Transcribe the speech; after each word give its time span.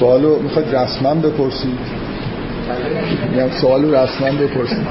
سوالو 0.00 0.38
می‌خواید 0.42 0.74
رسما 0.74 1.14
بپرسید؟ 1.14 1.78
میگم 3.30 3.48
سوالو 3.60 3.94
رسما 3.94 4.28
بپرسید. 4.28 4.86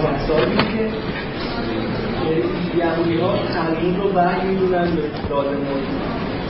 وحی 4.16 4.48
می‌دونن 4.48 4.88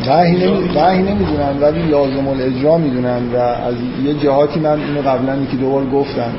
وحی 0.08 0.32
نمی... 0.32 0.70
وحی 0.76 1.02
نمی‌دونن 1.04 1.62
ولی 1.62 1.82
لازم 1.82 2.28
الاجرا 2.28 2.78
می‌دونن 2.78 3.22
و 3.34 3.38
از 3.38 3.76
یه 4.06 4.14
جهاتی 4.14 4.60
من 4.60 4.80
اینو 4.80 5.02
قبلا 5.10 5.36
یکی 5.36 5.58
دو 5.58 5.70
بار 5.70 5.86
گفتم 5.86 6.32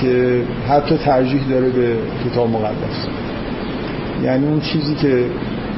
که 0.00 0.42
حتی 0.68 0.96
ترجیح 0.96 1.40
داره 1.50 1.68
به 1.68 1.96
کتاب 2.24 2.50
مقدس. 2.50 3.06
یعنی 4.22 4.46
اون 4.46 4.60
چیزی 4.60 4.94
که 4.94 5.24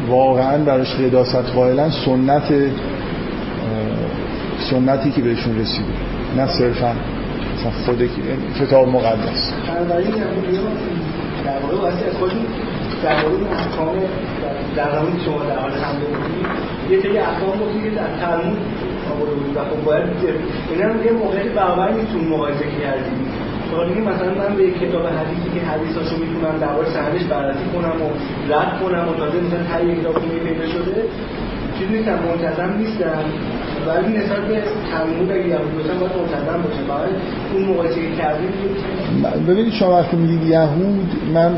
واقعا 0.09 0.59
براش 0.59 0.95
قداست 0.95 1.37
قائلن 1.55 1.91
سنت 1.91 2.53
سنتی 4.71 5.11
که 5.11 5.23
بهشون 5.23 5.59
رسیده 5.59 5.93
نه 6.37 6.47
صرفا 6.47 6.95
مثلا 7.55 7.71
خود 7.87 8.11
کتاب 8.61 8.89
مقدس. 8.89 9.53
در 11.45 11.59
واقع 11.59 11.77
واسه 11.77 12.11
خودی 12.19 12.47
در 13.05 13.23
مورد 13.23 13.53
احکام 13.53 13.97
در 14.77 14.93
زمانی 14.93 15.21
شما 15.25 15.45
در 15.45 15.59
حال 15.59 15.71
حمله 15.71 16.05
بودید 16.05 16.47
یه 16.91 17.01
سری 17.01 17.19
احکام 17.19 17.51
گفتی 17.61 17.83
که 17.83 17.91
در 17.91 18.11
تلمود 18.21 18.59
آورده 19.13 19.35
بود 19.35 19.57
و 19.57 19.61
خب 19.61 19.85
باید 19.85 20.05
اینا 20.71 21.05
یه 21.05 21.13
موقعیت 21.13 21.53
برابر 21.53 21.93
نیستون 21.93 22.25
مقایسه 22.25 22.65
کردیم 22.83 23.29
شما 23.71 23.85
دیگه 23.85 24.01
مثلا 24.01 24.35
من 24.35 24.57
به 24.57 24.71
کتاب 24.71 25.07
حدیثی 25.07 25.49
که 25.55 25.67
حدیثاشو 25.67 26.17
می‌تونم 26.17 26.59
در 26.61 26.67
واقع 26.67 26.85
سندش 26.85 27.25
بررسی 27.25 27.65
کنم 27.75 27.97
و 28.03 28.09
رد 28.53 28.81
کنم 28.81 29.09
و 29.09 29.13
تازه 29.15 29.39
مثلا 29.41 29.81
یک 29.81 30.01
کتاب 30.01 30.15
پیدا 30.45 30.67
شده 30.67 31.05
چیز 31.79 31.91
نیستم 31.91 32.19
منتظم 32.29 32.77
نیستم. 32.79 33.25
ولی 33.87 34.17
نسبت 34.19 34.41
به 34.49 34.63
تلمود 34.93 35.33
اگه 35.33 35.49
یهود 35.49 35.75
باشن 35.77 35.99
باید 35.99 36.13
منتظم 36.17 36.63
باشه. 36.63 36.83
فقط 36.89 37.09
اون 37.55 37.65
مقایسه 37.65 37.95
که 37.95 38.17
کردیم 38.19 38.49
ببینید 39.49 39.73
شما 39.73 39.99
وقتی 39.99 40.17
میگید 40.17 40.43
یهود 40.43 41.13
من 41.35 41.53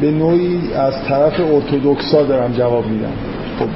به 0.00 0.10
نوعی 0.10 0.60
از 0.74 0.94
طرف 1.08 1.40
ارتودکسا 1.40 2.22
دارم 2.22 2.52
جواب 2.52 2.86
میدم. 2.86 3.12
خب. 3.58 3.68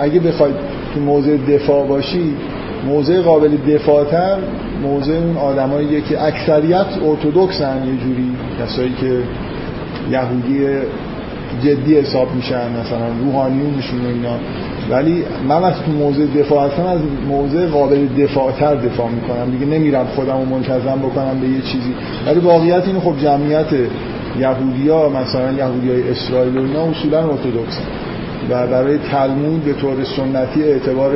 اگه 0.00 0.20
بخواید 0.20 0.54
تو 0.94 1.00
موضع 1.00 1.36
دفاع 1.36 1.86
باشی 1.86 2.34
موضع 2.86 3.20
قابل 3.20 3.56
دفاعتر 3.56 4.38
موضع 4.82 5.12
اون 5.12 5.36
آدمایی 5.36 6.02
که 6.02 6.24
اکثریت 6.24 6.86
ارتودکس 7.06 7.60
هن 7.60 7.86
یه 7.86 7.96
جوری. 8.04 8.30
کسایی 8.60 8.94
که 9.00 9.18
یهودی 10.10 10.66
جدی 11.62 11.98
حساب 11.98 12.34
میشن 12.34 12.70
مثلا 12.80 13.08
روحانیونشون 13.24 14.04
و 14.04 14.08
اینا. 14.08 14.38
ولی 14.90 15.24
من 15.48 15.62
وقتی 15.62 15.84
تو 15.86 15.92
موضع 15.92 16.26
دفاع 16.26 16.68
هستم 16.68 16.86
از 16.86 17.00
موضع 17.28 17.66
قابل 17.66 18.06
دفاعتر 18.06 18.74
دفاع 18.74 19.08
می‌کنم. 19.08 19.50
دیگه 19.50 19.66
نمیرم 19.66 20.06
خودم 20.06 20.38
رو 20.38 20.44
منتظم 20.44 20.98
بکنم 20.98 21.40
به 21.40 21.48
یه 21.48 21.60
چیزی. 21.60 21.94
ولی 22.26 22.40
واقعیت 22.40 22.86
اینه 22.86 23.00
خب 23.00 23.14
جمعیت 23.22 23.66
یهودیا 24.38 25.08
مثلا 25.08 25.52
یهودی 25.52 25.90
های 25.90 26.10
اسرائیل 26.10 26.58
و 26.58 26.60
اینا 26.60 26.82
اصولا 26.82 27.18
ارتودکس 27.18 27.78
و 28.50 28.66
برای 28.66 28.98
تلمود 28.98 29.64
به 29.64 29.72
طور 29.72 29.96
سنتی 30.16 30.64
اعتبار 30.64 31.12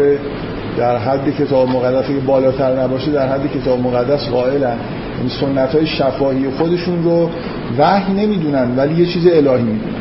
در 0.79 0.99
حد 0.99 1.37
کتاب 1.39 1.69
مقدس 1.69 2.07
که 2.07 2.13
بالاتر 2.27 2.83
نباشه 2.83 3.13
در 3.13 3.29
حد 3.29 3.53
کتاب 3.53 3.81
مقدس 3.81 4.29
قائلن. 4.29 4.77
این 5.21 5.29
سنت 5.41 5.75
های 5.75 5.87
شفاهی 5.87 6.51
خودشون 6.51 7.05
رو 7.05 7.31
وحی 7.79 8.13
نمی‌دونن 8.13 8.77
ولی 8.77 8.95
یه 8.95 9.07
چیز 9.07 9.27
الهی 9.27 9.63
می‌دونن. 9.63 9.95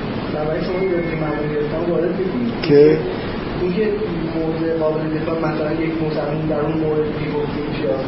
که 2.62 2.98
اینکه 3.62 3.88
موضع 4.36 4.78
قابل 4.80 5.00
دفاع 5.18 5.40
مثلا 5.40 5.72
یک 5.72 5.92
مسلمان 6.08 6.48
در 6.50 6.60
اون 6.60 6.74
مورد 6.74 7.00
می‌گفت 7.00 7.52
میشه 7.70 7.94
از 7.94 8.00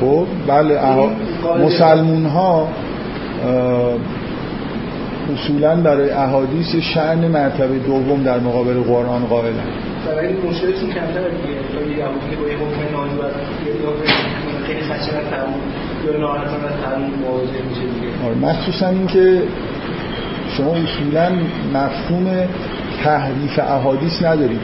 خب 0.00 0.26
بله. 0.46 0.80
مسلمون 1.64 2.26
ها 2.26 2.68
اصولا 5.34 5.76
برای 5.76 6.10
احادیث 6.10 6.74
شأن 6.76 7.28
مرتبه 7.28 7.78
دوم 7.78 8.22
در 8.22 8.40
مقابل 8.40 8.80
قرآن 8.80 9.26
قائلن 9.26 9.54
برای 10.06 10.26
این 10.26 10.36
مشکلشون 10.36 10.88
کمتر 10.88 11.28
دیگه 11.28 11.58
تا 11.72 11.90
یه 11.90 11.96
که 12.30 12.36
با 12.36 12.48
یه 12.48 12.56
حکم 12.56 12.96
نازی 12.96 13.16
و 13.16 13.22
خیلی 14.66 14.80
تموم 15.30 15.60
یا 16.06 16.20
ناراحت 16.20 16.48
از 16.48 16.92
تموم 16.92 17.10
مواجه 17.10 17.62
میشه 17.68 17.80
دیگه 17.80 18.48
مخصوصا 18.48 18.88
اینکه 18.88 19.42
شما 20.56 20.74
اصولا 20.74 21.32
مفهوم 21.74 22.48
تحریف 23.04 23.58
احادیث 23.58 24.22
ندارید 24.22 24.60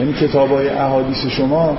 یعنی 0.00 0.12
کتاب 0.12 0.50
های 0.50 0.68
احادیث 0.68 1.26
شما 1.26 1.76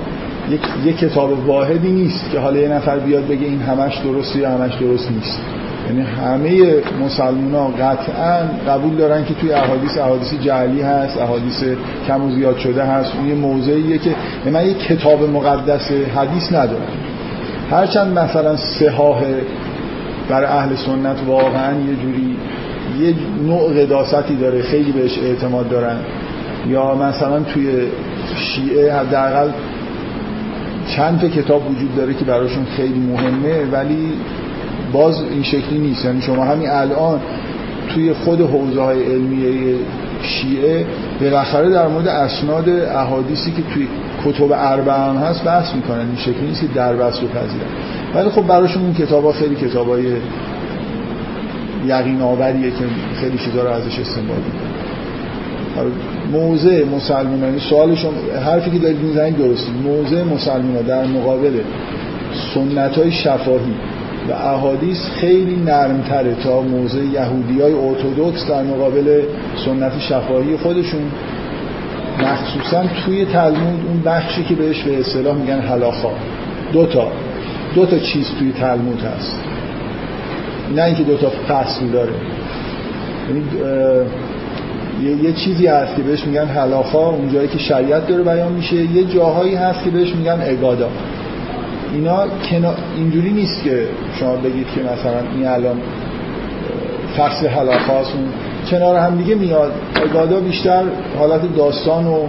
یک, 0.50 0.60
یک 0.84 0.98
کتاب 0.98 1.48
واحدی 1.48 1.92
نیست 1.92 2.30
که 2.32 2.38
حالا 2.38 2.58
یه 2.58 2.68
نفر 2.68 2.98
بیاد 2.98 3.26
بگه 3.26 3.46
این 3.46 3.60
همش 3.60 3.98
درسته 3.98 4.38
یا 4.38 4.50
همش 4.50 4.74
درست 4.74 5.10
نیست. 5.10 5.40
یعنی 5.86 6.02
همه 6.02 6.74
مسلمان 7.04 7.54
ها 7.54 7.68
قطعا 7.68 8.38
قبول 8.68 8.96
دارن 8.96 9.24
که 9.24 9.34
توی 9.34 9.52
احادیث 9.52 9.98
احادیث 9.98 10.34
جعلی 10.34 10.82
هست 10.82 11.20
احادیث 11.20 11.64
کم 12.06 12.24
و 12.24 12.30
زیاد 12.30 12.58
شده 12.58 12.84
هست. 12.84 13.12
اون 13.16 13.28
یه 13.28 13.34
موضعیه 13.34 13.98
که 13.98 14.14
من 14.50 14.66
یک 14.66 14.78
کتاب 14.78 15.22
مقدس 15.22 15.90
حدیث 16.16 16.52
ندارم 16.52 16.88
هرچند 17.70 18.18
مثلا 18.18 18.56
سهاه 18.56 19.22
برای 20.28 20.46
اهل 20.46 20.74
سنت 20.74 21.16
واقعا 21.26 21.72
یه 21.72 21.96
جوری 22.02 22.36
یه 23.00 23.14
نوع 23.46 23.72
قداستی 23.82 24.36
داره 24.36 24.62
خیلی 24.62 24.92
بهش 24.92 25.18
اعتماد 25.18 25.68
دارن. 25.68 25.96
یا 26.68 26.94
مثلا 26.94 27.40
توی 27.40 27.66
شیعه 28.36 28.94
حداقل 28.94 29.50
چند 30.96 31.20
تا 31.20 31.28
کتاب 31.28 31.70
وجود 31.70 31.96
داره 31.96 32.14
که 32.14 32.24
براشون 32.24 32.64
خیلی 32.64 33.00
مهمه 33.00 33.64
ولی 33.72 34.12
باز 34.92 35.22
این 35.22 35.42
شکلی 35.42 35.78
نیست. 35.78 36.04
یعنی 36.04 36.20
شما 36.22 36.44
همین 36.44 36.70
الان 36.70 37.20
توی 37.94 38.12
خود 38.12 38.40
حوزه 38.40 38.80
های 38.80 39.02
علمیه 39.02 39.74
شیعه 40.22 40.86
بالاخره 41.20 41.70
در 41.70 41.88
مورد 41.88 42.08
اسناد 42.08 42.68
احادیثی 42.68 43.50
که 43.50 43.62
توی 43.74 43.88
کتب 44.24 44.52
اربعه 44.52 44.94
هم 44.94 45.16
هست 45.16 45.44
بحث 45.44 45.74
می‌کنن. 45.74 45.98
این 45.98 46.16
شکلی 46.16 46.46
نیست 46.46 46.60
که 46.60 46.66
در 46.74 46.96
بحث 46.96 47.20
رو 47.20 47.28
پذیرن. 47.28 47.66
ولی 48.14 48.28
خب 48.30 48.46
براشون 48.46 48.82
این 48.82 48.94
کتاب 48.94 49.24
ها 49.24 49.32
خیلی 49.32 49.54
کتاب 49.54 49.88
های 49.88 50.06
یقین 51.86 52.20
آوریه 52.20 52.70
که 52.70 52.84
خیلی 53.20 53.38
چیزا 53.38 53.62
رو 53.62 53.70
ازش 53.70 53.98
استنباط 53.98 54.38
موضع 56.32 56.84
مسلمان 56.84 57.42
یعنی 57.42 57.58
سوالشون 57.58 58.12
حرفی 58.46 58.70
که 58.70 58.78
دارید 58.78 58.98
می‌زنید 58.98 59.36
درستی 59.36 59.72
موضع 59.84 60.22
مسلمان 60.22 60.82
در 60.82 61.06
مقابل 61.06 61.60
سنت 62.54 62.98
های 62.98 63.12
شفاهی 63.12 63.74
و 64.28 64.32
احادیث 64.32 64.98
خیلی 65.20 65.56
نرمتره 65.56 66.34
تا 66.34 66.60
موضع 66.60 67.02
یهودی 67.04 67.60
های 67.60 67.72
در 68.48 68.62
مقابل 68.62 69.22
سنت 69.64 69.98
شفاهی 69.98 70.56
خودشون. 70.56 71.02
مخصوصا 72.22 72.84
توی 73.04 73.24
تلمود 73.24 73.80
اون 73.88 74.02
بخشی 74.04 74.44
که 74.44 74.54
بهش 74.54 74.82
به 74.82 75.00
اصطلاح 75.00 75.36
میگن 75.36 75.60
حلاخا 75.60 76.10
دو 76.72 76.86
تا. 76.86 77.12
دو 77.74 77.86
تا 77.86 77.98
چیز 77.98 78.30
توی 78.38 78.52
تلمود 78.52 79.02
هست. 79.02 79.55
نه 80.74 80.82
اینکه 80.82 81.02
دو 81.02 81.16
تا 81.16 81.32
فصل 81.48 81.86
داره. 81.86 82.12
یعنی 83.28 83.44
یه،, 85.02 85.24
یه 85.24 85.32
چیزی 85.32 85.66
هست 85.66 85.96
که 85.96 86.02
بهش 86.02 86.26
میگن 86.26 86.46
حلاخا 86.46 87.10
اون 87.10 87.32
جایی 87.32 87.48
که 87.48 87.58
شریعت 87.58 88.06
داره 88.06 88.22
بیان 88.22 88.52
میشه. 88.52 88.76
یه 88.76 89.04
جاهایی 89.04 89.54
هست 89.54 89.84
که 89.84 89.90
بهش 89.90 90.14
میگن 90.14 90.38
اگادا 90.42 90.88
اینا 91.92 92.24
اینجوری 92.96 93.30
نیست 93.30 93.62
که 93.64 93.88
شما 94.20 94.36
بگید 94.36 94.66
که 94.74 94.80
مثلا 94.80 95.20
این 95.36 95.46
الان 95.46 95.76
فصل 97.16 97.46
حلاخاست 97.46 98.14
اون 98.14 98.28
کنار 98.70 98.96
هم 98.96 99.16
دیگه 99.16 99.34
میاد. 99.34 99.72
اگادا 100.10 100.40
بیشتر 100.40 100.82
حالت 101.18 101.56
داستان 101.56 102.06
و 102.06 102.26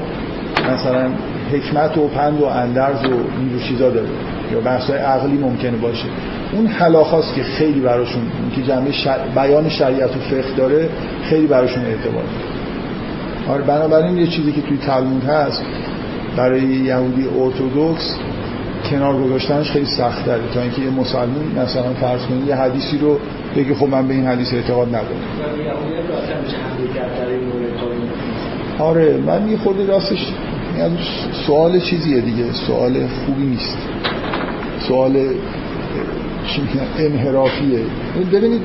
مثلا 0.74 1.10
حکمت 1.52 1.98
و 1.98 2.08
پند 2.08 2.42
و 2.42 2.46
اندرز 2.46 3.06
و 3.06 3.14
اینجور 3.40 3.62
چیزا 3.68 3.90
داره. 3.90 4.08
یا 4.52 4.60
بحثای 4.60 4.98
عقلی 4.98 5.38
ممکنه 5.38 5.78
باشه. 5.78 6.06
اون 6.54 6.68
حلاخاست 6.68 7.36
که 7.36 7.44
خیلی 7.44 7.80
براشون 7.80 8.22
که 8.56 8.62
جنبه 8.62 8.92
بیان 9.36 9.70
شریعت 9.70 10.10
و 10.10 10.20
فقه 10.20 10.56
داره 10.58 10.90
خیلی 11.24 11.48
براشون 11.48 11.86
اعتبار 11.86 12.24
آره 13.50 13.64
بنابراین 13.64 14.18
یه 14.18 14.28
چیزی 14.28 14.52
که 14.52 14.62
توی 14.62 14.78
تلمود 14.78 15.24
هست 15.24 15.64
برای 16.38 16.62
یهودی 16.62 17.28
ارتودکس 17.40 18.16
کنار 18.90 19.24
گذاشتنش 19.24 19.72
خیلی 19.72 19.86
سخت 19.86 20.26
داره 20.26 20.42
تا 20.54 20.62
اینکه 20.62 20.82
یه 20.82 20.90
مسلمان 20.90 21.52
مثلا 21.58 21.94
فرض 22.02 22.22
کنید 22.22 22.48
یه 22.48 22.56
حدیثی 22.56 22.98
رو 22.98 23.20
بگه 23.56 23.76
خب 23.76 23.88
من 23.88 24.08
به 24.08 24.14
این 24.14 24.28
حدیث 24.28 24.54
اعتقاد 24.54 24.88
ندارم. 24.88 25.22
آره 28.80 29.18
من 29.26 29.50
یه 29.50 29.58
خورده 29.58 29.86
راستش 29.86 30.28
سوال 31.48 31.80
چیزیه 31.80 32.22
دیگه. 32.22 32.54
سوال 32.68 32.94
خوبی 33.26 33.44
نیست. 33.44 33.78
سوال 34.88 35.14
انحرافیه. 37.00 37.80
ببینید 38.34 38.62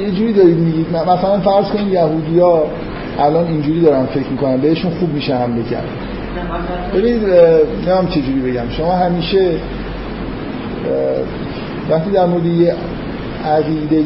یه 0.00 0.10
جوری 0.10 0.32
دارید 0.32 0.58
میگید. 0.58 0.86
مثلا 0.92 1.40
فرض 1.40 1.64
کنید 1.64 1.92
یهودی 1.92 2.38
ها 2.38 2.64
الان 3.18 3.46
اینجوری 3.46 3.80
دارن 3.80 4.06
فکر 4.06 4.28
می‌کنن 4.30 4.56
بهشون 4.56 4.90
خوب 4.90 5.14
میشه 5.14 5.36
حمله 5.36 5.62
کرد. 5.62 5.88
ببینید 6.94 7.24
نمیم 7.88 8.08
چجوری 8.10 8.40
بگم. 8.50 8.70
شما 8.70 8.92
همیشه 8.92 9.50
وقتی 11.90 12.10
در 12.10 12.26
مورد 12.26 12.46
یه 12.46 12.74
عقیده 13.46 14.02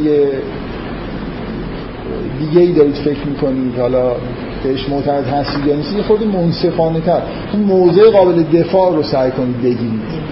دیگه 2.39 2.61
ای 2.61 2.73
دارید 2.73 2.95
فکر 2.95 3.27
می‌کنید 3.27 3.79
حالا 3.79 4.13
بهش 4.65 4.89
معتقد 4.89 5.27
هستید 5.27 5.67
یا 5.67 5.77
نیستید 5.77 6.03
خود 6.03 6.27
منصفانه 6.27 7.01
تر 7.01 7.21
موضع 7.67 8.11
قابل 8.11 8.43
دفاع 8.43 8.97
رو 8.97 9.03
سعی 9.03 9.31
کنید 9.31 9.59
بگیرید. 9.59 10.31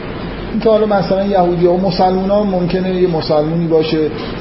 این 0.50 0.60
که 0.60 0.70
حالا 0.70 0.86
مثلا 0.86 1.24
یهودی 1.24 1.66
ها 1.66 1.72
و 1.72 1.80
مسلمان 1.80 2.30
ها 2.30 2.44
ممکنه 2.44 2.94
یه 2.94 3.08
مسلمونی 3.08 3.66
باشه 3.66 3.98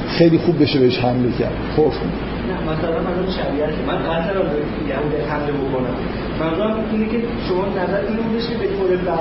خیلی 0.08 0.38
خوب 0.38 0.62
بشه 0.62 0.78
بهش 0.78 0.98
حمله 0.98 1.32
کرد. 1.38 1.52
خب. 1.76 1.82
نه 1.82 2.72
مثلا 2.72 2.90
من 2.90 3.32
شریعت 3.32 3.74
من 3.86 3.98
قطر 3.98 4.32
رو 4.32 4.42
یهودی 4.42 5.16
حمله 5.28 5.52
بکنم. 5.52 5.94
منظورم 6.40 6.84
اینه 6.92 7.06
که 7.06 7.18
شما 7.48 7.66
نظر 7.66 8.00
اینو 8.08 8.22
بودش 8.22 8.46
که 8.46 8.54
به 8.54 8.66
طور 8.66 9.18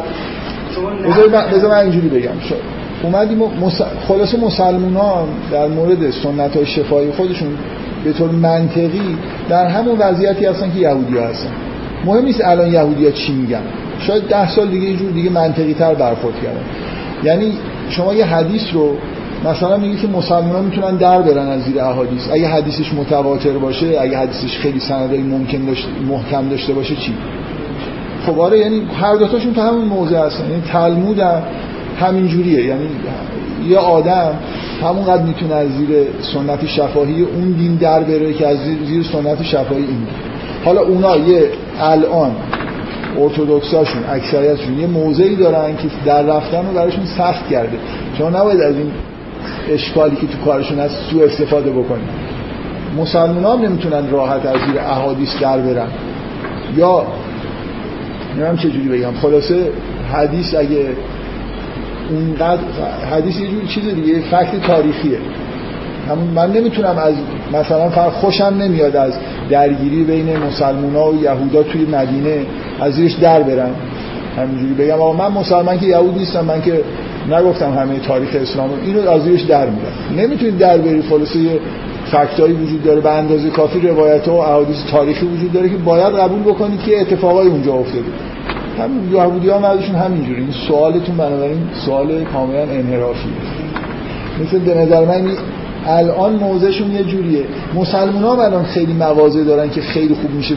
شما 0.76 0.90
بذار 1.52 1.72
من 1.72 1.78
اینجوری 1.78 2.10
بگم. 2.10 2.32
اومدیم 3.04 3.40
خلاص 4.08 4.36
مسلمان 4.36 4.94
ها 4.94 5.28
در 5.52 5.68
مورد 5.68 6.12
سنت 6.12 6.56
های 6.56 6.66
شفایی 6.66 7.12
خودشون 7.12 7.50
به 8.04 8.14
طور 8.14 8.32
منطقی 8.32 9.18
در 9.50 9.68
همون 9.68 9.98
وضعیتی 9.98 10.46
هستن 10.46 10.72
که 10.72 10.80
یهودی 10.80 11.18
ها 11.18 11.28
هستن. 11.28 11.50
مهم 12.06 12.26
نیست 12.26 12.42
الان 12.44 12.74
یهودی 12.74 13.06
ها 13.06 13.12
چی 13.12 13.34
میگن. 13.34 13.62
شاید 14.00 14.28
ده 14.28 14.50
سال 14.50 14.68
دیگه 14.68 14.88
یه 14.88 15.12
دیگه 15.12 15.30
منطقی 15.30 15.74
تر 15.74 15.94
برخورد 15.94 16.36
کردن. 16.44 16.62
یعنی 17.24 17.54
شما 17.90 18.14
یه 18.14 18.26
حدیث 18.26 18.62
رو 18.74 18.96
مثلا 19.46 19.78
میگه 19.78 20.02
که 20.02 20.08
مسلمان 20.08 20.66
می‌تونن 20.66 20.96
در 20.96 21.22
برن 21.22 21.48
از 21.48 21.62
زیر 21.62 21.80
احادیث. 21.80 22.22
اگه 22.32 22.48
حدیثش 22.48 22.94
متواتر 22.94 23.58
باشه 23.58 23.98
اگه 24.02 24.18
حدیثش 24.18 24.58
خیلی 24.58 24.80
سندهای 24.80 25.22
ممکن 25.22 25.66
داشته 25.66 25.88
محکم 26.10 26.50
داشته 26.50 26.74
باشه 26.74 26.96
چی؟ 26.96 27.14
خب 28.26 28.40
آره 28.40 28.60
یعنی 28.60 28.82
هر 29.02 29.16
دوتاشون 29.16 29.54
تو 29.54 29.62
همون 29.62 29.86
موضع 29.86 30.26
هستن. 30.26 30.50
یعنی 30.50 30.62
تلمود 30.62 31.20
هم 31.20 31.42
همین 32.00 32.28
جوریه. 32.28 32.66
یعنی 32.66 32.90
یه 33.70 33.78
آدم 33.78 34.32
همونقدر 34.84 35.24
می‌تونه 35.24 35.56
از 35.56 35.68
زیر 35.70 35.90
سنت 36.34 36.66
شفاهی 36.66 37.22
اون 37.22 37.52
دین 37.52 37.76
در 37.76 38.00
بره 38.00 38.34
که 38.34 38.48
از 38.48 38.58
زیر 38.88 39.04
سنت 39.04 39.44
شفاهی 39.44 39.82
این. 39.82 40.08
حالا 40.66 40.82
اونا 40.82 41.18
یه 41.18 41.50
الان 41.82 42.32
ارتودکساشون 43.18 44.04
اکثریتشون. 44.10 44.80
یه 44.80 44.88
موضعی 44.88 45.36
دارن 45.36 45.76
که 45.76 45.88
در 46.06 46.24
رفتن 46.24 46.68
رو 46.68 46.74
براشون 46.74 47.06
سخت 47.06 47.50
کرده. 47.50 47.78
شما 48.18 48.30
نباید 48.30 48.62
از 48.62 48.76
این 48.76 48.92
اشکالی 49.70 50.16
که 50.16 50.28
تو 50.28 50.38
کارشون 50.46 50.80
هست 50.80 50.96
سو 51.12 51.20
استفاده 51.22 51.72
بکنید. 51.72 52.10
مسلمان 52.98 53.60
هم 53.60 53.66
نمی‌تونن 53.66 54.10
راحت 54.12 54.46
از 54.46 54.56
زیر 54.68 54.80
احادیث 54.80 55.40
در 55.42 55.58
برن. 55.58 55.88
یا 56.78 57.04
نمیم 58.40 58.56
چجوری 58.56 58.90
بگم. 58.90 59.14
خلاصه 59.22 59.72
حدیث 60.14 60.56
اگه 60.56 60.86
اونقدر 62.10 62.62
حدیث 63.12 63.40
یه 63.40 63.48
جور 63.48 63.66
چیز 63.66 63.84
دیگه 63.96 64.20
فکت 64.20 64.62
تاریخیه. 64.68 65.18
من 66.36 66.52
نمی‌تونم 66.52 66.98
از 66.98 67.14
مثلا 67.54 67.90
فقط 67.90 68.12
خوشم 68.12 68.44
نمیاد 68.60 68.96
از 68.96 69.14
درگیری 69.50 70.04
بین 70.04 70.38
مسلمان 70.38 70.96
ها 70.96 71.12
و 71.12 71.24
یهودا 71.24 71.64
توی 71.64 71.86
مدینه 71.86 72.46
از 72.82 72.94
زیرش 72.94 73.14
در 73.14 73.44
برم 73.44 73.72
همینجوری 74.38 74.74
بگم 74.74 75.02
آقا 75.02 75.30
من 75.30 75.40
مسلمان 75.40 75.80
که 75.80 75.86
یهود 75.86 76.18
نیستم 76.18 76.46
من 76.46 76.62
که 76.62 76.82
نگفتم 77.32 77.74
همه 77.74 78.00
تاریخ 78.00 78.30
اسلام 78.42 78.70
اینو 78.86 79.10
از 79.10 79.24
زیرش 79.24 79.42
در 79.42 79.66
میرم 79.66 79.94
نمی‌تونید 80.18 80.58
در 80.58 80.78
بری 80.78 81.02
خلاصه 81.02 81.40
فکتایی 82.12 82.54
وجود 82.54 82.84
داره 82.84 83.02
به 83.02 83.10
اندازه 83.10 83.50
کافی 83.50 83.88
روایت 83.88 84.28
و 84.28 84.32
احادیث 84.32 84.78
تاریخی 84.92 85.26
وجود 85.26 85.52
داره 85.52 85.70
که 85.70 85.78
باید 85.78 86.14
قبول 86.14 86.42
بکنید 86.42 86.82
که 86.82 87.02
اتفاقای 87.02 87.48
اونجا 87.48 87.74
افتاده. 87.74 88.06
همین 88.80 89.14
یهودی 89.14 89.50
ها 89.50 89.60
همین 89.60 89.96
همینجوری. 89.96 90.42
این 90.42 90.52
سوالتون 90.68 91.18
بنابراین 91.18 91.60
سوال 91.86 92.24
کاملا 92.24 92.62
انحرافی 92.62 93.30
مثل 94.42 94.60
به 94.60 94.74
نظر 94.74 95.06
من 95.06 95.32
الان 95.88 96.36
موضعشون 96.36 96.92
یه 96.92 97.04
جوریه. 97.04 97.46
مسلمان 97.76 98.24
ها 98.24 98.46
الان 98.46 98.64
خیلی 98.64 98.94
مواضع 98.94 99.44
دارن 99.44 99.70
که 99.70 99.82
خیلی 99.82 100.14
خوب 100.14 100.32
میشه 100.32 100.56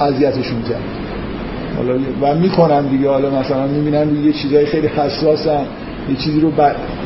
اذیتشون 0.00 0.62
کرد. 0.62 0.82
حالا 1.76 1.98
و 2.20 2.34
می‌کنن 2.34 2.86
دیگه. 2.86 3.08
حالا 3.08 3.30
مثلا 3.30 3.66
می‌بینن 3.66 4.10
روی 4.10 4.26
یه 4.26 4.32
چیزای 4.32 4.66
خیلی 4.66 4.86
حساسن. 4.86 5.64
یه 6.10 6.16
چیزی 6.16 6.40
رو 6.40 6.50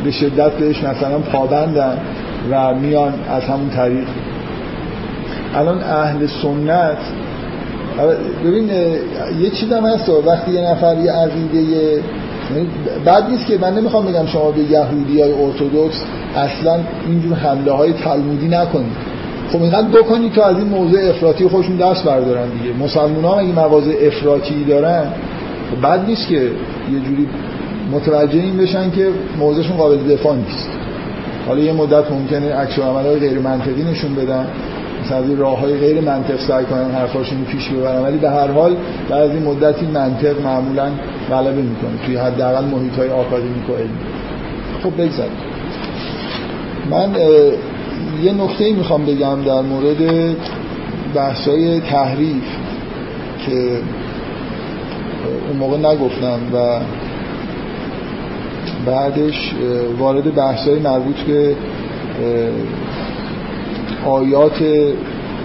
به 0.05 0.11
شدت 0.11 0.53
بهش 0.53 0.85
مثلا 0.85 1.19
پابندن 1.19 1.99
و 2.51 2.75
میان 2.75 3.15
از 3.31 3.43
همون 3.43 3.71
طریق. 3.71 4.07
الان 5.55 5.83
اهل 5.83 6.27
سنت 6.43 6.99
ببین 8.45 8.69
یه 9.41 9.51
چیز 9.51 9.73
هم 9.73 9.87
هست 9.87 10.09
وقتی 10.09 10.51
یه 10.51 10.71
نفر 10.71 10.97
یه 10.99 11.13
عقیده 11.13 11.59
یعنی 11.63 12.69
بعد 13.05 13.31
نیست 13.31 13.47
که 13.47 13.59
من 13.59 13.75
نمی‌خوام 13.75 14.07
بگم 14.07 14.27
شما 14.27 14.51
به 14.51 14.61
یهودی 14.61 15.23
های 15.23 15.33
ارتودکس 15.33 16.03
اصلا 16.37 16.81
اینجور 17.07 17.35
حمله 17.35 17.73
های 17.73 17.93
تلمودی 17.93 18.49
نکنید. 18.49 18.93
خب 19.53 19.63
اینقدر 19.63 19.89
بکنید 19.89 20.33
تا 20.33 20.45
از 20.45 20.57
این 20.57 20.69
موضوع 20.69 21.01
افراطی 21.09 21.49
خودشون 21.49 21.77
دست 21.77 22.05
بردارن 22.05 22.49
دیگه. 22.49 22.85
مسلمان 22.85 23.25
ها 23.25 23.39
اگه 23.39 23.53
مواضع 23.53 23.95
افراطی 24.07 24.65
دارن 24.65 25.07
خب 25.71 25.87
بد 25.87 26.07
نیست 26.07 26.29
که 26.29 26.35
یه 26.93 27.01
جوری 27.07 27.29
متوجه 27.93 28.39
این 28.39 28.57
بشن 28.57 28.91
که 28.91 29.09
موضعشون 29.39 29.77
قابل 29.77 29.97
دفاع 29.97 30.37
نیست. 30.37 30.69
حالا 31.47 31.61
یه 31.61 31.73
مدت 31.73 32.11
ممکنه 32.11 32.55
عکس 32.55 32.79
های 32.79 33.19
غیر 33.19 33.39
منطقی 33.39 33.83
نشون 33.83 34.15
بدن. 34.15 34.47
مثلا 35.05 35.25
راه 35.39 35.61
های 35.61 35.77
غیر 35.79 36.01
منطق 36.01 36.41
سعی 36.49 36.65
کنن 36.65 36.91
حرفاشون 36.91 37.45
پیش 37.45 37.69
ببرن. 37.69 38.03
ولی 38.03 38.19
به 38.19 38.31
هر 38.31 38.47
حال 38.47 38.77
بعد 39.11 39.23
از 39.23 39.31
این 39.31 39.43
مدتی 39.43 39.87
منطق 39.87 40.41
معمولا 40.45 40.91
غلبه 41.31 41.63
می‌کنه. 41.63 42.07
توی 42.07 42.17
حداقل 42.17 42.65
محیط 42.65 42.99
های 42.99 43.09
آکادمیک 43.09 43.71
و 43.71 43.73
علمی. 43.73 43.99
خب 44.83 45.03
بگذاریم. 45.03 45.48
من 46.91 47.15
یه 48.23 48.33
نکته 48.33 48.73
می‌خوام 48.73 49.07
بگم 49.07 49.43
در 49.43 49.61
مورد 49.61 50.35
بحثای 51.15 51.81
تحریف 51.81 52.45
که 53.47 53.81
اون 55.49 55.57
موقع 55.59 55.77
نگفتم 55.77 56.41
و 56.55 56.81
بعدش 58.87 59.53
وارد 59.99 60.35
بحثای 60.35 60.79
مربوط 60.79 61.17
به 61.17 61.55
آیات 64.07 64.65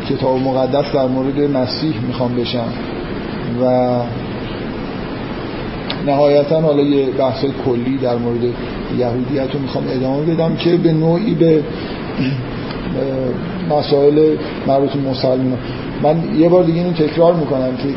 کتاب 0.10 0.40
مقدس 0.40 0.92
در 0.94 1.08
مورد 1.08 1.40
مسیح 1.40 1.94
می‌خوام 2.08 2.36
بشم 2.36 2.68
و 3.62 3.90
نهایتا 6.06 6.62
حالا 6.62 6.84
یه 6.84 7.06
بحث 7.06 7.46
کلی 7.66 7.98
در 7.98 8.16
مورد 8.16 8.54
یهودیت 9.00 9.54
رو 9.54 9.60
می‌خوام 9.60 9.84
ادامه 9.90 10.34
بدم 10.34 10.56
که 10.56 10.78
به 10.78 10.94
نوعی 10.94 11.34
به 11.34 11.64
مسائل 13.70 14.36
مربوط 14.68 14.96
مسلمان. 14.96 15.58
من 16.04 16.16
یه 16.38 16.50
بار 16.50 16.64
دیگه 16.64 16.80
اینو 16.80 16.94
تکرار 16.94 17.34
می‌کنم 17.34 17.78
که 17.78 17.90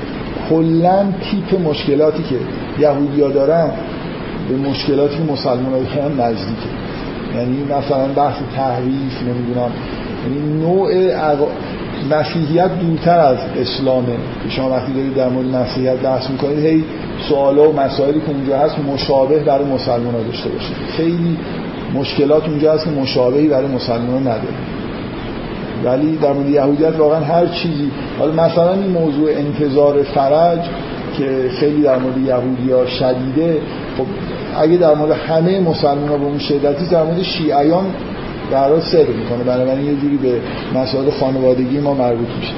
کلا 0.51 1.05
تیپ 1.31 1.61
مشکلاتی 1.61 2.23
که 2.23 2.37
یهودیا 2.83 3.29
دارن 3.29 3.71
به 4.49 4.69
مشکلاتی 4.71 5.17
که 5.17 5.33
مسلمان 5.33 5.73
ها 5.73 6.09
نزدیکه. 6.09 6.71
یعنی 7.37 7.65
مثلا 7.65 8.07
بحث 8.17 8.37
تحریف 8.57 9.23
نمی‌دونم. 9.23 9.71
یعنی 10.25 10.61
نوع 10.61 10.93
مسیحیت 12.11 12.79
دورتر 12.79 13.19
از 13.19 13.39
اسلامه. 13.61 14.17
شما 14.49 14.71
وقتی 14.71 14.93
دارید 14.93 15.15
در 15.15 15.29
مورد 15.29 15.47
مسیحیت 15.47 15.97
بحث 15.97 16.31
می‌کنید 16.31 16.59
هی 16.59 16.85
سوالا 17.29 17.71
و 17.71 17.77
مسائلی 17.77 18.21
که 18.21 18.31
اونجا 18.31 18.59
هست 18.59 18.79
مشابه 18.79 19.39
برای 19.39 19.65
مسلمان 19.65 20.27
داشته 20.27 20.49
باشید. 20.49 20.77
خیلی 20.97 21.37
مشکلات 21.95 22.49
اونجا 22.49 22.73
هست 22.73 22.85
که 22.85 22.91
مشابهی 22.91 23.49
برای 23.49 23.67
مسلمان 23.67 24.23
نداره 24.23 24.55
ولی 25.85 26.17
در 26.17 26.33
مورد 26.33 26.49
یهودیت 26.49 26.99
واقعا 26.99 27.21
هر 27.21 27.47
چیزی 27.47 27.91
حالا 28.19 28.33
مثلا 28.33 28.73
این 28.73 28.91
موضوع 28.91 29.31
انتظار 29.31 30.03
فرج 30.03 30.61
که 31.19 31.51
خیلی 31.61 31.83
در 31.83 31.99
مورد 31.99 32.19
یهودی 32.19 32.73
ها 32.73 32.87
شدیده 32.87 33.61
خب 33.99 34.07
اگه 34.61 34.77
در 34.77 34.95
مورد 34.95 35.11
همه 35.11 35.61
مسلمان 35.61 36.09
ها 36.09 36.19
به 36.19 36.25
اون 36.25 36.39
شدتی 36.39 36.87
در 36.87 37.03
مورد 37.03 37.23
شیعیان 37.23 37.87
در 38.51 38.81
صدر 38.81 39.13
می‌کنه. 39.13 39.45
بنابراین 39.45 39.87
یه 39.87 39.97
جوری 39.97 40.17
به 40.17 40.41
مسائل 40.75 41.11
خانوادگی 41.11 41.79
ما 41.79 41.95
مربوط 41.95 42.29
میشه. 42.39 42.53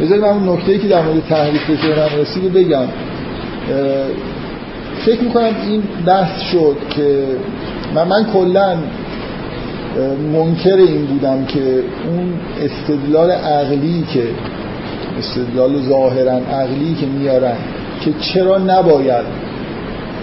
بذارید 0.00 0.24
من 0.24 0.30
اون 0.30 0.48
نکته 0.48 0.78
که 0.78 0.88
در 0.88 1.02
مورد 1.02 1.22
تحریف 1.28 1.66
به 1.66 1.74
ذهنم 1.74 2.20
رسید 2.20 2.52
بگم. 2.52 2.86
فکر 5.04 5.20
می‌کنم 5.20 5.52
این 5.68 5.82
بحث 6.06 6.40
شد 6.52 6.76
که 6.90 7.26
من, 7.94 8.08
من 8.08 8.26
کلا 8.32 8.76
منکر 10.32 10.76
این 10.76 11.06
بودم 11.06 11.44
که 11.44 11.82
اون 12.08 12.32
استدلال 12.62 13.30
عقلی 13.30 14.04
که 14.14 14.22
استدلال 15.18 15.82
ظاهرا 15.82 16.32
عقلی 16.32 16.96
که 17.00 17.06
میارن 17.06 17.56
که 18.00 18.12
چرا 18.20 18.58
نباید 18.58 19.24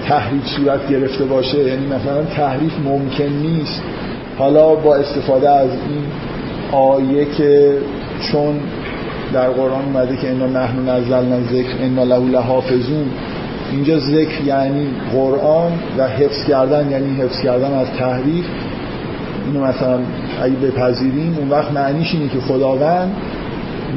تحریف 0.07 0.45
صورت 0.45 0.89
گرفته 0.89 1.23
باشه؟ 1.23 1.57
یعنی 1.57 1.85
مثلا 1.85 2.23
تحریف 2.23 2.71
ممکن 2.85 3.23
نیست. 3.23 3.81
حالا 4.37 4.75
با 4.75 4.95
استفاده 4.95 5.49
از 5.49 5.69
این 5.69 6.03
آیه 6.71 7.25
که 7.37 7.77
چون 8.31 8.59
در 9.33 9.49
قرآن 9.49 9.85
اومده 9.85 10.17
که 10.17 10.29
انا 10.29 10.45
نحن 10.45 10.89
نزلنا 10.89 11.41
ذکر 11.41 11.83
انا 11.83 12.03
له 12.03 12.19
لحافظون 12.19 13.05
اینجا 13.71 13.99
ذکر 13.99 14.41
یعنی 14.45 14.87
قرآن 15.13 15.71
و 15.97 16.07
حفظ 16.07 16.43
کردن 16.47 16.91
یعنی 16.91 17.21
حفظ 17.21 17.41
کردن 17.41 17.73
از 17.73 17.87
تحریف 17.99 18.45
اینو 19.45 19.65
مثلا 19.65 19.99
اگه 20.41 20.55
بپذیریم 20.55 21.37
اون 21.39 21.49
وقت 21.49 21.71
معنیش 21.71 22.13
اینه 22.13 22.27
که 22.27 22.39
خداوند 22.39 23.15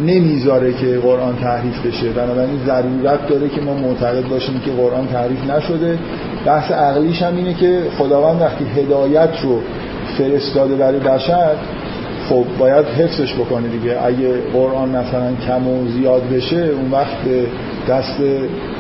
نمی‌ذاره 0.07 0.73
که 0.73 0.99
قرآن 1.03 1.37
تحریف 1.37 1.87
بشه. 1.87 2.11
بنابراین 2.11 2.59
ضرورت 2.67 3.29
داره 3.29 3.49
که 3.49 3.61
ما 3.61 3.75
معتقد 3.75 4.29
باشیم 4.29 4.61
که 4.65 4.71
قرآن 4.71 5.07
تحریف 5.07 5.51
نشده. 5.51 5.99
بحث 6.47 6.71
عقلیش 6.71 7.23
هم 7.23 7.37
اینه 7.37 7.55
که 7.55 7.83
خداوند 7.99 8.41
وقتی 8.41 8.65
هدایت 8.65 9.31
رو 9.43 9.61
فرستاده 10.19 10.75
برای 10.75 10.99
بشر 11.01 11.51
خب 12.29 12.45
باید 12.59 12.87
حفظش 12.87 13.35
بکنه 13.35 13.69
دیگه. 13.69 14.05
اگه 14.05 14.41
قرآن 14.53 14.89
مثلا 14.89 15.33
کم 15.47 15.69
و 15.69 15.89
زیاد 15.89 16.23
بشه 16.29 16.57
اون 16.57 16.91
وقت 16.91 17.17
دست 17.89 18.21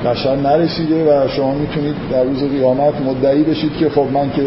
بشر 0.04 0.36
نرسیده 0.36 1.04
و 1.04 1.28
شما 1.28 1.54
می‌تونید 1.54 1.94
در 2.12 2.24
روز 2.24 2.42
قیامت 2.42 2.94
مدعی 3.06 3.42
بشید 3.42 3.76
که 3.76 3.88
خب 3.88 4.06
من 4.12 4.30
که 4.30 4.42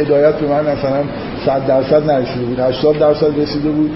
هدایت 0.00 0.34
به 0.34 0.46
من 0.46 0.60
مثلا 0.60 1.02
100 1.46 1.66
درصد 1.66 2.10
نرسیده 2.10 2.44
بود 2.44 2.60
80 2.60 2.98
درصد 2.98 3.40
رسیده 3.40 3.70
بود 3.70 3.90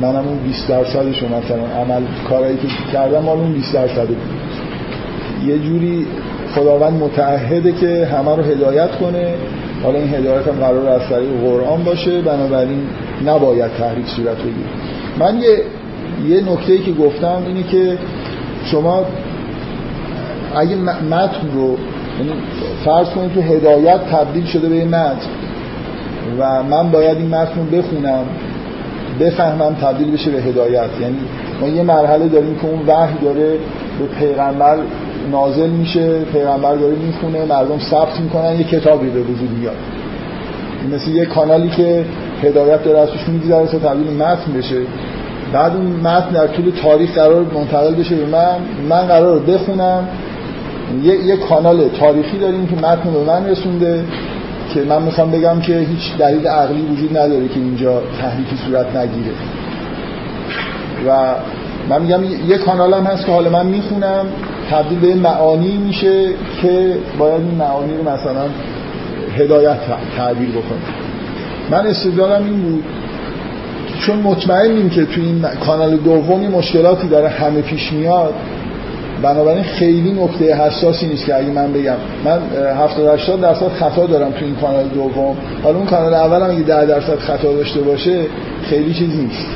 منم 0.00 0.28
اون 0.28 0.38
20 0.38 0.68
درصدش 0.68 1.22
رو 1.22 1.28
مثلا 1.28 1.82
عمل 1.82 2.02
کارایی 2.28 2.56
که 2.56 2.68
کردم 2.92 3.18
مال 3.18 3.38
اون 3.38 3.52
20 3.52 3.74
درصد 3.74 4.06
بود 4.06 4.16
یه 5.46 5.58
جوری 5.58 6.06
خداوند 6.54 7.02
متعهده 7.02 7.72
که 7.72 8.08
همه 8.12 8.36
رو 8.36 8.42
هدایت 8.42 8.90
کنه. 8.90 9.34
حالا 9.82 9.98
این 9.98 10.14
هدایت 10.14 10.48
هم 10.48 10.54
قرار 10.54 10.88
از 10.88 11.08
طریق 11.08 11.30
قرآن 11.44 11.84
باشه 11.84 12.20
بنابراین 12.20 12.82
نباید 13.26 13.70
تحریف 13.78 14.08
صورت 14.08 14.36
بگیره. 14.36 14.68
من 15.18 15.38
یه 15.38 15.58
یه 16.28 16.52
نکته 16.52 16.78
که 16.78 16.92
گفتم 16.92 17.42
اینه 17.46 17.62
که 17.62 17.98
شما 18.64 19.04
اگه 20.56 20.76
متن 20.76 21.48
رو 21.54 21.76
یعنی 22.18 22.32
فرض 22.84 23.08
کنید 23.08 23.34
که 23.34 23.40
هدایت 23.40 24.00
تبدیل 24.10 24.44
شده 24.44 24.68
به 24.68 24.84
متن 24.84 25.28
و 26.38 26.62
من 26.62 26.90
باید 26.90 27.16
این 27.16 27.28
متن 27.28 27.54
رو 27.56 27.78
بخونم 27.78 28.24
بفهمم 29.20 29.74
تبدیل 29.74 30.10
بشه 30.10 30.30
به 30.30 30.42
هدایت. 30.42 30.88
یعنی 31.00 31.18
ما 31.60 31.68
یه 31.68 31.82
مرحله 31.82 32.28
داریم 32.28 32.54
که 32.54 32.66
اون 32.66 32.80
وحی 32.86 33.14
داره 33.22 33.50
به 33.98 34.06
پیغمبر 34.18 34.78
نازل 35.30 35.70
میشه 35.70 36.18
پیغمبر 36.20 36.74
داره 36.74 36.94
می‌خونه 36.94 37.44
مردم 37.44 37.78
ثبت 37.78 38.20
می‌کنن 38.20 38.58
یه 38.58 38.64
کتابی 38.64 39.10
به 39.10 39.20
وجود 39.20 39.50
میاد. 39.58 39.76
مثل 40.92 41.10
یه 41.10 41.24
کانالی 41.24 41.68
که 41.68 42.04
هدایت 42.42 42.84
داره 42.84 42.98
ازش 42.98 43.28
میگذره 43.28 43.66
تا 43.66 43.78
تبدیل 43.78 44.12
متن 44.16 44.52
بشه. 44.52 44.80
بعد 45.52 45.76
اون 45.76 45.86
متن 45.86 46.30
در 46.30 46.46
طول 46.46 46.72
تاریخ 46.82 47.14
قرار 47.14 47.46
منتقل 47.54 47.94
بشه 47.94 48.14
به 48.14 48.26
من 48.26 48.56
من 48.88 49.06
قرار 49.06 49.38
بخونم 49.38 50.08
یه, 51.02 51.24
یه 51.24 51.36
کانال 51.36 51.88
تاریخی 51.88 52.38
داریم 52.38 52.66
که 52.66 52.76
متن 52.76 53.10
به 53.12 53.24
من 53.24 53.46
رسونده 53.46 54.04
که 54.74 54.80
من 54.80 55.02
می‌خوام 55.02 55.30
بگم 55.30 55.60
که 55.60 55.78
هیچ 55.78 56.16
دلیل 56.18 56.46
عقلی 56.46 56.82
وجود 56.82 57.16
نداره 57.16 57.48
که 57.48 57.60
اینجا 57.60 58.02
تحریفی 58.20 58.56
صورت 58.66 58.96
نگیره. 58.96 59.34
و 61.08 61.34
من 61.88 62.02
میگم 62.02 62.24
یه 62.48 62.58
کانال 62.58 62.94
هست 62.94 63.26
که 63.26 63.32
حالا 63.32 63.50
من 63.50 63.66
می‌خونم 63.66 64.26
تبدیل 64.70 64.98
به 64.98 65.14
معانی 65.14 65.76
میشه 65.76 66.28
که 66.62 66.96
باید 67.18 67.40
این 67.40 67.54
معانی 67.54 67.96
رو 67.96 68.02
مثلا 68.02 68.46
هدایت 69.38 69.78
تعبیر 70.16 70.48
بکنه 70.48 71.04
من 71.70 71.86
استدلالم 71.86 72.44
این 72.44 72.62
بود 72.62 72.84
چون 74.00 74.18
مطمئنیم 74.18 74.90
که 74.90 75.04
تو 75.04 75.20
این 75.20 75.42
کانال 75.66 75.96
دومی 75.96 76.48
مشکلاتی 76.48 77.08
داره 77.08 77.28
همه 77.28 77.62
پیش 77.62 77.92
میاد 77.92 78.34
بنابراین 79.24 79.62
خیلی 79.62 80.12
نکته 80.12 80.54
حساسی 80.54 81.06
نیست 81.06 81.26
که 81.26 81.36
اگه 81.36 81.50
من 81.50 81.72
بگم. 81.72 81.96
من 82.24 82.38
70 82.76 83.14
80 83.14 83.40
درصد 83.40 83.68
خطا 83.68 84.06
دارم 84.06 84.30
تو 84.30 84.44
این 84.44 84.54
کانال 84.54 84.88
دوم. 84.88 85.36
حالا 85.62 85.76
اون 85.76 85.86
کانال 85.86 86.14
اول 86.14 86.42
هم 86.42 86.50
اگه 86.50 86.62
10 86.62 86.86
درصد 86.86 87.18
خطا 87.18 87.52
داشته 87.52 87.80
باشه 87.80 88.20
خیلی 88.62 88.94
چیز 88.94 89.16
نیست. 89.16 89.46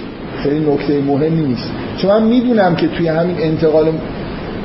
خیلی 0.42 0.72
نکته 0.72 1.00
مهمی 1.00 1.46
نیست. 1.46 1.70
چون 1.98 2.10
من 2.10 2.22
می‌دونم 2.22 2.76
که 2.76 2.88
توی 2.88 3.08
همین 3.08 3.36
انتقال 3.40 3.86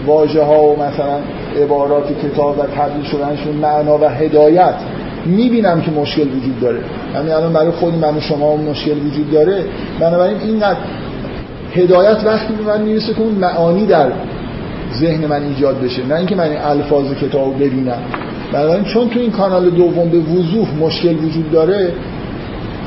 واژه 0.05 0.43
ها 0.43 0.63
و 0.63 0.75
مثلا 0.75 1.17
عبارات 1.63 2.03
کتاب 2.25 2.59
و 2.59 2.61
تبدیل 2.61 3.03
شدنشون 3.03 3.55
معنا 3.55 3.97
و 3.97 4.05
هدایت 4.05 4.75
می‌بینم 5.25 5.81
که 5.81 5.91
مشکل 5.91 6.27
وجود 6.27 6.59
داره. 6.61 6.79
همین 7.15 7.31
الان 7.31 7.53
برای 7.53 7.71
خود 7.71 7.95
من 7.95 8.17
و 8.17 8.19
شما 8.19 8.55
مشکل 8.55 8.97
وجود 9.07 9.31
داره. 9.31 9.65
بنابراین 9.99 10.37
اینقدر 10.37 10.79
هدایت 11.75 12.17
وقتی 12.25 12.53
به 12.53 12.63
من 12.63 12.81
می‌رسه 12.81 13.13
که 13.13 13.21
اون 13.21 13.35
معانی 13.35 13.85
در 13.85 14.07
ذهن 14.99 15.25
من 15.27 15.43
ایجاد 15.43 15.81
بشه 15.81 16.05
نه 16.05 16.15
اینکه 16.15 16.35
من 16.35 16.43
این 16.43 16.57
الفاظ 16.57 17.05
کتاب 17.21 17.55
ببینم. 17.55 17.97
بنابراین 18.53 18.83
چون 18.83 19.09
تو 19.09 19.19
این 19.19 19.31
کانال 19.31 19.69
دوم 19.69 20.09
به 20.09 20.17
وضوح 20.17 20.67
مشکل 20.79 21.15
وجود 21.15 21.51
داره 21.51 21.91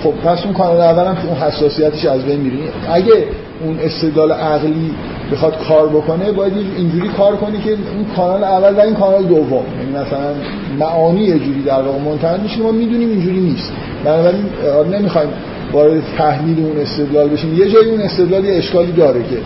خب 0.02 0.10
پس 0.10 0.44
اون 0.44 0.54
کانال 0.54 0.80
اول 0.80 1.04
هم 1.04 1.16
اون 1.28 1.36
حساسیتش 1.36 2.04
از 2.04 2.24
بین 2.24 2.40
میره 2.40 2.56
اگه 2.92 3.24
اون 3.64 3.78
استدلال 3.80 4.32
عقلی 4.32 4.90
بخواد 5.32 5.58
کار 5.68 5.88
بکنه 5.88 6.32
باید 6.32 6.52
اینجوری 6.76 7.08
کار 7.08 7.36
کنی 7.36 7.58
که 7.58 7.70
اون 7.70 8.06
کانال 8.16 8.44
اول 8.44 8.74
و 8.74 8.80
این 8.80 8.94
کانال 8.94 9.24
دوم 9.24 9.64
یعنی 9.78 10.06
مثلا 10.06 10.34
معانی 10.78 11.20
یه 11.20 11.38
جوری 11.38 11.62
در 11.62 11.82
واقع 11.82 11.98
منتقل 11.98 12.40
میشه 12.40 12.60
ما 12.60 12.72
می‌دونیم 12.72 13.08
اینجوری 13.08 13.40
نیست. 13.40 13.72
بنابراین 14.04 14.44
نمی‌خوایم 14.92 15.28
وارد 15.72 16.02
تحلیل 16.18 16.64
اون 16.66 16.78
استدلال 16.78 17.28
بشیم. 17.28 17.54
یه 17.58 17.70
جایی 17.70 17.90
اون 17.90 18.00
استدلال 18.00 18.42
اشکالی 18.46 18.92
داره 18.92 19.22
که 19.22 19.36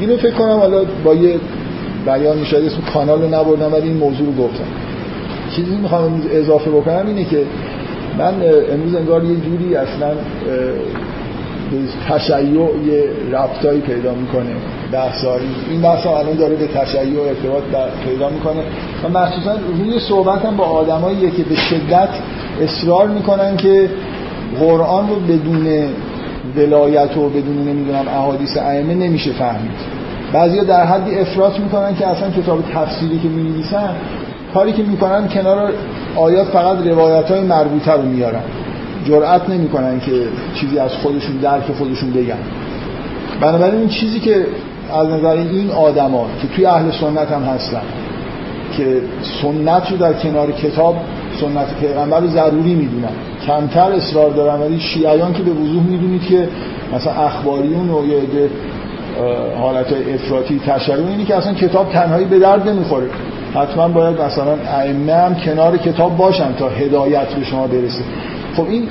اینو 0.00 0.16
فکر 0.16 0.34
کنم 0.34 0.56
حالا 0.56 0.84
با 1.04 1.14
یه 1.14 1.34
بیان 2.06 2.38
میشه 2.38 2.56
اسم 2.56 2.80
کانال 2.94 3.22
رو 3.22 3.28
نبردم 3.28 3.72
ولی 3.72 3.88
این 3.88 3.96
موضوع 3.96 4.26
رو 4.26 4.32
گفتم. 4.32 4.64
چیزی 5.56 5.76
می‌خوام 5.76 6.22
اضافه 6.32 6.70
بکنم 6.70 7.06
اینه 7.06 7.24
که 7.24 7.42
من 8.18 8.34
امروز 8.72 8.94
انگار 8.94 9.24
یه 9.24 9.36
جوری 9.36 9.76
اصلا 9.76 10.08
به 11.70 11.78
تشیع 12.08 12.60
یه 12.86 13.04
ربطایی 13.32 13.80
پیدا 13.80 14.14
می‌کنه 14.14 14.50
بحثایی 14.92 15.46
این 15.70 15.82
بحث 15.82 16.06
الان 16.06 16.36
داره 16.36 16.56
به 16.56 16.66
تشیع 16.66 17.20
ارتباط 17.22 17.62
پیدا 18.04 18.30
می‌کنه. 18.30 18.62
و 19.04 19.08
مخصوصا 19.18 19.56
روی 19.78 19.98
صحبت 20.00 20.44
هم 20.44 20.56
با 20.56 20.64
آدمایی 20.64 21.30
که 21.30 21.42
به 21.42 21.54
شدت 21.54 22.08
اصرار 22.62 23.08
می‌کنن 23.08 23.56
که 23.56 23.90
قرآن 24.60 25.08
رو 25.08 25.14
بدون 25.14 25.66
ولایت 26.56 27.16
و 27.16 27.28
بدون 27.28 27.68
نمی‌دونم 27.68 28.08
احادیث 28.08 28.56
ائمه 28.56 28.94
نمیشه 28.94 29.32
فهمید. 29.32 29.95
بعضیا 30.36 30.64
در 30.64 30.86
حدی 30.86 31.18
افراط 31.18 31.60
می‌کنن 31.60 31.94
که 31.94 32.06
اصلا 32.06 32.30
کتاب 32.30 32.62
تفسیری 32.74 33.18
که 33.18 33.28
می‌نویسن 33.28 33.90
کاری 34.54 34.72
که 34.72 34.82
می‌کنن 34.82 35.28
کنار 35.28 35.72
آیات 36.16 36.46
فقط 36.46 36.86
روایت 36.86 37.30
های 37.30 37.40
مربوطه 37.40 37.92
رو 37.92 38.02
میارن. 38.02 38.40
جرأت 39.04 39.50
نمی‌کنن 39.50 40.00
که 40.00 40.12
چیزی 40.54 40.78
از 40.78 40.90
خودشون 40.92 41.36
درک 41.36 41.72
خودشون 41.78 42.10
بگن. 42.10 42.38
بنابراین 43.40 43.80
این 43.80 43.88
چیزی 43.88 44.20
که 44.20 44.46
از 44.94 45.08
نظر 45.08 45.36
این 45.36 45.70
آدما 45.70 46.26
که 46.42 46.48
توی 46.48 46.66
اهل 46.66 46.90
سنت 46.90 47.32
هم 47.32 47.42
هستن 47.42 47.82
که 48.76 49.00
سنت 49.42 49.90
رو 49.90 49.96
در 49.96 50.12
کنار 50.12 50.52
کتاب 50.52 50.96
سنت 51.40 51.74
پیغمبر 51.80 52.20
رو 52.20 52.26
ضروری 52.26 52.74
می‌دونن 52.74 53.12
کمتر 53.46 53.92
اصرار 53.92 54.30
دارن 54.30 54.60
ولی 54.60 54.80
شیعیان 54.80 55.32
که 55.32 55.42
به 55.42 55.50
وضوح 55.50 55.82
می‌دونید 55.82 56.22
که 56.22 56.48
مثلا 56.94 57.12
اخباریون 57.12 57.90
و 57.90 58.06
یه 58.06 58.20
حالت 59.60 59.86
افراطی 60.14 60.60
تشریع 60.66 61.06
اینی 61.06 61.24
که 61.24 61.36
اصلا 61.36 61.54
کتاب 61.54 61.92
تنهایی 61.92 62.24
به 62.24 62.38
درد 62.38 62.68
نمی‌خوره. 62.68 63.06
حتما 63.54 63.88
باید 63.88 64.20
مثلا 64.20 64.56
ائمه 64.78 65.14
هم 65.14 65.34
کنار 65.34 65.76
کتاب 65.76 66.16
باشن 66.16 66.54
تا 66.58 66.68
هدایت 66.68 67.34
به 67.34 67.44
شما 67.44 67.66
برسه. 67.66 68.02
خب 68.56 68.64
این 68.68 68.88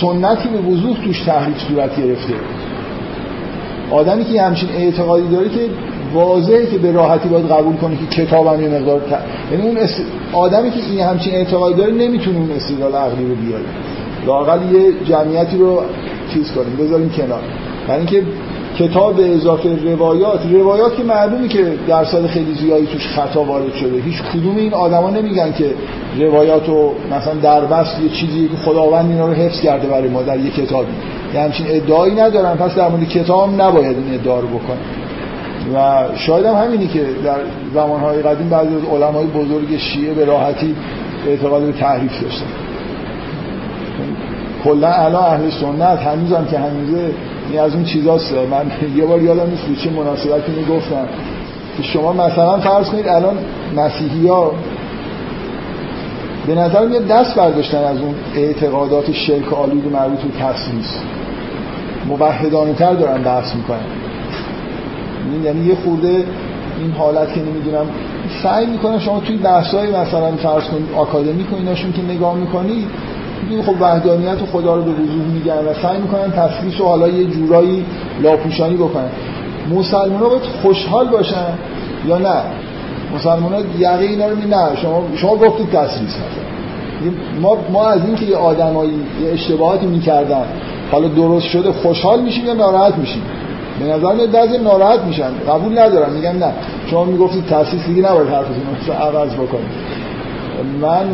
سنتی 0.00 0.48
به 0.48 0.58
وضوح 0.58 0.96
توش 1.04 1.20
تحریف 1.20 1.58
صورت 1.68 1.96
گرفته. 1.96 2.34
آدمی 3.90 4.24
که 4.24 4.42
همچین 4.42 4.68
اعتقادی 4.76 5.28
داره 5.28 5.48
که 5.48 5.60
واضحه 6.14 6.66
که 6.66 6.78
به 6.78 6.92
راحتی 6.92 7.28
باید 7.28 7.46
قبول 7.46 7.76
کنه 7.76 7.96
که 7.96 8.22
کتاب 8.22 8.46
هم 8.46 8.62
یه 8.62 8.68
مقدار 8.68 9.00
یعنی 9.52 9.62
اون 9.66 9.78
آدمی 10.32 10.70
که 10.70 10.80
این 10.90 11.00
همچین 11.00 11.34
اعتقادی 11.34 11.74
داره 11.74 11.92
نمی‌تونه 11.92 12.38
اون 12.38 12.50
استدلال 12.50 12.94
عقلی 12.94 13.26
رو 13.26 13.34
بیاره. 13.34 13.64
لاقل 14.26 14.72
یه 14.72 14.92
جمعیتی 15.08 15.58
رو 15.58 15.82
چیز 16.34 16.52
کنیم 16.52 16.76
بذاریم 16.76 17.10
کنار. 17.10 17.40
برای 17.88 17.98
اینکه 17.98 18.22
کتاب 18.78 19.20
اضافه 19.20 19.92
روایات 19.92 20.40
روایات 20.52 20.96
که 20.96 21.02
معلومه 21.02 21.48
که 21.48 21.74
درصد 21.88 22.26
خیلی 22.26 22.54
زیادی 22.54 22.86
توش 22.86 23.06
خطا 23.06 23.44
وارد 23.44 23.74
شده. 23.74 24.00
هیچ 24.00 24.22
کدوم 24.22 24.56
این 24.56 24.74
آدما 24.74 25.10
نمیگن 25.10 25.52
که 25.52 25.74
روایات 26.18 26.68
رو 26.68 26.94
مثلا 27.10 27.34
در 27.34 27.60
بست 27.60 28.00
یه 28.00 28.08
چیزی 28.08 28.48
که 28.48 28.56
خداوند 28.56 29.10
اینا 29.10 29.26
رو 29.26 29.32
حفظ 29.32 29.60
کرده 29.60 29.88
برای 29.88 30.08
ما 30.08 30.22
در 30.22 30.38
یه 30.38 30.50
کتابی 30.50 30.92
یه 31.34 31.40
همچین 31.40 31.66
ادعایی 31.68 32.14
ندارن. 32.14 32.56
پس 32.56 32.74
در 32.74 32.88
مورد 32.88 33.08
کتاب 33.08 33.60
نباید 33.60 33.96
این 33.96 34.14
ادعا 34.14 34.40
رو 34.40 34.48
بکنن. 34.48 34.78
و 35.74 36.04
شاید 36.16 36.46
هم 36.46 36.54
همینی 36.54 36.86
که 36.86 37.06
در 37.24 37.38
زمانهای 37.74 38.22
قدیم 38.22 38.48
بعضی 38.48 38.74
از 38.74 38.82
علمای 38.94 39.26
بزرگ 39.26 39.76
شیعه 39.76 40.14
به 40.14 40.24
راحتی 40.24 40.76
اعتقاد 41.28 41.62
به 41.62 41.72
تحریف 41.72 42.22
داشتن. 42.22 42.46
کلا 44.64 44.92
الان 44.92 45.24
اهل 45.24 45.50
سنت 45.50 45.98
هنوزم 45.98 46.46
که 46.50 46.58
هنوزه 46.58 47.14
این 47.50 47.60
از 47.60 47.74
اون 47.74 47.84
چیزاست. 47.84 48.32
من 48.32 48.96
یه 48.96 49.04
بار 49.04 49.22
یادم 49.22 49.50
نیست 49.50 49.84
چه 49.84 49.90
مناسبتی 49.90 50.52
می‌گفتم. 50.52 51.08
که 51.76 51.82
شما 51.82 52.12
مثلا 52.12 52.58
فرض 52.58 52.88
کنید 52.88 53.08
الان 53.08 53.38
مسیحی 53.76 54.28
ها 54.28 54.52
به 56.46 56.54
نظر 56.54 56.86
میاد 56.86 57.06
دست 57.06 57.34
برداشتن 57.34 57.84
از 57.84 58.00
اون 58.00 58.14
اعتقادات 58.34 59.12
شرک 59.12 59.52
آلود 59.52 59.92
مربوط 59.92 60.18
به 60.18 60.44
تسلیس 60.44 60.98
موحدانه 62.08 62.72
تر 62.72 62.94
دارن 62.94 63.22
بحث 63.22 63.54
می‌کنن. 63.54 63.78
یعنی 65.44 65.66
یه 65.66 65.74
خورده 65.74 66.24
این 66.78 66.92
حالت 66.98 67.34
که 67.34 67.40
نمی‌دونم 67.40 67.86
سعی 68.42 68.66
می‌کنن 68.66 68.98
شما 68.98 69.20
توی 69.20 69.36
بحثای 69.36 69.90
مثلا 69.90 70.32
فرض 70.36 70.64
کنید 70.64 70.88
آکادمی 70.96 71.42
و 71.42 71.74
که 71.74 72.02
نگاه 72.02 72.36
می‌کنید 72.36 72.88
خب 73.66 73.74
وحدانیت 73.80 74.42
و 74.42 74.46
خدا 74.46 74.76
رو 74.76 74.82
به 74.82 74.90
وضوح 74.90 75.24
میگن 75.34 75.52
و 75.58 75.74
سعی 75.82 76.00
می‌کنن 76.00 76.30
تسلیس 76.30 76.80
و 76.80 76.84
حالا 76.84 77.08
یه 77.08 77.24
جورایی 77.24 77.84
لاپوشانی 78.22 78.76
بکنن. 78.76 79.08
مسلمان 79.70 80.20
ها 80.20 80.28
باید 80.28 80.42
خوشحال 80.62 81.08
باشن 81.08 81.46
یا 82.08 82.18
نه؟ 82.18 82.42
مسلمان 83.14 83.52
ها 83.52 83.60
یقه 83.78 84.04
اینا 84.04 84.26
رو 84.26 84.36
نه 84.36 84.76
شما, 84.76 85.04
شما 85.16 85.36
گفتید 85.36 85.68
مثلا 85.68 85.86
ما, 87.40 87.56
ما 87.72 87.86
از 87.86 88.04
اینکه 88.04 88.24
یه 88.24 88.36
آدمایی 88.36 88.90
یه 88.90 89.32
اشتباهاتی 89.32 89.86
می‌کردن 89.86 90.44
حالا 90.92 91.08
درست 91.08 91.46
شده 91.46 91.72
خوشحال 91.72 92.22
میشیم 92.22 92.46
یا 92.46 92.54
ناراحت 92.54 92.94
میشیم؟ 92.94 93.22
به 93.80 93.86
نظر 93.86 94.14
میاد 94.14 94.30
بعضی 94.30 94.58
ناراحت 94.58 95.00
میشن 95.00 95.30
قبول 95.48 95.78
ندارن 95.78 96.12
میگن 96.12 96.36
نه. 96.36 96.52
شما 96.86 97.04
می‌گفتید 97.04 97.46
تاسیس 97.46 97.86
دیگه 97.86 98.10
نباید 98.10 98.28
حرفتون 98.28 98.56
رو 98.86 98.92
عوض 98.92 99.34
بکنید. 99.34 100.02
من 100.80 101.06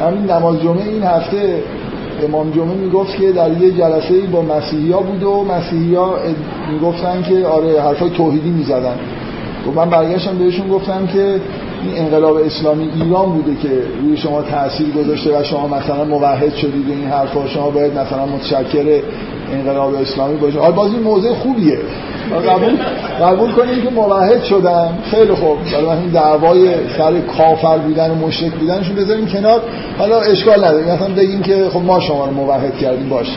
همین 0.00 0.30
نماز 0.30 0.60
جمعه 0.62 0.88
این 0.88 1.02
هفته 1.02 1.62
امام 2.28 2.50
جمعه 2.50 2.74
می‌گفت 2.74 3.16
که 3.16 3.32
در 3.32 3.62
یه 3.62 3.70
جلسه 3.70 4.20
با 4.32 4.42
مسیحی 4.42 4.92
ها 4.92 5.00
بود 5.00 5.22
و 5.22 5.44
مسیحی 5.44 5.94
ها 5.94 6.14
می‌گفتن 6.72 7.22
که 7.22 7.46
آره 7.46 7.82
حرفای 7.82 8.10
توحیدی 8.10 8.50
می‌زدن. 8.50 8.96
و 9.66 9.70
من 9.70 9.90
برگشتم 9.90 10.38
بهشون 10.38 10.68
گفتم 10.68 11.06
که 11.06 11.40
این 11.84 11.98
انقلاب 11.98 12.36
اسلامی 12.36 12.90
ایران 12.94 13.32
بوده 13.32 13.54
که 13.62 13.82
روی 14.02 14.16
شما 14.16 14.42
تاثیر 14.42 14.90
گذاشته 14.90 15.40
و 15.40 15.42
شما 15.42 15.68
مثلا 15.68 16.04
موحد 16.04 16.54
شدید 16.54 16.88
این 16.88 17.04
حرفا 17.04 17.46
شما 17.46 17.70
باید 17.70 17.98
مثلا 17.98 18.26
متشکر 18.26 19.00
انقلاب 19.52 19.94
اسلامی 19.94 20.36
باشه. 20.36 20.58
حال 20.58 20.72
باز 20.72 20.92
این 20.92 21.02
موضع 21.02 21.34
خوبیه. 21.34 21.78
قبول 22.48 22.76
قبول 23.22 23.52
کنیم 23.52 23.82
که 23.82 23.90
موحد 23.90 24.42
شدن. 24.42 24.98
خیلی 25.10 25.32
خوب. 25.32 25.58
حالا 25.74 25.92
این 25.92 26.08
دعوای 26.08 26.68
سر 26.98 27.20
کافر 27.20 27.78
بودن 27.78 28.10
و 28.10 28.14
مشرک 28.14 28.52
بودنشون 28.52 28.96
بذاریم 28.96 29.26
کنار. 29.26 29.60
حالا 29.98 30.20
اشکال 30.20 30.64
نداره. 30.64 30.92
مثلا 30.92 31.14
بگیم 31.14 31.42
که 31.42 31.68
خب 31.72 31.80
ما 31.80 32.00
شما 32.00 32.26
رو 32.26 32.32
موحد 32.32 32.78
کردیم 32.78 33.08
باشه 33.08 33.32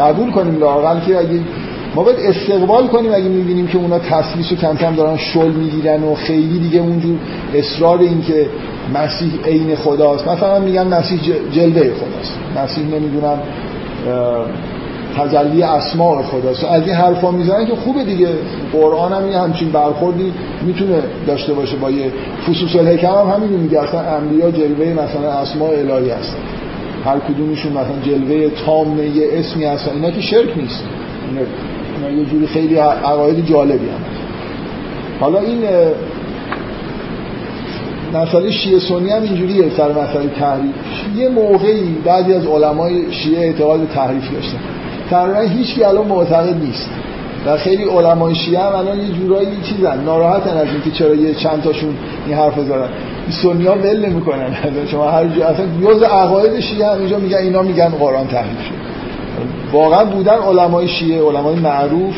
قبول 0.00 0.30
کنیم 0.30 0.60
لاقل 0.60 1.00
که 1.00 1.18
اگه 1.18 1.40
ما 1.94 2.02
باید 2.02 2.18
استقبال 2.20 2.86
کنیم 2.86 3.14
اگه 3.14 3.28
می‌بینیم 3.28 3.66
که 3.66 3.78
اونا 3.78 3.96
و 3.96 4.56
کم 4.60 4.76
کم 4.76 4.94
دارن 4.94 5.16
شل 5.16 5.50
می‌گیرن 5.50 6.02
و 6.02 6.14
خیلی 6.14 6.58
دیگه 6.58 6.80
اونجور 6.80 7.16
اصرار 7.54 7.98
این 7.98 8.22
که 8.22 8.46
مسیح 8.94 9.30
عین 9.44 9.76
خداست. 9.76 10.28
مثلا 10.28 10.58
میگن 10.58 10.86
مسیح 10.86 11.20
جلوه 11.52 11.80
خداست. 11.80 12.38
مسیح 12.56 12.84
نمی‌دونم 12.84 13.38
تجلی 15.18 15.62
اسماع 15.62 16.22
خداست 16.22 16.64
از 16.64 16.82
این 16.82 16.94
حرفا 16.94 17.30
می‌زنن 17.30 17.66
که 17.66 17.74
خوبه 17.74 18.04
دیگه. 18.04 18.28
قرآن 18.72 19.12
هم 19.12 19.42
همچین 19.42 19.70
برخوردی 19.72 20.32
می‌تونه 20.62 21.02
داشته 21.26 21.52
باشه 21.52 21.76
با 21.76 21.90
یه 21.90 22.12
فصوص 22.46 22.76
الحکم 22.76 23.06
هم 23.06 23.30
همین 23.34 23.60
میگه. 23.60 23.82
اصلا 23.82 24.00
انبیا 24.00 24.50
جلوه 24.50 24.86
مثلا 24.92 25.32
اسماء 25.32 25.70
الهی 25.70 26.10
هستن 26.10 26.36
هر 27.04 27.18
کدومشون 27.18 27.72
مثلا 27.72 28.00
جلوه 28.02 28.50
تام 28.66 28.98
یه 28.98 29.28
اسمی 29.32 29.64
هستن. 29.64 29.92
اینا 29.94 30.10
که 30.10 30.20
شرک 30.20 30.58
نیست. 30.58 30.84
اینا 31.96 32.10
یه 32.20 32.24
جوری 32.24 32.46
خیلی 32.46 32.76
عقاید 32.76 33.46
جالبی 33.46 33.88
هم 33.88 34.00
حالا 35.20 35.40
این 35.40 35.58
مسئله 38.14 38.50
شیعه 38.50 38.78
سنی 38.78 39.10
هم 39.10 39.22
اینجوریه 39.22 39.70
سر 39.76 39.92
مسئله 39.92 40.28
تحریف. 40.40 40.74
یه 41.16 41.28
موقعی 41.28 41.96
بعضی 42.04 42.34
از 42.34 42.46
علمای 42.46 43.12
شیعه 43.12 43.46
اعتقاد 43.46 43.88
تحریف 43.94 44.32
داشتن. 44.32 44.58
تقریبا 45.10 45.40
هیچ 45.40 45.74
کی 45.74 45.84
الان 45.84 46.06
معتقد 46.06 46.62
نیست. 46.62 46.90
و 47.46 47.56
خیلی 47.56 47.84
علمای 47.84 48.34
شیعه 48.34 48.62
هم 48.62 48.74
الان 48.74 49.00
یه 49.00 49.12
جورایی 49.12 49.48
چیزن. 49.62 50.04
ناراحتن 50.04 50.56
از 50.56 50.66
اینکه 50.66 50.90
چرا 50.90 51.14
یه 51.14 51.34
چند 51.34 51.62
تاشون 51.62 51.94
این 52.26 52.36
حرف 52.36 52.60
زدن. 52.60 52.88
این 53.44 53.66
ها 53.66 53.74
ول 53.74 54.06
نمی‌کنن. 54.06 54.56
شما 54.92 55.10
هر 55.10 55.26
جا 55.26 55.46
اصلا 55.46 55.66
جز 55.82 56.02
عقاید 56.02 56.60
شیعه 56.60 56.90
هم 56.90 56.98
اینجا 56.98 57.18
میگن 57.18 57.38
اینا 57.38 57.62
میگن 57.62 57.88
قرآن 57.88 58.26
تحریف 58.26 58.62
شد 58.64 58.90
واقعا 59.72 60.04
بودن 60.04 60.34
علمای 60.34 60.88
شیعه 60.88 61.22
علمای 61.22 61.54
معروف 61.54 62.14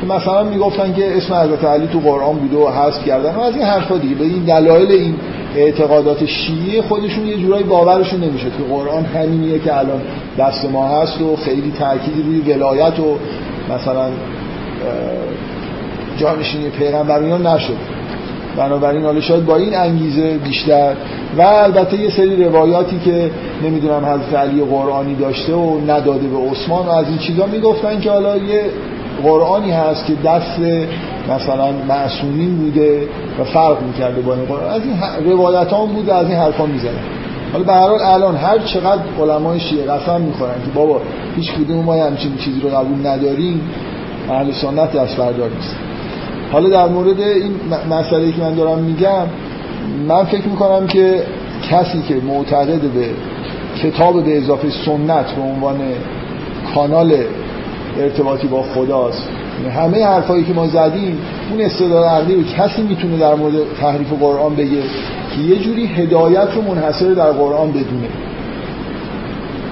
که 0.00 0.06
مثلا 0.06 0.42
می‌گفتن 0.42 0.94
که 0.94 1.16
اسم 1.16 1.34
حضرت 1.34 1.64
علی 1.64 1.86
تو 1.86 2.00
قرآن 2.00 2.36
بوده 2.36 2.56
و 2.56 2.68
حذف 2.68 3.04
کردن 3.06 3.34
و 3.34 3.40
از 3.40 3.54
این 3.54 3.64
حرفا 3.64 3.96
دیگه. 3.98 4.14
به 4.14 4.24
این 4.24 4.44
دلایل 4.44 4.92
این 4.92 5.14
اعتقادات 5.56 6.26
شیعه 6.26 6.82
خودشون 6.82 7.26
یه 7.26 7.36
جورایی 7.36 7.64
باورشون 7.64 8.20
نمی‌شد 8.20 8.56
که 8.56 8.62
قرآن 8.70 9.04
همینیه 9.04 9.58
که 9.58 9.78
الان 9.78 10.00
دست 10.38 10.70
ما 10.70 10.88
هست 10.88 11.20
و 11.20 11.36
خیلی 11.36 11.72
تاکید 11.78 12.26
روی 12.26 12.52
ولایت 12.52 13.00
و 13.00 13.18
مثلا 13.74 14.08
جانشینی 16.16 16.68
پیغمبریان 16.68 17.46
نشد. 17.46 17.76
بنابراین 18.56 19.04
حالا 19.04 19.20
شاید 19.20 19.46
با 19.46 19.56
این 19.56 19.74
انگیزه 19.76 20.38
بیشتر. 20.38 20.94
و 21.38 21.42
البته 21.42 22.00
یه 22.00 22.10
سری 22.10 22.44
روایاتی 22.44 22.98
که 23.04 23.30
نمی‌دونم 23.64 24.04
حضرت 24.04 24.34
علی 24.34 24.64
قرآنی 24.64 25.14
داشته 25.14 25.54
و 25.54 25.80
نداده 25.80 26.28
به 26.28 26.50
عثمان 26.50 26.86
و 26.86 26.90
از 26.90 27.08
این 27.08 27.18
چیزا 27.18 27.46
می‌گفتن 27.46 28.00
که 28.00 28.10
حالا 28.10 28.36
یه 28.36 28.62
قرآنی 29.22 29.70
هست 29.70 30.06
که 30.06 30.14
دست 30.14 30.60
مثلا 31.28 31.72
معصومین 31.88 32.56
بوده 32.56 33.08
و 33.40 33.44
فرق 33.44 33.82
می‌کرده 33.82 34.20
با 34.20 34.34
این 34.34 34.44
قرآن. 34.44 34.70
از 34.70 34.82
این 34.82 35.30
روایت 35.32 35.72
هم 35.72 35.86
بوده 35.86 36.14
از 36.14 36.26
این 36.26 36.36
حرفا 36.36 36.66
می‌زنه. 36.66 37.00
حالا 37.52 37.64
به 37.64 37.72
هر 37.72 37.88
حال 37.88 38.00
الان 38.02 38.36
هر 38.36 38.58
چقدر 38.58 39.02
علمای 39.20 39.60
شیعه 39.60 39.86
قسم 39.86 40.20
می‌خورن 40.20 40.52
که 40.52 40.70
بابا 40.74 41.00
هیچ 41.36 41.52
کدوم 41.52 41.84
ما 41.84 41.94
همچین 41.94 42.36
چیزی 42.36 42.60
رو 42.60 42.68
قبول 42.68 43.06
نداریم 43.06 43.60
اهل 44.30 44.52
سنت 44.52 44.92
دست 44.92 45.16
بردار 45.16 45.50
نیست. 45.50 45.76
حالا 46.52 46.68
در 46.68 46.88
مورد 46.88 47.20
این 47.20 47.52
مسئله 47.90 48.32
که 48.32 48.40
من 48.40 48.54
دارم 48.54 48.78
میگم 48.78 49.26
من 50.08 50.24
فکر 50.24 50.48
می‌کنم 50.48 50.86
که 50.86 51.22
کسی 51.70 52.02
که 52.08 52.14
معتقد 52.14 52.80
به 52.80 53.10
کتاب 53.82 54.24
به 54.24 54.38
اضافه 54.38 54.70
سنت 54.70 55.26
به 55.36 55.42
عنوان 55.42 55.78
کانال 56.74 57.14
ارتباطی 57.98 58.46
با 58.46 58.62
خداست. 58.62 59.28
همه 59.76 60.04
حرفایی 60.04 60.44
که 60.44 60.52
ما 60.52 60.66
زدیم 60.66 61.18
اون 61.50 61.60
استدلال 61.60 62.04
عقلی 62.04 62.34
رو 62.34 62.42
کسی 62.42 62.82
می‌تونه 62.82 63.18
در 63.18 63.34
مورد 63.34 63.54
تحریف 63.80 64.12
قرآن 64.20 64.54
بگه 64.54 64.82
که 65.34 65.40
یه 65.40 65.56
جوری 65.58 65.86
هدایت 65.86 66.48
رو 66.54 66.62
منحصر 66.62 67.14
در 67.14 67.30
قرآن 67.30 67.70
بدونه. 67.70 68.08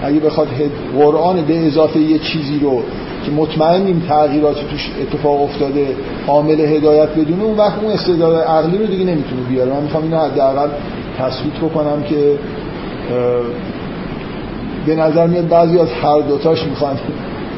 اگه 0.05 0.21
بخواد 0.21 0.49
قرآن 0.99 1.45
به 1.45 1.67
اضافه 1.67 1.99
یه 1.99 2.19
چیزی 2.19 2.59
رو 2.59 2.83
که 3.25 3.31
مطمئنیم 3.31 4.03
تغییراتی 4.09 4.61
توش 4.71 4.91
اتفاق 5.03 5.43
افتاده 5.43 5.87
عامل 6.29 6.61
هدایت 6.61 7.09
بدونه 7.09 7.45
اون 7.45 7.59
وقت 7.59 7.79
اون 7.83 7.93
استدلال 7.93 8.37
عقلی 8.37 8.79
رو 8.79 8.87
دیگه 8.87 9.05
نمی‌تونه 9.05 9.43
بیاره. 9.49 9.73
من 9.73 9.83
می‌خوام 9.83 10.03
اینو 10.03 10.19
حداقل 10.19 10.69
تثبیت 11.19 11.55
بکنم 11.55 12.03
که 12.03 12.39
به 14.87 14.97
نظر 14.97 15.27
میاد 15.27 15.49
بعضی 15.49 15.79
از 15.79 15.89
هر 16.03 16.21
دوتاش 16.21 16.65
می‌خوان 16.65 16.97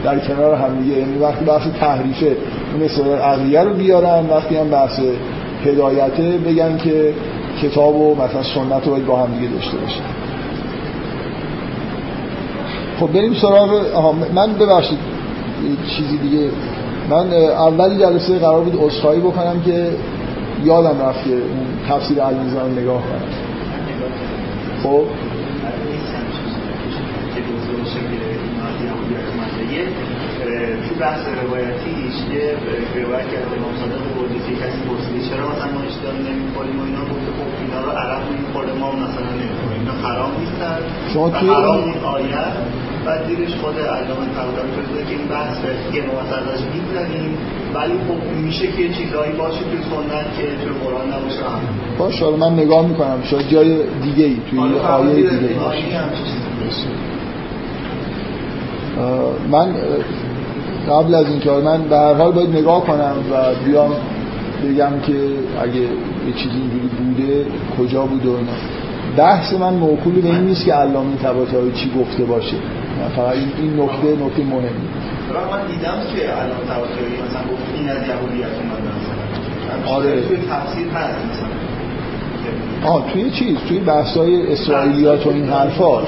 در 0.06 0.18
کنار 0.18 0.54
هم 0.54 0.82
دیگه. 0.82 0.98
یعنی 0.98 1.18
وقتی 1.18 1.44
بحث 1.44 1.62
تحریفه 1.80 2.36
اون 2.72 2.82
استدلال 2.82 3.18
عقلیه 3.18 3.60
رو 3.60 3.74
بیارن 3.74 4.26
وقتی 4.30 4.56
هم 4.56 4.68
بحث 4.68 5.00
هدایته 5.64 6.38
بگن 6.46 6.76
که 6.76 7.14
کتاب 7.62 7.96
و 7.96 8.14
مثلا 8.14 8.42
سنت 8.42 8.84
رو 8.84 8.90
باید 8.90 9.06
با 9.06 9.16
هم 9.16 9.32
دیگه 9.38 9.52
داشته 9.52 9.76
باشه 9.76 10.00
خب 13.00 13.12
بریم 13.12 13.34
سراغ 13.34 13.70
من 14.34 14.52
ببخشید 14.52 14.98
چیزی 15.96 16.18
دیگه. 16.18 16.50
من 17.10 17.32
اولی 17.32 17.98
جلسه 17.98 18.38
قرار 18.38 18.60
بود 18.60 18.82
اصخایی 18.82 19.20
بکنم 19.20 19.62
که 19.64 19.90
یادم 20.64 21.02
رفت 21.02 21.24
که 21.24 21.30
اون 21.30 21.66
تفسیر 21.88 22.22
المیزان 22.22 22.78
نگاه 22.78 23.02
کنم. 23.02 23.22
خب؟ 24.82 25.02
تو 30.88 30.92
بحث 31.00 31.22
روایتیش 31.42 32.14
یه 32.34 32.44
روایت 33.02 33.26
کرده 33.32 33.52
امام 33.58 33.74
صادق 33.82 34.02
بردی 34.14 34.38
که 34.46 34.52
کسی 34.62 34.78
پرسیدی 34.88 35.20
چرا 35.28 35.44
مثلا 35.52 35.68
ما 35.76 35.80
اشتار 35.90 36.14
نمی‌خوریم 36.28 36.76
و 36.80 36.84
اینا؟ 36.88 37.02
گفته 37.12 37.30
خب 37.38 37.50
اینا 37.62 37.80
رو 37.86 37.90
عرب 38.02 38.22
نمی‌خوره 38.32 38.72
ما 38.82 38.88
مثلا 39.04 39.30
نمی‌خوریم. 39.42 39.80
اینا 39.80 39.94
حرام 40.08 40.32
نیستن. 40.40 40.78
شما 41.12 41.30
توی 41.30 41.48
حرام 41.48 41.84
این 41.84 42.00
آیت 42.16 42.52
بعد 43.06 43.20
دیرش 43.26 43.54
خود 43.62 43.76
علامه 43.78 44.26
طباطبایی 44.36 44.72
توضیح 44.76 45.04
که 45.08 45.14
این 45.18 45.28
بحث 45.36 45.58
که 45.92 46.00
ما 46.08 46.16
ازش 46.38 46.60
میگذریم. 46.74 47.32
ولی 47.74 47.96
خب 48.08 48.20
میشه 48.44 48.66
که 48.66 48.82
چیزایی 48.98 49.32
باشه 49.32 49.62
توی 49.70 49.80
سنت 49.90 50.26
که 50.36 50.44
توی 50.60 50.72
قرآن 50.84 51.06
نباشه. 51.14 51.42
هم 51.52 51.60
باشه 51.98 52.24
من 52.44 52.52
نگاه 52.62 52.86
می‌کنم. 52.86 53.18
شاید 53.30 53.48
جای 53.48 53.68
دیگه 54.02 54.24
ای 54.24 54.36
توی 54.50 54.58
آیه 54.60 55.14
دیگه 55.14 55.48
ای 55.48 55.54
باشه. 55.54 56.88
من 59.50 59.74
قبل 60.90 61.14
از 61.14 61.26
اینکه 61.28 61.50
من 61.50 61.82
به 61.82 61.96
هر 61.96 62.14
حال 62.14 62.32
باید 62.32 62.50
نگاه 62.50 62.84
کنم 62.84 63.14
و 63.32 63.64
بیام 63.64 63.90
بگم 64.64 65.00
که 65.06 65.12
اگه 65.62 65.80
یه 65.80 66.32
چیزی 66.36 66.56
اینجوری 66.56 66.88
بوده 66.88 67.46
کجا 67.78 68.06
بوده 68.06 68.28
و 68.28 68.32
اینا. 68.32 68.52
بحث 69.16 69.52
من 69.52 69.74
موکولی 69.74 70.20
به 70.20 70.28
این 70.28 70.44
نیست 70.44 70.64
که 70.64 70.72
علامه 70.72 71.16
طباطبایی 71.16 71.72
چی 71.72 71.92
گفته 72.00 72.24
باشه. 72.24 72.56
فقط 73.16 73.34
این 73.34 73.48
این 73.58 73.80
نکته 73.80 74.24
نکته 74.24 74.42
مهمی. 74.42 74.86
من 75.52 75.66
دیدم 75.66 75.98
که 76.16 76.22
علامه 76.28 76.64
طباطبایی 76.68 77.16
مثلا 77.28 77.42
گفت 77.52 77.62
این 77.76 77.88
از 77.88 77.96
یهودیت 77.96 78.54
اومده 78.62 78.88
مثلا 78.96 79.94
آره. 79.94 80.22
تفسیر 80.22 80.88
هست. 80.88 81.18
مثلا 81.32 81.65
آه 82.84 83.12
توی 83.12 83.30
چیز 83.30 83.56
توی 83.68 83.78
بحثای 83.78 84.52
اسرائیلیات 84.52 85.26
و 85.26 85.30
این 85.30 85.48
حرفا. 85.48 85.84
آره. 85.84 86.04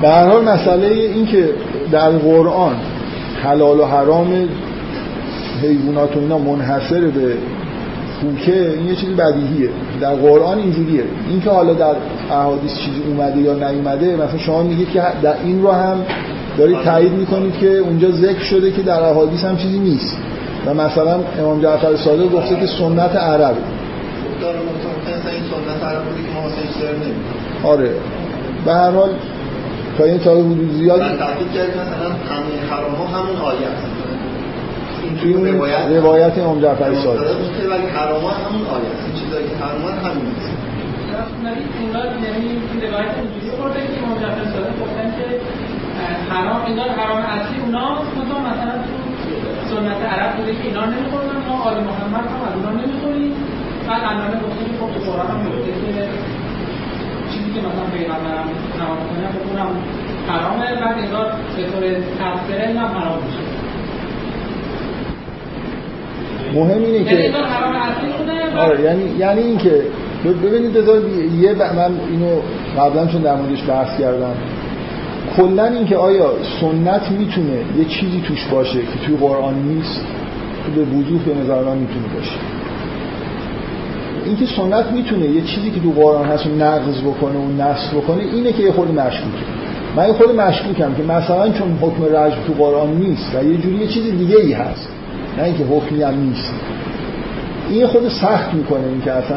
به 0.00 0.08
هر 0.08 0.28
حال 0.28 0.44
مسئله 0.44 0.86
این 0.86 1.26
که 1.26 1.50
در 1.90 2.10
قرآن 2.10 2.76
حلال 3.42 3.80
و 3.80 3.84
حرام 3.84 4.48
حیوانات 5.62 6.16
و 6.16 6.20
اینا 6.20 6.38
منحصر 6.38 7.00
به 7.00 7.34
فوکه 8.20 8.70
این 8.70 8.86
یه 8.86 8.94
چیزی 8.94 9.14
بدیهیه. 9.14 9.70
در 10.00 10.14
قرآن 10.14 10.58
اینجوریه. 10.58 11.04
این 11.28 11.40
که 11.40 11.50
حالا 11.50 11.72
در 11.72 11.94
احادیث 12.30 12.78
چیزی 12.78 13.02
اومده 13.08 13.40
یا 13.40 13.54
نیومده 13.54 14.16
مثلا 14.16 14.38
شما 14.38 14.62
میگید 14.62 14.90
که 14.90 15.02
در 15.22 15.34
این 15.44 15.62
رو 15.62 15.70
هم 15.70 16.04
دارید 16.58 16.80
تایید 16.80 17.12
می‌کنید 17.12 17.58
که 17.58 17.78
اونجا 17.78 18.10
ذکر 18.10 18.42
شده 18.42 18.72
که 18.72 18.82
در 18.82 19.02
احادیث 19.02 19.44
هم 19.44 19.56
چیزی 19.56 19.78
نیست. 19.78 20.16
و 20.68 20.74
مثلا 20.74 21.20
امام 21.38 21.62
جعفر 21.62 21.96
صادق 21.96 22.30
گفته 22.32 22.56
که 22.56 22.66
سنت 22.66 23.16
عرب. 23.16 23.56
آره. 27.64 27.90
به 28.64 28.72
هر 28.72 28.90
حال 28.90 29.10
تا 29.98 30.04
این 30.04 30.18
تا 30.18 30.30
حدود 30.32 30.72
زیادی 30.72 31.00
من 31.00 31.16
تحقیق 31.16 31.52
کردم 31.52 31.80
مثلا 31.80 32.08
همه 32.08 32.70
حرام 32.70 32.94
ها 32.94 33.04
همون 33.04 33.36
آیه 33.36 33.58
این 35.02 35.16
توی 35.16 35.34
اون 35.34 35.48
روایت 35.48 35.86
روایت 36.02 36.38
امام 36.38 36.60
جعفر 36.60 36.94
صادق 36.94 37.20
ولی 37.70 37.86
حرام 37.86 38.22
ها 38.22 38.30
همون 38.30 38.66
آیه 38.66 38.88
است. 38.94 39.04
این 39.06 39.24
چیزایی 39.24 39.46
که 39.48 39.56
حرام 39.56 39.82
ها 39.82 39.88
همون 39.88 40.24
نیست 40.26 40.50
ولی 41.44 41.62
انگار 41.80 42.06
یعنی 42.26 42.48
روایت 42.90 43.14
اینجوری 43.22 43.50
خورده 43.56 43.80
که 43.80 44.02
امام 44.04 44.18
جعفر 44.22 44.44
صادق 44.54 44.72
گفتن 44.82 45.06
که 45.16 45.26
حرام 46.30 46.60
انگار 46.66 46.88
حرام 46.88 47.18
اصلی 47.18 47.58
اونا 47.64 47.88
مثلا 47.92 48.38
مثلا 48.50 48.72
تو 48.86 49.07
سنت 49.70 50.00
عرب 50.12 50.36
بوده 50.36 50.52
که 50.58 50.64
اینا 50.68 50.84
نمیخوردن. 50.92 51.38
ما 51.48 51.56
آل 51.68 51.76
محمد 51.90 52.24
هم 52.32 52.40
از 52.48 52.54
اونا 52.56 52.72
نمی‌خوریم. 52.80 53.32
بعد 53.88 54.02
علامه 54.10 54.36
گفته 54.44 54.64
که 54.64 54.72
خب 54.80 54.88
تو 54.94 55.10
قرآن 55.10 55.26
هم 55.26 55.40
گفته 55.44 55.70
که 55.80 56.08
چیزی 57.30 57.50
که 57.54 57.60
مثلا 57.66 57.86
پیغمبرم 57.96 58.46
نماز 58.80 59.00
کنه 59.08 59.26
خب 59.34 59.42
اونم 59.48 59.70
حرامه. 60.28 60.66
بعد 60.80 60.98
انگار 61.04 61.26
به 61.56 61.62
طور 61.62 61.82
تفسیره 62.20 62.80
هم 62.80 62.90
حرام 62.98 63.18
میشه. 63.26 63.42
مهم 66.54 66.82
اینه 66.82 67.12
یعنی 67.12 67.22
که 67.22 67.32
بوده 68.18 68.60
آره 68.60 68.80
یعنی 68.80 69.04
یعنی 69.18 69.40
اینکه 69.40 69.82
ببینید 70.24 70.72
بذار 70.72 71.00
یه 71.40 71.54
من 71.54 71.92
اینو 72.10 72.40
قبلا 72.78 73.06
چون 73.06 73.22
در 73.22 73.34
موردش 73.34 73.68
بحث 73.68 74.00
کردم. 74.00 74.34
کلا 75.38 75.64
اینکه 75.64 75.96
آیا 75.96 76.30
سنت 76.60 77.10
می‌تونه 77.10 77.64
یه 77.78 77.84
چیزی 77.84 78.20
توش 78.20 78.46
باشه 78.52 78.78
که 78.78 79.06
توی 79.06 79.16
قرآن 79.16 79.54
نیست 79.54 80.00
به 80.74 80.82
وضوح 80.82 81.22
به 81.22 81.34
نظر 81.34 81.62
من 81.62 81.78
می‌تونه 81.78 82.06
باشه. 82.16 82.38
اینکه 84.24 84.46
سنت 84.46 84.92
می‌تونه 84.92 85.26
یه 85.26 85.40
چیزی 85.40 85.70
که 85.70 85.80
تو 85.80 85.90
قرآن 85.90 86.26
هست 86.26 86.46
رو 86.46 86.54
نقض 86.54 87.00
بکنه 87.00 87.38
و 87.38 87.62
نسخ 87.62 87.94
بکنه 87.94 88.22
اینه 88.22 88.52
که 88.52 88.62
یه 88.62 88.72
خود 88.72 89.00
مشکوکه. 89.00 89.44
من 89.96 90.06
یه 90.06 90.12
خود 90.12 90.40
مشکوکم 90.40 90.94
که 90.94 91.02
مثلا 91.02 91.48
چون 91.52 91.78
حکم 91.80 92.04
رجم 92.16 92.36
تو 92.46 92.52
قرآن 92.52 92.90
نیست 92.90 93.34
و 93.34 93.44
یه 93.44 93.56
جوری 93.56 93.76
یه 93.76 93.86
چیز 93.86 94.04
دیگه 94.04 94.36
ای 94.36 94.52
هست. 94.52 94.88
نه 95.38 95.44
اینکه 95.44 95.64
حکمی 95.64 96.02
هم 96.02 96.14
نیست. 96.20 96.52
این 97.70 97.86
خود 97.86 98.08
سخت 98.08 98.54
می‌کنه 98.54 98.86
این 98.86 99.00
که 99.00 99.12
اصلا 99.12 99.36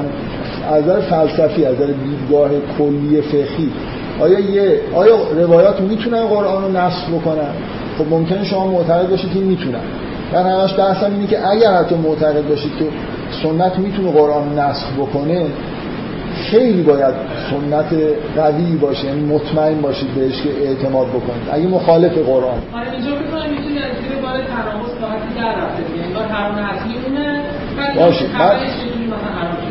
از 0.72 0.84
نظر 0.84 1.00
فلسفی 1.00 1.66
از 1.66 1.76
نظر 1.76 1.86
دیدگاه 1.86 2.50
کلی 2.78 3.22
فقهی 3.22 3.70
آیا 4.22 4.40
یه 4.40 4.80
آیا 4.96 5.16
روایات 5.32 5.82
می‌تونن 5.82 6.28
قرآن 6.28 6.64
رو 6.64 6.72
نسخ 6.72 7.10
بکنن؟ 7.10 7.54
خب 7.98 8.06
ممکنه 8.10 8.44
شما 8.44 8.68
معتقد 8.68 9.10
باشید 9.10 9.34
که 9.34 9.40
می‌تونن. 9.40 9.80
من 10.34 10.46
همش 10.46 10.74
بحثم 10.80 11.12
اینه 11.12 11.28
که 11.28 11.48
اگر 11.48 11.74
حتی 11.74 11.96
معتقد 11.96 12.48
باشید 12.48 12.72
که 12.80 12.86
سنت 13.44 13.80
می‌تونه 13.80 14.12
قرآن 14.12 14.50
رو 14.50 14.62
نسخ 14.62 14.86
بکنه 15.00 15.46
خیلی 16.52 16.82
باید 16.82 17.16
سنت 17.50 17.94
قوی 18.36 18.76
باشه 18.76 19.06
یعنی 19.06 19.22
مطمئن 19.22 19.82
باشید 19.82 20.10
بهش 20.16 20.42
که 20.42 20.50
اعتماد 20.68 21.08
بکنید. 21.08 21.44
اگه 21.52 21.68
مخالف 21.68 22.18
قرآن. 22.18 22.58
آره 22.74 22.92
اینجا 22.92 23.12
فکر 23.16 23.28
کنم 23.32 23.50
می‌تونی 23.52 23.78
از 23.78 23.92
زیر 24.02 24.18
بار 24.22 24.32
تناقض 24.32 25.02
راحتی 25.02 25.34
در 25.38 25.66
رفته 25.66 25.84
دیگه. 25.94 26.06
انگار 26.06 26.24
حرام 26.24 26.56
اصلی 26.56 26.96
اونه 27.08 27.42
باشه. 28.06 28.26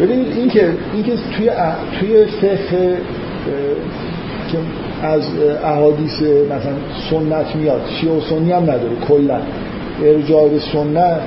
ببینید 0.00 0.36
این 0.36 0.50
که 0.50 0.72
این 0.94 1.04
که 1.04 1.12
توی 1.36 1.50
توی 2.00 2.26
فقه 2.26 2.98
که 4.52 4.58
از 5.06 5.22
احادیث 5.64 6.22
مثلا 6.22 6.74
سنت 7.10 7.56
میاد. 7.56 7.80
شیعه 8.00 8.16
و 8.16 8.20
سنی 8.20 8.52
هم 8.52 8.62
نداره 8.62 8.96
کلا. 9.08 9.40
ارجاع 10.04 10.48
به 10.48 10.58
سنت 10.72 11.20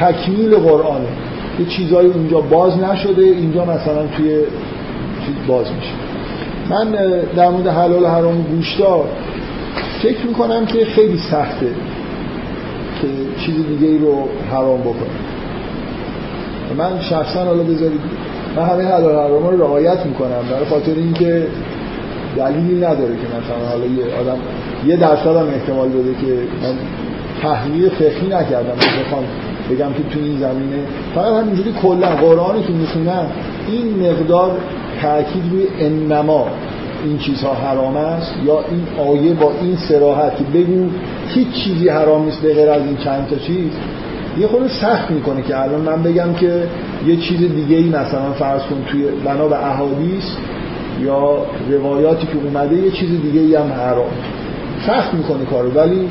تکمیل 0.00 0.56
قرآنه. 0.56 1.08
یه 1.60 1.66
چیزایی 1.66 2.08
اونجا 2.10 2.40
باز 2.40 2.78
نشده 2.78 3.22
اینجا 3.22 3.64
مثلا 3.64 4.06
توی 4.16 4.40
چیز 5.26 5.34
باز 5.48 5.66
میشه. 5.72 5.92
من 6.70 6.92
در 7.36 7.48
مورد 7.48 7.66
حلال 7.66 8.06
حرام 8.06 8.42
گوشتا 8.42 9.04
فکر 10.02 10.26
می‌کنم 10.26 10.66
که 10.66 10.84
خیلی 10.84 11.18
سخته 11.18 11.66
که 13.02 13.08
چیز 13.46 13.54
دیگه 13.66 13.86
ای 13.86 13.98
رو 13.98 14.28
حرام 14.50 14.80
بکنه 14.80 15.10
من 16.78 17.00
شخصا 17.00 17.44
حالا 17.44 17.62
بذارید 17.62 18.00
من 18.56 18.62
همه 18.62 18.84
حلال 18.84 19.14
حرام 19.14 19.46
رو 19.46 19.62
رعایت 19.62 20.06
می‌کنم 20.06 20.42
برای 20.50 20.64
خاطر 20.64 20.94
اینکه 20.94 21.46
دلیلی 22.36 22.76
نداره 22.76 23.14
که 23.16 23.26
مثلا 23.26 23.68
حالا 23.68 23.86
یه 23.86 24.14
آدم 24.20 24.38
یه 24.86 24.96
درصد 24.96 25.36
هم 25.36 25.46
احتمال 25.48 25.88
بده 25.88 26.14
که 26.14 26.32
من 26.62 26.74
تحلیل 27.42 27.88
فقهی 27.88 28.26
نکردم. 28.26 28.74
بخوام 29.06 29.24
بگم 29.70 29.92
که 29.92 30.02
تو 30.02 30.18
این 30.24 30.38
زمینه 30.38 30.82
فقط 31.14 31.42
همینجوری 31.42 31.72
کلا 31.82 32.08
قرآنی 32.08 32.62
که 32.62 32.72
می‌خونم 32.72 33.26
این 33.68 34.10
مقدار 34.10 34.50
تاکید 35.02 35.42
روی 35.52 35.66
انما 35.80 36.46
این 37.04 37.18
چیزها 37.18 37.54
حرام 37.54 37.96
است 37.96 38.34
یا 38.46 38.64
این 38.70 39.08
آیه 39.08 39.34
با 39.34 39.52
این 39.62 39.76
سراحت 39.76 40.32
بگو 40.54 40.88
هیچ 41.28 41.48
چیزی 41.64 41.88
حرام 41.88 42.24
نیست 42.24 42.40
به 42.40 42.54
غیر 42.54 42.70
از 42.70 42.82
این 42.82 42.96
چند 42.96 43.26
تا 43.30 43.36
چیز. 43.36 43.70
یه 44.38 44.46
خورده 44.46 44.68
سخت 44.68 45.10
می‌کنه 45.10 45.42
که 45.42 45.60
الان 45.60 45.80
من 45.80 46.02
بگم 46.02 46.34
که 46.34 46.62
یه 47.06 47.16
چیز 47.16 47.38
دیگه 47.38 47.76
ای 47.76 47.88
مثلا 47.88 48.32
فرض 48.38 48.62
کن 48.62 48.84
توی 48.86 49.04
بنا 49.24 49.48
به 49.48 49.66
احادیث 49.66 50.24
یا 51.00 51.46
روایاتی 51.70 52.26
که 52.26 52.32
اومده 52.44 52.76
یه 52.76 52.90
چیز 52.90 53.22
دیگه 53.22 53.40
ای 53.40 53.54
هم 53.54 53.72
حرام. 53.72 54.10
سخت 54.86 55.14
می‌کنه 55.14 55.44
کارو 55.44 55.70
ولی 55.70 56.08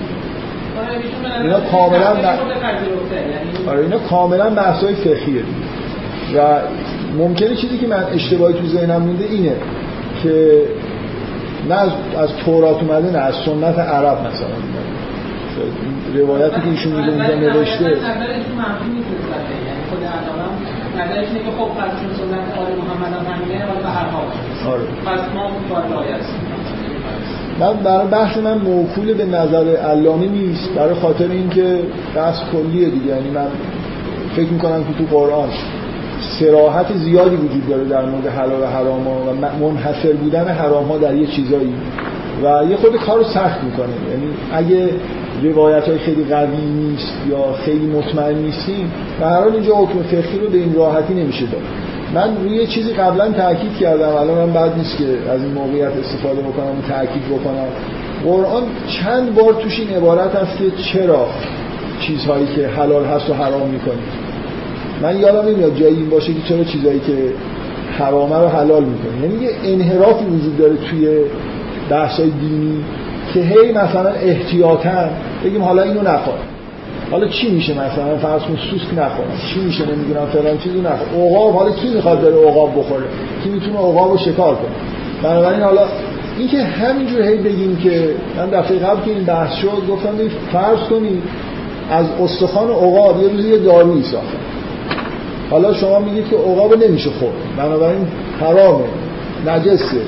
آره، 0.78 1.44
اینا 1.44 1.60
کاملا 1.60 2.14
پذیرفته. 2.14 3.16
یعنی 3.16 3.70
آره 3.70 3.80
اینا 3.80 3.98
کاملا 3.98 4.50
بحثای 4.50 4.96
فقهیه 4.96 5.44
و 6.36 6.60
ممکنه 7.18 7.56
چیزی 7.56 7.78
که 7.78 7.88
من 7.88 8.04
اشتباهی 8.14 8.54
تو 8.54 8.68
ذهنم 8.68 9.02
مونده 9.02 9.26
اینه 9.26 9.56
که 10.24 10.62
نه 11.70 11.76
از, 11.76 11.90
از 12.18 12.30
تورات 12.46 12.84
اومده 12.84 13.12
نه 13.12 13.18
از 13.18 13.36
سنت 13.46 13.80
عرب 13.80 14.18
مثلا. 14.28 14.48
روایتی 16.16 16.62
که 16.62 16.70
ایشون 16.70 16.92
میگه 16.92 17.10
اونجا 17.12 17.36
نوشته. 17.36 17.98
نظرش 21.00 21.28
اینه 21.28 21.40
که 21.40 21.52
خب 21.58 21.70
پس 21.80 21.92
چون 22.02 22.10
سنت 22.14 22.58
آل 22.58 22.68
محمد 22.82 23.14
هم 23.14 23.34
همینه 23.34 23.66
حالا 23.66 23.80
به 23.80 23.90
هر 23.90 24.06
حال. 24.06 24.26
آره. 24.74 24.84
پس 25.06 25.36
ما 25.36 25.52
باید 25.70 25.92
رعایت. 25.92 26.22
من 27.60 27.74
برای 27.74 28.08
بحث 28.08 28.38
من 28.38 28.58
موکول 28.58 29.14
به 29.14 29.26
نظر 29.26 29.76
علامه 29.76 30.28
نیست 30.28 30.70
برای 30.76 30.94
خاطر 30.94 31.28
اینکه 31.28 31.80
بحث 32.16 32.36
کلیه 32.52 32.90
دیگه. 32.90 33.06
یعنی 33.06 33.30
من 33.30 33.48
فکر 34.36 34.50
می‌کنم 34.50 34.84
که 34.84 34.94
تو 34.94 35.18
قرآن 35.18 35.50
سراحت 36.40 36.94
زیادی 36.94 37.36
وجود 37.36 37.70
داره 37.70 37.84
در 37.84 38.06
مورد 38.06 38.28
حلال 38.28 38.62
و 38.62 38.66
حرام 38.66 39.04
ها 39.04 39.32
و 39.32 39.66
منحصر 39.66 40.14
بودن 40.14 40.48
حرام 40.48 40.86
ها 40.86 40.98
در 40.98 41.16
یه 41.16 41.28
چیزایی. 41.28 41.74
و 42.44 42.64
یه 42.70 42.78
خود 42.78 42.96
کار 42.98 43.18
رو 43.18 43.24
سخت 43.24 43.64
می‌کنه. 43.64 43.94
یعنی 44.12 44.28
اگه 44.54 44.90
روایت 45.44 45.88
های 45.88 45.98
خیلی 45.98 46.24
قوی 46.24 46.58
نیست 46.58 47.14
یا 47.30 47.54
خیلی 47.66 47.86
مطمئن 47.86 48.36
نیستیم 48.36 48.92
به 49.20 49.26
هر 49.26 49.42
حال 49.42 49.54
اینجا 49.54 49.76
حکم 49.76 50.02
فقهی 50.04 50.40
رو 50.40 50.50
به 50.50 50.58
این 50.58 50.76
راحتی 50.76 51.14
نمیشه 51.14 51.46
داد. 51.46 51.62
من 52.14 52.44
روی 52.44 52.68
چیزی 52.68 52.94
قبلا 52.94 53.32
تاکید 53.32 53.78
کردم 53.78 54.16
الان 54.16 54.38
من 54.38 54.54
بعد 54.54 54.78
نیست 54.78 54.98
که 54.98 55.32
از 55.32 55.42
این 55.44 55.52
موقعیت 55.52 55.92
استفاده 55.98 56.42
بکنم 56.42 56.80
و 56.80 56.82
تاکید 56.90 57.26
بکنم. 57.26 57.68
قرآن 58.24 58.64
چند 58.88 59.36
بار 59.36 59.54
توش 59.54 59.80
این 59.80 59.90
عبارت 59.90 60.36
هست 60.36 60.58
که 60.58 60.72
چرا 60.94 61.28
چیزهایی 62.02 62.46
که 62.56 62.68
حلال 62.68 63.06
هست 63.06 63.30
و 63.30 63.34
حرام 63.34 63.70
می‌کنید 63.70 64.32
من 65.02 65.20
یادم 65.20 65.50
نمیاد 65.50 65.76
جایی 65.76 65.96
این 65.96 66.10
باشه 66.10 66.34
که 66.34 66.42
چرا 66.50 66.64
چیزهایی 66.64 67.00
که 67.00 67.14
حرامه 67.98 68.38
رو 68.38 68.48
حلال 68.48 68.84
می‌کنه 68.84 69.22
یعنی 69.22 69.44
یه 69.44 69.52
انحرافی 69.64 70.26
وجود 70.26 70.58
داره 70.58 70.76
توی 70.90 71.10
بحثای 71.90 72.30
دینی 72.30 72.84
که 73.34 73.40
هی 73.40 73.72
مثلا 73.72 74.10
احتیاطا 74.10 75.10
بگیم 75.46 75.64
حالا 75.64 75.82
اینو 75.82 76.02
نخور. 76.02 76.34
حالا 77.12 77.28
چی 77.28 77.52
میشه 77.52 77.74
مثلا؟ 77.74 78.18
فرض 78.18 78.42
کن 78.42 78.58
سوسک 78.72 78.94
نخورم 78.94 79.28
چی 79.54 79.60
میشه 79.60 79.86
نمی‌دونم 79.86 80.26
فلان 80.26 80.58
چیزو 80.58 80.82
نخور. 80.82 81.08
عقاب 81.08 81.56
حالا 81.56 81.72
کی 81.72 81.90
می‌خواد 81.96 82.22
بره 82.22 82.48
عقاب 82.50 82.80
بخوره؟ 82.80 83.04
کی 83.44 83.50
می‌تونه 83.50 83.78
عقاب 83.78 84.12
رو 84.12 84.18
شکار 84.18 84.56
کنه؟ 84.56 84.72
بنابراین 85.24 85.62
حالا 85.62 85.82
این 86.38 86.48
که 86.48 86.64
همینجور 86.64 87.22
هی 87.22 87.38
بگیم 87.38 87.78
که 87.84 88.16
من 88.38 88.50
دفعه 88.50 88.80
قبل 88.80 89.06
که 89.06 89.12
این 89.12 89.24
بحث 89.24 89.56
شد 89.56 89.88
گفتم 89.90 90.10
فرض 90.54 90.80
کنید 90.90 91.24
از 91.92 92.06
استخوان 92.24 92.70
عقاب 92.72 93.22
یه 93.22 93.30
روزی 93.30 93.50
یه 93.50 93.58
دارویی 93.58 94.04
ساختن 94.04 94.38
حالا 95.52 95.74
شما 95.74 96.00
میگید 96.00 96.30
که 96.30 96.36
عقاب 96.36 96.84
نمیشه 96.84 97.10
خورد. 97.10 97.34
بنابراین 97.58 98.08
حرامه. 98.42 98.86
نجسه. 99.46 100.02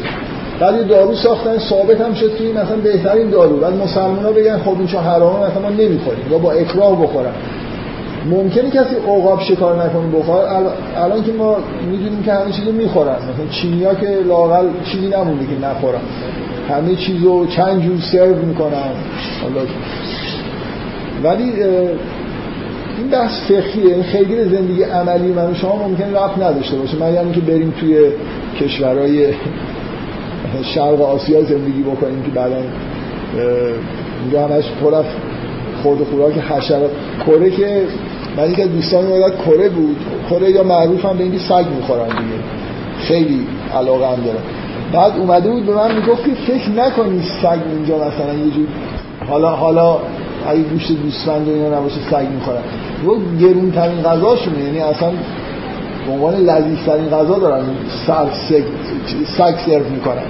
بعد 0.63 0.75
یه 0.75 0.83
دارو 0.83 1.15
ساختن 1.15 1.57
ثابت 1.57 2.01
هم 2.01 2.13
شد 2.13 2.35
که 2.35 2.43
مثلا 2.43 2.77
بهترین 2.83 3.29
دارو. 3.29 3.57
بعد 3.57 3.73
مسلمان 3.73 4.23
ها 4.23 4.31
بگن 4.31 4.57
خب 4.57 4.75
این 4.77 4.87
چون 4.87 5.01
حرامه 5.01 5.47
مثلا 5.47 5.61
ما 5.61 5.69
نمی‌خوریم. 5.69 6.31
یا 6.31 6.37
با 6.37 6.51
اکراه 6.51 7.01
بخورن. 7.01 7.31
ممکنه 8.29 8.69
کسی 8.69 8.95
عقاب 8.95 9.41
شکار 9.41 9.83
نکنه 9.83 10.19
بخوره 10.19 10.47
الان 10.97 11.23
که 11.23 11.31
ما 11.31 11.55
می‌دونیم 11.91 12.23
که 12.23 12.33
همه 12.33 12.51
چیزو 12.51 12.71
می‌خورن. 12.71 13.15
مثلا 13.15 13.47
چینیا 13.51 13.93
که 13.93 14.07
لاقل 14.27 14.65
چیزی 14.91 15.07
نمونده 15.07 15.45
که 15.45 15.67
نخورن. 15.67 15.99
همه 16.69 16.95
چیزو 16.95 17.45
چند 17.45 17.81
جور 17.81 17.97
سرو 18.11 18.35
می‌کنن. 18.35 18.91
ولی 21.23 21.51
این 22.97 23.07
بحث 23.11 23.41
فقهیه. 23.41 23.93
این 23.93 24.03
خیلی 24.03 24.43
زندگی 24.43 24.83
عملی 24.83 25.33
من 25.33 25.51
و 25.51 25.53
شما 25.53 25.87
ممکن 25.87 26.15
رفت 26.15 26.37
نداشته 26.37 26.75
باشه. 26.77 26.97
من 26.97 27.13
یعنی 27.13 27.31
که 27.31 27.41
بریم 27.41 27.73
توی 27.79 27.99
کشورهای 28.59 29.33
شرق 30.63 31.01
آسیا 31.01 31.43
زندگی 31.43 31.81
بکنیم 31.81 32.23
که 32.23 32.31
بعدا 32.31 32.55
اونجا 34.21 34.47
همش 34.47 34.63
پر 34.83 34.95
از 34.95 35.05
خورد 35.83 36.01
و 36.01 36.05
خوراک 36.05 36.33
حشرات 36.37 36.91
کره 37.25 37.49
که 37.49 37.83
من 38.37 38.43
از 38.43 38.71
دوستان 38.71 39.09
یاد 39.09 39.33
کره 39.45 39.69
بود. 39.69 39.97
کره 40.29 40.51
یا 40.51 40.63
معروف 40.63 41.05
هم 41.05 41.17
به 41.17 41.23
اینکه 41.23 41.39
سگ 41.39 41.65
می‌خورن 41.77 42.07
دیگه. 42.07 42.43
خیلی 42.99 43.47
علاقه 43.73 44.07
هم 44.07 44.23
دارم 44.23 44.43
بعد 44.93 45.19
اومده 45.19 45.49
بود 45.49 45.65
به 45.65 45.73
من 45.73 45.95
می‌گفت 45.95 46.23
که 46.25 46.31
فکر 46.47 46.69
نکنی 46.69 47.21
سگ 47.41 47.59
اینجا 47.75 47.95
مثلا 47.95 48.33
یه 48.33 48.51
جور 48.51 48.67
حالا 49.29 49.49
حالا 49.49 49.97
اگه 50.47 50.61
گوشت 50.61 50.91
گوسفند 50.91 51.47
و 51.47 51.51
اینا 51.51 51.79
نباشه 51.79 51.95
سگ 52.11 52.27
می‌خورن. 52.35 52.61
و 53.05 53.39
گرون 53.41 53.71
ترین 53.71 54.01
غذاشونه. 54.01 54.59
یعنی 54.63 54.79
اصلا 54.79 55.11
به 56.07 56.11
عنوان 56.13 56.35
لذیذ 56.35 56.85
ترین 56.85 57.09
غذا 57.09 57.39
دارن 57.39 57.63
سگ 58.07 58.63
سگ, 59.37 59.55
سرو 59.65 59.89
می‌کنن. 59.89 60.23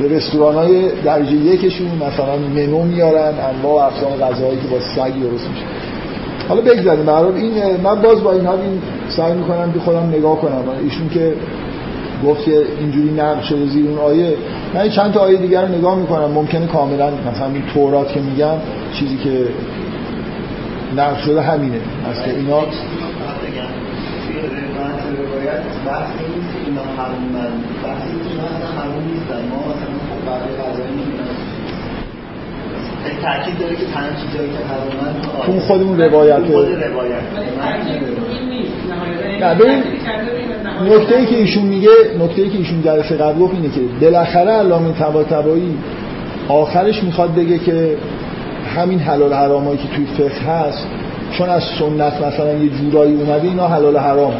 به 0.00 0.16
رستوران 0.16 0.54
های 0.54 0.88
درجه 1.04 1.32
یکشون 1.32 1.86
مثلا 1.86 2.36
منو 2.36 2.82
میارن 2.82 3.32
انواع 3.54 3.86
اقسام 3.86 4.12
غذاهایی 4.12 4.58
که 4.58 4.68
با 4.68 4.76
سگ 4.96 5.12
درست 5.22 5.48
میشه. 5.50 5.64
حالا 6.48 6.60
بگذاریم 6.60 7.04
برای 7.04 7.42
این 7.42 7.52
من 7.84 8.02
باز 8.02 8.22
با 8.22 8.32
این 8.32 8.46
این 8.46 8.82
سعی 9.08 9.32
می‌کنم 9.32 9.72
که 9.72 9.80
خودم 9.80 10.12
نگاه 10.18 10.40
کنم. 10.40 10.64
ایشون 10.84 11.08
که 11.08 11.34
گفت 12.26 12.44
که 12.44 12.62
اینجوری 12.80 13.10
نقل 13.10 13.40
شده 13.40 13.66
زیر 13.66 13.88
اون 13.88 13.98
آیه 13.98 14.34
من 14.74 14.88
چند 14.88 15.12
تا 15.12 15.20
آیه 15.20 15.38
دیگر 15.38 15.62
رو 15.62 15.74
نگاه 15.78 15.98
می‌کنم. 15.98 16.30
ممکنه 16.30 16.66
کاملا 16.66 17.06
مثلا 17.06 17.46
این 17.46 17.62
تورات 17.74 18.12
که 18.12 18.20
میگم 18.20 18.56
چیزی 18.98 19.16
که 19.16 19.46
نقل 20.96 21.22
شده 21.26 21.42
همینه. 21.42 21.80
مثلا 22.10 22.32
اینا 22.36 22.60
روایت 25.22 25.62
بحث 25.86 26.10
نیست 26.30 26.52
اینا 26.66 26.84
حرومن 26.98 27.52
بحث 27.84 28.02
اینا 28.30 28.44
اصلا 28.54 28.68
حروم 28.78 29.04
نیستن. 29.12 29.40
ما 29.50 29.58
مثلا 29.70 29.96
خب 30.08 30.20
برای 30.26 30.52
غذای 30.60 30.86
نمی‌دونم 30.92 31.34
تاکید 33.22 33.58
داره 33.58 33.76
که 33.76 33.84
تنها 33.94 34.08
چیزایی 34.22 34.50
که 34.50 34.58
حرومن 34.70 35.46
چون 35.46 35.60
خودمون 35.60 36.00
روایت 36.00 36.36
خود 36.36 36.66
روایت. 36.84 37.22
نه 39.40 39.54
ببین 39.54 39.82
نکته 40.92 41.16
ای 41.16 41.26
که 41.26 41.36
ایشون 41.36 41.64
میگه 41.64 41.90
نکته 42.20 42.42
ای 42.42 42.50
که 42.50 42.58
ایشون 42.58 42.82
جلسه 42.82 43.16
قبل 43.16 43.38
گفت 43.38 43.54
اینه 43.54 43.68
که 43.68 43.80
بالاخره 44.00 44.50
علامه 44.50 44.92
طباطبایی 44.92 45.78
آخرش 46.48 47.02
می‌خواد 47.02 47.34
بگه 47.34 47.58
که 47.58 47.96
همین 48.76 48.98
حلال 48.98 49.32
حرامایی 49.32 49.78
که 49.78 49.88
توی 49.88 50.06
فقه 50.06 50.52
هست 50.52 50.86
چون 51.32 51.48
از 51.48 51.62
سنت 51.78 52.12
مثلا 52.26 52.52
یه 52.52 52.70
جورایی 52.70 53.14
اومده 53.14 53.48
اینا 53.48 53.68
حلال 53.68 53.96
حرام 53.96 54.32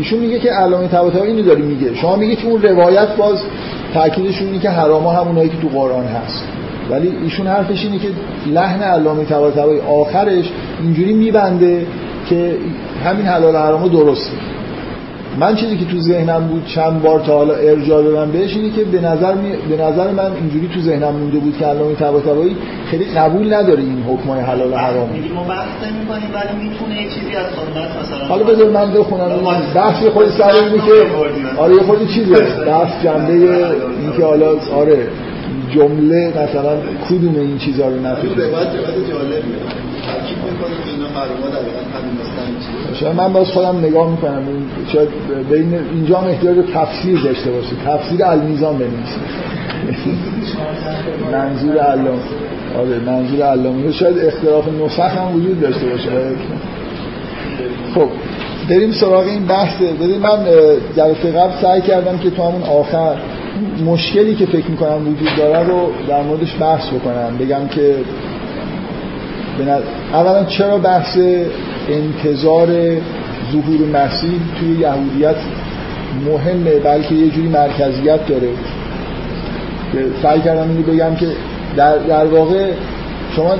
ایشون 0.00 0.18
میگه 0.18 0.38
که 0.38 0.50
علامه 0.50 0.88
طباطبایی 0.88 1.32
اینو 1.32 1.42
داره 1.42 1.62
میگه. 1.62 1.94
شما 1.94 2.16
میگه 2.16 2.36
که 2.36 2.46
اون 2.46 2.62
روایت 2.62 3.16
باز 3.16 3.38
تاکیدشون 3.94 4.46
اینه 4.46 4.58
که 4.58 4.70
حراما 4.70 5.12
همونایی 5.12 5.48
که 5.48 5.56
تو 5.56 5.68
قرآن 5.68 6.06
هست. 6.06 6.44
ولی 6.90 7.12
ایشون 7.22 7.46
حرفش 7.46 7.84
اینه 7.84 7.98
که 7.98 8.08
لحن 8.46 8.82
علامه 8.82 9.24
طباطبایی 9.24 9.80
آخرش 9.80 10.52
اینجوری 10.82 11.12
میبنده 11.12 11.86
که 12.28 12.56
همین 13.04 13.26
حلال 13.26 13.56
حرامو 13.56 13.88
درسته. 13.88 14.32
من 15.38 15.56
چیزی 15.56 15.76
که 15.76 15.84
تو 15.84 15.98
ذهنم 16.00 16.48
بود 16.48 16.66
چند 16.66 17.02
بار 17.02 17.20
تا 17.20 17.34
حالا 17.34 17.54
ارجاع 17.54 18.02
دادم 18.02 18.32
بهش 18.32 18.56
اینه 18.56 18.70
که 18.70 18.84
به 18.84 19.00
نظر, 19.00 19.34
می... 19.34 19.76
به 19.76 19.82
نظر 19.82 20.10
من 20.10 20.32
اینجوری 20.32 20.68
تو 20.74 20.80
ذهنم 20.80 21.12
مونده 21.12 21.38
بود 21.38 21.58
که 21.58 21.64
علامه 21.64 21.94
طباطبایی 21.94 22.56
خیلی 22.90 23.04
قبول 23.04 23.54
نداره 23.54 23.80
این 23.80 24.02
حکمای 24.08 24.40
حلال 24.40 24.72
و 24.72 24.76
حرام. 24.76 25.08
ما 25.34 25.44
بحث 25.44 25.68
نمی‌کنیم 25.86 26.28
ولی 26.34 26.68
می‌تونه 26.68 27.02
یه 27.02 27.08
چیزی 27.08 27.36
از 27.36 27.46
سنت 27.46 28.04
مثلا 28.04 28.26
حالا 28.28 28.44
بذار 28.44 28.70
من 28.70 28.92
بخونم. 28.92 29.28
بحث 29.74 30.06
خود 30.06 30.28
سر 30.28 30.50
اینه 30.50 30.86
که 30.86 30.92
آره 31.58 31.74
یه 31.74 31.82
خودی 31.82 32.06
چیزه. 32.06 32.64
بحث 32.66 33.04
جنبه 33.04 33.32
این 33.32 34.12
که 34.16 34.24
حالا 34.24 34.50
آره 34.74 35.06
جمله 35.70 36.28
مثلا 36.28 36.76
کدوم 37.08 37.34
این 37.34 37.58
چیزا 37.58 37.88
رو 37.88 37.96
نفهمید 37.96 38.38
اینا 40.86 41.08
شاید 42.94 43.16
من 43.16 43.32
باز 43.32 43.46
خودم 43.46 43.78
نگاه 43.78 44.10
می‌کنم. 44.10 44.42
شاید 44.92 45.08
بین 45.50 45.74
اینجا 45.94 46.18
هم 46.18 46.28
احتیاج 46.28 46.56
به 46.56 46.62
تفسیر 46.62 47.20
داشته 47.20 47.50
باشه 47.50 47.76
تفسیر 47.86 48.24
المیزان 48.24 48.78
بنویسید 48.78 49.40
منظور 51.32 51.76
علام. 51.78 52.18
آره 52.78 52.98
منظور 53.06 53.42
علامه 53.42 53.92
شاید 53.92 54.18
اختلاف 54.18 54.64
نسخ 54.68 55.00
هم 55.00 55.36
وجود 55.36 55.60
داشته 55.60 55.86
باشه. 55.86 56.10
خب 57.94 58.08
بریم 58.70 58.92
سراغ 58.92 59.26
این 59.26 59.46
بحث. 59.46 59.82
ببین 59.82 60.18
من 60.18 60.38
جلسه 60.96 61.32
قبل 61.32 61.62
سعی 61.62 61.80
کردم 61.80 62.18
که 62.18 62.30
تو 62.30 62.42
همون 62.42 62.62
آخر 62.62 63.16
مشکلی 63.86 64.34
که 64.34 64.46
فکر 64.46 64.66
می‌کنم 64.66 65.08
وجود 65.08 65.28
داره 65.38 65.66
رو 65.68 65.90
در 66.08 66.22
موردش 66.22 66.56
بحث 66.60 66.88
بکنم. 66.88 67.36
بگم 67.40 67.68
که 67.68 67.94
اولا 70.12 70.44
چرا 70.44 70.78
بحث 70.78 71.18
انتظار 71.88 72.68
ظهور 73.52 73.88
مسیح 73.92 74.40
توی 74.60 74.80
یهودیت 74.80 75.36
مهمه 76.26 76.70
بلکه 76.84 77.14
یه 77.14 77.30
جوری 77.30 77.48
مرکزیت 77.48 78.26
داره؟ 78.26 78.48
سعی 80.22 80.40
کردم 80.40 80.68
اینو 80.68 80.82
بگم 80.82 81.14
که 81.14 81.26
در, 81.76 81.98
در 81.98 82.24
واقع 82.26 82.72
شما 83.36 83.54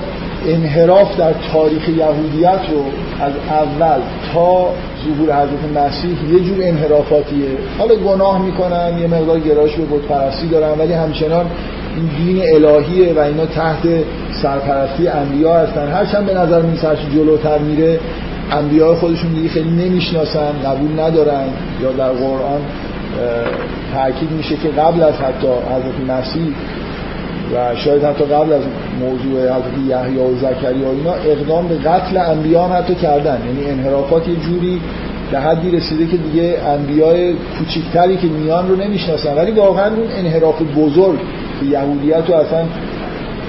انحراف 0.47 1.19
در 1.19 1.33
تاریخ 1.53 1.89
یهودیت 1.89 2.61
رو 2.73 2.85
از 3.21 3.33
اول 3.51 4.01
تا 4.35 4.69
ظهور 5.05 5.37
حضرت 5.37 5.85
مسیح 5.85 6.33
یه 6.33 6.41
جور 6.41 6.59
انحرافاتیه. 6.63 7.49
حالا 7.79 7.95
گناه 7.95 8.43
می‌کنن 8.43 8.99
یه 8.99 9.07
مقدار 9.07 9.41
گرایش 9.41 9.73
به 9.75 9.85
بت 9.85 10.03
پرستی 10.03 10.49
دارن 10.49 10.79
ولی 10.79 10.93
همچنان 10.93 11.47
این 11.97 12.11
دین 12.25 12.43
الهیه 12.55 13.13
و 13.13 13.19
اینا 13.19 13.47
تحت 13.47 13.83
سرپرستی 14.43 15.09
انبیا 15.09 15.55
هستن. 15.55 15.89
هرچند 15.93 16.27
به 16.27 16.35
نظر 16.35 16.63
میسرش 16.63 16.99
جلوتر 17.15 17.59
میره 17.59 17.99
انبیاء 18.53 18.95
خودشون 18.95 19.33
دیگه 19.33 19.49
خیلی 19.49 19.71
نمی‌شناسن 19.71 20.53
قبول 20.65 21.01
ندارن. 21.01 21.45
یا 21.83 21.93
در 21.93 22.11
قرآن 22.11 22.61
تاکید 23.95 24.31
میشه 24.31 24.57
که 24.57 24.69
قبل 24.69 25.03
از 25.03 25.15
حتی 25.15 25.47
حضرت 25.47 26.19
مسیح 26.19 26.55
و 27.55 27.77
شاید 27.77 28.05
حتی 28.05 28.25
قبل 28.25 28.53
از 28.53 28.63
موضوع 29.01 29.43
حضرت 29.43 29.79
یحیی 29.89 30.19
و 30.19 30.35
زکریا 30.37 30.91
اینا 30.91 31.13
اقدام 31.13 31.69
به 31.69 31.75
قتل 31.75 32.17
انبیا 32.17 32.63
حتی 32.63 32.95
کردن. 32.95 33.39
یعنی 33.47 33.71
انحرافات 33.71 34.29
یه 34.29 34.37
جوری 34.37 34.81
به 35.31 35.41
حدی 35.41 35.71
رسیده 35.71 36.07
که 36.07 36.17
دیگه 36.17 36.55
انبیاء 36.67 37.33
کوچیکتری 37.59 38.17
که 38.17 38.27
میان 38.27 38.69
رو 38.69 38.77
نمی‌شناسن. 38.77 39.35
ولی 39.35 39.51
واقعا 39.51 39.87
اون 39.87 40.09
انحراف 40.19 40.63
بزرگ 40.77 41.19
یهودیت 41.71 42.29
رو 42.29 42.35
اصلا 42.35 42.65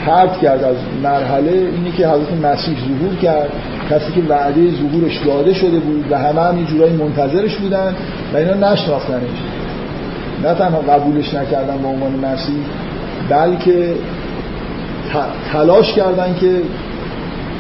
پرت 0.06 0.42
کرد 0.42 0.64
از 0.64 0.76
مرحله 1.04 1.52
اینه 1.52 1.92
که 1.98 2.08
حضرت 2.08 2.34
مسیح 2.44 2.76
ظهور 2.80 3.16
کرد 3.22 3.50
کسی 3.90 4.12
که 4.12 4.22
وعده 4.30 4.62
ظهورش 4.72 5.18
داده 5.26 5.54
شده 5.54 5.80
بود 5.80 6.12
و 6.12 6.18
همه 6.18 6.42
هم 6.42 6.64
جورایی 6.66 6.94
منتظرش 6.94 7.56
بودن 7.56 7.96
و 8.34 8.38
اینا 8.38 8.54
نشناختنش. 8.54 9.30
نه 10.44 10.54
تنها 10.54 10.80
قبولش 10.80 11.34
نکردن 11.34 11.78
به 11.78 11.88
عنوان 11.88 12.12
مسیح 12.12 12.56
بلکه 13.30 13.96
تلاش 15.54 15.94
کردن 15.94 16.36
که 16.40 16.62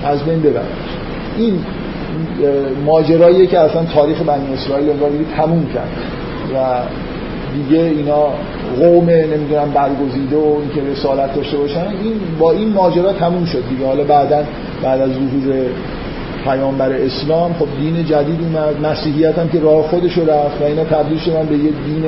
از 0.05 0.23
بین 0.23 0.41
ببرن 0.41 0.65
این 1.37 1.59
ماجراییه 2.85 3.47
که 3.47 3.59
اصلا 3.59 3.83
تاریخ 3.83 4.21
بنی 4.21 4.53
اسرائیل 4.53 4.89
انگار 4.89 5.09
تموم 5.37 5.65
کرد 5.73 5.91
و 6.55 6.57
دیگه 7.53 7.81
اینا 7.81 8.23
قوم 8.79 9.09
نمی‌دونم 9.09 9.71
برگزیده 9.73 10.35
و 10.35 10.57
اینکه 10.61 10.91
رسالت 10.91 11.35
داشته 11.35 11.57
باشن 11.57 11.87
این 12.03 12.13
با 12.39 12.51
این 12.51 12.69
ماجرا 12.73 13.13
تموم 13.13 13.45
شد 13.45 13.63
دیگه. 13.69 13.85
حالا 13.85 14.03
بعدا 14.03 14.43
بعد 14.83 15.01
از 15.01 15.09
ظهور 15.09 15.65
پیامبر 16.43 16.91
اسلام 16.91 17.53
خب 17.53 17.67
دین 17.79 18.05
جدید 18.05 18.39
اومد 18.41 18.85
مسیحیت 18.85 19.39
هم 19.39 19.49
که 19.49 19.59
راه 19.59 19.81
خودش 19.81 20.17
رو 20.17 20.23
رفت 20.23 20.61
و 20.61 20.63
اینا 20.63 20.83
تبدیل 20.83 21.17
شدن 21.17 21.45
به 21.45 21.55
یه 21.55 21.71
دین 21.85 22.05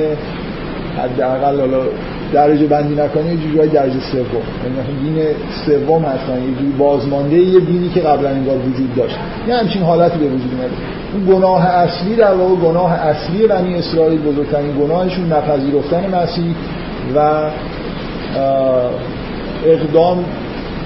حداقل 0.98 1.60
حالا 1.60 1.82
درجه 2.32 2.66
بندی 2.66 2.94
نکنه 2.94 3.26
یه 3.26 3.36
جوری 3.36 3.68
درجه 3.68 4.00
سوم. 4.12 4.24
یعنی 4.64 5.14
دین 5.14 5.24
سوم 5.66 6.04
هستن 6.04 6.42
یه 6.42 6.54
جوری 6.58 6.72
بازمانده 6.78 7.36
یه 7.36 7.60
دینی 7.60 7.88
که 7.88 8.00
قبلا 8.00 8.28
انگار 8.28 8.56
وجود 8.56 8.94
داشت. 8.94 9.16
یه 9.48 9.54
همچین 9.54 9.82
حالتی 9.82 10.18
به 10.18 10.24
وجود 10.24 10.50
اومده. 10.52 10.70
اون 11.14 11.36
گناه 11.36 11.66
اصلی 11.66 12.16
در 12.16 12.34
واقع 12.34 12.54
گناه 12.54 12.92
اصلی 12.92 13.46
بنی 13.46 13.74
اسرائیل 13.74 14.20
بزرگترین 14.20 14.72
گناهشون 14.80 15.32
نپذیرفتن 15.32 16.22
مسیح 16.22 16.54
و 17.16 17.50
اقدام 19.66 20.24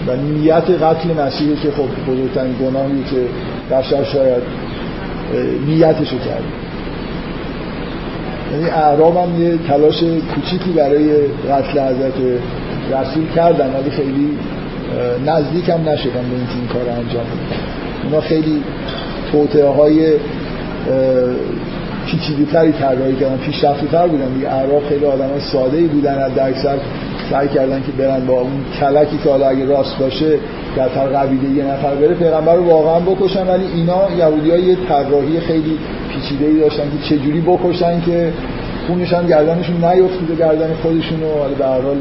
و 0.07 0.17
نیت 0.17 0.71
قتل 0.71 1.27
مسیحه 1.27 1.57
که 1.63 1.71
خب 1.71 2.13
بزرگترین 2.13 2.55
گناهی 2.63 3.05
که 3.11 3.27
بشر 3.77 4.05
شاید 4.05 4.43
نیتشو 5.67 6.19
کرد. 6.19 6.43
یعنی 8.53 8.71
اعراب 8.71 9.17
هم 9.17 9.43
یه 9.43 9.59
تلاش 9.69 10.05
کوچیکی 10.35 10.71
برای 10.71 11.11
قتل 11.51 11.81
حضرت 11.81 12.15
رسول 12.91 13.25
کردن 13.35 13.75
ولی 13.75 13.91
خیلی 13.91 14.39
نزدیک 15.27 15.69
هم 15.69 15.89
نشدن 15.89 16.13
به 16.13 16.37
اینکه 16.37 16.55
این 16.55 16.69
کار 16.73 16.89
انجام 16.89 17.27
اونا 18.05 18.21
خیلی 18.21 18.63
توطعه 19.33 19.69
های 19.69 20.13
پیچیده 22.07 22.53
تری 22.53 22.73
طراحی 22.73 23.17
کردن 23.17 23.37
پیشرفته 23.37 23.87
تر 23.87 24.07
بودن. 24.07 24.29
دیگه 24.35 24.49
اعراب 24.49 24.89
خیلی 24.89 25.05
آدم 25.05 25.31
ساده 25.53 25.77
ای 25.77 25.87
بودن 25.87 26.19
از 26.19 26.39
اکثر 26.39 26.79
سعی 27.31 27.49
کردن 27.49 27.83
که 27.83 27.93
برن 27.93 28.27
با 28.27 28.41
اون 28.41 28.65
کلکی 28.81 29.19
که 29.25 29.31
حالا 29.31 29.49
اگه 29.49 29.65
راست 29.65 29.99
باشه 29.99 30.39
در 30.77 30.89
قبیله 30.89 31.51
یه 31.51 31.65
نفر 31.65 31.95
بره 31.95 32.15
پیغمبر 32.15 32.55
رو 32.55 32.65
واقعا 32.65 33.01
بکشن. 33.01 33.47
ولی 33.47 33.65
اینا 33.75 34.01
یهودی 34.19 34.49
یه 34.49 34.77
طراحی 34.89 35.41
خیلی 35.41 35.79
پیچیده 36.19 36.47
ای 36.47 36.61
داشتن 36.61 36.83
که 36.83 37.17
چجوری 37.17 37.41
بکشن 37.41 38.01
که 38.01 38.33
خونش 38.87 39.13
هم 39.13 39.27
گردنشون 39.27 39.85
نیفتیده 39.85 40.35
گردن 40.39 40.75
خودشون 40.83 41.23
و 41.23 41.39
حالا 41.39 41.55
به 41.55 41.65
حال 41.65 41.97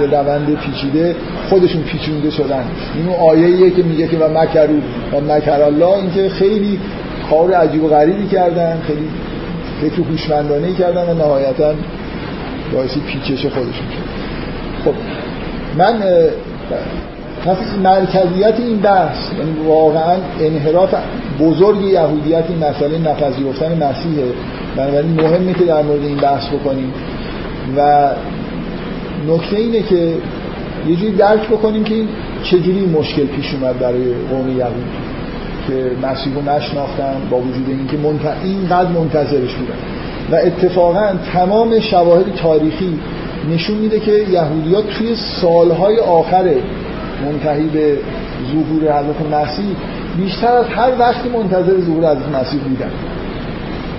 یه 0.00 0.06
روند 0.06 0.54
پیچیده 0.54 1.16
خودشون 1.48 1.82
پیچونده 1.82 2.30
شدن. 2.30 2.64
اینو 2.96 3.12
آیه 3.12 3.70
که 3.70 3.82
میگه 3.82 4.08
که 4.08 4.18
و 4.18 4.38
مکرو 4.38 4.74
و 5.12 5.34
مکر 5.34 5.62
الله 5.62 5.96
اینکه 5.96 6.28
خیلی 6.28 6.78
کار 7.30 7.52
عجیب 7.52 7.84
و 7.84 7.88
غریبی 7.88 8.26
کردن 8.26 8.82
خیلی 8.86 9.08
فکر 9.80 10.02
هوشمندانه 10.02 10.74
کردن 10.74 11.10
و 11.10 11.14
نهایتا 11.14 11.74
باعث 12.72 12.98
پیچش 13.06 13.46
خودشون 13.46 13.72
شد. 13.72 14.84
خب 14.84 14.94
من 15.78 16.02
پس 17.44 17.56
مرکزیت 17.82 18.54
این 18.60 18.76
بحث 18.76 19.16
یعنی 19.38 19.68
واقعا 19.68 20.16
انحراف 20.40 20.94
بزرگ 21.40 21.82
یهودیت 21.82 22.44
این 22.48 22.58
مسئله 22.58 22.98
نپذیرفتن 22.98 23.72
مسیحه. 23.72 24.24
بنابراین 24.76 25.20
مهمه 25.20 25.52
که 25.54 25.64
در 25.64 25.82
مورد 25.82 26.04
این 26.04 26.16
بحث 26.16 26.48
بکنیم. 26.48 26.92
و 27.76 28.10
نکته 29.28 29.56
اینه 29.56 29.82
که 29.82 30.14
یه 30.88 30.96
جوری 30.96 31.12
درک 31.12 31.48
بکنیم 31.48 31.84
که 31.84 31.94
این 31.94 32.08
چجوری 32.42 32.86
مشکل 32.86 33.26
پیش 33.26 33.54
اومد 33.54 33.78
برای 33.78 34.14
قوم 34.30 34.58
یهود 34.58 34.84
که 35.66 35.90
مسیح 36.08 36.34
رو 36.34 36.42
نشناختن 36.42 37.14
با 37.30 37.36
وجود 37.36 37.68
اینکه 37.68 37.96
منت... 37.96 38.36
اینقدر 38.44 38.90
منتظرش 38.90 39.54
بودن. 39.54 39.74
و 40.30 40.34
اتفاقا 40.34 41.12
تمام 41.32 41.80
شواهد 41.80 42.34
تاریخی 42.34 42.98
نشون 43.50 43.76
میده 43.76 44.00
که 44.00 44.12
یهودیات 44.12 44.84
توی 44.98 45.16
سالهای 45.40 45.98
آخر 45.98 46.44
منتهی 47.24 47.68
به 47.68 47.98
ظهور 48.52 48.98
حضرت 48.98 49.32
مسیح 49.32 49.76
بیشتر 50.16 50.52
از 50.52 50.66
هر 50.66 50.90
وقتی 50.98 51.28
منتظر 51.28 51.80
ظهور 51.80 52.10
حضرت 52.10 52.28
مسیح 52.40 52.60
بودن. 52.60 52.90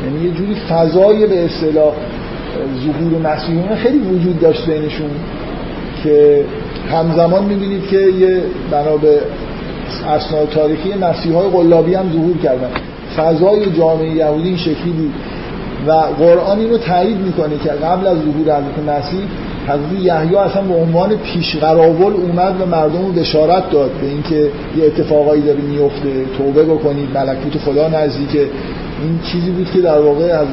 یعنی 0.05 0.25
یه 0.25 0.31
جوری 0.31 0.55
فضای 0.55 1.27
به 1.27 1.45
اصطلاح 1.45 1.93
ظهور 2.85 3.33
مسیحیان 3.33 3.75
خیلی 3.75 3.99
وجود 3.99 4.39
داشت 4.39 4.69
بینشون 4.69 5.09
که 6.03 6.43
همزمان 6.91 7.43
می‌بینید 7.43 7.87
که 7.87 7.97
یه 7.97 8.41
بنا 8.71 8.97
به 8.97 9.19
اسناد 10.09 10.49
تاریخی 10.49 10.93
مسیح 10.93 11.33
های 11.33 11.49
قلابی 11.49 11.93
هم 11.93 12.11
ظهور 12.13 12.37
کردن. 12.37 12.69
فضای 13.17 13.71
جامعه 13.71 14.09
یهودی 14.09 14.47
این 14.47 14.57
شکلی 14.57 14.91
بود. 14.91 15.13
و 15.87 15.91
قرآن 15.91 16.59
اینو 16.59 16.77
تایید 16.77 17.17
می‌کنه 17.17 17.57
که 17.63 17.69
قبل 17.69 18.07
از 18.07 18.17
ظهور 18.17 18.57
حضرت 18.57 18.97
مسیح 18.97 19.21
حضرت 19.67 20.01
یحیی 20.01 20.35
اصلا 20.35 20.61
به 20.61 20.73
عنوان 20.73 21.15
پیشقراول 21.15 22.13
اومد 22.13 22.61
و 22.61 22.65
مردم 22.65 23.05
رو 23.05 23.11
بشارت 23.11 23.69
داد 23.71 23.91
به 24.01 24.07
اینکه 24.07 24.51
یه 24.77 24.85
اتفاقایی 24.85 25.41
داره 25.41 25.61
میفته 25.61 26.25
توبه 26.37 26.63
بکنید 26.63 27.17
ملکوت 27.17 27.57
خدا 27.57 27.87
نزدیکه 27.89 28.39
این 29.03 29.19
چیزی 29.31 29.51
بود 29.51 29.71
که 29.73 29.81
در 29.81 29.99
واقع 29.99 30.23
از 30.23 30.47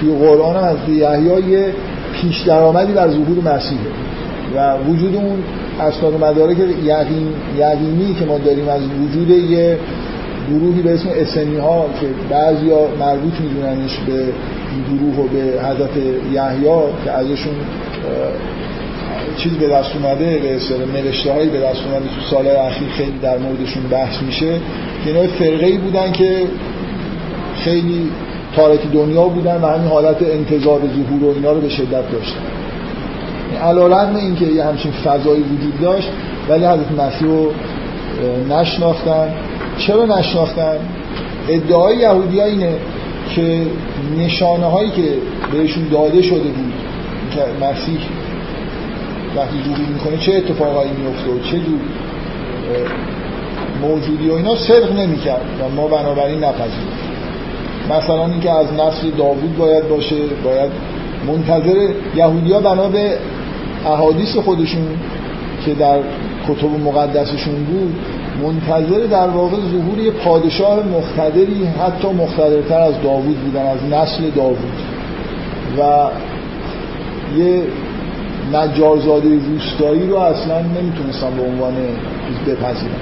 توی 0.00 0.14
قرآن 0.18 0.56
هم 0.56 0.64
حضرت 0.64 0.88
یحیی 0.88 1.50
یه 1.50 1.72
پیش 2.12 2.40
درآمدی 2.40 2.92
بر 2.92 3.08
ظهور 3.08 3.54
مسیحه. 3.54 3.90
و 4.56 4.76
وجود 4.88 5.16
اون 5.16 5.42
اسناد 5.80 6.24
مدارک 6.24 6.56
یقین 6.58 7.28
یقینی 7.58 8.14
که 8.18 8.24
ما 8.24 8.38
داریم 8.38 8.68
از 8.68 8.80
وجود 8.82 9.30
یه 9.30 9.78
گروهی 10.50 10.82
به 10.82 10.94
اسم 10.94 11.08
اسنی 11.16 11.56
ها 11.56 11.86
که 12.00 12.06
بعضیا 12.30 12.78
مربوط 13.00 13.32
میدوننش 13.40 13.98
به 14.06 14.24
گروه 14.90 15.26
و 15.26 15.28
به 15.28 15.38
حضرت 15.38 15.96
یحیی 16.32 16.64
که 17.04 17.10
ازشون 17.10 17.54
چیز 19.36 19.52
به 19.52 19.68
دست 19.68 19.90
اومده 19.96 20.38
به 20.38 20.56
اصطلاح 20.56 20.88
نوشته 20.88 21.32
هایی 21.32 21.48
به 21.48 21.60
دست 21.60 21.80
اومده 21.86 22.04
تو 22.04 22.20
سالهای 22.30 22.56
اخیر 22.56 22.88
خیلی 22.88 23.18
در 23.22 23.38
موردشون 23.38 23.82
بحث 23.90 24.22
میشه 24.22 24.60
اینا 25.06 25.22
فرقه 25.22 25.66
ای 25.66 25.78
بودن 25.78 26.12
که 26.12 26.46
خیلی 27.56 28.10
تاریخ 28.56 28.80
دنیا 28.92 29.22
بودن 29.22 29.60
و 29.62 29.66
همین 29.66 29.88
حالت 29.88 30.22
انتظار 30.22 30.80
ظهور 30.80 31.24
و 31.24 31.34
اینا 31.34 31.52
رو 31.52 31.60
به 31.60 31.68
شدت 31.68 32.12
داشتن. 32.12 32.40
علا 33.62 33.86
رقم 33.86 34.16
این 34.16 34.34
که 34.34 34.44
یه 34.44 34.64
همچین 34.64 34.92
فضایی 34.92 35.42
وجود 35.42 35.80
داشت 35.80 36.08
ولی 36.48 36.64
حضرت 36.64 36.92
مسیح 36.92 37.28
رو 37.28 37.52
نشناختن. 38.50 39.28
چرا 39.78 40.04
نشناختن؟ 40.18 40.76
ادعای 41.48 41.96
یهودی 41.96 42.40
اینه 42.40 42.74
که 43.34 43.66
نشانه 44.18 44.66
هایی 44.66 44.90
که 44.90 45.02
بهشون 45.52 45.88
داده 45.88 46.22
شده 46.22 46.38
بود 46.38 46.72
که 47.34 47.40
مسیح 47.66 47.98
وقتی 49.36 49.56
ظهور 49.64 49.88
می‌کنه 49.88 50.16
چه 50.18 50.32
اتفاقایی 50.32 50.90
میفته 50.90 51.30
و 51.30 51.38
چه 51.50 51.58
جور 51.58 51.80
موجودی 53.82 54.28
و 54.28 54.34
اینا 54.34 54.56
صدق 54.56 54.98
نمی‌کرد 54.98 55.44
و 55.60 55.68
ما 55.76 55.88
بنابراین 55.88 56.44
نپذیریم. 56.44 57.02
مثلا 57.90 58.26
اینکه 58.26 58.50
از 58.50 58.72
نسل 58.72 59.10
داوود 59.18 59.56
باید 59.58 59.88
باشه 59.88 60.16
باید 60.44 60.70
منتظر 61.26 61.88
یهودی 62.16 62.52
ها 62.52 62.60
بنا 62.60 62.88
به 62.88 63.18
احادیث 63.86 64.36
خودشون 64.36 64.86
که 65.64 65.74
در 65.74 65.98
کتب 66.48 66.80
مقدسشون 66.84 67.64
بود. 67.64 67.94
منتظر 68.42 69.06
در 69.06 69.28
واقع 69.28 69.56
ظهور 69.56 69.98
یه 69.98 70.10
پادشاه 70.10 70.86
مختدری 70.86 71.64
حتی 71.64 72.08
مختدرتر 72.08 72.80
از 72.80 72.94
داوود 73.02 73.36
بودن 73.36 73.66
از 73.66 73.78
نسل 73.90 74.30
داوود. 74.30 74.58
و 75.78 76.08
یه 77.38 77.62
نجارزاده 78.52 79.28
روستایی 79.28 80.06
رو 80.08 80.16
اصلا 80.16 80.60
نمی‌تونستم 80.60 81.30
به 81.36 81.42
عنوان 81.42 81.74
بپذیرم 82.46 83.00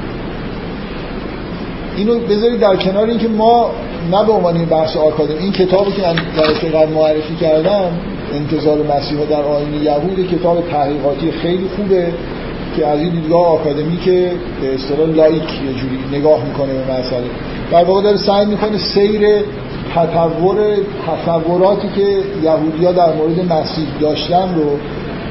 اینو 1.97 2.19
بذارید 2.19 2.61
در 2.61 2.77
کنار 2.77 3.09
اینکه 3.09 3.29
ما 3.29 3.71
نه 4.11 4.25
به 4.25 4.33
عنوان 4.33 4.65
بحث 4.65 4.97
آکادمی 4.97 5.39
این 5.39 5.53
کتابی 5.53 5.93
که 5.93 6.03
من 6.03 6.15
در 6.37 6.79
قبل 6.79 6.93
معرفی 6.93 7.35
کردم 7.41 7.91
انتظار 8.35 8.79
مسیح 8.79 9.25
در 9.31 9.43
آین 9.43 9.83
یهود 9.83 10.29
کتاب 10.33 10.69
تحقیقاتی 10.71 11.31
خیلی 11.31 11.69
خوبه. 11.77 12.13
که 12.77 12.87
از 12.87 13.01
این 13.01 13.11
دیدگاه 13.11 13.47
آکادمی 13.47 13.97
که 13.97 14.33
به 14.61 14.75
اصطلاح 14.75 15.09
لایک 15.09 15.43
یه 15.43 15.73
جوری 15.81 16.19
نگاه 16.19 16.45
می‌کنه 16.45 16.73
به 16.73 16.83
مسئله. 16.83 17.31
در 17.73 17.85
واقع 17.85 18.03
داره 18.03 18.17
سعی 18.17 18.47
می‌کنه 18.47 18.79
سیر 18.79 19.21
تطور 19.95 20.57
تصوراتی 21.07 21.89
که 21.97 22.19
یهودیا 22.43 22.93
در 22.93 23.13
مورد 23.15 23.53
مسیح 23.53 23.87
داشتن 24.01 24.55
رو 24.55 24.77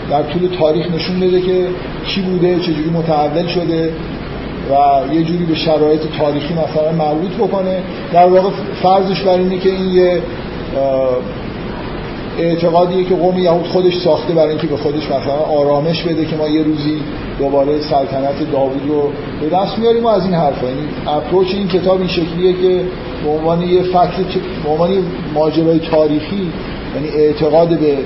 در 0.10 0.24
طول 0.24 0.50
تاریخ 0.60 0.92
نشون 0.96 1.20
بده 1.20 1.42
که 1.42 1.68
چی 2.08 2.22
بوده 2.22 2.60
چجوری 2.60 2.90
متحول 2.90 3.48
شده 3.48 3.94
و 4.70 5.14
یه 5.14 5.24
جوری 5.24 5.46
به 5.46 5.56
شرایط 5.56 6.02
تاریخی 6.20 6.54
مثلا 6.54 6.92
مربوط 6.92 7.32
بکنه. 7.32 7.80
در 8.14 8.26
واقع 8.26 8.50
فرضش 8.84 9.22
بر 9.22 9.38
اینه 9.38 9.58
که 9.58 9.70
این 9.70 9.90
یه 9.90 10.22
اعتقادیه 12.40 13.04
که 13.04 13.16
قوم 13.16 13.38
یهود 13.38 13.68
خودش 13.68 13.98
ساخته 13.98 14.34
برای 14.34 14.50
اینکه 14.50 14.68
به 14.68 14.78
خودش 14.78 15.06
مثلا 15.06 15.34
آرامش 15.60 16.04
بده 16.04 16.26
که 16.26 16.36
ما 16.36 16.48
یه 16.48 16.64
روزی 16.64 17.02
دوباره 17.40 17.80
سلطنت 17.80 18.52
داوود 18.52 18.82
رو 18.88 19.10
به 19.42 19.50
دست 19.50 19.80
میاریم 19.80 20.04
و 20.04 20.08
از 20.08 20.26
این 20.26 20.34
حرفا. 20.34 20.68
یعنی 20.68 20.82
اپروچ 21.08 21.48
این 21.54 21.68
کتاب 21.68 22.00
این 22.00 22.08
شکلیه 22.08 22.54
که 22.54 22.86
به 23.24 23.30
عنوان 23.30 23.62
یه 23.62 23.82
فکت 23.82 24.40
به 24.64 24.70
عنوان 24.70 24.90
ماجرای 25.34 25.80
تاریخی 25.80 26.52
یعنی 26.96 27.08
اعتقاد 27.16 27.80
به 27.80 27.98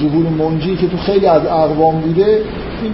ظهور 0.00 0.26
منجی 0.26 0.76
که 0.76 0.86
تو 0.86 0.96
خیلی 0.96 1.26
از 1.26 1.46
اقوام 1.46 2.00
بوده 2.00 2.40
این 2.82 2.92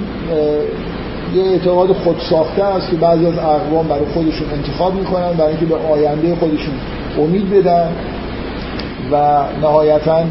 یه 1.35 1.51
اعتقاد 1.51 1.93
خود 1.93 2.17
ساخته 2.31 2.65
است 2.65 2.91
که 2.91 2.97
بعضی 2.97 3.27
از 3.27 3.39
اقوام 3.39 3.89
برای 3.89 4.05
خودشون 4.15 4.47
انتخاب 4.53 4.95
می‌کنن 4.95 5.33
برای 5.33 5.51
اینکه 5.51 5.67
به 5.67 5.75
آینده 5.75 6.35
خودشون 6.35 6.75
امید 7.19 7.51
بدن 7.51 7.89
و 9.13 9.43
نهایتا 9.63 10.23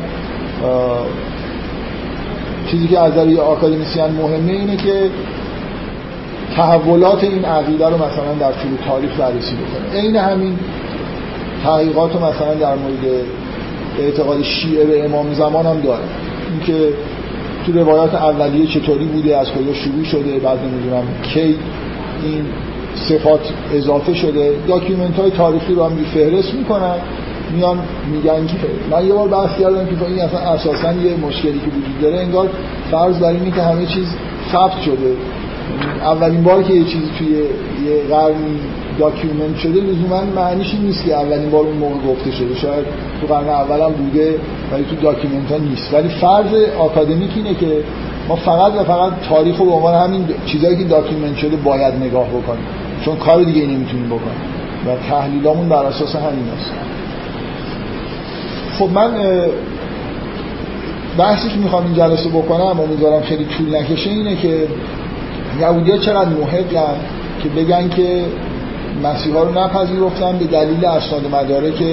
چیزی 2.71 2.87
که 2.87 2.99
از 2.99 3.11
نظر 3.11 3.41
آکادمیسیان 3.41 4.11
مهمه 4.11 4.51
اینه 4.51 4.75
که 4.75 5.09
تحولات 6.55 7.23
این 7.23 7.45
عقیده 7.45 7.85
رو 7.85 7.95
مثلا 7.95 8.33
در 8.39 8.51
طول 8.51 8.71
تاریخ 8.87 9.19
بررسی 9.19 9.55
بکنه. 9.55 10.01
عین 10.01 10.15
همین 10.15 10.55
تحقیقات 11.63 12.13
رو 12.13 12.19
مثلا 12.19 12.53
در 12.53 12.75
مورد 12.75 13.25
اعتقاد 13.99 14.41
شیعه 14.41 14.85
به 14.85 15.05
امام 15.05 15.33
زمان 15.33 15.65
هم 15.65 15.81
داره. 15.81 16.03
اینکه 16.51 16.89
تو 17.65 17.71
روایات 17.71 18.15
اولیه 18.15 18.67
چطوری 18.67 19.05
بوده 19.05 19.37
از 19.37 19.51
کجا 19.51 19.73
شروع 19.73 20.03
شده 20.03 20.39
بعد 20.39 20.59
نمی‌دونم 20.59 21.03
کی 21.23 21.55
این 22.23 22.45
صفات 22.95 23.39
اضافه 23.73 24.13
شده. 24.13 24.53
document 24.67 25.19
های 25.19 25.31
تاریخی 25.31 25.73
رو 25.73 25.83
هم 25.83 25.91
فهرست 26.13 26.53
می‌کنن. 26.53 26.95
میان 27.55 27.79
میگن 28.11 28.47
که 28.47 28.55
من 28.91 29.07
یه 29.07 29.13
بار 29.13 29.27
بحث 29.27 29.59
کردم 29.59 29.85
که 29.85 30.05
این 30.05 30.21
اصلا 30.21 30.39
اساسا 30.39 30.93
یه 30.93 31.17
مشکلی 31.17 31.59
که 31.59 31.67
وجود 31.67 32.01
داره 32.01 32.19
انگار 32.19 32.49
فرض 32.91 33.19
بر 33.19 33.27
اینه 33.27 33.51
که 33.51 33.61
همه 33.61 33.85
چیز 33.85 34.07
ثبت 34.51 34.81
شده. 34.81 35.15
اولین 36.01 36.43
بار 36.43 36.63
که 36.63 36.73
یه 36.73 36.83
چیزی 36.83 37.05
توی 37.17 37.27
یه 37.27 38.01
قرنی 38.09 38.59
document 38.99 39.57
شده 39.57 39.81
لزوما 39.81 40.21
معنیش 40.35 40.75
نیست 40.75 41.05
که 41.05 41.15
اولین 41.15 41.49
بار 41.49 41.63
اون 41.65 41.77
موقع 41.77 42.07
گفته 42.07 42.31
شده. 42.31 42.55
شاید 42.55 42.85
تو 43.21 43.27
قرن 43.27 43.49
اول 43.49 43.81
هم 43.81 43.91
بوده 43.91 44.35
ولی 44.71 44.83
تو 44.83 44.95
document 44.95 45.51
ها 45.51 45.57
نیست. 45.57 45.93
ولی 45.93 46.09
فرض 46.09 46.53
آکادمیک 46.79 47.31
اینه 47.35 47.53
که 47.53 47.83
ما 48.27 48.35
فقط 48.35 48.73
و 48.75 48.83
فقط 48.83 49.11
تاریخ 49.29 49.57
رو 49.57 49.65
به 49.65 49.71
عنوان 49.71 50.03
همین 50.03 50.25
چیزایی 50.45 50.77
که 50.77 50.83
document 50.83 51.37
شده 51.37 51.55
باید 51.55 51.93
نگاه 51.93 52.27
بکنیم. 52.27 52.65
چون 53.05 53.15
کار 53.15 53.43
دیگه 53.43 53.61
نمی‌تونیم 53.61 54.05
بکنیم. 54.05 54.41
و 54.87 55.09
تحلیلامون 55.09 55.69
بر 55.69 55.85
اساس 55.85 56.15
همین 56.15 56.49
است. 56.57 56.71
خب 58.79 58.89
من 58.93 59.11
بحثی 61.17 61.49
که 61.49 61.55
می‌خوام 61.57 61.85
این 61.85 61.95
جلسه 61.95 62.29
بکنم 62.29 62.79
امیدوارم 62.79 63.21
خیلی 63.21 63.45
طول 63.45 63.75
نکشه 63.75 64.09
اینه 64.09 64.35
که 64.35 64.67
یهودی 65.59 65.91
ها 65.91 65.97
چقدر 65.97 66.29
محقن 66.29 66.95
که 67.43 67.49
بگن 67.49 67.89
که 67.89 68.25
مسیح 69.03 69.33
ها 69.33 69.43
رو 69.43 69.59
نپذیرفتن 69.59 70.37
به 70.37 70.45
دلیل 70.45 70.85
اسناد 70.85 71.25
مدارک 71.31 71.83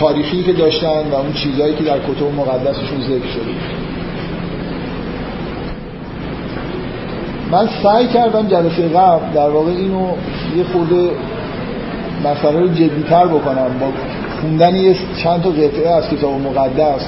تاریخی 0.00 0.42
که 0.42 0.52
داشتن 0.52 1.10
و 1.12 1.14
اون 1.14 1.32
چیزهایی 1.32 1.74
که 1.74 1.84
در 1.84 1.98
کتب 1.98 2.34
مقدسشون 2.36 3.00
ذکر 3.00 3.28
شده 3.34 3.82
من 7.52 7.68
سعی 7.82 8.06
کردم 8.06 8.48
جلسه 8.48 8.88
قبل 8.88 9.34
در 9.34 9.50
واقع 9.50 9.70
اینو 9.70 10.06
یه 10.56 10.64
خورده 10.72 11.10
مسئله 12.24 12.60
رو 12.60 12.68
جدیتر 12.68 13.26
بکنم 13.26 13.70
با 13.80 13.86
خوندن 14.40 14.74
یه 14.74 14.96
چند 15.22 15.42
تا 15.42 15.50
قطعه 15.50 15.90
از 15.90 16.08
کتاب 16.08 16.40
مقدس 16.40 17.06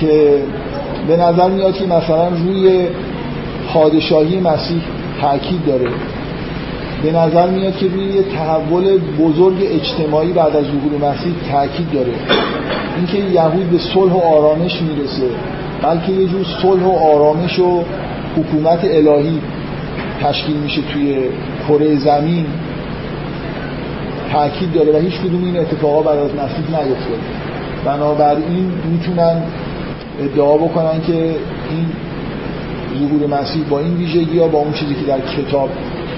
که 0.00 0.42
به 1.08 1.16
نظر 1.16 1.48
میاد 1.48 1.74
که 1.74 1.86
مثلا 1.86 2.28
روی 2.28 2.86
پادشاهی 3.74 4.40
مسیح 4.40 4.80
تاکید 5.20 5.66
داره. 5.66 5.90
به 7.02 7.12
نظر 7.12 7.50
میاد 7.50 7.76
که 7.76 7.88
روی 7.88 8.04
یه 8.04 8.22
تحول 8.22 8.98
بزرگ 8.98 9.56
اجتماعی 9.60 10.32
بعد 10.32 10.56
از 10.56 10.64
ظهور 10.64 11.10
مسیح 11.10 11.32
تاکید 11.52 11.92
داره. 11.92 12.12
اینکه 12.96 13.18
یهود 13.18 13.70
به 13.70 13.78
صلح 13.78 14.12
و 14.12 14.18
آرامش 14.18 14.82
می‌رسه 14.82 15.28
بلکه 15.82 16.12
یه 16.12 16.26
جور 16.26 16.46
صلح 16.62 16.82
و 16.82 16.90
آرامش 16.90 17.58
و 17.58 17.82
حکومت 18.36 18.84
الهی 18.84 19.40
تشکیل 20.22 20.56
میشه 20.56 20.80
توی 20.92 21.16
کره 21.68 21.96
زمین. 21.96 22.46
تاکید 24.32 24.72
داره 24.72 24.92
و 24.92 24.96
هیچ 24.96 25.14
کدوم 25.20 25.44
این 25.44 25.56
اتفاقا 25.56 26.02
بعد 26.02 26.18
از 26.18 26.30
مسیح 26.30 26.66
نیفتاده. 26.66 27.18
بنابراین 27.84 28.72
می‌تونن 28.92 29.42
ادعا 30.20 30.56
بکنن 30.56 31.00
که 31.06 31.12
این 31.12 31.86
ظهور 32.98 33.40
مسیح 33.40 33.62
با 33.70 33.78
این 33.78 33.96
ویژگی 33.96 34.38
ها 34.38 34.48
با 34.48 34.58
اون 34.58 34.72
چیزی 34.72 34.94
که 34.94 35.06
در 35.06 35.20
کتاب 35.20 35.70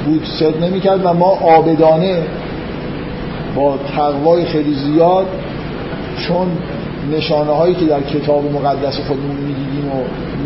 بود 0.07 0.27
صد 0.41 0.65
نمی‌کرد 0.65 1.01
و 1.05 1.13
ما 1.13 1.27
آبدانه 1.27 2.23
با 3.57 3.79
تقوای 3.97 4.45
خیلی 4.45 4.75
زیاد 4.75 5.27
چون 6.29 6.47
نشانه 7.13 7.53
هایی 7.53 7.75
که 7.75 7.85
در 7.85 8.01
کتاب 8.01 8.53
مقدس 8.53 8.99
خودمون 9.09 9.37
می‌دیدیم 9.37 9.91
و 9.93 10.03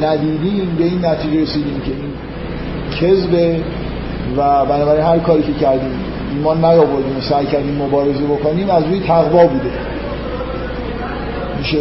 ندیدیم 0.07 0.76
به 0.78 0.85
این 0.85 1.05
نتیجه 1.05 1.43
رسیدیم 1.43 1.80
که 1.80 1.93
این 1.93 2.12
کذبه 3.01 3.61
و 4.37 4.64
بنابراین 4.64 5.05
هر 5.05 5.18
کاری 5.18 5.43
که 5.43 5.53
کردیم 5.53 6.01
ایمان 6.35 6.59
نیاوردیم 6.59 7.16
و 7.18 7.20
سعی 7.20 7.47
کردیم 7.47 7.82
مبارزه 7.82 8.24
بکنیم 8.24 8.70
از 8.70 8.85
روی 8.85 9.01
تقوا 9.01 9.47
بوده. 9.47 9.70
میشه 11.59 11.78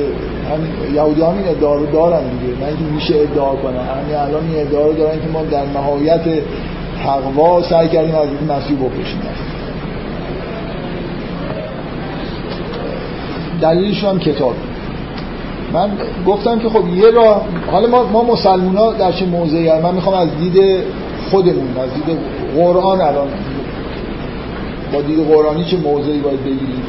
همین 0.52 0.96
یهودی 0.96 1.22
هم 1.22 1.38
این 1.38 1.48
ادعا 1.48 1.76
رو 1.76 1.86
دارن 1.86 2.24
دیگه. 2.24 2.60
نه 2.60 2.68
اینکه 2.68 2.84
میشه 2.84 3.16
ادعا 3.16 3.56
کنن. 3.56 3.78
همین 3.78 4.16
الان 4.16 4.50
این 4.52 4.68
ادعا 4.68 4.86
رو 4.86 4.94
دارن 4.94 5.22
که 5.22 5.28
ما 5.34 5.44
در 5.44 5.66
نهایت 5.66 6.22
تقوا 7.04 7.62
سعی 7.62 7.88
کردیم 7.88 8.16
از 8.16 8.28
این 8.28 8.52
مسیح 8.52 8.78
بکشیم. 8.78 9.22
دلیلش 13.62 14.04
هم 14.04 14.20
کتاب. 14.20 14.56
من 15.74 15.90
گفتم 16.28 16.60
که 16.60 16.70
خب 16.70 16.88
یه 16.88 17.12
راه 17.12 17.42
حالا 17.72 17.88
ما, 17.88 18.04
ما 18.04 18.24
مسلمان 18.24 18.76
ها 18.76 18.94
در 18.94 19.12
چه 19.12 19.26
موضعی 19.26 19.68
هم 19.68 19.82
من 19.82 19.96
می‌خوام 19.96 20.16
از 20.16 20.30
دید 20.40 20.84
خودمون 21.32 21.78
از 21.78 21.94
دید 21.94 22.18
قرآن 22.56 23.02
الان 23.02 23.28
با 24.94 25.02
دید 25.02 25.28
قرآنی 25.28 25.66
چه 25.66 25.78
موضعی 25.78 26.20
باید 26.20 26.44
بگیریم؟ 26.44 26.84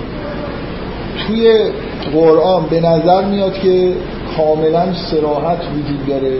توی 1.26 1.70
قرآن 2.12 2.66
به 2.70 2.80
نظر 2.80 3.24
میاد 3.24 3.58
که 3.58 3.92
کاملا 4.36 4.92
سراحت 5.10 5.58
وجود 5.58 6.06
داره 6.06 6.38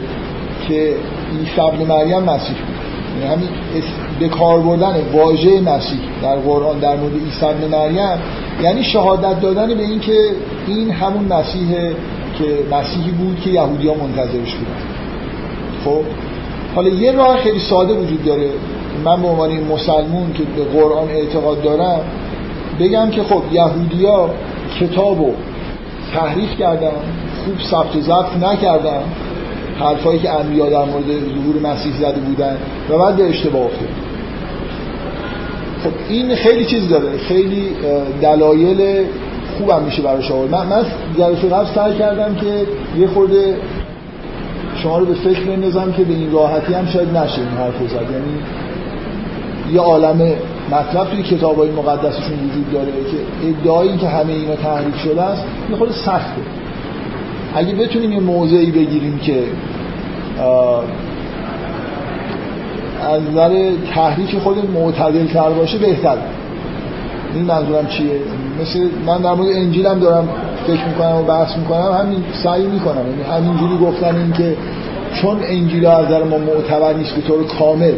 که 0.69 0.95
عیسی 1.39 1.61
ابن 1.61 1.85
مریم 1.85 2.23
مسیح 2.23 2.57
بود. 2.57 2.75
یعنی 3.23 3.35
همین 3.35 3.49
به 4.21 4.29
کار 4.29 4.61
بردن 4.61 4.95
واژه 5.13 5.61
مسیح 5.61 5.99
در 6.23 6.37
قرآن 6.37 6.79
در 6.79 6.97
مورد 6.97 7.13
عیسی 7.15 7.47
ابن 7.47 7.69
مریم 7.69 8.19
یعنی 8.63 8.85
شهادت 8.85 9.41
دادن 9.41 9.75
به 9.75 9.83
این 9.83 10.01
که 10.01 10.29
این 10.67 10.91
همون 10.91 11.25
مسیحه 11.25 11.93
که 12.39 12.77
مسیحی 12.77 13.11
بود 13.11 13.41
که 13.41 13.51
یهودی 13.51 13.89
ها 13.89 13.95
منتظرش 13.95 14.55
بودن. 14.55 14.81
خب؟ 15.85 16.03
حالا 16.75 16.89
یه 16.89 17.13
راه 17.13 17.37
خیلی 17.37 17.59
ساده 17.59 17.95
وجود 17.95 18.25
داره. 18.25 18.49
من 19.05 19.23
به 19.23 19.29
عنوان 19.29 19.51
مسلمون 19.51 20.33
که 20.33 20.43
به 20.57 20.81
قرآن 20.81 21.09
اعتقاد 21.09 21.63
دارم 21.63 22.01
بگم 22.81 23.11
که 23.11 23.23
خب 23.23 23.43
یهودیا 23.53 24.31
کتابو 24.81 25.33
تحریف 26.13 26.59
کردن 26.59 26.93
خوب 27.45 27.55
ثبت 27.71 27.97
و 27.97 28.01
ضبط 28.01 28.37
نکردن 28.43 29.03
حرفایی 29.81 30.19
که 30.19 30.31
انبیا 30.31 30.71
در 30.71 30.85
مورد 30.85 31.05
ظهور 31.07 31.73
مسیح 31.73 31.93
زده 31.99 32.21
بودن 32.21 32.57
و 32.91 32.99
بعد 32.99 33.17
به 33.17 33.29
اشتباه 33.29 33.63
افتاد. 33.63 33.89
خب 35.85 35.91
این 36.09 36.35
خیلی 36.35 36.65
چیز 36.65 36.89
داره 36.89 37.19
خیلی 37.19 37.69
دلایل 38.23 39.05
خوبم 39.59 39.83
میشه 39.83 40.03
براش 40.03 40.31
آورد. 40.31 40.51
من 40.51 40.67
من 40.67 40.85
جلسه 41.19 41.49
قبل 41.49 41.67
سعی 41.75 41.99
کردم 41.99 42.35
که 42.35 42.67
یه 42.99 43.07
خورده 43.07 43.57
شما 44.77 44.99
رو 44.99 45.07
به 45.07 45.15
فکر 45.15 45.41
بندازم 45.41 45.93
که 45.93 46.05
به 46.05 46.15
این 46.15 46.33
راحتی 46.33 46.75
هم 46.75 46.87
شاید 46.87 47.09
نشه 47.09 47.39
این 47.39 47.49
حرف 47.59 47.91
زد. 47.91 48.11
یعنی 48.13 48.39
یه 49.73 49.81
عالم 49.81 50.33
مطلب 50.73 51.11
توی 51.11 51.23
کتاب 51.23 51.59
های 51.59 51.71
مقدسشون 51.71 52.39
وجود 52.51 52.73
داره 52.73 52.87
که 52.87 53.49
ادعایی 53.49 53.97
که 53.97 54.09
همه 54.09 54.33
اینا 54.33 54.57
تحریف 54.57 54.99
شده 54.99 55.23
است 55.23 55.45
یه 55.71 55.77
خود 55.77 55.91
سخته. 55.91 56.43
اگه 57.55 57.75
بتونیم 57.75 58.13
یه 58.13 58.21
موضعی 58.21 58.71
بگیریم 58.71 59.19
که 59.19 59.43
از 63.11 63.23
نظر 63.23 63.71
تحریک 63.95 64.39
خود 64.39 64.71
معتدل 64.71 65.27
تر 65.27 65.51
باشه 65.51 65.79
بهتر 65.79 66.17
این 67.35 67.45
منظورم 67.45 67.87
چیه؟ 67.87 68.21
مثل 68.61 68.89
من 69.07 69.19
در 69.19 69.35
مورد 69.35 69.49
انجیلم 69.57 69.99
دارم 69.99 70.29
فکر 70.67 70.85
می‌کنم 70.85 71.17
و 71.17 71.23
بحث 71.23 71.57
می‌کنم 71.57 71.93
همین 72.01 72.25
سعی 72.33 72.67
می‌کنم. 72.67 73.05
یعنی 73.11 73.23
همینجوری 73.23 73.79
گفتن 73.79 74.17
این 74.17 74.33
که 74.33 74.57
چون 75.15 75.37
انجیل 75.43 75.87
از 75.87 76.07
نظر 76.07 76.25
ما 76.25 76.39
معتبر 76.39 76.93
نیست 76.93 77.15
به 77.15 77.21
طور 77.21 77.47
کامل 77.59 77.93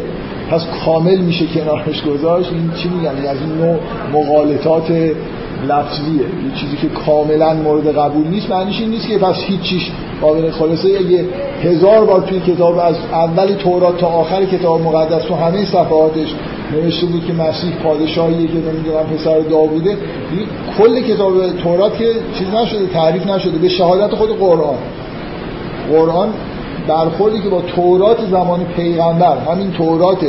پس 0.51 0.65
کامل 0.85 1.17
میشه 1.17 1.45
کنارش 1.47 2.03
گذاشت. 2.03 2.51
این 2.51 2.71
چی 2.77 2.89
میگم 2.89 3.29
از 3.29 3.37
این 3.41 3.53
نوع 3.57 3.79
مقالطات 4.13 4.91
لفظیه. 5.67 6.21
یه 6.21 6.51
چیزی 6.61 6.77
که 6.77 6.87
کاملا 6.87 7.53
مورد 7.53 7.97
قبول 7.97 8.27
نیست 8.27 8.49
معنیش 8.49 8.79
این 8.79 8.89
نیست 8.89 9.07
که 9.07 9.17
پس 9.17 9.35
هیچ 9.47 9.61
چیش 9.61 9.91
قابل 10.21 10.51
خلاصه 10.51 10.89
یه 10.89 11.25
هزار 11.63 12.05
بار 12.05 12.21
توی 12.21 12.39
کتاب 12.39 12.77
از 12.77 12.95
اول 13.11 13.53
تورات 13.53 13.97
تا 13.97 14.07
آخر 14.07 14.45
کتاب 14.45 14.81
مقدس 14.81 15.23
تو 15.25 15.35
همه 15.35 15.65
صفحاتش 15.65 16.27
نوشته 16.73 17.05
بود 17.05 17.25
که 17.25 17.33
مسیح 17.33 17.71
پادشاهیه 17.83 18.47
که 18.47 18.53
نمی‌دونم 18.53 19.03
پسر 19.03 19.39
داووده. 19.39 19.97
دیگه 20.31 20.45
کل 20.77 21.01
کتاب 21.01 21.57
تورات 21.63 21.97
که 21.97 22.11
چیز 22.39 22.47
نشده 22.47 22.87
تعریف 22.93 23.27
نشده. 23.27 23.57
به 23.57 23.69
شهادت 23.69 24.15
خود 24.15 24.39
قرآن. 24.39 24.77
قرآن 25.91 26.29
برخوردی 26.87 27.41
که 27.41 27.49
با 27.49 27.61
تورات 27.61 28.17
زمان 28.31 28.59
پیغمبر 28.75 29.37
همین 29.37 29.71
تورات 29.71 30.25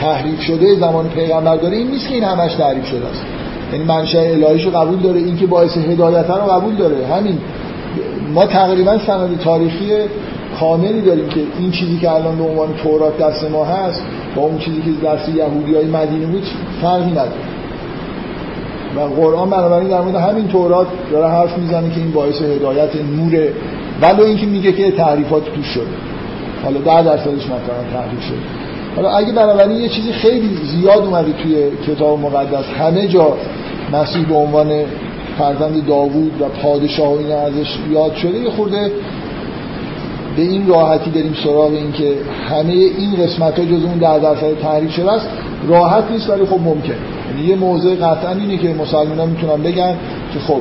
تحریف 0.00 0.40
شده 0.40 0.74
زمان 0.74 1.08
پیغمبر 1.08 1.56
داره 1.56 1.76
این 1.76 1.90
نیست 1.90 2.08
که 2.08 2.14
این 2.14 2.24
همش 2.24 2.54
تعریف 2.54 2.86
شده 2.86 3.06
است. 3.06 3.22
یعنی 3.72 3.84
منشأ 3.84 4.18
الهیش 4.18 4.64
رو 4.64 4.70
قبول 4.70 4.98
داره 4.98 5.18
این 5.18 5.36
که 5.36 5.46
باعث 5.46 5.76
هدایت 5.76 6.30
رو 6.30 6.52
قبول 6.52 6.74
داره. 6.74 7.06
همین. 7.06 7.38
ما 8.34 8.46
تقریبا 8.46 8.98
سند 8.98 9.38
تاریخی 9.38 9.90
کاملی 10.60 11.00
داریم 11.00 11.28
که 11.28 11.40
این 11.58 11.70
چیزی 11.70 11.98
که 11.98 12.10
الان 12.10 12.38
به 12.38 12.44
عنوان 12.44 12.68
تورات 12.82 13.18
دست 13.18 13.50
ما 13.50 13.64
هست 13.64 14.02
با 14.36 14.42
اون 14.42 14.58
چیزی 14.58 14.82
که 14.82 15.06
دست 15.06 15.28
یهودی 15.28 15.74
های 15.74 15.86
مدینه 15.86 16.26
بود 16.26 16.42
فرقی 16.82 17.10
نداره. 17.10 17.30
و 18.96 19.00
قرآن 19.00 19.50
بنابراین 19.50 19.88
در 19.88 20.00
مورد 20.00 20.14
همین 20.14 20.48
تورات 20.48 20.86
داره 21.12 21.28
حرف 21.28 21.58
می‌زنه 21.58 21.90
که 21.90 22.00
این 22.00 22.12
باعث 22.12 22.42
هدایت 22.42 22.90
نوره 22.96 23.52
ولو 24.02 24.24
اینکه 24.24 24.46
میگه 24.46 24.72
که 24.72 24.90
تحریفات 24.90 25.44
توش 25.54 25.66
شده. 25.66 25.84
حالا 26.64 26.78
ده 26.78 27.02
درصدش 27.02 27.44
مثلا 27.44 27.84
تحریف 27.92 28.22
شده. 28.22 28.38
حالا 28.96 29.10
اگه 29.10 29.32
بنابراین 29.32 29.80
یه 29.80 29.88
چیزی 29.88 30.12
خیلی 30.12 30.56
زیاد 30.64 31.04
اومده 31.04 31.32
توی 31.32 31.54
کتاب 31.86 32.18
مقدس 32.18 32.64
همه 32.78 33.08
جا 33.08 33.36
مسیح 33.92 34.24
به 34.24 34.34
عنوان 34.34 34.84
فرزند 35.38 35.86
داوود 35.86 36.32
و 36.40 36.44
پادشاه 36.62 37.14
و 37.14 37.18
اینا 37.18 37.38
ازش 37.38 37.78
یاد 37.90 38.14
شده 38.14 38.38
یه 38.38 38.50
خورده 38.50 38.92
به 40.36 40.42
این 40.42 40.68
راحتی 40.68 41.10
داریم 41.10 41.34
سراغ 41.44 41.72
این 41.72 41.92
که 41.92 42.14
همه 42.50 42.72
این 42.72 43.16
قسمت 43.16 43.58
ها 43.58 43.64
جز 43.64 43.84
اون 43.84 43.98
در 43.98 44.18
درصد 44.18 44.58
تحریف 44.62 44.92
شده 44.92 45.12
است. 45.12 45.28
راحت 45.68 46.04
نیست 46.10 46.30
ولی 46.30 46.46
خب 46.46 46.60
ممکن. 46.60 46.94
یعنی 47.30 47.48
یه 47.48 47.56
موضوع 47.56 47.94
قطعا 47.94 48.32
اینه 48.32 48.56
که 48.56 48.74
مسلمان 48.74 49.28
می‌تونن 49.28 49.62
بگن 49.62 49.94
که 50.32 50.38
خب 50.38 50.60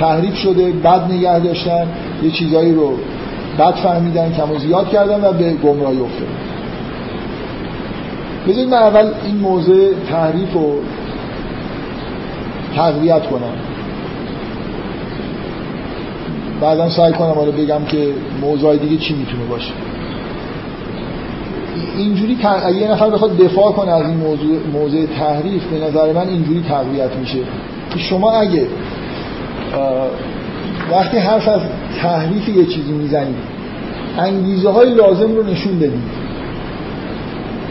تحریف 0.00 0.36
شده 0.36 0.72
بد 0.72 1.12
نگه 1.12 1.38
داشتن 1.38 1.86
یه 2.22 2.30
چیزایی 2.30 2.74
رو 2.74 2.98
بد 3.58 3.74
فهمیدن 3.74 4.32
کم 4.32 4.50
و 4.50 4.58
زیاد 4.58 4.88
کردن 4.88 5.24
و 5.24 5.32
به 5.32 5.52
گمراهی 5.52 6.00
افتادن. 6.00 6.32
بذارید 8.48 8.68
من 8.68 8.78
اول 8.78 9.10
این 9.24 9.36
موضوع 9.36 9.88
تحریف 10.10 10.52
رو 10.52 10.80
تقویت 12.76 13.26
کنم. 13.26 13.54
بعدا 16.60 16.90
سعی 16.90 17.12
کنم 17.12 17.32
حالا 17.32 17.50
بگم 17.50 17.84
که 17.84 18.08
موضوع 18.40 18.76
دیگه 18.76 18.96
چی 18.96 19.14
می‌تونه 19.14 19.44
باشه. 19.44 19.72
اینجوری 21.96 22.38
اگه 22.64 22.76
یه 22.76 22.90
نفر 22.90 23.10
بخواد 23.10 23.36
دفاع 23.36 23.72
کنه 23.72 23.90
از 23.90 24.06
این 24.06 24.16
موضوع 24.16 24.58
موضوع 24.72 25.06
تحریف 25.06 25.62
به 25.64 25.86
نظر 25.86 26.12
من 26.12 26.28
اینجوری 26.28 26.64
تقویت 26.68 27.16
میشه. 27.16 27.38
که 27.90 27.98
شما 27.98 28.30
اگه 28.30 28.66
وقتی 30.92 31.18
حرف 31.18 31.48
از 31.48 31.60
تحریف 32.02 32.48
یه 32.48 32.64
چیزی 32.64 32.92
می‌زنید 32.92 33.36
انگیزه 34.18 34.70
های 34.70 34.94
لازم 34.94 35.36
رو 35.36 35.42
نشون 35.42 35.78
بدید 35.78 36.22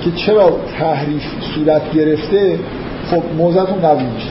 که 0.03 0.11
چرا 0.11 0.57
تحریف 0.79 1.23
صورت 1.55 1.91
گرفته 1.93 2.59
خب 3.11 3.23
موضعتون 3.37 3.79
قوی 3.81 4.03
میشه. 4.03 4.29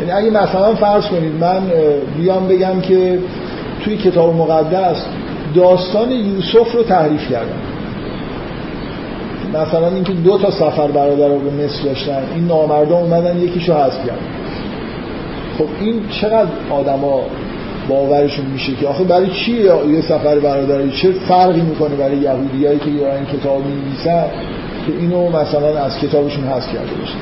یعنی 0.00 0.12
اگه 0.12 0.30
مثلا 0.30 0.74
فرض 0.74 1.06
کنید 1.06 1.32
من 1.40 1.62
بیام 2.18 2.48
بگم 2.48 2.80
که 2.80 3.18
توی 3.84 3.96
کتاب 3.96 4.36
مقدس 4.36 4.96
داستان 5.54 6.10
یوسف 6.10 6.72
رو 6.74 6.82
تحریف 6.82 7.30
کردم. 7.30 7.62
مثلا 9.54 9.88
اینکه 9.88 10.12
دو 10.12 10.38
تا 10.38 10.50
سفر 10.50 10.86
برادر 10.86 11.28
رو 11.28 11.38
به 11.38 11.64
مصر 11.64 11.84
داشتن 11.84 12.22
این 12.34 12.46
نامردا 12.46 12.96
اومدن 12.96 13.38
یکیشو 13.38 13.74
حذف 13.74 13.98
کردن. 14.06 14.41
خب 15.58 15.66
این 15.80 16.00
چقدر 16.20 16.50
آدما 16.70 17.20
باورشون 17.88 18.46
میشه 18.46 18.74
که 18.74 18.86
آخه 18.86 19.04
برای 19.04 19.30
چی 19.30 19.52
یه 19.92 20.00
سفر 20.00 20.38
برادری؟ 20.38 20.90
چه 20.90 21.12
فرقی 21.12 21.60
می‌کنه 21.60 21.96
برای 21.96 22.16
یهودیایی 22.16 22.78
که 22.78 22.86
این 22.86 23.26
کتاب 23.38 23.62
می‌نویسن 23.66 24.24
که 24.86 24.92
اینو 25.00 25.28
مثلا 25.28 25.84
از 25.84 25.98
کتابشون 25.98 26.44
حذف 26.44 26.72
کرده 26.72 26.94
باشه 27.00 27.14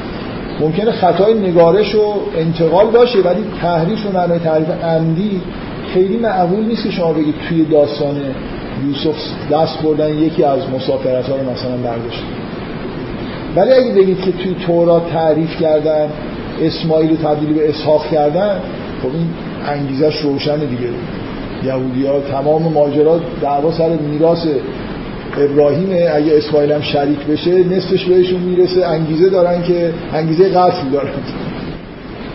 ممکنه 0.61 0.91
خطای 0.91 1.35
نگارش 1.35 1.95
و 1.95 2.15
انتقال 2.39 2.87
باشه 2.87 3.19
ولی 3.19 3.45
تحریف 3.63 4.07
و 4.07 4.13
معنای 4.13 4.39
تحریف 4.39 4.69
عمدی 4.85 5.41
خیلی 5.95 6.17
معقول 6.17 6.65
نیست 6.65 6.85
که 6.85 6.91
شما 6.91 7.13
بگید 7.13 7.35
توی 7.49 7.65
داستان 7.65 8.17
یوسف 8.87 9.17
دست 9.51 9.83
بردن 9.83 10.19
یکی 10.19 10.45
از 10.45 10.59
مسافرت 10.75 11.29
ها 11.29 11.37
رو 11.37 11.51
مثلا 11.51 11.77
برداشت. 11.85 12.23
ولی 13.57 13.73
اگه 13.73 13.95
بگید 13.95 14.21
که 14.21 14.33
توی 14.33 14.55
تورات 14.67 15.13
تعریف 15.13 15.61
کردن 15.61 16.09
اسماعیل 16.63 17.17
تبدیل 17.17 17.55
به 17.55 17.69
اسحاق 17.69 18.07
کردن 18.11 18.61
خب 19.03 19.09
این 19.09 19.29
انگیزش 19.67 20.21
روشنه 20.21 20.67
دیگه. 20.67 20.89
یهودی 21.65 22.07
ها 22.07 22.21
تمام 22.21 22.63
ماجرا 22.63 23.21
دعوا 23.43 23.73
سر 23.73 23.89
میراث 23.89 24.47
ابراهیم 25.39 25.89
اگه 26.15 26.37
اسماعیل 26.37 26.73
هم 26.73 26.81
شریک 26.81 27.19
بشه 27.19 27.65
نصفش 27.65 28.05
بهشون 28.05 28.41
می‌رسه. 28.41 28.87
انگیزه 28.87 29.29
دارن 29.29 29.63
که 29.63 29.93
انگیزه 30.15 30.49
قتل 30.49 30.89
دارن. 30.93 31.11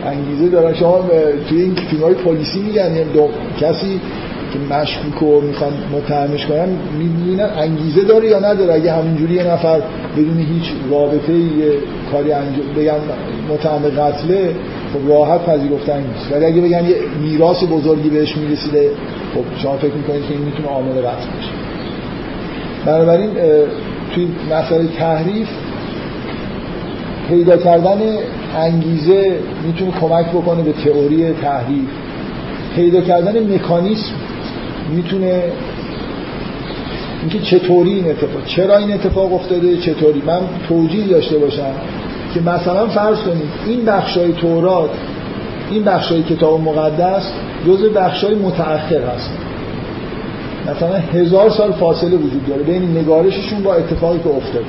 انگیزه 0.05 0.49
دارن. 0.49 0.73
شما 0.73 1.09
توی 1.49 1.61
این 1.61 1.76
فیلم 1.76 2.03
های 2.03 2.13
پلیسی 2.13 2.59
میگن 2.59 2.95
یعنی 2.95 3.09
کسی 3.61 3.99
که 4.53 4.76
مشکوک 4.76 5.23
و 5.23 5.41
می‌خوان 5.41 5.73
متهمش 5.93 6.45
کنن 6.45 6.69
می‌بینن 6.99 7.49
انگیزه 7.57 8.01
داره 8.01 8.28
یا 8.28 8.39
نداره؟ 8.39 8.73
اگه 8.73 8.93
همینجوری 8.93 9.34
یه 9.34 9.43
نفر 9.43 9.82
بدون 10.18 10.38
هیچ 10.38 10.63
رابطه 10.91 11.34
کاری 12.11 12.32
انجام 12.32 12.66
بگن 12.78 12.99
متهم 13.49 13.82
قتله 13.82 14.55
خب 14.93 15.09
راحت 15.09 15.45
پذیرفتن 15.45 15.97
نیست. 15.97 16.32
ولی 16.32 16.45
اگه 16.45 16.61
بگن 16.61 16.86
یه 16.86 16.95
میراث 17.22 17.63
بزرگی 17.63 18.09
بهش 18.09 18.38
می‌رسیده 18.38 18.89
خب 19.36 19.61
شما 19.61 19.78
فکر 19.78 19.93
می‌کنید 19.93 20.22
که 20.28 20.34
این 20.34 20.43
می‌تونه 20.43 20.68
عامل 20.68 20.91
قتل 20.91 21.28
باشه. 21.36 21.49
بنابراین 22.86 23.30
توی 24.16 24.28
مسئله 24.51 24.88
تحریف 24.99 25.47
پیدا 27.30 27.57
کردن 27.57 27.99
انگیزه 28.57 29.39
می‌تونه 29.66 29.91
کمک 29.91 30.26
بکنه 30.26 30.63
به 30.63 30.72
تئوری 30.72 31.34
تحریف. 31.34 31.89
پیدا 32.76 33.01
کردن 33.01 33.53
مکانیسم 33.53 34.13
می‌تونه 34.95 35.43
اینکه 37.26 37.39
چطوری 37.39 37.93
این 37.93 38.09
اتفاق 38.09 38.45
چرا 38.45 38.78
این 38.78 38.93
اتفاق 38.93 39.34
افتاده؟ 39.34 39.78
چطوری؟ 39.78 40.21
من 40.26 40.39
توجیه 40.69 41.07
داشته 41.07 41.38
باشم 41.38 41.71
که 42.34 42.39
مثلا 42.41 42.88
فرض 42.88 43.17
کنید 43.17 43.49
این 43.67 43.86
بخشای 43.86 44.34
تورات 44.34 44.89
این 45.71 45.84
بخشای 45.84 46.23
کتاب 46.23 46.61
مقدس 46.61 47.23
جز 47.67 47.84
بخشای 47.84 48.36
متأخر 48.36 49.01
هست. 49.01 49.32
مثلا 50.67 50.95
هزار 50.95 51.49
سال 51.49 51.71
فاصله 51.71 52.17
وجود 52.17 52.45
داره 52.47 52.63
بین 52.63 52.97
نگارششون 52.97 53.63
با 53.63 53.73
اتفاقی 53.73 54.19
که 54.19 54.30
افتاده. 54.30 54.65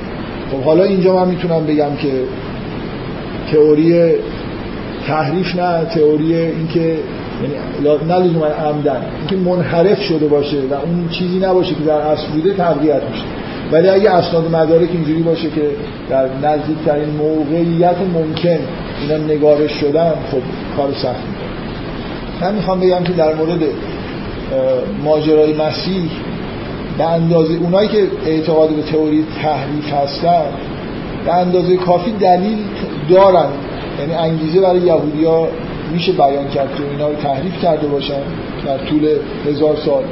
خب 0.51 0.61
حالا 0.61 0.83
اینجا 0.83 1.15
من 1.15 1.27
می‌تونم 1.27 1.65
بگم 1.65 1.95
که 2.01 2.11
تئوری 3.51 4.11
تحریف 5.07 5.55
نه 5.55 5.85
تئوری 5.85 6.35
اینکه 6.35 6.97
نه 7.41 8.15
لزوما 8.15 8.45
عمدن. 8.45 9.01
اینکه 9.19 9.49
منحرف 9.49 10.01
شده 10.01 10.27
باشه 10.27 10.57
و 10.71 10.73
اون 10.73 11.09
چیزی 11.09 11.39
نباشه 11.39 11.75
که 11.75 11.83
در 11.87 11.93
اصل 11.93 12.27
بوده 12.27 12.53
تقویت 12.53 13.01
میشه. 13.11 13.23
ولی 13.71 13.89
اگه 13.89 14.11
اسناد 14.11 14.55
مدارک 14.55 14.89
اینجوری 14.93 15.21
باشه 15.21 15.49
که 15.49 15.61
در 16.09 16.25
نزدیکترین 16.43 17.09
موقعیت 17.09 17.95
ممکن 18.13 18.59
اینا 19.01 19.17
نگارش 19.33 19.71
شدن 19.71 20.13
خب 20.31 20.41
کار 20.77 20.89
سخت 20.93 21.03
می‌کنه. 21.03 21.47
من 22.41 22.55
می‌خوام 22.55 22.79
بگم 22.79 23.03
که 23.03 23.13
در 23.13 23.35
مورد 23.35 23.59
ماجرای 25.03 25.53
مسیح 25.53 26.09
به 26.97 27.03
اندازه 27.03 27.53
اونایی 27.53 27.89
که 27.89 28.07
اعتقاد 28.25 28.69
به 28.69 28.81
تئوری 28.81 29.25
تحریف 29.41 29.93
هستن 29.93 30.45
به 31.25 31.33
اندازه 31.33 31.77
کافی 31.77 32.11
دلیل 32.11 32.57
دارن. 33.09 33.49
یعنی 33.99 34.13
انگیزه 34.13 34.61
برای 34.61 34.79
یهودیا 34.79 35.47
میشه 35.93 36.11
بیان 36.11 36.47
کرد 36.47 36.75
که 36.75 36.83
اینا 36.91 37.07
رو 37.07 37.15
تحریف 37.15 37.61
کرده 37.61 37.87
باشن 37.87 38.21
در 38.65 38.77
طول 38.77 39.07
هزار 39.47 39.75
سال. 39.85 40.03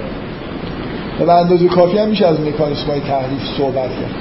و 1.20 1.26
به 1.26 1.34
اندازه 1.34 1.68
کافی 1.68 1.98
هم 1.98 2.10
میشه 2.10 2.26
از 2.26 2.40
مکانیسم 2.42 2.88
های 2.88 3.00
تحریف 3.00 3.42
صحبت 3.58 3.90
کرد. 3.90 4.16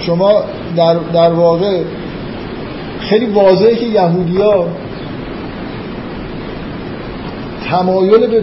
شما 0.00 0.42
در, 0.76 0.94
در 0.94 1.32
واقع 1.32 1.82
خیلی 3.00 3.26
واضحه 3.26 3.74
که 3.74 3.86
یهودیا 3.86 4.66
تمایل 7.70 8.26
به 8.26 8.42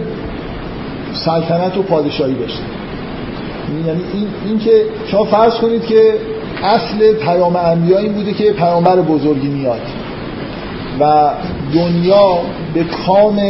سلطنت 1.12 1.78
و 1.78 1.82
پادشاهی 1.82 2.34
داشتن. 2.34 2.62
یعنی 3.86 4.02
این, 4.14 4.26
این 4.46 4.58
که 4.58 4.84
شما 5.06 5.24
فرض 5.24 5.54
کنید 5.54 5.84
که 5.86 6.14
اصل 6.62 7.12
پیام 7.12 7.56
انبیا 7.56 7.98
این 7.98 8.12
بوده 8.12 8.32
که 8.32 8.52
پیامبر 8.52 8.96
بزرگی 8.96 9.48
میاد. 9.48 9.80
و 11.00 11.30
دنیا 11.74 12.38
به 12.74 12.84
کام 12.84 13.40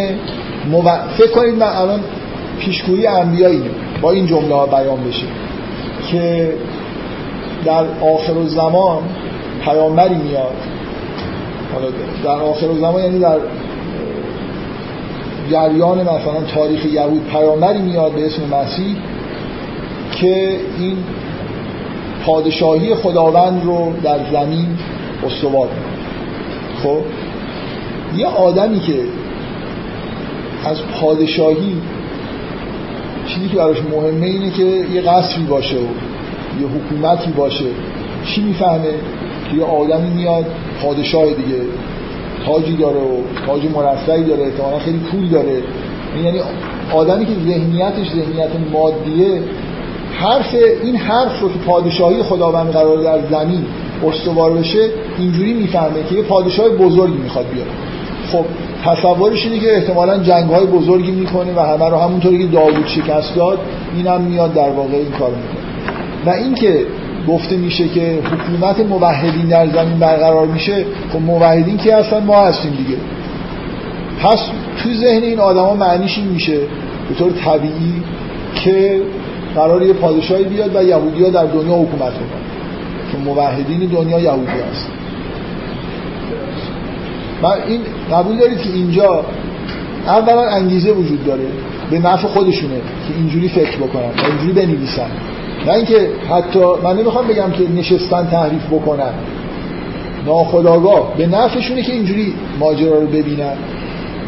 مو... 0.70 0.82
فکر 1.18 1.30
کنید 1.30 1.54
من 1.54 1.66
الان 1.66 2.00
پیشگویی 2.60 3.06
انبیایی 3.06 3.62
با 4.02 4.10
این 4.12 4.26
جمله 4.26 4.54
ها 4.54 4.66
بیان 4.66 5.04
بشه 5.08 5.26
که 6.10 6.54
در 7.64 7.84
آخر 8.00 8.46
زمان 8.46 9.02
پیامبری 9.64 10.14
میاد. 10.14 10.54
در 12.24 12.30
آخر 12.30 12.66
زمان 12.80 13.02
یعنی 13.02 13.18
در 13.18 13.38
جریان 15.50 16.00
مثلا 16.00 16.40
تاریخ 16.54 16.84
یهود 16.84 17.26
پیامبری 17.32 17.78
میاد 17.78 18.12
به 18.12 18.26
اسم 18.26 18.42
مسیح 18.42 18.96
که 20.12 20.56
این 20.78 20.96
پادشاهی 22.26 22.94
خداوند 22.94 23.64
رو 23.64 23.92
در 24.02 24.18
زمین 24.32 24.66
استوار 25.26 25.68
خب؟ 26.82 27.02
یه 28.16 28.26
آدمی 28.26 28.80
که 28.80 29.02
از 30.64 30.76
پادشاهی 31.00 31.76
چیزی 33.26 33.48
که 33.48 33.56
براش 33.56 33.76
مهمه 33.92 34.26
اینه 34.26 34.50
که 34.50 34.64
یه 34.94 35.00
قصری 35.00 35.44
باشه 35.44 35.76
و 35.76 35.80
یه 36.60 36.66
حکومتی 36.66 37.30
باشه. 37.30 37.64
چی 38.26 38.42
می‌فهمه؟ 38.42 38.94
که 39.50 39.56
یه 39.56 39.64
آدمی 39.64 40.10
میاد 40.10 40.46
پادشاه 40.82 41.26
دیگه 41.26 41.60
تاجی 42.46 42.76
داره 42.76 43.00
و 43.00 43.46
تاج 43.46 43.60
مرفعی 43.74 44.24
داره 44.24 44.42
احتمالا 44.42 44.78
خیلی 44.78 44.98
پول 44.98 45.28
داره. 45.28 45.62
یعنی 46.24 46.40
آدمی 46.94 47.26
که 47.26 47.32
ذهنیتش 47.46 48.06
ذهنیت 48.10 48.50
مادیه 48.72 49.42
حرف 50.12 50.54
این 50.82 50.96
حرف 50.96 51.40
رو 51.40 51.48
که 51.48 51.58
پادشاهی 51.58 52.22
خداوند 52.22 52.72
قرار 52.72 53.02
در 53.02 53.28
زمین 53.30 53.64
استوار 54.06 54.52
بشه 54.52 54.88
اینجوری 55.18 55.54
می‌فهمه 55.54 56.02
که 56.08 56.14
یه 56.14 56.22
پادشاه 56.22 56.68
بزرگی 56.68 57.18
می‌خواد 57.18 57.46
بیاد. 57.54 57.66
خب 58.32 58.44
تصورش 58.84 59.46
اینه 59.46 59.58
که 59.58 59.76
احتمالا 59.76 60.18
جنگ 60.18 60.50
های 60.50 60.66
بزرگی 60.66 61.10
می‌کنه 61.10 61.52
و 61.56 61.60
همه 61.60 61.88
رو 61.88 61.96
همونطوری 61.96 62.38
که 62.38 62.46
داوود 62.46 62.86
شکست 62.86 63.36
داد 63.36 63.58
اینم 63.96 64.20
میاد 64.20 64.54
در 64.54 64.70
واقع 64.70 64.96
این 64.96 65.10
کار 65.10 65.30
می‌کنه. 65.30 65.60
و 66.26 66.30
اینکه 66.30 66.86
گفته 67.28 67.56
میشه 67.56 67.88
که 67.88 68.18
حکومت 68.32 68.80
موحدین 68.80 69.48
در 69.48 69.66
زمین 69.66 69.98
برقرار 69.98 70.46
میشه 70.46 70.84
خب 71.12 71.20
موحدین 71.20 71.76
که 71.76 71.96
هستن؟ 71.96 72.24
ما 72.24 72.46
هستیم 72.46 72.70
دیگه. 72.70 72.96
پس 74.22 74.38
تو 74.82 74.94
ذهن 74.94 75.22
این 75.22 75.40
آدما 75.40 75.74
معنیش 75.74 76.18
این 76.18 76.28
میشه 76.28 76.58
به 77.08 77.14
طور 77.18 77.32
طبیعی 77.32 78.02
که 78.64 79.02
قرار 79.54 79.82
یه 79.82 79.92
پادشاهی 79.92 80.44
بیاد 80.44 80.76
و 80.76 80.82
یهودی 80.82 81.24
ها 81.24 81.30
در 81.30 81.44
دنیا 81.44 81.74
حکومت 81.74 82.12
کنن 82.12 82.40
چون 83.12 83.20
موحدین 83.20 83.78
دنیا 83.78 84.20
یهودی 84.20 84.52
هست 84.70 84.99
من 87.42 87.56
این 87.68 87.80
قبول 88.12 88.36
دارید 88.36 88.58
که 88.58 88.68
اینجا 88.74 89.24
اولا 90.06 90.42
انگیزه 90.42 90.92
وجود 90.92 91.24
داره 91.24 91.46
به 91.90 91.98
نفع 91.98 92.28
خودشونه 92.28 92.76
که 92.76 93.14
اینجوری 93.16 93.48
فکر 93.48 93.76
بکنن 93.76 94.02
و 94.02 94.26
اینجوری 94.26 94.52
بنویسن. 94.52 95.10
نه 95.66 95.72
اینکه 95.72 96.08
حتی 96.30 96.58
من 96.82 96.96
نمی‌خوام 96.96 97.26
بگم 97.26 97.50
که 97.50 97.70
نشستن 97.76 98.26
تحریف 98.26 98.66
بکنن. 98.66 99.12
ناخداگاه 100.26 101.12
به 101.16 101.26
نفعشونه 101.26 101.82
که 101.82 101.92
اینجوری 101.92 102.34
ماجرا 102.60 102.98
رو 102.98 103.06
ببینن. 103.06 103.54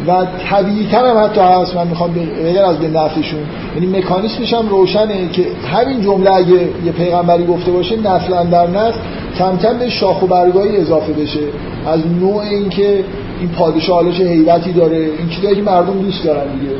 و 0.07 0.25
طبیعی 0.49 0.85
هم 0.85 1.23
حتی 1.23 1.41
هست 1.41 1.75
من 1.75 1.87
می‌خوام 1.87 2.11
غیر 2.43 2.61
از 2.61 2.77
به 2.79 2.87
نفعشون. 2.87 3.39
یعنی 3.75 3.97
مکانیسمش 3.97 4.53
هم 4.53 4.69
روشنه 4.69 5.29
که 5.29 5.45
همین 5.73 6.01
جمله 6.01 6.33
اگه 6.33 6.61
یه 6.85 6.91
پیغمبری 6.91 7.45
گفته 7.45 7.71
باشه 7.71 7.95
نسل 7.95 8.49
در 8.49 8.67
نسل 8.67 8.97
کم 9.37 9.57
کم 9.57 9.77
به 9.77 9.89
شاخ 9.89 10.23
و 10.23 10.27
برگاهی 10.27 10.77
اضافه 10.77 11.13
بشه. 11.13 11.39
از 11.85 12.07
نوع 12.21 12.37
اینکه 12.37 13.03
این 13.39 13.49
پادشاه 13.49 14.11
هیبتی 14.11 14.73
داره 14.73 14.97
این 14.97 15.29
چیزایی 15.29 15.55
که 15.55 15.61
مردم 15.61 16.01
دوست 16.01 16.23
دارن 16.23 16.43
دیگه. 16.59 16.73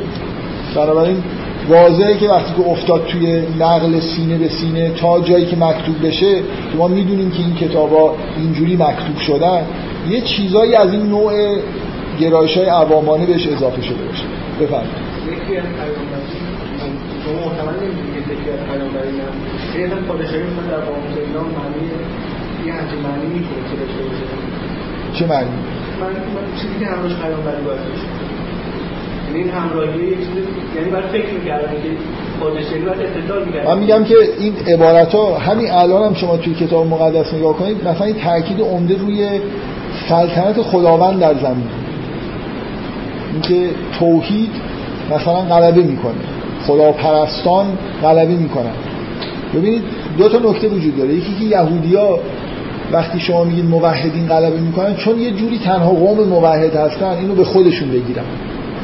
بنابراین 0.76 1.18
واضحه 1.70 2.18
که 2.18 2.28
وقتی 2.28 2.54
که 2.58 2.70
افتاد 2.70 3.06
توی 3.06 3.44
نقل 3.60 4.00
سینه 4.00 4.38
به 4.38 4.50
سینه 4.50 4.90
تا 4.90 5.20
جایی 5.20 5.46
که 5.46 5.56
مکتوب 5.56 6.08
بشه 6.08 6.42
ما 6.78 6.88
می‌دونیم 6.88 7.32
که 7.32 7.40
این 7.44 7.56
کتابا 7.56 8.16
اینجوری 8.38 8.76
مکتوب 8.76 9.18
شدن. 9.28 9.62
یه 10.10 10.22
چیزایی 10.22 10.76
از 10.76 10.92
این 10.92 11.02
نوع 11.02 11.58
گرایش 12.20 12.58
های 12.58 12.66
عوامانه 12.66 13.26
بهش 13.26 13.48
اضافه 13.48 13.82
شده 13.82 14.04
باشه. 14.04 14.24
بفرمایید. 14.62 14.92
شما 15.26 15.34
یکی 15.34 15.58
یه 22.68 22.74
همچین 22.74 23.00
معنی 23.00 23.26
می‌تونه 23.26 23.62
که 23.70 23.76
داشته 23.82 24.04
باشه؟ 24.04 24.26
چه 25.14 25.26
معنی؟ 25.28 25.50
من 26.02 26.62
چیزی 26.62 26.80
که 26.80 26.86
همراهش 26.86 27.16
پیامبری 27.16 27.64
باید 27.66 27.80
باشه. 27.80 28.08
یعنی 29.28 29.40
این 29.40 29.50
همراهی 29.50 30.04
یک 30.08 30.18
چیز 30.18 30.46
یعنی 30.76 30.90
باید 30.92 31.06
فکر 31.06 31.34
می‌کردن 31.34 31.72
که 31.84 31.90
من 33.68 33.80
میگم 33.80 34.04
که 34.04 34.16
این 34.40 34.54
عبارت 34.68 35.16
ها 35.16 35.38
همین 35.38 35.72
الان 35.72 36.04
هم 36.08 36.14
شما 36.14 36.38
توی 36.38 36.54
کتاب 36.54 36.88
مقدس 36.88 37.34
نگاه 37.34 37.54
کنید 37.58 37.88
مثلا 37.88 38.06
این 38.06 38.16
تاکید 38.16 38.62
عمده 38.62 38.98
روی 38.98 39.30
سلطنت 40.10 40.62
خداوند 40.62 41.20
در 41.20 41.34
زمین. 41.34 41.68
اینکه 43.34 43.70
توحید 44.00 44.52
مثلا 45.12 45.42
غلبه 45.42 45.84
می‌کنه. 45.84 46.14
خداپرستان 46.68 47.66
غلبه 48.04 48.36
می‌کنن 48.36 48.74
ببینید 49.56 49.84
دو 50.18 50.30
تا 50.30 50.50
نکته 50.50 50.68
وجود 50.68 50.98
داره. 50.98 51.14
یکی 51.14 51.36
که 51.40 51.46
یهودیا 51.46 52.20
وقتی 52.92 53.20
شما 53.20 53.44
میگید 53.44 53.66
موحدین 53.66 54.28
غلبه 54.28 54.60
می‌کنن 54.60 54.96
چون 54.96 55.20
یه 55.20 55.32
جوری 55.32 55.60
تنها 55.60 55.90
قوم 55.90 56.28
موحد 56.28 56.76
هستن 56.76 57.06
اینو 57.10 57.36
به 57.36 57.44
خودشون 57.44 57.90
بگیرن. 57.90 58.24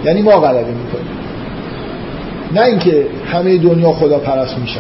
یعنی 0.06 0.22
ما 0.22 0.32
غلبه 0.32 0.60
می‌کنیم. 0.60 1.20
نه 2.56 2.62
اینکه 2.62 3.06
همه 3.32 3.58
دنیا 3.58 3.92
خدا 3.92 4.20
پرست 4.20 4.58
میشن. 4.58 4.80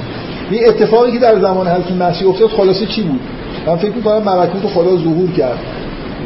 این 0.51 0.67
اتفاقی 0.67 1.11
که 1.11 1.19
در 1.19 1.39
زمان 1.39 1.67
حضرت 1.67 1.91
مسیح 1.91 2.29
افتاد 2.29 2.49
خلاصه 2.49 2.85
چی 2.85 3.01
بود؟ 3.01 3.19
من 3.67 3.75
فکر 3.75 3.91
می‌کنم 3.91 4.23
ملکوت 4.23 4.71
خدا 4.73 4.97
ظهور 4.97 5.31
کرد 5.31 5.59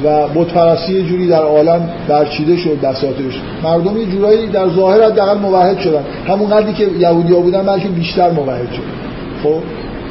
و 0.04 0.28
بتپرستی 0.28 0.94
یه 0.94 1.04
جوری 1.04 1.28
در 1.28 1.44
عالم 1.44 1.90
برچیده 2.08 2.58
شد 2.58 2.80
بساطش 2.82 3.42
مردم 3.64 3.98
یه 3.98 4.06
جورایی 4.06 4.48
در 4.48 4.70
ظاهر 4.70 5.04
حداقل 5.04 5.38
موحد 5.38 5.80
شدن. 5.80 6.04
همون 6.28 6.50
قدری 6.50 6.74
که 6.74 6.88
یهودی‌ها 7.00 7.40
بودن 7.40 7.66
بلکه 7.66 7.88
بیشتر 7.88 8.32
موحد 8.32 8.72
شد 8.72 8.84
خب؟ 9.44 9.60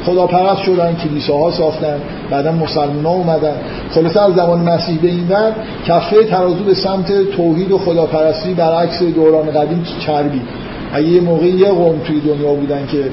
خداپرست 0.05 0.61
شدن 0.61 0.95
کلیساها 0.95 1.51
ساختن 1.51 1.97
بعدا 2.31 2.51
مسلمان 2.51 3.05
اومدن. 3.05 3.55
خلاصه 3.91 4.21
از 4.21 4.33
زمان 4.35 4.59
مسیح 4.59 4.99
به 5.01 5.07
این 5.07 5.27
ور 5.29 5.51
کفه 5.87 6.23
ترازو 6.23 6.63
به 6.63 6.73
سمت 6.73 7.31
توحید 7.31 7.71
و 7.71 7.77
خداپرستی 7.77 8.53
برعکس 8.53 9.03
دوران 9.03 9.51
قدیم 9.51 9.83
چربی. 9.99 10.41
اگه 10.93 11.07
یه 11.07 11.21
موقعی 11.21 11.51
یه 11.51 11.67
قوم 11.67 11.99
توی 11.99 12.19
دنیا 12.19 12.53
بودن 12.53 12.87
که 12.87 13.03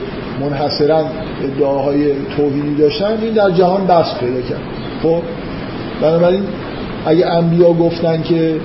منحصرا 0.40 1.04
ادعاهای 1.44 2.12
توحیدی 2.36 2.74
داشتن 2.74 3.18
این 3.22 3.34
در 3.34 3.50
جهان 3.50 3.86
بست 3.86 4.18
پیدا 4.20 4.40
کرد. 4.40 4.60
خب 5.02 5.22
بنابراین 6.02 6.42
اگه 7.06 7.26
انبیا 7.26 7.72
گفتن 7.72 8.22
که 8.22 8.56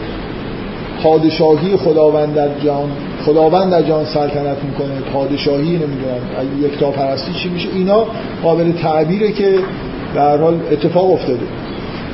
پادشاهی 1.04 1.78
خداوند 1.78 2.34
در 2.34 2.50
جهان 2.64 2.90
خداوند 3.26 3.72
در 3.72 3.82
جهان 3.82 4.06
سلطنت 4.06 4.58
می‌کنه 4.64 5.00
پادشاهی 5.14 5.70
نمی‌دونم 5.70 6.22
اگه 6.40 6.68
یک 6.68 6.78
پرستی 6.80 7.34
چی 7.34 7.50
میشه 7.50 7.68
اینا 7.74 8.06
قابل 8.44 8.72
تعبیره 8.72 9.32
که 9.32 9.56
در 10.16 10.38
حال 10.38 10.60
اتفاق 10.72 11.12
افتاده. 11.12 11.46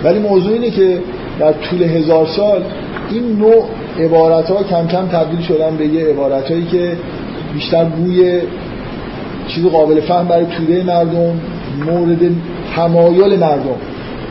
ولی 0.03 0.19
موضوع 0.19 0.53
اینه 0.53 0.69
که 0.69 0.99
در 1.39 1.53
طول 1.53 1.83
هزار 1.83 2.27
سال 2.27 2.63
این 3.11 3.37
نوع 3.37 3.65
عبارت 3.99 4.49
ها 4.49 4.63
کم 4.63 4.87
کم 4.87 5.07
تبدیل 5.07 5.41
شدن 5.41 5.77
به 5.77 5.87
یه 5.87 6.05
عبارت 6.05 6.51
هایی 6.51 6.65
که 6.65 6.97
بیشتر 7.53 7.83
بوی 7.83 8.41
چیز 9.47 9.65
قابل 9.65 10.01
فهم 10.01 10.27
برای 10.27 10.45
توده 10.45 10.83
مردم 10.83 11.39
مورد 11.85 12.19
تمایل 12.75 13.39
مردم. 13.39 13.75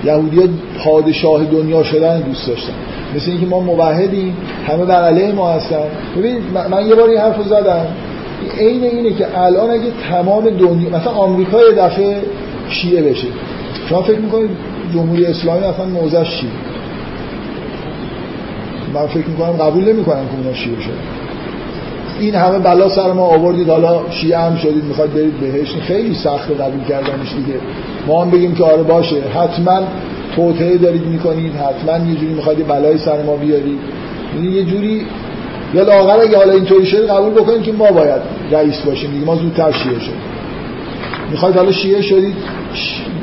یهودی 0.04 0.48
پادشاه 0.84 1.44
دنیا 1.44 1.82
شدن 1.82 2.20
دوست 2.20 2.46
داشتن. 2.48 2.72
مثل 3.16 3.30
اینکه 3.30 3.46
ما 3.46 3.60
موحدیم 3.60 4.36
همه 4.66 4.84
بر 4.84 5.02
علیه 5.02 5.32
ما 5.32 5.50
هستن. 5.50 5.84
ببینید 6.16 6.42
من 6.70 6.86
یه 6.88 6.94
بار 6.94 7.08
این 7.08 7.18
حرف 7.18 7.42
زدم. 7.42 7.86
عین 8.58 8.84
اینه 8.84 9.12
که 9.12 9.38
الان 9.38 9.70
اگه 9.70 9.90
تمام 10.10 10.50
دنیا 10.50 10.90
مثلا 10.90 11.12
آمریکا 11.12 11.58
یه 11.62 11.72
دفعه 11.72 12.22
شیعه 12.68 13.02
بشه. 13.02 13.28
شما 13.88 14.02
فکر 14.02 14.18
می‌کنید 14.18 14.50
جمهوری 14.94 15.26
اسلامی 15.26 15.64
اصلا 15.64 15.84
موضعش 15.84 16.40
چیه 16.40 16.50
من 18.94 19.06
فکر 19.06 19.26
می‌کنم 19.26 19.52
قبول 19.52 19.84
نمی‌کنم 19.84 20.24
که 20.28 20.36
اونا 20.36 20.54
شیعه 20.54 20.80
شد 20.80 21.20
این 22.20 22.34
همه 22.34 22.58
بلا 22.58 22.88
سر 22.88 23.12
ما 23.12 23.22
آوردید 23.22 23.68
حالا 23.68 24.00
شیعه 24.10 24.38
هم 24.38 24.56
شدید 24.56 24.84
می‌خواد 24.84 25.12
برید 25.12 25.40
بهش. 25.40 25.74
خیلی 25.74 26.14
سخت 26.14 26.50
قبول 26.60 26.84
کردنش 26.88 27.32
دیگه. 27.36 27.58
ما 28.06 28.22
هم 28.22 28.30
بگیم 28.30 28.54
که 28.54 28.64
آره 28.64 28.82
باشه. 28.82 29.20
حتما 29.20 29.82
توطعه 30.36 30.78
دارید 30.78 31.06
می‌کنید 31.06 31.52
حتما 31.54 32.08
یه 32.08 32.14
جوری 32.14 32.34
می‌خواد 32.34 32.66
بلای 32.68 32.98
سر 32.98 33.22
ما 33.22 33.36
بیارید. 33.36 33.78
یعنی 34.34 34.48
یه 34.48 34.64
جوری 34.64 35.06
یا 35.74 35.82
لاغر 35.82 36.20
اگه 36.20 36.36
حالا 36.36 36.52
اینطوری 36.52 36.86
شده 36.86 37.06
قبول 37.06 37.32
بکنید 37.32 37.62
که 37.62 37.72
ما 37.72 37.90
باید 37.90 38.22
رئیس 38.50 38.80
باشیم 38.80 39.10
دیگه 39.10 39.26
ما 39.26 39.36
زودتر 39.36 39.72
شیعه 39.72 40.00
شد 40.00 40.12
می‌خواید 41.30 41.56
حالا 41.56 41.72
شیعه 41.72 42.02
شدید 42.02 42.34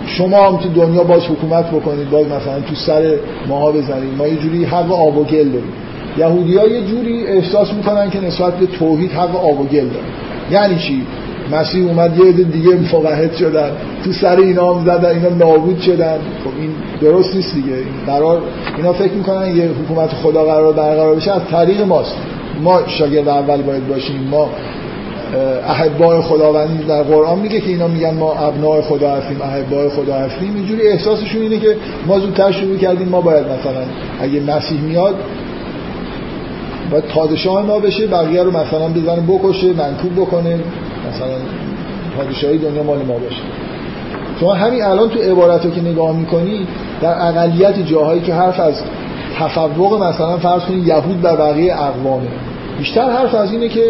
شما 0.07 0.47
هم 0.49 0.57
تو 0.57 0.69
دنیا 0.69 1.03
باز 1.03 1.21
حکومت 1.25 1.71
بکنید 1.71 2.09
باز 2.09 2.25
مثلا 2.25 2.59
تو 2.69 2.75
سر 2.75 3.15
ماها 3.47 3.71
بزنید. 3.71 4.17
ما 4.17 4.27
یه 4.27 4.35
جوری 4.35 4.65
حق 4.65 4.91
آب 4.91 5.17
و 5.17 5.23
گل 5.23 5.49
داریم. 5.49 5.73
یهودی 6.17 6.57
ها 6.57 6.67
یه 6.67 6.81
جوری 6.81 7.27
احساس 7.27 7.73
می‌کنن 7.73 8.09
که 8.09 8.25
نسبت 8.25 8.53
به 8.53 8.65
توحید 8.65 9.11
حق 9.11 9.35
آب 9.35 9.59
و 9.59 9.63
گل 9.63 9.87
دارن. 9.87 10.05
یعنی 10.51 10.75
چی؟ 10.75 11.05
مسیح 11.51 11.87
اومد 11.87 12.19
یه 12.19 12.25
عده 12.25 12.43
دیگه 12.43 12.69
مقحد 12.93 13.35
شدن. 13.35 13.71
تو 14.05 14.11
سر 14.11 14.35
اینا 14.35 14.73
هم 14.73 14.85
زدن 14.85 15.09
اینا 15.09 15.29
نابود 15.29 15.79
شدن. 15.79 16.17
خب 16.43 16.51
این 16.59 16.69
درست 17.01 17.35
نیست 17.35 17.53
دیگه. 17.53 17.77
قرار 18.07 18.41
اینا 18.77 18.93
فکر 18.93 19.13
می‌کنن 19.13 19.57
یه 19.57 19.69
حکومت 19.83 20.09
خدا 20.09 20.45
قرار 20.45 20.73
برقرار 20.73 21.15
بشه. 21.15 21.31
از 21.31 21.41
طریق 21.51 21.81
ماست. 21.81 22.15
ما 22.63 22.81
شاگرد 22.87 23.27
اول 23.27 23.61
باید 23.61 23.87
باشیم. 23.87 24.27
ما 24.31 24.49
احبای 25.67 26.21
خداوندی 26.21 26.83
در 26.83 27.03
قرآن 27.03 27.39
میگه 27.39 27.59
که 27.59 27.69
اینا 27.69 27.87
میگن 27.87 28.13
ما 28.13 28.33
ابنای 28.33 28.81
خدا 28.81 29.09
هستیم 29.09 29.41
احبای 29.41 29.89
خدا 29.89 30.13
هستیم. 30.13 30.55
اینجوری 30.55 30.87
احساسشون 30.87 31.41
اینه 31.41 31.59
که 31.59 31.75
ما 32.07 32.19
زودتر 32.19 32.51
شروع 32.51 32.77
کردیم. 32.77 33.09
ما 33.09 33.21
باید 33.21 33.45
مثلا 33.45 33.81
اگه 34.21 34.41
مسیح 34.41 34.81
میاد 34.81 35.15
باید 36.91 37.03
پادشاه 37.03 37.65
ما 37.65 37.79
بشه 37.79 38.07
بقیه 38.07 38.43
رو 38.43 38.51
مثلا 38.51 38.87
بزنه 38.89 39.21
بکشه 39.27 39.67
منکوب 39.73 40.15
بکنه. 40.15 40.59
مثلا 41.09 41.27
پادشاهی 42.17 42.57
دنیا 42.57 42.83
مال 42.83 42.97
ما 42.97 43.13
باشه. 43.13 43.41
شما 44.39 44.53
همین 44.53 44.83
الان 44.83 45.09
تو 45.09 45.19
عبارت 45.19 45.75
که 45.75 45.81
نگاه 45.81 46.15
می‌کنی 46.15 46.67
در 47.01 47.27
اقلیت 47.27 47.79
جاهایی 47.79 48.21
که 48.21 48.33
حرف 48.33 48.59
از 48.59 48.73
تفوق 49.39 50.03
مثلا 50.03 50.37
فرض 50.37 50.61
کنید 50.61 50.87
یهود 50.87 51.21
بر 51.21 51.35
بقیه 51.35 51.73
اقوامه. 51.73 52.27
بیشتر 52.77 53.09
حرف 53.11 53.35
از 53.35 53.51
اینه 53.51 53.69
که 53.69 53.83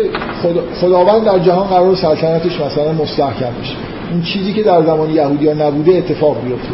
خدا، 0.43 0.61
خداوند 0.81 1.25
در 1.25 1.39
جهان 1.39 1.67
قرار 1.67 1.95
سلطنتش 1.95 2.61
مثلا 2.61 2.91
مستحکم 2.91 3.51
بشه. 3.61 3.75
اون 4.11 4.21
چیزی 4.21 4.53
که 4.53 4.63
در 4.63 4.83
زمان 4.83 5.09
یهودی 5.09 5.47
ها 5.47 5.67
نبوده 5.67 5.91
اتفاق 5.91 6.37
بیفته. 6.45 6.69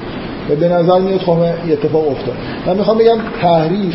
و 0.50 0.56
به 0.56 0.70
نظر 0.70 1.00
میاد 1.00 1.20
خب 1.20 1.38
اتفاق 1.72 2.08
افتاد. 2.12 2.36
من 2.68 2.78
می‌خوام 2.78 2.98
بگم 2.98 3.18
تحریف 3.42 3.94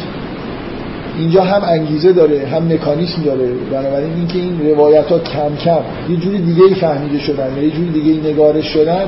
اینجا 1.18 1.42
هم 1.42 1.62
انگیزه 1.64 2.12
داره 2.12 2.46
هم 2.46 2.72
مکانیسم 2.72 3.22
داره. 3.22 3.48
بنابراین 3.72 4.12
اینکه 4.14 4.38
این 4.38 4.70
روایت 4.70 5.06
ها 5.06 5.18
کم 5.18 5.56
کم 5.64 5.80
یه 6.10 6.16
جوری 6.16 6.38
دیگه 6.38 6.64
ای 6.64 6.74
فهمیده 6.74 7.18
شدن 7.18 7.62
یه 7.62 7.70
جوری 7.70 7.90
دیگه 7.90 8.12
ای 8.12 8.32
نگارش 8.32 8.64
شدن 8.64 9.04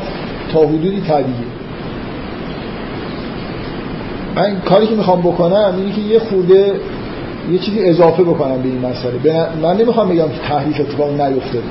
تا 0.52 0.60
حدودی 0.60 1.00
طبیعیه. 1.00 1.50
من 4.36 4.60
کاری 4.60 4.86
که 4.86 4.94
می‌خوام 4.94 5.20
بکنم 5.20 5.74
اینه 5.78 5.92
که 5.92 6.00
یه 6.00 6.18
خورده 6.18 6.72
یه 7.52 7.58
چیزی 7.58 7.80
اضافه 7.80 8.22
بکنم 8.22 8.62
به 8.62 8.68
این 8.68 8.78
مسئله. 8.78 9.46
من 9.62 9.76
نمی‌خوام 9.76 10.08
بگم 10.08 10.28
که 10.28 10.38
تحریف 10.48 10.80
اتفاق 10.80 11.20
نیفتاده 11.20 11.64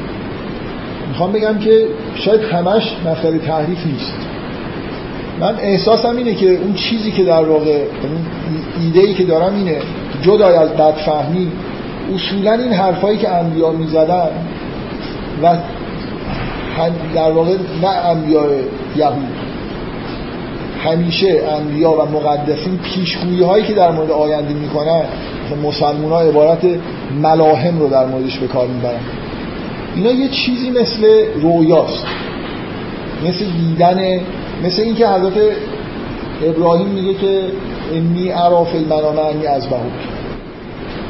می‌خوام 1.09 1.31
بگم 1.31 1.59
که 1.59 1.85
شاید 2.15 2.41
همش 2.41 2.95
مسئله 3.05 3.37
تحریف 3.37 3.85
نیست. 3.85 4.13
من 5.39 5.55
احساسم 5.61 6.17
اینه 6.17 6.33
که 6.33 6.49
اون 6.49 6.73
چیزی 6.73 7.11
که 7.11 7.23
در 7.23 7.43
واقع 7.43 7.83
ایده 8.81 8.99
ای 8.99 9.13
که 9.13 9.23
دارم 9.23 9.55
اینه 9.55 9.77
جدای 10.21 10.55
از 10.55 10.69
بدفهمی 10.69 11.51
اصولا 12.15 12.53
این 12.53 12.73
حرفایی 12.73 13.17
که 13.17 13.29
انبیا 13.29 13.71
می‌زدن 13.71 14.29
و 15.43 15.57
در 17.15 17.31
واقع 17.31 17.55
نه 17.81 17.87
انبیاء 17.87 18.47
یهود. 18.95 19.27
همیشه 20.83 21.41
انبیا 21.59 21.91
و 21.91 22.01
مقدسین 22.05 22.77
پیشگویی 22.77 23.43
هایی 23.43 23.65
که 23.65 23.73
در 23.73 23.91
مورد 23.91 24.11
آینده 24.11 24.53
می‌کنن 24.53 25.03
مسلمان 25.63 26.11
ها 26.11 26.21
عبارت 26.21 26.65
ملاهم 27.21 27.79
رو 27.79 27.89
در 27.89 28.05
موردش 28.05 28.37
به 28.37 28.47
کار 28.47 28.67
می‌برن. 28.67 28.99
اینا 29.95 30.11
یه 30.11 30.29
چیزی 30.29 30.69
مثل 30.69 31.03
رویاست 31.41 32.05
مثل 33.27 33.45
دیدن 33.45 34.19
مثل 34.63 34.81
اینکه 34.81 35.07
حضرت 35.07 35.33
ابراهیم 36.45 36.87
میگه 36.87 37.13
که 37.13 37.41
انی 37.93 38.29
عراف 38.29 38.75
المنام 38.75 39.19
انی 39.19 39.47
از 39.47 39.67
بهوک 39.67 39.83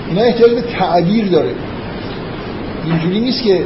اینا 0.09 0.21
احتیاج 0.21 0.51
به 0.51 0.61
تعبیر 0.61 1.27
داره. 1.27 1.51
اینجوری 2.85 3.19
نیست 3.19 3.43
که 3.43 3.65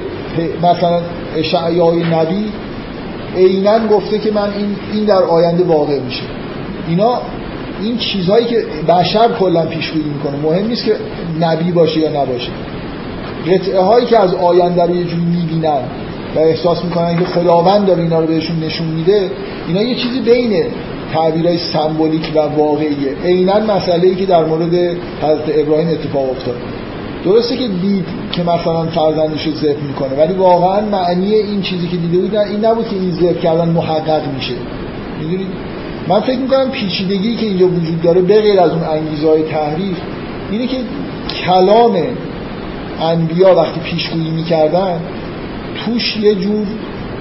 مثلا 0.64 1.01
اشعیای 1.38 2.03
نبی 2.03 2.51
عینا 3.38 3.88
گفته 3.88 4.20
که 4.20 4.32
من 4.32 4.53
این 4.57 4.76
این 4.93 5.05
در 5.05 5.24
آینده 5.24 5.64
واقع 5.64 5.99
میشه. 5.99 6.24
اینا 6.88 7.22
این 7.82 7.97
چیزهایی 7.97 8.45
که 8.45 8.66
بشر 8.88 9.28
کلا 9.39 9.66
پیشگویی 9.66 10.05
می‌کنه. 10.05 10.38
مهم 10.43 10.68
نیست 10.68 10.86
که 10.86 10.95
نبی 11.39 11.72
باشه 11.72 11.99
یا 11.99 12.22
نباشه. 12.22 12.51
قطعه 13.47 13.80
هایی 13.80 14.05
که 14.05 14.20
از 14.20 14.34
آینده 14.34 14.84
رو 14.84 14.95
یه 14.95 15.03
جوری 15.03 15.22
می‌بینن 15.26 15.82
و 16.36 16.39
احساس 16.39 16.84
می‌کنن 16.84 17.18
که 17.18 17.26
خداوند 17.26 17.86
داره 17.86 18.03
اینا 18.03 18.20
رو 18.20 18.28
بهشون 18.28 18.59
نشون 18.59 18.88
میده 18.88 19.30
اینا 19.68 19.82
یه 19.82 19.95
چیزی 19.95 20.20
بین 20.20 20.66
تعبیرهای 21.14 21.57
سمبولیک 21.57 22.32
و 22.36 22.39
واقعیه. 22.39 23.16
عینا 23.24 23.59
مسئله 23.59 24.07
ای 24.07 24.16
که 24.16 24.26
در 24.26 24.45
مورد 24.45 24.74
حضرت 25.22 25.57
ابراهیم 25.57 25.88
اتفاق 25.88 26.30
افتاد. 26.30 26.55
درسته 27.26 27.57
که 27.57 27.68
دید 27.68 28.05
که 28.32 28.41
مثلا 28.43 28.86
فرزندش 28.86 29.47
رو 29.47 29.53
ذبح 29.53 29.84
می‌کنه 29.88 30.16
ولی 30.18 30.34
واقعا 30.34 30.82
معنی 30.82 31.34
این 31.34 31.61
چیزی 31.61 31.88
که 31.88 31.97
دیده 31.97 32.18
بود 32.18 32.36
این 32.36 32.66
نبود 32.66 32.88
که 32.88 32.95
این 32.95 33.11
ذبح 33.11 33.39
کردن 33.39 33.70
محقق 33.70 34.22
میشه. 34.36 34.53
می‌دونید؟ 35.22 35.47
من 36.07 36.20
فکر 36.20 36.39
می‌کنم 36.39 36.72
پیچیدگی 36.72 37.36
که 37.36 37.45
اینجا 37.45 37.68
وجود 37.68 38.01
داره 38.01 38.22
به 38.22 38.41
غیر 38.41 38.59
از 38.59 38.72
اون 38.72 38.84
انگیزه 38.84 39.28
های 39.28 39.43
تحریف 39.43 39.97
اینه 40.51 40.68
که 40.68 40.78
کلام 41.45 41.97
انبیا 43.01 43.55
وقتی 43.55 43.80
پیشگویی 43.80 44.30
می‌کردن 44.30 44.99
توش 45.86 46.18
یه 46.18 46.36
جور 46.36 46.68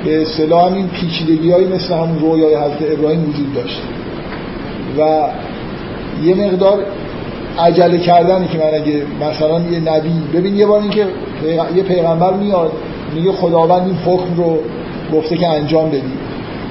به 0.05 0.23
اصطلاح 0.23 0.71
همین 0.71 0.89
پیچیدگی 0.89 1.51
های 1.51 1.65
مثل 1.65 1.95
همون 1.95 2.19
رویای 2.19 2.55
حضرت 2.55 2.99
ابراهیم 2.99 3.29
وجود 3.29 3.55
داشت. 3.55 3.83
و 4.99 5.29
یه 6.25 6.35
مقدار 6.35 6.79
عجله 7.59 7.99
کردنی 7.99 8.49
که 8.49 8.59
من 8.59 8.75
اگه 8.75 9.03
مثلا 9.21 9.61
یه 9.61 9.81
نبی 9.81 10.13
ببین 10.35 10.57
یه 10.57 10.67
بار 10.67 10.81
اینکه 10.81 11.07
یه 11.77 11.83
پیغمبر 11.83 12.33
میاد 12.33 12.73
میگه 13.15 13.33
خداوند 13.33 13.83
این 13.83 13.97
حکم 13.97 14.37
رو 14.37 14.59
گفته 15.13 15.37
که 15.37 15.49
انجام 15.49 15.89
بدی. 15.89 16.13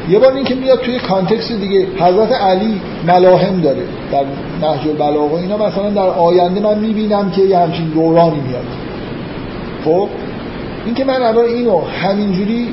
یه 0.09 0.19
بار 0.19 0.33
اینکه 0.33 0.55
میاد 0.55 0.79
توی 0.79 0.99
کانتکست 0.99 1.51
دیگه 1.51 1.87
حضرت 1.99 2.31
علی 2.31 2.81
ملاهم 3.07 3.61
داره 3.61 3.83
در 4.11 4.23
نهج 4.61 4.87
البلاغه. 4.87 5.33
اینا 5.33 5.57
مثلا 5.57 5.89
در 5.89 6.09
آینده 6.09 6.59
من 6.59 6.79
می‌بینم 6.79 7.31
که 7.31 7.41
یه 7.41 7.57
همچین 7.57 7.85
دورانی 7.85 8.39
میاد. 8.47 8.65
خب؟ 9.85 10.07
اینکه 10.85 11.03
من 11.03 11.23
الان 11.23 11.45
اینو 11.45 11.81
همینجوری 11.81 12.67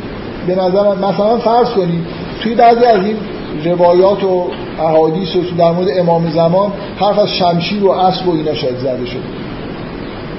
به 0.49 0.55
نظر 0.55 0.94
مثلا 0.94 1.38
فرض 1.38 1.68
کنید 1.68 2.05
توی 2.42 2.55
بعضی 2.55 2.84
از 2.84 3.05
این 3.05 3.16
روایات 3.64 4.24
و 4.24 4.46
احادیث 4.80 5.36
و 5.36 5.40
در 5.59 5.72
مورد 5.72 5.88
امام 5.99 6.30
زمان 6.30 6.72
حرف 7.01 7.18
از 7.18 7.28
شمشیر 7.28 7.84
و 7.84 7.90
اسب 7.90 8.28
و 8.28 8.32
اینا 8.32 8.55
شاید 8.55 8.78
زده 8.78 9.07
شد. 9.07 9.22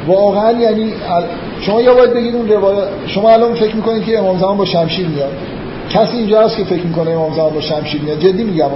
واقعا 0.07 0.51
یعنی 0.51 0.93
شما 1.61 1.81
یا 1.81 1.93
باید 1.93 2.13
بگید 2.13 2.35
اون 2.35 2.49
روایات 2.49 2.87
شما 3.07 3.29
الان 3.29 3.53
فکر 3.53 3.75
می‌کنید 3.75 4.05
که 4.05 4.19
امام 4.19 4.39
زمان 4.39 4.57
با 4.57 4.65
شمشیر 4.65 5.07
میاد. 5.07 5.31
کسی 5.89 6.17
اینجا 6.17 6.41
هست 6.41 6.57
که 6.57 6.63
فکر 6.63 6.83
می‌کنه 6.83 7.11
امام 7.11 7.33
زمان 7.33 7.53
با 7.53 7.61
شمشیر 7.61 8.01
میاد؟ 8.01 8.19
جدی 8.19 8.43
میگم 8.43 8.69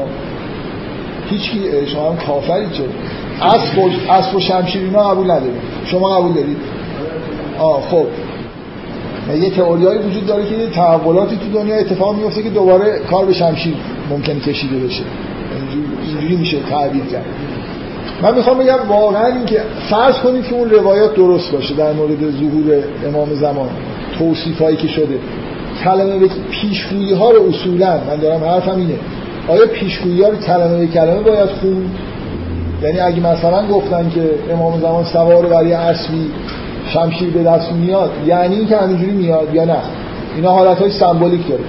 هیچ 1.30 1.52
شما 1.94 2.10
هم 2.10 2.18
کافرید 2.18 2.72
چه؟ 2.72 2.84
اسب 3.42 3.78
و, 3.80 3.90
اسب 4.12 4.36
و 4.36 4.40
شمشیر 4.40 4.82
اینا 4.82 5.10
قبول 5.10 5.32
ندارید. 5.32 5.62
شما 5.86 6.10
قبول 6.10 6.34
دارید؟ 6.34 6.58
آه 7.60 7.82
خب. 7.82 8.06
یه 9.30 9.50
تئوریایی 9.50 10.00
وجود 10.00 10.26
داره 10.26 10.50
که 10.50 10.68
تحولاتی 10.76 11.36
تو 11.36 11.60
دنیا 11.60 11.76
اتفاق 11.76 12.16
میفته 12.16 12.44
که 12.44 12.50
دوباره 12.50 13.00
کار 13.12 13.26
به 13.26 13.34
شمشیر 13.34 13.76
ممکنه 14.10 14.40
کشیده 14.40 14.76
بشه. 14.76 15.04
اینجوری 16.08 16.36
میشه 16.36 16.58
تعبیر 16.70 17.04
کرد. 17.04 17.26
من 18.22 18.36
می‌خوام 18.36 18.58
بگم 18.58 18.80
واقعا 18.90 19.26
این 19.26 19.46
که 19.46 19.62
فرض 19.90 20.16
کنید 20.16 20.48
که 20.48 20.56
اون 20.56 20.70
روایات 20.70 21.16
درست 21.16 21.52
باشه 21.52 21.74
در 21.76 21.94
مورد 21.94 22.32
ظهور 22.32 22.84
امام 23.08 23.34
زمان. 23.36 23.70
توصیف 24.20 24.62
هایی 24.62 24.78
که 24.78 24.88
شده. 24.88 25.20
کلمه 25.84 26.20
به 26.20 26.30
پیشگویی 26.52 27.14
ها 27.14 27.32
رو 27.32 27.48
اصولا 27.48 28.00
من 28.08 28.16
دارم 28.16 28.44
حرفم 28.44 28.78
اینه. 28.78 28.96
آیا 29.48 29.66
پیشگویی 29.68 30.22
ها 30.22 30.30
رو 30.30 30.38
کلمه 30.38 30.80
به 30.80 30.88
کلمه 30.88 31.20
باید 31.20 31.50
خون؟ 31.50 31.86
یعنی 32.84 33.00
اگه 33.00 33.20
مثلا 33.20 33.68
گفتن 33.68 34.10
که 34.10 34.54
امام 34.54 34.80
زمان 34.80 35.06
سوار 35.06 35.46
بر 35.46 35.66
یه 35.66 35.78
اسبی 35.78 36.32
شمشیر 36.94 37.30
به 37.30 37.44
دست 37.44 37.72
میاد 37.72 38.12
یعنی 38.26 38.56
اینکه 38.56 38.78
همینجوری 38.78 39.12
میاد 39.12 39.54
یا 39.54 39.66
نه. 39.66 39.78
اینا 40.36 40.52
حالت 40.52 40.78
های 40.78 40.92
سمبولیک 40.92 41.48
داره 41.48 41.64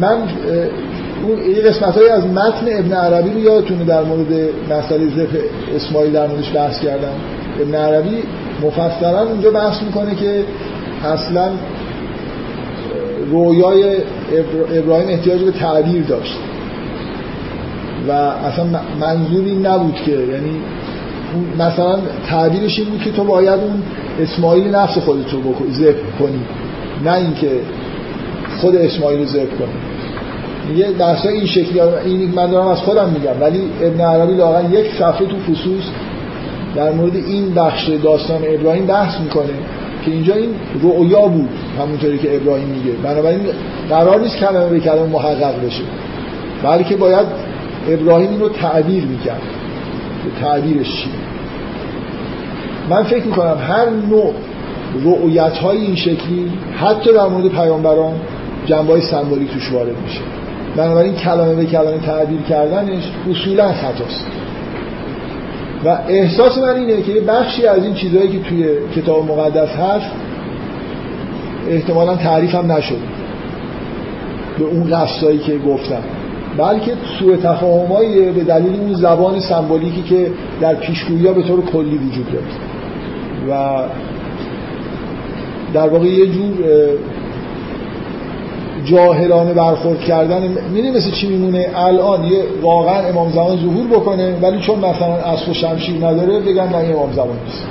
من 0.00 0.16
اون 1.22 1.38
یه 1.56 1.62
قسمت 1.62 1.96
های 1.96 2.08
از 2.08 2.26
متن 2.26 2.66
ابن 2.78 2.92
عربی 2.92 3.30
رو 3.30 3.38
یادتونه 3.38 3.84
در 3.84 4.02
مورد 4.02 4.48
مسئله 4.70 5.06
زف 5.06 5.36
اسماعیل 5.76 6.12
در 6.12 6.26
موردش 6.26 6.52
بحث 6.54 6.80
کردم. 6.80 7.12
ابن 7.60 7.74
عربی 7.74 8.22
مفصلا 8.62 9.22
اونجا 9.22 9.50
بحث 9.50 9.82
می‌کنه 9.82 10.14
که 10.14 10.44
اصلا 11.04 11.50
رویای 13.30 13.96
ابراهیم 14.78 15.08
احتیاج 15.08 15.42
به 15.42 15.50
تعبیر 15.50 16.02
داشت. 16.02 16.38
و 18.08 18.12
اصلا 18.12 18.64
منظور 19.00 19.44
این 19.44 19.66
نبود 19.66 19.94
که 19.94 20.10
یعنی 20.10 20.60
مثلا 21.58 21.98
تعبیرش 22.28 22.78
این 22.78 22.88
بود 22.88 23.02
که 23.02 23.10
تو 23.10 23.24
باید 23.24 23.60
اون 23.60 23.82
اسماعیل 24.20 24.74
نفس 24.74 24.98
خودت 24.98 25.32
رو 25.32 25.40
ذبح 25.72 26.18
کنی. 26.18 26.40
نه 27.04 27.12
اینکه 27.12 27.50
خود 28.60 28.76
اسماعیل 28.76 29.18
رو 29.18 29.26
ذبح 29.26 29.50
کنی. 29.58 30.78
یه 30.78 30.92
درسای 30.92 31.34
این 31.34 31.46
شکلی 31.46 31.80
این 31.80 32.34
من 32.34 32.50
دارم 32.50 32.66
از 32.66 32.78
خودم 32.78 33.08
میگم. 33.08 33.40
ولی 33.40 33.60
ابن 33.82 34.00
عربی 34.00 34.34
لاغن 34.34 34.72
یک 34.72 34.86
صفحه 34.98 35.26
تو 35.26 35.36
فصوص 35.36 35.84
در 36.76 36.92
مورد 36.92 37.16
این 37.16 37.54
بخش 37.54 37.88
داستان 37.88 38.42
ابراهیم 38.46 38.86
بحث 38.86 39.20
می‌کنه 39.20 39.54
که 40.04 40.10
اینجا 40.10 40.34
این 40.34 40.50
رؤیا 40.82 41.28
بود 41.28 41.48
همونطوری 41.78 42.18
که 42.18 42.36
ابراهیم 42.36 42.68
میگه. 42.68 42.92
بنابراین 43.02 43.40
قرار 43.90 44.20
نیست 44.20 44.36
کلمه 44.36 44.68
به 44.68 44.80
کلمه 44.80 45.06
محقق 45.06 45.66
بشه. 45.66 45.82
بلکه 46.62 46.96
باید 46.96 47.26
ابراهیم 47.88 48.40
رو 48.40 48.48
تعبیر 48.48 49.04
می‌کرد. 49.04 49.40
تعبیرش 50.40 50.86
چیه 50.86 51.12
من 52.90 53.02
فکر 53.02 53.24
می‌کنم 53.24 53.58
هر 53.68 53.90
نوع 54.10 54.34
رؤیت 55.04 55.58
های 55.58 55.78
این 55.78 55.96
شکلی 55.96 56.52
حتی 56.80 57.12
در 57.12 57.28
مورد 57.28 57.48
پیامبران 57.48 58.12
جنبه 58.66 58.92
های 58.92 59.02
سمبولیک 59.02 59.50
توش 59.50 59.72
وارد 59.72 59.96
میشه. 60.06 60.20
بنابراین 60.76 61.14
کلمه 61.14 61.54
به 61.54 61.64
کلمه 61.64 61.98
تعبیر 61.98 62.40
کردنش 62.40 63.02
اصولا 63.30 63.72
خطاست. 63.72 64.26
و 65.84 65.98
احساس 66.08 66.58
من 66.58 66.74
اینه 66.74 67.02
که 67.02 67.12
یه 67.12 67.20
بخشی 67.20 67.66
از 67.66 67.84
این 67.84 67.94
چیزهایی 67.94 68.28
که 68.28 68.38
توی 68.48 68.68
کتاب 68.96 69.30
مقدس 69.30 69.68
هست 69.68 70.10
احتمالا 71.68 72.16
تعریف 72.16 72.54
هم 72.54 72.72
نشد 72.72 72.98
به 74.58 74.64
اون 74.64 74.90
قصدایی 74.90 75.38
که 75.38 75.58
گفتم. 75.58 76.02
بلکه 76.58 76.92
سوء 77.18 77.36
تفاهمایی 77.36 78.32
به 78.32 78.44
دلیل 78.44 78.80
اون 78.80 78.94
زبان 78.94 79.40
سمبولیکی 79.40 80.02
که 80.02 80.30
در 80.60 80.74
پیشگویی 80.74 81.22
به 81.22 81.42
طور 81.42 81.60
کلی 81.64 81.98
وجود 81.98 82.26
داره 82.32 82.44
و 83.50 83.82
در 85.74 85.88
واقع 85.88 86.06
یه 86.06 86.26
جور 86.26 86.54
جاهلانه 88.84 89.54
برخورد 89.54 90.00
کردن 90.00 90.42
می‌دونی 90.42 90.90
مثل 90.90 91.10
چی 91.10 91.28
میمونه؟ 91.28 91.66
الان 91.74 92.24
یه 92.24 92.42
واقعا 92.62 93.08
امام 93.08 93.30
زمان 93.30 93.56
ظهور 93.56 93.86
بکنه 93.86 94.38
ولی 94.42 94.60
چون 94.60 94.78
مثلا 94.78 95.14
اصل 95.14 95.50
و 95.50 95.54
شمشیر 95.54 95.96
نداره 95.96 96.40
بگن 96.40 96.68
نه 96.68 96.76
امام 96.76 97.12
زمان 97.12 97.36
نیست. 97.46 97.64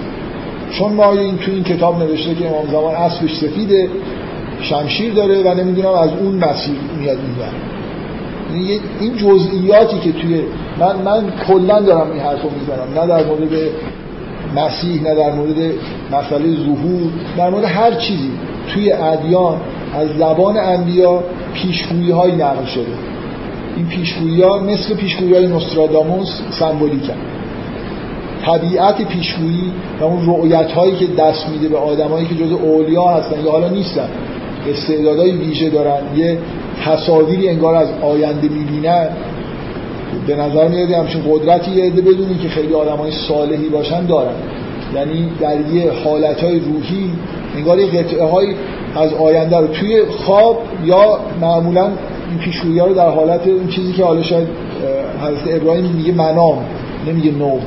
چون 0.72 0.94
ما 0.94 1.12
این 1.12 1.38
تو 1.38 1.52
این 1.52 1.64
کتاب 1.64 2.04
نوشته 2.04 2.36
که 2.36 2.48
امام 2.48 2.68
زمان 2.72 2.96
اصلش 2.96 3.38
سفیده 3.38 3.90
شمشیر 4.62 5.14
داره 5.14 5.52
و 5.52 5.54
نمی‌دونم 5.54 5.94
از 5.94 6.10
اون 6.22 6.36
مسیر 6.36 6.76
میاد 7.00 7.18
یعنی 7.18 7.67
این 8.54 9.16
جزئیاتی 9.18 10.00
که 10.00 10.12
توی 10.12 10.42
من 10.80 10.96
من 11.06 11.24
کلا 11.48 11.82
دارم 11.82 12.12
این 12.12 12.22
حرفو 12.22 12.50
می‌زنم. 12.50 13.02
نه 13.02 13.08
در 13.08 13.26
مورد 13.26 13.52
مسیح 14.56 15.04
نه 15.04 15.16
در 15.16 15.34
مورد 15.34 15.74
مسئله 16.12 16.56
ظهور 16.56 17.12
در 17.38 17.50
مورد 17.50 17.64
هر 17.64 17.92
چیزی. 17.92 18.32
توی 18.74 18.92
ادیان 18.92 19.58
از 19.94 20.08
زبان 20.18 20.58
انبیا 20.58 21.24
پیشگویی 21.54 22.12
های 22.12 22.32
نقل 22.32 22.66
شده. 22.66 22.86
این 23.78 23.88
پیشگویی 23.88 24.42
ها 24.42 24.60
مثل 24.60 24.96
پیشگویی 24.96 25.34
های 25.34 25.48
نوستراداموس 25.48 26.42
سمبولیکن. 26.60 27.14
طبیعت 28.46 29.08
پیشگویی 29.08 29.72
و 30.00 30.04
اون 30.04 30.26
رؤیت 30.26 30.72
هایی 30.72 30.96
که 30.96 31.08
دست 31.08 31.50
میده 31.50 31.68
به 31.68 31.78
آدمایی 31.78 32.28
که 32.28 32.36
جز 32.36 32.52
اولیا 32.52 33.04
هستن 33.04 33.46
یا 33.46 33.52
حالا 33.52 33.70
نیستن. 33.70 34.10
استعدادهای 34.70 35.32
ویژه 35.32 35.70
دارن. 35.70 36.02
یه 36.16 36.38
تصاویری 36.86 37.50
انگار 37.50 37.76
از 37.76 37.88
آینده 38.02 38.50
می‌بینن 38.50 39.08
به 40.28 40.36
نظر 40.36 40.68
میاد 40.68 40.92
همچین 40.92 41.22
قدرتی 41.32 41.72
یه 41.72 41.86
عده 41.86 42.02
بدونی 42.02 42.36
که 42.36 42.50
خیلی 42.50 42.74
آدمای 42.74 43.12
صالحی 43.12 43.70
باشن 43.70 44.06
دارن. 44.06 44.34
یعنی 44.96 45.30
در 45.40 45.60
یه 45.62 45.92
حالتهای 46.04 46.60
روحی 46.60 47.12
انگار 47.56 47.80
یه 47.80 47.88
قطعه 47.88 48.24
های 48.24 48.48
از 48.96 49.14
آینده 49.14 49.58
رو 49.58 49.68
توی 49.68 50.06
خواب 50.06 50.58
یا 50.86 51.20
معمولا 51.42 51.84
این 52.30 52.40
پیشگویی 52.40 52.80
رو 52.80 52.94
در 52.94 53.10
حالت 53.10 53.48
اون 53.48 53.68
چیزی 53.68 53.94
که 53.94 54.04
حالا 54.04 54.22
شاید 54.22 54.48
حضرت 55.22 55.62
ابراهیم 55.62 55.86
میگه 55.86 56.12
منام 56.12 56.66
نمیگه 57.08 57.32
نوم. 57.32 57.62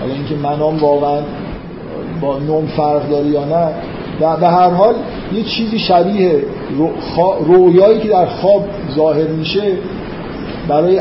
حالا 0.00 0.14
اینکه 0.14 0.34
منام 0.42 0.78
واقعا 0.78 1.18
با 2.20 2.38
نوم 2.38 2.66
فرق 2.66 3.10
داره 3.10 3.26
یا 3.26 3.44
نه. 3.44 3.68
و 4.20 4.36
به 4.36 4.46
هر 4.46 4.70
حال 4.70 4.94
یه 5.32 5.42
چیزی 5.42 5.78
شبیه 5.78 6.42
رویایی 7.46 8.00
که 8.00 8.08
در 8.08 8.26
خواب 8.26 8.64
ظاهر 8.96 9.26
میشه 9.26 9.72
برای 10.68 11.00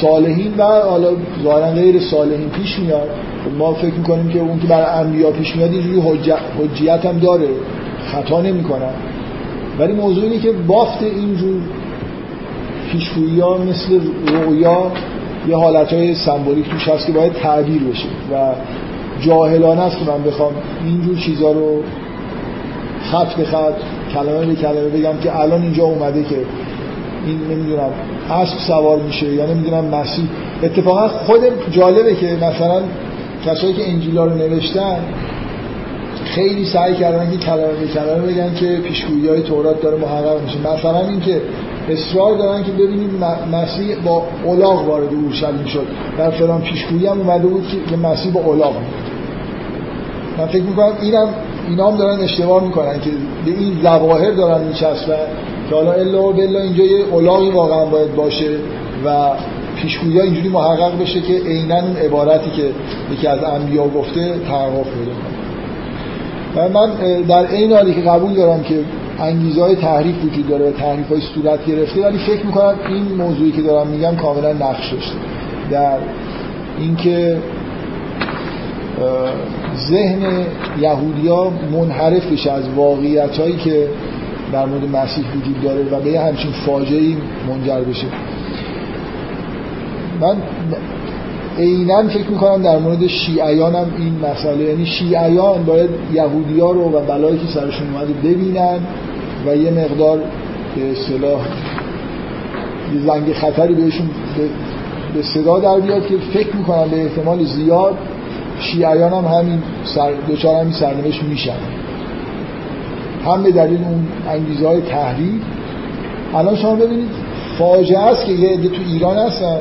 صالحین 0.00 0.54
و 0.58 0.62
حالا 0.62 1.08
ظاهرا 1.44 1.70
غیر 1.70 2.00
صالحین 2.00 2.48
پیش 2.48 2.78
میاد. 2.78 3.08
ما 3.58 3.72
فکر 3.72 3.94
می‌کنیم 3.94 4.28
که 4.28 4.40
اون 4.40 4.60
که 4.60 4.66
برای 4.66 4.86
انبیا 4.86 5.30
پیش 5.30 5.56
میاد 5.56 5.70
اینجوری 5.70 6.02
حجیت 6.58 7.06
هم 7.06 7.18
داره. 7.18 7.48
خطا 8.12 8.40
نمی‌کنن 8.40 8.90
ولی 9.78 9.92
موضوع 9.92 10.24
اینه 10.24 10.38
که 10.38 10.52
بافت 10.52 11.02
اینجور 11.02 11.60
پیشگویی 12.92 13.40
ها 13.40 13.58
مثل 13.58 14.00
رویا 14.26 14.92
یه 15.48 15.56
حالت 15.56 15.92
های 15.92 16.14
سمبولیک 16.14 16.68
توش 16.70 16.88
هست 16.88 17.06
که 17.06 17.12
باید 17.12 17.32
تعبیر 17.32 17.82
بشه 17.82 18.08
و 18.32 18.54
جاهلانه 19.20 19.80
است 19.80 19.98
که 19.98 20.04
من 20.10 20.22
بخوام 20.22 20.52
اینجور 20.84 21.16
چیزها 21.16 21.52
رو 21.52 21.82
خط 23.12 23.34
به 23.34 23.44
خط 23.44 23.74
کلمه 24.14 24.46
به 24.46 24.54
کلمه 24.54 24.88
بگم 24.88 25.18
که 25.22 25.40
الان 25.40 25.62
اینجا 25.62 25.84
اومده 25.84 26.22
که 26.22 26.36
این 27.26 27.40
نمی‌دونم 27.50 27.90
اسب 28.30 28.58
سوار 28.66 28.98
میشه 28.98 29.34
یا 29.34 29.46
نمی‌دونم 29.46 29.84
مسیح. 29.84 30.24
اتفاقا 30.62 31.08
خود 31.08 31.40
جالبه 31.70 32.14
که 32.14 32.26
مثلا 32.26 32.82
کسایی 33.46 33.74
که 33.74 33.90
انجیلا 33.90 34.24
رو 34.24 34.34
نوشتن 34.34 34.98
خیلی 36.24 36.64
سعی 36.64 36.94
کردن 36.94 37.30
که 37.30 37.36
کلمه 37.36 37.72
به 37.80 37.86
کلمه 37.94 38.32
بگن 38.32 38.54
که 38.54 38.76
پیشگویی 38.76 39.28
های 39.28 39.42
تورات 39.42 39.82
داره 39.82 39.96
محقق 39.96 40.42
میشه. 40.42 40.58
مثلا 40.58 41.08
اینکه 41.08 41.42
اصرار 41.88 42.36
دارن 42.38 42.64
که 42.64 42.72
ببینید 42.72 43.10
مسیح 43.52 43.96
با 44.04 44.22
الاغ 44.46 44.88
وارد 44.88 45.14
اورشلیم 45.14 45.64
شد. 45.64 45.86
در 46.18 46.30
فلان 46.30 46.60
پیشگویی 46.60 47.06
هم 47.06 47.20
اومده 47.20 47.46
بود 47.46 47.64
که 47.90 47.96
مسیح 47.96 48.32
با 48.32 48.40
الاغ 48.40 48.74
من 50.38 50.46
فکر 50.46 50.62
می‌کنم 50.62 50.92
اینم 51.02 51.28
اینا 51.68 51.90
هم 51.90 51.96
دارن 51.96 52.20
اشتباه 52.20 52.64
می‌کنن 52.64 53.00
که 53.00 53.10
به 53.44 53.50
این 53.50 53.78
ظواهر 53.82 54.30
دارن 54.30 54.64
میچسبن 54.64 55.26
که 55.68 55.74
حالا 55.74 55.92
الا 55.92 56.22
و 56.22 56.32
بلا 56.32 56.60
اینجا 56.60 56.84
یه 56.84 57.14
الاغی 57.14 57.50
واقعا 57.50 57.84
باید 57.86 58.14
باشه 58.14 58.50
و 59.04 59.30
پیشگویی 59.76 60.20
اینجوری 60.20 60.48
محقق 60.48 61.00
بشه 61.00 61.20
که 61.20 61.32
عینا 61.32 61.80
اون 61.80 61.96
عبارتی 61.96 62.50
که 62.50 62.70
یکی 63.12 63.26
از 63.26 63.44
انبیا 63.44 63.88
گفته 63.88 64.34
تحقق 64.48 64.84
پیدا 64.84 65.12
و 66.56 66.68
من 66.68 66.90
در 67.28 67.50
این 67.50 67.72
حالی 67.72 67.94
که 67.94 68.00
قبول 68.00 68.34
دارم 68.34 68.62
که 68.62 68.78
انگیزه 69.20 69.62
های 69.62 69.76
تحریف 69.76 70.24
وجود 70.24 70.48
داره 70.48 70.68
و 70.68 70.72
تحریف 70.72 71.08
های 71.08 71.20
صورت 71.20 71.66
گرفته 71.66 72.06
ولی 72.06 72.18
فکر 72.18 72.46
می‌کنم 72.46 72.74
این 72.88 73.02
موضوعی 73.02 73.52
که 73.52 73.62
دارم 73.62 73.86
میگم 73.86 74.16
کاملا 74.16 74.52
نقش 74.52 74.92
داشته. 74.92 75.14
در 75.70 75.98
اینکه 76.78 77.38
ذهن 79.90 80.22
یهودیا 80.80 81.50
منحرف 81.72 82.32
بشه 82.32 82.52
از 82.52 82.64
واقعیت 82.76 83.38
هایی 83.38 83.56
که 83.56 83.88
در 84.52 84.66
مورد 84.66 84.96
مسیح 84.96 85.24
وجود 85.36 85.62
داره 85.62 85.84
و 85.90 86.00
به 86.00 86.20
همچین 86.20 86.50
فاجعه 86.66 87.16
منجر 87.48 87.80
بشه. 87.80 88.06
من 90.20 90.36
عینا 91.58 92.08
فکر 92.08 92.30
می‌کنم 92.30 92.62
در 92.62 92.78
مورد 92.78 93.06
شیعیان 93.06 93.74
هم 93.74 93.86
این 93.98 94.30
مسئله 94.32 94.64
یعنی 94.64 94.86
شیعیان 94.86 95.64
باید 95.64 95.90
یهودی 96.12 96.60
ها 96.60 96.70
رو 96.70 96.82
و 96.82 97.00
بلایی 97.00 97.38
که 97.38 97.46
سرشون 97.46 97.94
اومده 97.94 98.12
ببینن 98.12 98.78
و 99.46 99.56
یه 99.56 99.70
مقدار 99.70 100.18
به 100.76 100.90
اصطلاح 100.92 101.40
زنگ 103.06 103.32
خطری 103.32 103.74
بهشون 103.74 104.10
به 105.14 105.22
صدا 105.22 105.58
در 105.58 105.80
بیاد 105.80 106.06
که 106.06 106.14
فکر 106.34 106.56
می‌کنم 106.56 106.88
به 106.88 107.02
احتمال 107.02 107.44
زیاد 107.44 107.98
شیعیان 108.60 109.12
هم 109.12 109.24
همین 109.38 109.62
سر 109.84 110.10
دوچار 110.28 110.60
همین 110.60 110.72
سرنوشت 110.72 111.22
میشن. 111.22 111.56
هم 113.26 113.42
به 113.42 113.52
دلیل 113.52 113.84
اون 113.84 114.06
انگیزه 114.28 114.68
های 114.68 114.80
تحریف 114.80 115.42
الان 116.34 116.56
شما 116.56 116.74
ببینید 116.74 117.08
فاجعه 117.58 117.98
است 117.98 118.26
که 118.26 118.32
یه 118.32 118.50
عده 118.50 118.68
تو 118.68 118.82
ایران 118.86 119.16
هستن. 119.18 119.58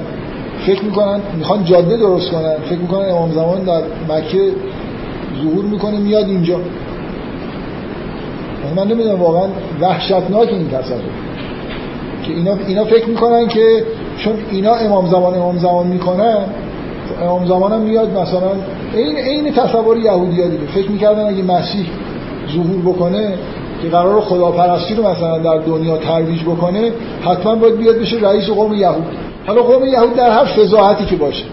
فکر 0.65 0.83
می‌کنن 0.83 1.19
می‌خوان 1.37 1.63
جاده 1.63 1.97
درست 1.97 2.31
کنن. 2.31 2.55
فکر 2.69 2.79
می‌کنن 2.79 3.09
امام 3.09 3.31
زمان 3.31 3.63
در 3.63 3.81
مکه 4.09 4.51
ظهور 5.43 5.65
می‌کنه 5.65 5.97
میاد 5.99 6.25
اینجا. 6.25 6.59
من 8.75 8.87
نمی‌دونم 8.87 9.21
واقعا 9.21 9.47
وحشتناک 9.81 10.49
این 10.49 10.69
تصور. 10.69 10.99
که 12.23 12.33
اینا, 12.33 12.57
اینا 12.67 12.85
فکر 12.85 13.09
می‌کنن 13.09 13.47
که 13.47 13.83
چون 14.17 14.33
اینا 14.51 14.73
امام 14.75 15.09
زمان 15.09 15.33
امام 15.33 15.57
زمان 15.57 15.87
می‌کنن 15.87 16.37
امام 17.23 17.47
زمان 17.47 17.71
هم 17.71 17.81
میاد 17.81 18.17
مثلا 18.17 18.51
این 18.99 19.17
عین 19.17 19.53
تصور 19.53 19.97
یهودی 19.97 20.41
ها 20.41 20.47
دیگه. 20.47 20.65
فکر 20.65 20.91
می‌کردن 20.91 21.25
اگه 21.25 21.43
مسیح 21.43 21.85
ظهور 22.55 22.93
بکنه 22.93 23.33
که 23.81 23.87
قرار 23.89 24.21
خداپرستی 24.21 24.95
رو 24.95 25.07
مثلا 25.07 25.39
در 25.39 25.57
دنیا 25.57 25.97
ترویج 25.97 26.41
بکنه 26.43 26.91
حتما 27.21 27.55
باید 27.55 27.77
بیاد 27.77 27.95
بشه 27.95 28.17
رئیس 28.17 28.49
قوم 28.49 28.73
یهود. 28.73 29.03
حالا 29.47 29.61
قوم 29.61 29.85
یهود 29.85 30.15
در 30.15 30.29
هر 30.29 30.45
فضاحتی 30.45 31.05
که 31.05 31.15
باشه. 31.15 31.43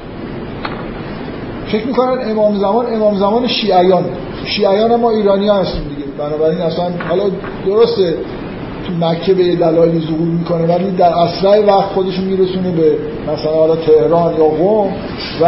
فکر 1.66 1.86
می‌کنن 1.86 2.30
امام 2.30 2.58
زمان 2.58 2.94
امام 2.94 3.16
زمان 3.18 3.48
شیعیان. 3.48 4.04
شیعیان 4.44 4.96
ما 4.96 5.10
ایرانی 5.10 5.48
ها 5.48 5.54
هستیم 5.54 5.82
دیگه. 5.82 6.02
بنابراین 6.18 6.60
اصلا 6.60 6.84
حالا 7.08 7.24
درسته 7.66 8.14
تو 8.86 9.06
مکه 9.06 9.34
به 9.34 9.56
دلایلی 9.56 10.00
ظهور 10.00 10.28
می‌کنه 10.28 10.66
ولی 10.66 10.90
در 10.90 11.12
اسرع 11.12 11.64
وقت 11.64 11.88
خودشون 11.94 12.24
میرسونه 12.24 12.70
به 12.70 12.96
مثلا 13.28 13.52
حالا 13.52 13.76
تهران 13.76 14.34
یا 14.34 14.44
قوم 14.44 14.92
و 15.42 15.46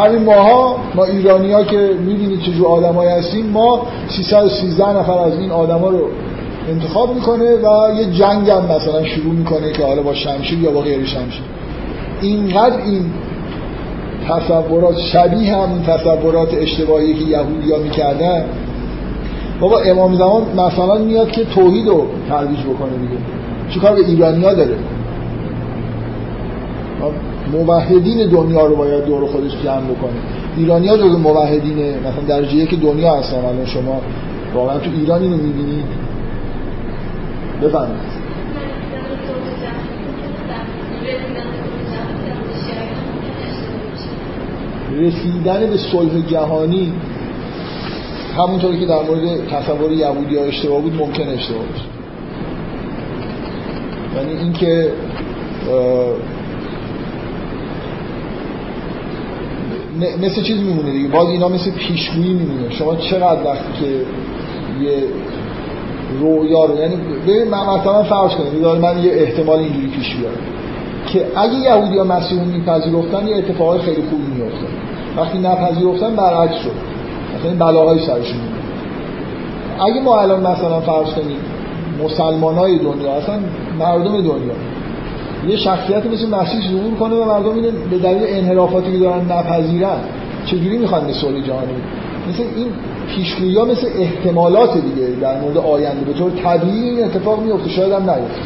همین 0.00 0.24
ماها 0.24 0.76
ما 0.94 1.04
ایرانی 1.04 1.52
ها 1.52 1.64
که 1.64 1.90
می‌بینید 2.06 2.40
چجور 2.40 2.66
آدمایی 2.66 3.10
هستیم 3.10 3.46
ما 3.46 3.86
313 4.08 4.98
نفر 4.98 5.18
از 5.18 5.38
این 5.38 5.50
آدما 5.50 5.88
رو 5.88 6.00
انتخاب 6.68 7.14
می‌کنه 7.14 7.44
و 7.44 7.94
یه 7.98 8.04
جنگ 8.04 8.50
هم 8.50 8.64
مثلا 8.64 9.04
شروع 9.04 9.32
می‌کنه 9.34 9.72
که 9.72 9.86
حالا 9.86 10.02
با 10.02 10.14
شمشیر 10.14 10.58
یا 10.58 10.70
با 10.70 10.80
غیر 10.80 11.04
شمشیر. 11.04 11.42
اینقدر 12.20 12.76
این 12.76 13.04
تصورات 14.28 14.98
شبیه 14.98 15.56
هم 15.56 15.82
تصورات 15.86 16.54
اشتباهی 16.54 17.14
که 17.14 17.24
یهودی 17.24 17.72
ها 17.72 17.78
می‌کردن. 17.78 18.44
بابا 19.60 19.78
امام 19.78 20.14
زمان 20.14 20.42
مثلا 20.56 20.98
میاد 20.98 21.30
که 21.30 21.44
توحید 21.44 21.86
رو 21.86 22.06
ترویج 22.28 22.60
بکنه 22.60 22.90
دیگه. 22.90 23.22
چیکار 23.70 23.94
به 23.94 24.06
ایرانی 24.06 24.44
ها 24.44 24.54
داره؟ 24.54 24.76
موحدین 27.52 28.30
دنیا 28.30 28.66
رو 28.66 28.76
باید 28.76 29.04
دور 29.04 29.26
خودش 29.26 29.52
جمع 29.64 29.80
بکنه. 29.80 30.18
ایرانی 30.56 30.88
ها 30.88 30.96
جز 30.96 31.18
موحدین 31.18 31.78
مثلا 31.98 32.22
درجه 32.28 32.54
یک 32.54 32.80
دنیا 32.80 33.14
هستن 33.14 33.36
الان 33.36 33.66
شما 33.66 34.00
واقعا 34.54 34.78
تو 34.78 34.90
ایران 34.90 35.22
اینو 35.22 35.36
می‌بینید 35.36 35.84
بفرمایید. 37.62 38.18
رسیدن 44.96 45.66
به 45.66 45.76
صلح 45.76 46.26
جهانی 46.26 46.92
همونطوری 48.36 48.80
که 48.80 48.86
در 48.86 49.02
مورد 49.02 49.48
تصور 49.48 49.92
یهودی 49.92 50.36
ها 50.36 50.44
اشتباه 50.44 50.80
بود 50.80 50.94
ممکن 50.94 51.28
اشتباه 51.28 51.62
باشه. 51.62 51.84
یعنی 54.16 54.40
اینکه 54.42 54.92
مثل 59.98 60.42
چیز 60.42 60.60
میمونه 60.60 60.92
دیگه. 60.92 61.08
باز 61.08 61.28
اینا 61.28 61.48
مثل 61.48 61.70
پیشگویی 61.70 62.32
میمونه. 62.32 62.70
شما 62.70 62.96
چقدر 62.96 63.44
وقتی 63.44 63.72
که 63.80 63.86
یه 64.84 65.02
رویا 66.20 66.64
رو 66.64 66.76
یعنی 66.76 66.96
ببین 67.28 67.48
من 67.48 67.78
مثلا 67.78 68.02
فرض 68.02 68.30
کنید 68.30 68.64
من 68.64 69.04
یه 69.04 69.12
احتمال 69.12 69.58
اینجوری 69.58 69.86
پیش 69.86 70.16
بیارم 70.16 70.36
که 71.06 71.26
اگه 71.36 71.54
یهودی 71.54 71.98
ها 71.98 72.04
مسیح 72.04 72.40
میپذیرفتن 72.40 73.28
یه 73.28 73.36
اتفاقای 73.36 73.78
خیلی 73.80 74.02
خوبی 74.10 74.26
میافتاد. 74.26 74.68
وقتی 75.16 75.38
نپذیرفتن 75.38 76.16
برعکس 76.16 76.54
شد. 76.54 76.70
مثلا 77.38 77.66
بلاهای 77.66 77.98
سرشون 77.98 78.40
اگه 79.80 80.00
ما 80.00 80.20
الان 80.20 80.40
مثلا 80.40 80.80
فرض 80.80 81.06
کنیم 81.06 81.38
مسلمان 82.04 82.54
های 82.54 82.78
دنیا 82.78 83.12
اصلا 83.12 83.38
مردم 83.78 84.20
دنیا. 84.20 84.54
یه 85.46 85.56
شخصیت 85.56 86.06
مثل 86.06 86.28
مسیح 86.28 86.70
ظهور 86.70 86.94
کنه 86.94 87.14
و 87.14 87.24
مردم 87.24 87.54
اینو 87.54 87.70
به 87.90 87.98
دلیل 87.98 88.22
انحرافاتی 88.26 88.92
که 88.92 88.98
دارن 88.98 89.32
نپذیرن. 89.32 89.98
چجوری 90.46 90.78
می‌خوان 90.78 91.06
به 91.06 91.12
صلح 91.12 91.40
جهانی؟ 91.46 91.72
مثل 92.28 92.42
این 92.56 92.66
پیشگویی 93.08 93.62
مثل 93.62 93.86
احتمالات 93.98 94.74
دیگه 94.74 95.08
در 95.20 95.40
مورد 95.40 95.58
آینده. 95.58 96.04
به 96.04 96.12
طور 96.12 96.30
طبیعی 96.30 96.90
این 96.90 97.04
اتفاق 97.04 97.42
میفته. 97.42 97.70
شاید 97.70 97.92
هم 97.92 98.02
نیفته. 98.10 98.40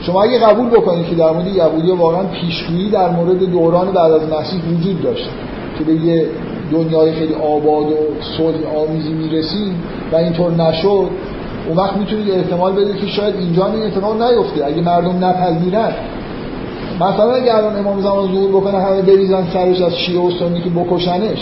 شما 0.00 0.22
اگه 0.22 0.38
قبول 0.38 0.68
بکنید 0.68 1.06
که 1.06 1.14
در 1.14 1.30
مورد 1.30 1.46
یهودی 1.46 1.90
واقعا 1.90 2.22
پیشگویی 2.24 2.90
در 2.90 3.10
مورد 3.10 3.38
دوران 3.38 3.92
بعد 3.92 4.12
از 4.12 4.22
مسیح 4.22 4.60
وجود 4.78 5.02
داشت 5.02 5.28
که 5.78 5.84
به 5.84 5.92
یه 5.92 6.26
دنیای 6.72 7.12
خیلی 7.12 7.34
آباد 7.34 7.86
و 7.86 7.96
صلح 8.38 8.56
آمیزی 8.88 9.12
می‌رسیم 9.12 9.82
و 10.12 10.16
اینطور 10.16 10.52
نشد 10.52 11.08
اون 11.68 11.76
وقت 11.76 11.96
می‌تونید 11.96 12.30
احتمال 12.30 12.72
بدید 12.72 12.96
که 12.96 13.06
شاید 13.06 13.34
اینجا 13.36 13.66
این 13.66 13.82
اتفاق 13.82 14.22
نیفته. 14.22 14.66
اگه 14.66 14.82
مردم 14.82 15.24
نپذیرن 15.24 15.92
مثلا 16.96 17.34
اگه 17.34 17.56
الان 17.56 17.76
امام 17.76 18.00
زمان 18.02 18.32
ظهور 18.32 18.50
بکنه 18.50 18.78
همه 18.80 19.02
بریزن 19.02 19.46
سرش 19.52 19.82
از 19.82 19.96
شیعه 19.96 20.20
و 20.20 20.30
سنی 20.38 20.60
که 20.60 20.70
بکشنش 20.70 21.38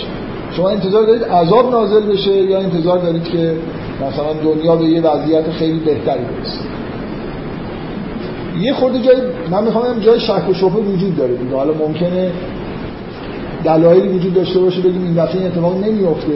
شما 0.53 0.69
انتظار 0.69 1.07
دارید 1.07 1.25
عذاب 1.25 1.71
نازل 1.71 2.13
بشه 2.13 2.37
یا 2.37 2.59
انتظار 2.59 2.99
دارید 2.99 3.25
که 3.25 3.55
مثلا 3.97 4.33
دنیا 4.33 4.77
به 4.77 4.85
یه 4.85 5.01
وضعیت 5.01 5.51
خیلی 5.51 5.79
بهتری 5.79 6.21
برسه؟ 6.25 6.59
یه 8.61 8.73
خورده 8.73 8.99
جای 8.99 9.17
من 9.51 9.65
می‌خوام 9.65 9.99
جای 10.01 10.21
شک 10.21 10.49
و 10.51 10.55
شبهه 10.55 10.77
وجود 10.77 11.17
داره 11.17 11.35
دیگه. 11.37 11.57
حالا 11.57 11.73
ممکنه 11.73 12.31
دلایلی 13.65 14.09
وجود 14.09 14.35
داشته 14.35 14.61
باشه 14.61 14.81
بگیم 14.81 15.03
این 15.03 15.15
دفعه 15.15 15.37
این 15.37 15.47
اتفاق 15.47 15.85
نمیفته 15.85 16.33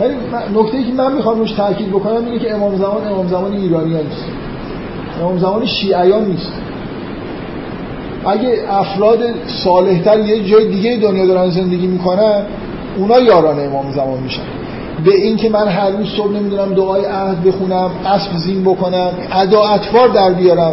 ولی 0.00 0.14
نکته 0.54 0.76
ای 0.76 0.84
که 0.84 0.92
من 0.92 1.12
می‌خوام 1.12 1.38
روش 1.38 1.52
تاکید 1.52 1.88
بکنم 1.88 2.24
اینه 2.24 2.38
که 2.38 2.54
امام 2.54 2.76
زمان 2.76 3.06
امام 3.06 3.28
زمان 3.28 3.52
ایرانیان 3.52 4.02
نیست. 4.02 4.24
امام 5.20 5.38
زمان 5.38 5.66
شیعیان 5.66 6.24
نیست. 6.24 6.52
اگه 8.26 8.58
افراد 8.70 9.18
صالحتر 9.46 10.18
یه 10.18 10.44
جای 10.44 10.68
دیگه 10.68 10.96
دنیا 10.96 11.26
دارن 11.26 11.50
زندگی 11.50 11.86
می‌کنن 11.86 12.42
اونا 12.96 13.20
یاران 13.20 13.60
امام 13.60 13.92
زمان 13.92 14.18
میشن. 14.18 14.42
به 15.04 15.14
این 15.14 15.36
که 15.36 15.48
من 15.48 15.68
هر 15.68 15.90
روز 15.90 16.06
صبح 16.16 16.32
نمی‌دونم 16.32 16.74
دعای 16.74 17.04
عهد 17.04 17.44
بخونم 17.44 17.90
اسب 18.06 18.36
زین 18.36 18.64
بکنم 18.64 19.10
ادا 19.32 19.62
اطوار 19.62 20.08
در 20.08 20.32
بیارم 20.32 20.72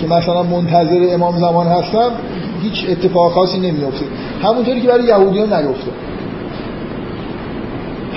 که 0.00 0.06
مثلا 0.06 0.42
منتظر 0.42 1.06
امام 1.14 1.38
زمان 1.38 1.66
هستم 1.66 2.10
هیچ 2.62 2.86
اتفاق 2.90 3.32
خاصی 3.32 3.58
نمیفته 3.58 4.04
همونطوری 4.42 4.80
که 4.80 4.88
برای 4.88 5.04
یهودیان 5.04 5.52
نیفته. 5.52 5.90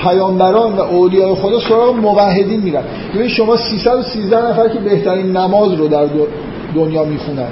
پیامبران 0.04 0.74
و 0.74 0.82
اولیای 0.82 1.36
خدا 1.36 1.60
سراغ 1.60 1.96
موحدین 1.96 2.62
میرن. 2.62 2.84
ببین 3.16 3.28
شما 3.28 3.58
313 3.58 4.50
نفر 4.50 4.70
که 4.70 4.80
بهترین 4.80 5.38
نماز 5.38 5.74
رو 5.74 5.88
در 5.88 6.06
دنیا 6.76 7.04
می‌خونن. 7.04 7.48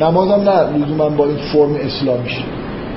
نماز 0.00 0.28
هم 0.28 0.40
نه 0.40 0.84
لزوما 0.84 1.08
با 1.08 1.24
این 1.24 1.36
فرم 1.36 1.74
اسلامیش 1.74 2.44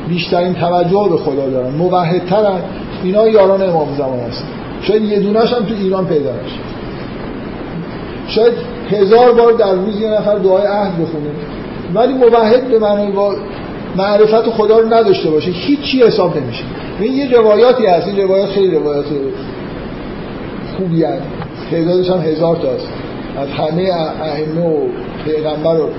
بیشترین 0.08 0.54
توجه 0.54 1.08
به 1.10 1.18
خدا 1.18 1.50
دارن 1.50 1.70
موحدترن. 1.70 2.60
اینا 3.04 3.28
یاران 3.28 3.62
امام 3.62 3.88
زمان 3.98 4.20
هستن. 4.20 4.48
شاید 4.82 5.04
یه 5.04 5.20
دونش 5.20 5.54
هم 5.54 5.66
تو 5.66 5.74
ایران 5.74 6.06
پیدا 6.06 6.30
نشه. 6.32 6.60
شاید 8.28 8.54
هزار 8.90 9.32
بار 9.32 9.54
در 9.54 9.74
روز 9.74 10.02
یه 10.02 10.10
نفر 10.10 10.36
دعای 10.36 10.66
عهد 10.66 10.94
بخونه. 10.94 11.30
ولی 11.94 12.14
موحد 12.14 12.68
به 12.68 12.80
معنی 12.80 13.12
با 13.12 13.36
معرفت 13.96 14.50
خدا 14.50 14.80
رو 14.80 14.94
نداشته 14.94 15.30
باشه. 15.30 15.52
هیچی 15.52 16.04
حساب 16.04 16.38
نمیشه. 16.38 16.64
این 17.00 17.14
یه 17.14 17.38
روایاتی 17.38 17.86
هست. 17.86 18.08
این 18.08 18.18
روایات 18.18 18.50
خیلی 18.50 18.76
روایات 18.76 19.06
خوبی 20.78 21.04
هست 21.04 21.22
تعدادش 21.72 22.10
هم 22.10 22.20
هزار 22.20 22.56
تا 22.56 22.68
هست. 22.68 22.88
از 23.38 23.50
همه 23.50 23.92
ائمه 24.22 24.62
و 24.62 24.88
پیغمبر 25.26 25.74
رو 25.74 25.90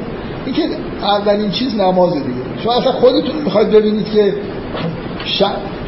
این 0.49 0.57
که 0.57 0.69
اولین 1.03 1.51
چیز 1.51 1.75
نماز 1.81 2.13
دیگه. 2.13 2.63
شما 2.65 2.73
اصلا 2.73 2.93
خودتون 2.93 3.37
می‌خواید 3.45 3.71
ببینید 3.71 4.11
که 4.11 4.35
ش... 5.25 5.43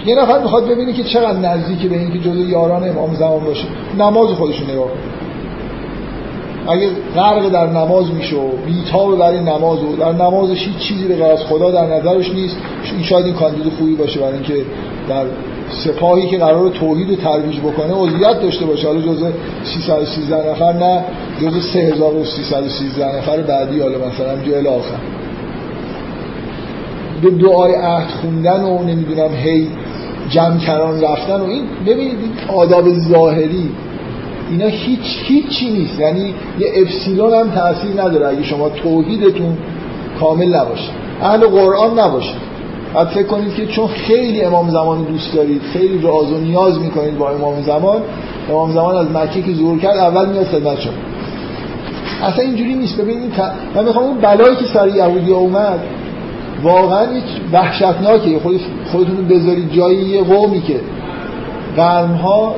یه 0.06 0.14
نفر 0.14 0.38
می‌خواد 0.42 0.68
ببینید 0.68 0.94
که 0.94 1.04
چقدر 1.04 1.38
نزدیک 1.38 1.90
به 1.90 1.98
اینکه 1.98 2.18
جزء 2.18 2.38
یاران 2.38 2.88
امام 2.88 3.14
زمان 3.14 3.44
باشه. 3.44 3.64
نماز 3.98 4.28
خودشون 4.28 4.70
نگاه 4.70 4.88
اگه 6.68 6.88
غرق 7.14 7.48
در 7.48 7.66
نماز 7.66 8.10
میشه 8.10 8.36
و 8.36 8.48
بیتاب 8.66 9.18
برای 9.18 9.40
نماز 9.40 9.82
و 9.82 9.96
در 9.96 10.12
نمازش 10.12 10.58
هیچ 10.66 10.76
چیزی 10.76 11.04
به 11.04 11.24
از 11.24 11.38
خدا 11.44 11.70
در 11.70 11.86
نظرش 11.86 12.30
نیست 12.30 12.56
این 12.92 13.02
شاید 13.02 13.26
این 13.26 13.34
کاندید 13.34 13.72
خوبی 13.78 13.94
باشه 13.94 14.20
برای 14.20 14.34
اینکه 14.34 14.54
در 15.08 15.24
سپاهی 15.70 16.28
که 16.28 16.38
قرار 16.38 16.70
توحید 16.70 17.10
رو 17.10 17.16
ترویج 17.16 17.60
بکنه 17.60 17.94
عضویت 17.94 18.40
داشته 18.42 18.66
باشه. 18.66 18.86
حالا 18.86 19.00
جزء 19.00 19.30
313 19.64 20.50
نفر 20.50 20.72
نه 20.72 21.04
جزء 21.42 21.60
3313 21.60 23.18
نفر 23.18 23.42
بعدی 23.42 23.80
حالا 23.80 23.98
مثلا 23.98 24.42
جو 24.42 24.70
آخر 24.70 24.98
به 27.22 27.30
دعای 27.30 27.74
عهد 27.74 28.10
خوندن 28.10 28.60
و 28.64 28.82
نمی‌دونم 28.82 29.34
هی 29.34 29.68
جمع 30.30 30.58
کران 30.58 31.00
رفتن 31.00 31.40
و 31.40 31.44
این 31.44 31.64
ببینید 31.86 32.16
آداب 32.48 32.88
ظاهری 32.92 33.70
اینا 34.50 34.66
هیچ 34.66 35.00
هیچی 35.22 35.70
نیست. 35.70 36.00
یعنی 36.00 36.34
یه 36.58 36.72
اپسیلون 36.74 37.34
هم 37.34 37.50
تاثیر 37.50 38.02
نداره. 38.02 38.28
اگه 38.28 38.42
شما 38.42 38.68
توحیدتون 38.68 39.58
کامل 40.20 40.54
نباشه. 40.54 40.90
اهل 41.22 41.46
قرآن 41.46 41.98
نباشه. 41.98 42.34
بعد 42.94 43.08
فکر 43.08 43.26
کنید 43.26 43.54
که 43.54 43.66
چون 43.66 43.86
خیلی 43.86 44.42
امام 44.42 44.70
زمان 44.70 45.04
دوست 45.04 45.34
دارید 45.34 45.62
خیلی 45.62 46.02
راز 46.02 46.32
و 46.32 46.38
نیاز 46.38 46.80
می‌کنید 46.80 47.18
با 47.18 47.30
امام 47.30 47.62
زمان 47.62 48.02
امام 48.50 48.72
زمان 48.72 48.96
از 48.96 49.10
مکه 49.10 49.42
که 49.42 49.54
ظهور 49.54 49.78
کرد 49.78 49.96
اول 49.96 50.28
میاد 50.28 50.46
خدمت 50.46 50.80
شما. 50.80 50.92
اصلا 52.22 52.44
اینجوری 52.44 52.74
نیست. 52.74 53.00
ببینید 53.00 53.32
من 53.74 53.84
می‌خوام 53.84 54.04
اون 54.04 54.18
بلایی 54.18 54.56
که 54.56 54.64
سر 54.64 54.88
یهودی 54.88 55.30
اومد 55.30 55.80
واقعا 56.62 57.12
یک 57.12 57.24
وحشتناکه 57.52 58.38
خود 58.38 58.60
خودتون 58.92 59.28
بذارید 59.28 59.72
جایی 59.72 59.98
یه 59.98 60.22
قومی 60.22 60.62
که 60.62 60.80
قرنها 61.76 62.54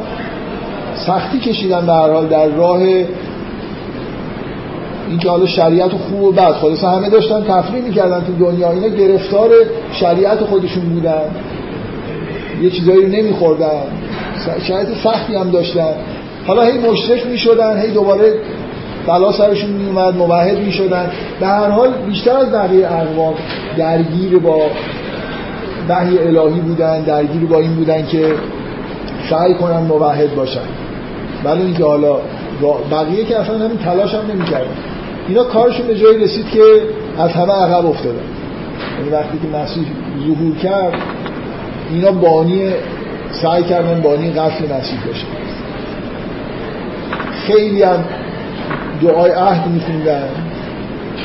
سختی 1.07 1.41
کشیدن 1.41 1.87
به 1.87 1.93
هر 1.93 2.13
حال 2.13 2.27
در 2.27 2.47
راه 2.47 2.81
اینکه 5.13 5.31
حالا 5.31 5.47
شریعت 5.47 5.91
خوب 5.91 6.23
و 6.23 6.33
بد 6.33 6.53
خلاص 6.53 6.85
همه 6.85 7.09
داشتن 7.09 7.45
تفریح 7.45 7.83
می‌کردن 7.83 8.21
تو 8.21 8.51
دنیا 8.51 8.71
اینا 8.71 8.89
گرفتار 8.89 9.51
شریعت 9.93 10.39
خودشون 10.45 10.85
بودن. 10.85 11.23
یه 12.63 12.71
چیزایی 12.71 13.03
رو 13.03 13.09
نمیخوردن. 13.09 13.83
شریعت 14.63 14.87
سختی 15.05 15.35
هم 15.35 15.51
داشتن. 15.51 15.95
حالا 16.47 16.63
هی 16.63 16.79
مشرک 16.79 17.27
می‌شدن 17.27 17.81
هی 17.83 17.91
دوباره 17.91 18.35
بلا 19.07 19.33
سرشون 19.33 19.71
میومد 19.71 20.17
موحد 20.17 20.59
می‌شدن. 20.59 21.11
به 21.41 21.47
هر 21.47 21.69
حال 21.69 21.93
بیشتر 22.07 22.37
از 22.37 22.53
بقیه 22.53 22.93
اقوام 22.93 23.35
درگیر 23.77 24.39
با 24.39 24.61
وحی 25.89 26.19
الهی 26.19 26.61
بودن 26.61 27.03
درگیر 27.03 27.45
با 27.45 27.59
این 27.59 27.75
بودن 27.75 28.07
که 28.07 28.35
سعی 29.31 29.55
کنن 29.55 29.81
موحد 29.81 30.35
باشن. 30.35 30.61
ولی 31.45 31.63
اینکه 31.63 31.85
حالا 31.85 32.17
بقیه 32.91 33.25
که 33.25 33.39
اصلا 33.39 33.59
همین 33.59 33.79
تلاش 33.79 34.15
هم 34.15 34.31
نمی‌کردن. 34.31 34.92
اینا 35.29 35.45
کارشون 35.45 35.87
به 35.87 35.99
جایی 35.99 36.19
رسید 36.19 36.47
که 36.51 36.63
از 37.19 37.31
همه 37.31 37.53
عقب 37.53 37.87
افتادن. 37.87 38.19
یعنی 38.99 39.11
وقتی 39.11 39.39
که 39.39 39.57
مسیح 39.59 39.85
ظهور 40.27 40.57
کرد 40.57 40.95
اینا 41.93 42.13
بانی 42.13 42.71
سعی 43.43 43.63
کردن 43.63 44.01
بانی 44.01 44.31
قتل 44.31 44.65
مسیح 44.65 44.99
بشه. 45.11 45.27
خیلی 47.47 47.83
هم 47.83 48.05
دعای 49.03 49.31
عهد 49.31 49.69
میخوندن. 49.69 50.29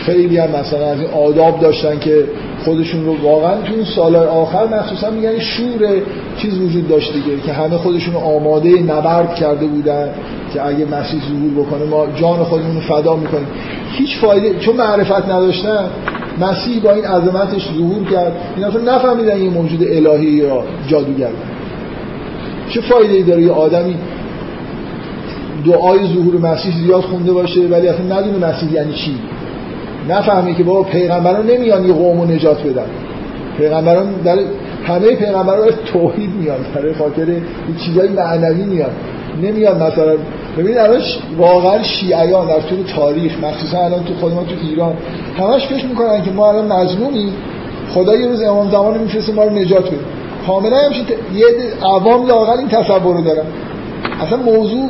خیلی 0.05 0.37
هم 0.37 0.49
مثلا 0.49 0.85
از 0.85 0.99
این 0.99 1.09
آداب 1.09 1.59
داشتن 1.59 1.99
که 1.99 2.23
خودشون 2.65 3.05
رو 3.05 3.15
واقعا 3.23 3.61
تو 3.61 3.73
این 3.73 3.85
سالهای 3.85 4.27
آخر 4.27 4.67
مخصوصا 4.67 5.09
میگن 5.09 5.39
شور 5.39 6.01
چیز 6.37 6.57
وجود 6.59 6.87
داشت 6.87 7.13
دیگه 7.13 7.41
که 7.45 7.53
همه 7.53 7.77
خودشون 7.77 8.13
رو 8.13 8.19
آماده 8.19 8.69
نبرد 8.69 9.35
کرده 9.35 9.67
بودن. 9.67 10.09
که 10.53 10.65
اگه 10.67 10.85
مسیح 10.85 11.21
ظهور 11.29 11.65
بکنه 11.65 11.85
ما 11.85 12.07
جان 12.15 12.43
خودمون 12.43 12.75
رو 12.75 12.81
فدا 12.81 13.15
می‌کنیم. 13.15 13.47
هیچ 13.91 14.17
فایده 14.17 14.59
چون 14.59 14.75
معرفت 14.75 15.25
نداشتن 15.25 15.89
مسیح 16.41 16.81
با 16.81 16.91
این 16.91 17.05
عظمتش 17.05 17.67
ظهور 17.77 18.03
کرد. 18.11 18.31
این 18.55 18.65
اصلا 18.65 18.95
نفهمیدن 18.95 19.41
یه 19.41 19.49
موجود 19.49 19.83
الهی 19.83 20.25
یا 20.25 20.63
جادوگر. 20.87 21.29
چه 22.69 22.81
فایده 22.81 23.13
ای 23.13 23.23
داره 23.23 23.41
یه 23.41 23.51
آدمی 23.51 23.95
دعای 25.65 25.99
ظهور 25.99 26.51
مسیح 26.51 26.77
زیاد 26.77 27.01
خونده 27.01 27.31
باشه 27.31 27.61
ولی 27.61 27.87
اصلا 27.87 28.19
ندونه 28.19 28.47
مسیح 28.47 28.73
یعنی 28.73 28.93
چی؟ 28.93 29.15
نفهمی 30.09 30.55
که 30.55 30.63
بابا 30.63 30.83
پیغمبران 30.83 31.47
نمیان 31.47 31.85
یه 31.85 31.93
قوم 31.93 32.31
نجات 32.31 32.63
بدن. 32.63 32.85
پیغمبران 33.57 34.13
در 34.23 34.37
همه 34.87 35.15
پیغمبران 35.15 35.67
توحید 35.93 36.29
میان. 36.29 36.57
برای 36.75 36.93
خاطر 36.93 37.25
چیزای 37.85 38.09
معنوی 38.09 38.63
میان. 38.63 38.89
نمیاد 39.43 39.83
مثلا 39.83 40.15
ببینید 40.57 40.77
الان 40.77 41.01
واقعا 41.37 41.83
شیعیان 41.83 42.47
در 42.47 42.59
طول 42.59 42.83
تاریخ 42.95 43.39
مخصوصا 43.43 43.77
الان 43.77 44.03
تو 44.03 44.13
خود 44.13 44.33
ما 44.33 44.43
تو 44.43 44.55
ایران 44.69 44.93
همش 45.39 45.67
فکر 45.67 45.85
می‌کنن 45.85 46.23
که 46.23 46.31
ما 46.31 46.49
الان 46.49 46.71
مظلومی 46.71 47.31
خدا 47.93 48.15
یه 48.15 48.27
روز 48.27 48.41
امام 48.41 48.71
زمان 48.71 48.97
میفرسته 48.97 49.33
ما 49.33 49.43
رو 49.43 49.49
نجات 49.49 49.87
بده. 49.87 49.99
کاملا 50.47 50.77
همش 50.77 50.95
یه 51.35 51.45
عوام 51.83 52.27
لاقل 52.27 52.57
این 52.57 52.67
تصور 52.67 53.15
رو 53.15 53.21
دارن. 53.23 53.45
اصلا 54.21 54.37
موضوع 54.37 54.89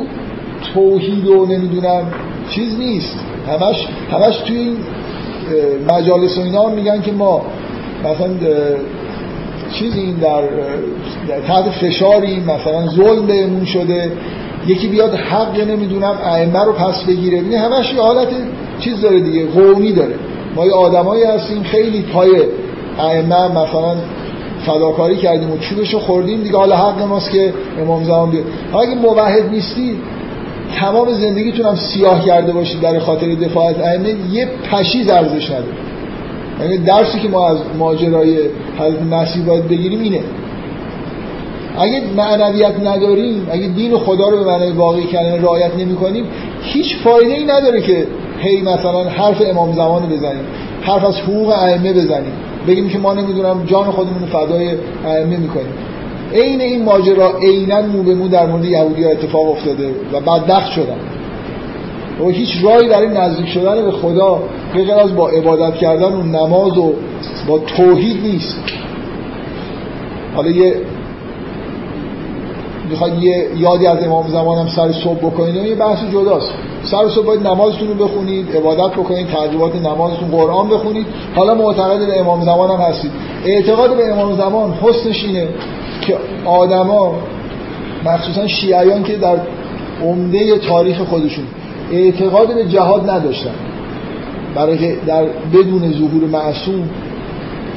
توحید 0.74 1.26
و 1.26 1.46
نمی‌دونم 1.46 2.02
چیز 2.50 2.78
نیست. 2.78 3.18
همش 3.48 3.86
همش 4.12 4.36
توی 4.36 4.56
این 4.56 4.76
مجالس 5.90 6.38
و 6.38 6.40
اینا 6.40 6.68
میگن 6.68 7.02
که 7.02 7.12
ما 7.12 7.42
مثلا 8.04 8.28
چیزی 9.72 10.00
این 10.00 10.14
در, 10.14 10.42
در 11.28 11.40
تحت 11.46 11.70
فشاری 11.70 12.40
مثلا 12.40 12.86
ظلم 12.86 13.26
بهمون 13.26 13.64
شده. 13.64 14.12
یکی 14.66 14.88
بیاد 14.88 15.14
حق 15.14 15.60
نمی‌دونم 15.60 16.14
ائمه 16.24 16.64
رو 16.64 16.72
پس 16.72 17.04
بگیره. 17.04 17.38
این 17.38 17.54
همش 17.54 17.92
یه 17.92 18.00
حالت 18.00 18.28
چیز 18.80 19.00
داره 19.00 19.20
دیگه 19.20 19.46
قومی 19.46 19.92
داره. 19.92 20.14
ما 20.56 20.66
یه 20.66 20.72
آدمایی 20.72 21.24
هستیم 21.24 21.62
خیلی 21.62 22.02
پای 22.02 22.30
ائمه 22.98 23.48
مثلا 23.48 23.96
فداکاری 24.66 25.16
کردیم 25.16 25.50
و 25.50 25.58
چوبش 25.58 25.94
رو 25.94 26.00
خوردیم 26.00 26.42
دیگه 26.42 26.56
حالا 26.56 26.76
حق 26.76 27.02
ماست 27.02 27.30
که 27.30 27.52
امام 27.80 28.04
زمان 28.04 28.30
بیاد. 28.30 28.44
اگه 28.80 28.94
موحد 28.94 29.50
نیستی 29.50 29.96
تمام 30.80 31.12
زندگیتون 31.12 31.66
هم 31.66 31.76
سیاه 31.76 32.26
کرده 32.26 32.52
باشید 32.52 32.80
در 32.80 32.98
خاطر 32.98 33.34
دفاع 33.34 33.66
از 33.66 33.76
ائمه 33.80 34.14
یه 34.32 34.48
پشیز 34.72 35.10
ارزش 35.10 35.50
نداره. 35.50 35.66
یعنی 36.60 36.78
درسی 36.78 37.18
که 37.18 37.28
ما 37.28 37.48
از 37.48 37.58
ماجرای 37.78 38.38
حضرت 38.78 39.02
مسیح 39.02 39.44
باید 39.44 39.68
بگیریم 39.68 40.00
اینه. 40.00 40.20
اگه 41.78 42.02
معنویت 42.16 42.80
نداریم 42.84 43.48
اگه 43.50 43.66
دین 43.66 43.98
خدا 43.98 44.28
رو 44.28 44.38
به 44.38 44.44
معنای 44.44 44.72
واقعی 44.72 45.04
کلمه 45.04 45.40
رعایت 45.40 45.70
نمی 45.78 45.96
هیچ 46.62 46.96
فایده 47.04 47.32
ای 47.32 47.44
نداره 47.44 47.80
که 47.80 48.06
هی 48.38 48.62
مثلا 48.62 49.04
حرف 49.04 49.42
امام 49.46 49.72
زمان 49.72 50.02
رو 50.02 50.16
بزنیم 50.16 50.44
حرف 50.82 51.04
از 51.04 51.16
حقوق 51.16 51.48
ائمه 51.48 51.92
بزنیم. 51.92 52.32
بگیم 52.68 52.88
که 52.88 52.98
ما 52.98 53.14
نمی‌دونم 53.14 53.64
جان 53.66 53.90
خودمون 53.90 54.20
رو 54.20 54.26
فدای 54.26 54.70
ائمه 55.06 55.36
می‌کنیم. 55.36 55.72
عین 56.34 56.60
این 56.60 56.84
ماجرا 56.84 57.38
عینا 57.38 57.82
مو 57.82 58.02
به 58.02 58.14
مو 58.14 58.28
در 58.28 58.46
مورد 58.46 58.64
یهودی 58.64 59.04
ها 59.04 59.10
اتفاق 59.10 59.50
افتاده 59.50 59.90
و 60.12 60.20
بدبخت 60.20 60.72
شدن. 60.72 60.96
و 62.20 62.28
هیچ 62.28 62.48
راهی 62.62 62.88
برای 62.88 63.08
نزدیک 63.08 63.48
شدن 63.48 63.84
به 63.84 63.90
خدا 63.90 64.42
غیر 64.74 64.92
از 64.92 65.16
با 65.16 65.28
عبادت 65.28 65.74
کردن 65.74 66.12
و 66.12 66.22
نماز 66.22 66.78
و 66.78 66.92
با 67.48 67.58
توحید 67.58 68.22
نیست. 68.22 68.62
حالا 70.34 70.50
یه 70.50 70.74
می‌خواد 72.90 73.22
یه 73.22 73.48
یادی 73.56 73.86
از 73.86 74.04
امام 74.04 74.28
زمان 74.28 74.58
هم 74.58 74.68
سر 74.68 74.92
صبح 74.92 75.18
بکنید 75.18 75.54
یه 75.54 75.74
بحث 75.74 75.98
جداست. 76.12 76.50
سر 76.82 77.08
صبح 77.08 77.26
باید 77.26 77.46
نمازتون 77.46 77.88
رو 77.88 77.94
بخونید 77.94 78.56
عبادت 78.56 78.92
بکنید 78.94 79.26
تجربات 79.26 79.76
نمازتون 79.76 80.28
قرآن 80.30 80.68
بخونید. 80.68 81.06
حالا 81.36 81.54
معتقد 81.54 82.06
به 82.06 82.20
امام 82.20 82.44
زمان 82.44 82.70
هم 82.70 82.80
هستید. 82.80 83.10
اعتقاد 83.44 83.96
به 83.96 84.12
امام 84.12 84.36
زمان 84.36 84.72
حسنش 84.72 85.24
اینه 85.24 85.48
که 86.00 86.16
آدما 86.44 87.14
مخصوصا 88.04 88.46
شیعیان 88.46 89.02
که 89.02 89.16
در 89.16 89.36
عمده 90.04 90.58
تاریخ 90.58 91.00
خودشون 91.00 91.44
اعتقاد 91.92 92.54
به 92.54 92.64
جهاد 92.64 93.10
نداشتن. 93.10 93.54
برای 94.54 94.96
در 94.96 95.24
بدون 95.52 95.92
ظهور 95.92 96.24
معصوم 96.32 96.90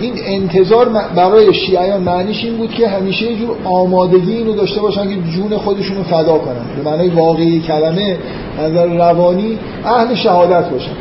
این 0.01 0.13
انتظار 0.25 0.89
برای 1.15 1.53
شیعیان 1.53 2.01
معنیش 2.01 2.43
این 2.43 2.57
بود 2.57 2.71
که 2.71 2.87
همیشه 2.87 3.31
یه 3.31 3.37
جور 3.37 3.55
آمادگی 3.63 4.35
اینو 4.35 4.53
داشته 4.53 4.81
باشن 4.81 5.03
که 5.03 5.15
جون 5.31 5.57
خودشون 5.57 5.97
رو 5.97 6.03
فدا 6.03 6.37
کنن. 6.37 6.83
به 6.83 6.89
معنای 6.89 7.09
واقعی 7.09 7.59
کلمه 7.59 8.17
نظر 8.61 8.85
روانی 8.85 9.57
اهل 9.85 10.15
شهادت 10.15 10.69
باشن. 10.69 10.91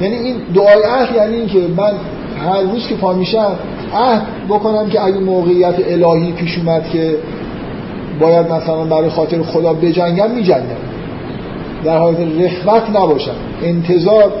یعنی 0.00 0.14
این 0.14 0.36
دعای 0.54 0.82
عهد 0.82 1.16
یعنی 1.16 1.36
این 1.36 1.46
که 1.46 1.58
من 1.76 1.92
هر 2.48 2.60
روز 2.60 2.88
که 2.88 2.94
پا 2.94 3.12
میشم 3.12 3.52
عهد 3.94 4.22
بکنم 4.48 4.88
که 4.88 5.04
اگه 5.04 5.18
موقعیت 5.18 5.74
الهی 5.88 6.32
پیش 6.32 6.58
اومد 6.58 6.88
که 6.92 7.16
باید 8.20 8.52
مثلا 8.52 8.84
برای 8.84 9.10
خاطر 9.10 9.42
خدا 9.42 9.72
بجنگم 9.72 10.30
میجنگم. 10.30 10.84
در 11.84 11.98
حالت 11.98 12.18
رخوت 12.18 12.90
نباشم. 12.90 13.34
انتظار 13.62 14.32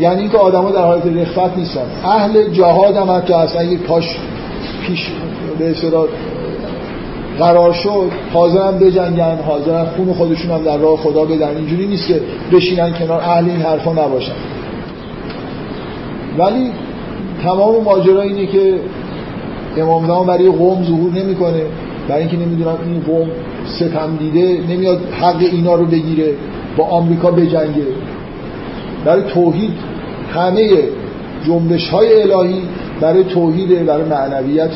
یعنی 0.00 0.20
اینکه 0.20 0.38
آدما 0.38 0.70
در 0.70 0.82
حالت 0.84 1.06
رخوت 1.06 1.56
نیستن. 1.56 1.86
اهل 2.04 2.50
جهاد 2.50 2.96
هم 2.96 3.10
حتی 3.10 3.32
اصلا 3.32 3.60
اگه 3.60 3.76
پاش 3.76 4.18
پیش 4.86 5.10
به 5.58 5.70
اصطلاح 5.70 6.06
قرار 7.38 7.72
شد 7.72 8.10
حاضرن 8.32 8.78
بجنگن 8.78 9.38
حاضرن 9.46 9.84
خون 9.84 10.12
خودشون 10.12 10.50
هم 10.50 10.62
در 10.62 10.76
راه 10.76 10.96
خدا 10.96 11.24
بدن. 11.24 11.56
اینجوری 11.56 11.86
نیست 11.86 12.08
که 12.08 12.20
بشینن 12.52 12.92
کنار 12.92 13.20
اهل 13.20 13.44
این 13.44 13.60
حرفا 13.60 13.92
نباشن. 13.92 14.32
ولی 16.38 16.70
تمام 17.42 17.84
ماجرا 17.84 18.22
اینه 18.22 18.46
که 18.46 18.74
امام 19.76 20.06
زمان 20.06 20.26
برای 20.26 20.50
قوم 20.50 20.84
ظهور 20.84 21.12
نمی‌کنه. 21.12 21.62
برای 22.08 22.22
اینکه 22.22 22.36
نمی‌دونم 22.36 22.78
این 22.86 23.00
قوم 23.00 23.28
ستم 23.66 24.16
دیده 24.18 24.60
نمیاد 24.68 25.00
حق 25.20 25.42
اینا 25.52 25.74
رو 25.74 25.84
بگیره 25.84 26.34
با 26.76 26.84
آمریکا 26.84 27.30
بجنگه. 27.30 27.86
برای 29.04 29.22
توحید 29.22 29.89
همه 30.34 30.68
جنبش 31.46 31.88
های 31.88 32.22
الهی 32.22 32.62
برای 33.00 33.24
توحید 33.24 33.86
برای 33.86 34.04
معنویت. 34.04 34.70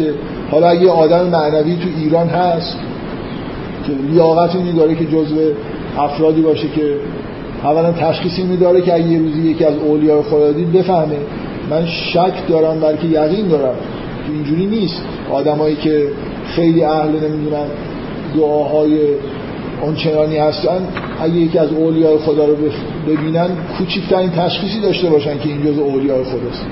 حالا 0.51 0.69
اگه 0.69 0.91
آدم 0.91 1.27
معنوی 1.27 1.77
تو 1.77 1.89
ایران 1.97 2.29
هست 2.29 2.77
که 3.87 3.93
لیاقت 4.13 4.57
اینی 4.57 4.73
داره 4.73 4.95
که 4.95 5.05
جزو 5.05 5.37
افرادی 5.99 6.41
باشه 6.41 6.69
که 6.69 6.97
اولا 7.65 7.93
تشخیص 7.93 8.39
اینی 8.39 8.57
داره 8.57 8.81
که 8.81 8.95
اگه 8.95 9.07
یه 9.07 9.19
روزی 9.19 9.41
یکی 9.41 9.65
از 9.65 9.75
اولیاء 9.75 10.23
خدا 10.23 10.53
دید 10.53 10.73
بفهمه 10.73 11.17
من 11.71 11.87
شک 11.87 12.49
دارم 12.49 12.81
بلکه 12.81 13.07
یقین 13.07 13.49
دارم 13.49 13.75
اینجوری 14.29 14.67
نیست. 14.67 15.03
آدمایی 15.33 15.77
که 15.77 16.09
خیلی 16.47 16.85
اهل 16.85 17.09
نمی‌دونن 17.09 17.67
دعاهای 18.37 18.99
چنانی 19.93 20.37
هستن 20.37 20.89
اگه 21.21 21.35
یکی 21.35 21.59
از 21.59 21.73
اولیاء 21.73 22.19
خدا 22.19 22.45
رو 22.45 22.57
ببینن 23.09 23.49
کوچکترین 23.79 24.31
تشخیصی 24.31 24.81
داشته 24.81 25.11
باشن 25.11 25.39
که 25.39 25.49
این 25.49 25.63
جز 25.63 25.79
اولیاء 25.79 26.25
خداست. 26.25 26.67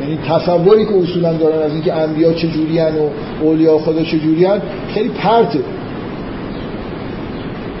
یعنی 0.00 0.18
تصوری 0.28 0.84
که 0.84 0.94
اصولا 1.02 1.32
دارن 1.32 1.62
از 1.62 1.72
اینکه 1.72 1.92
انبیا 1.92 2.32
چجوری 2.32 2.80
و 2.80 2.84
اولیاء 3.42 3.78
خدا 3.78 4.02
چجوری 4.02 4.46
خیلی 4.94 5.08
پرته. 5.08 5.58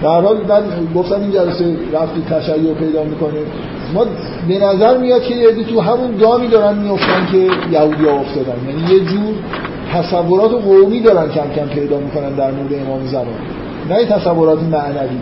در 0.02 0.20
حال 0.20 0.36
من 0.48 0.62
گفتم 0.94 1.20
این 1.20 1.30
جلسه 1.30 1.76
رفتی 1.92 2.22
تشیع 2.30 2.74
پیدا 2.74 3.04
می‌کنه. 3.04 3.38
ما 3.94 4.06
به 4.48 4.58
نظر 4.58 4.98
میاد 4.98 5.22
که 5.22 5.34
یه 5.34 5.64
تو 5.64 5.80
همون 5.80 6.16
دامی 6.16 6.48
دارن 6.48 6.78
میفتن 6.78 7.28
که 7.32 7.38
یهودی 7.72 8.04
ها 8.04 8.20
افتادن. 8.20 8.56
یعنی 8.68 8.94
یه 8.94 9.00
جور 9.00 9.34
تصورات 9.92 10.50
قومی 10.50 11.00
دارن 11.00 11.28
کم 11.28 11.50
کم 11.56 11.66
پیدا 11.66 11.98
می‌کنن 11.98 12.30
در 12.30 12.50
مورد 12.50 12.74
امام 12.86 13.06
زمان. 13.06 13.26
نه 13.88 14.04
تصورات 14.04 14.62
معنوی 14.62 15.18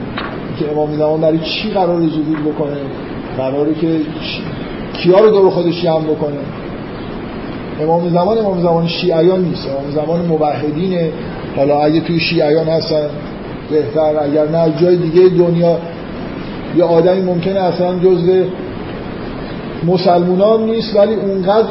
که 0.58 0.72
امام 0.72 0.96
زمان 0.96 1.20
برای 1.20 1.38
چی 1.38 1.70
قرار 1.70 2.00
ظهور 2.00 2.52
بکنه؟ 2.52 2.76
قراره 3.36 3.74
که 3.74 4.00
کیا 5.02 5.18
رو 5.18 5.30
دور 5.30 5.50
خودش 5.50 5.82
جمع 5.82 6.04
بکنه؟ 6.04 6.36
امام 7.82 8.08
زمان 8.08 8.38
امام 8.38 8.60
زمان 8.60 8.86
شیعیان 8.86 9.40
نیست. 9.44 9.68
امام 9.68 9.90
زمان 9.90 10.26
موحدینه. 10.26 11.10
حالا 11.56 11.80
اگه 11.80 12.00
توی 12.00 12.20
شیعیان 12.20 12.68
هستن 12.68 13.06
بهتر. 13.70 14.22
اگر 14.22 14.48
نه 14.48 14.72
جای 14.80 14.96
دیگه 14.96 15.28
دنیا 15.28 15.78
یه 16.76 16.84
آدمی 16.84 17.20
ممکنه 17.20 17.60
اصلا 17.60 17.98
جزء 17.98 18.42
مسلمونان 19.86 20.64
نیست 20.64 20.96
ولی 20.96 21.14
اونقدر 21.14 21.68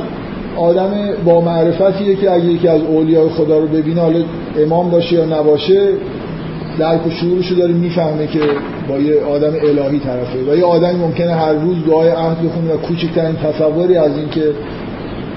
آدم 0.58 0.92
با 1.26 1.42
معرفتیه 1.42 2.16
که 2.16 2.32
اگه 2.32 2.46
یکی 2.46 2.68
از 2.68 2.82
اولیای 2.82 3.30
خدا 3.30 3.60
رو 3.60 3.68
ببینه 3.68 4.02
حالا 4.02 4.24
امام 4.58 4.90
باشه 4.90 5.16
یا 5.16 5.26
نباشه 5.26 5.90
درک 6.80 7.08
و 7.08 7.10
شعورشو 7.10 7.56
داره 7.56 7.74
می‌فهمه 7.74 8.28
که 8.28 8.40
با 8.90 9.00
یه 9.00 9.22
آدم 9.22 9.54
الهی 9.54 10.00
طرفه. 10.00 10.40
و 10.52 10.58
یه 10.58 10.66
آدمی 10.66 11.00
ممکنه 11.00 11.34
هر 11.34 11.54
روز 11.54 11.86
دعای 11.86 12.10
عهد 12.10 12.38
بخونه 12.42 12.74
و 12.74 12.78
کوچکترین 12.78 13.36
تصوری 13.36 13.98
از 13.98 14.18
اینکه 14.18 14.52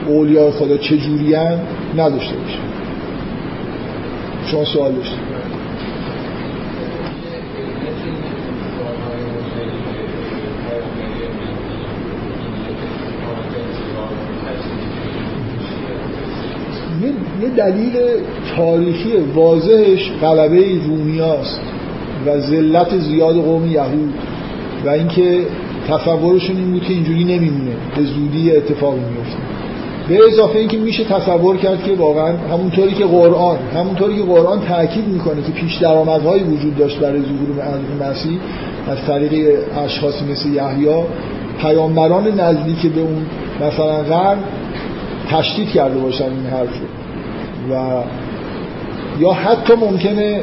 اولیای 0.08 0.50
خدا 0.50 0.76
چجورین 0.76 1.58
نداشته 1.96 2.36
باشه. 2.36 2.58
شما 4.46 4.64
سوال 4.64 4.92
یه 17.42 17.48
دلیل 17.48 17.92
تاریخی 18.56 19.12
واضحش 19.34 20.10
غلبه 20.22 20.64
رومیاست 20.86 21.60
و 22.26 22.40
ذلت 22.40 22.98
زیاد 22.98 23.34
قوم 23.34 23.66
یهود. 23.66 24.14
و 24.84 24.88
اینکه 24.88 25.40
تصورشون 25.88 26.56
این 26.56 26.70
بود 26.70 26.82
که 26.82 26.92
اینجوری 26.92 27.24
نمیمونه. 27.24 27.72
به 27.96 28.02
زودی 28.02 28.56
اتفاق 28.56 28.94
میفته. 28.94 29.38
به 30.08 30.18
اضافه 30.32 30.58
اینکه 30.58 30.78
میشه 30.78 31.04
تصور 31.04 31.56
کرد 31.56 31.82
که 31.84 31.92
واقعا 31.92 32.36
همونطوری 32.36 32.94
که 32.94 33.04
قرآن 33.04 33.58
همونطوری 33.74 34.16
که 34.16 34.22
قرآن 34.22 34.60
تاکید 34.60 35.08
می‌کنه 35.08 35.42
که 35.42 35.52
پیش 35.52 35.76
درآمدهایی 35.76 36.44
وجود 36.44 36.76
داشت 36.76 36.98
برای 36.98 37.20
ظهور 37.20 38.10
مسیح 38.10 38.38
از 38.88 38.98
طریق 39.06 39.58
اشخاصی 39.84 40.24
مثل 40.24 40.48
یحیی 40.48 41.02
پیامبران 41.60 42.40
نزدیک 42.40 42.92
به 42.92 43.00
اون 43.00 43.26
مثلا 43.60 44.02
غرب 44.02 44.38
تشدید 45.30 45.68
کرده 45.68 45.98
باشن 45.98 46.24
این 46.24 46.46
حرف 46.46 46.80
و 47.70 48.02
یا 49.20 49.32
حتی 49.32 49.74
ممکنه 49.74 50.40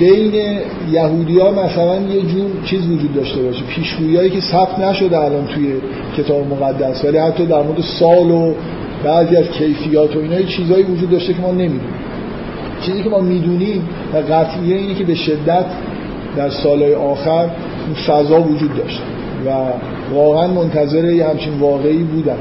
بین 0.00 0.60
یهودی 0.90 1.38
ها 1.38 1.50
مثلا 1.50 2.00
یه 2.00 2.22
جور 2.22 2.50
چیز 2.64 2.86
وجود 2.86 3.14
داشته 3.14 3.42
باشه. 3.42 3.62
پیشگویی 3.64 4.30
که 4.30 4.40
ثبت 4.40 4.78
نشده 4.78 5.18
الان 5.18 5.46
توی 5.46 5.74
کتاب 6.16 6.46
مقدس 6.46 7.04
ولی 7.04 7.18
حتی 7.18 7.46
در 7.46 7.62
مورد 7.62 7.80
سال 7.80 8.30
و 8.30 8.54
بعضی 9.04 9.36
از 9.36 9.48
کیفیات 9.48 10.16
و 10.16 10.18
اینا 10.18 10.42
چیزایی 10.42 10.82
وجود 10.82 11.10
داشته 11.10 11.32
که 11.32 11.40
ما 11.40 11.50
نمی‌دونیم. 11.50 11.94
چیزی 12.80 13.02
که 13.02 13.08
ما 13.08 13.20
می‌دونیم 13.20 13.88
و 14.12 14.16
قطعیه 14.16 14.76
اینه 14.76 14.94
که 14.94 15.04
به 15.04 15.14
شدت 15.14 15.66
در 16.36 16.50
سالهای 16.50 16.94
آخر 16.94 17.40
این 17.86 17.94
فضا 18.06 18.40
وجود 18.40 18.76
داشت 18.76 19.02
و 19.46 19.50
واقعا 20.14 20.48
منتظر 20.48 21.04
یه 21.04 21.28
همچین 21.28 21.52
واقعی 21.58 22.02
بودن 22.02 22.38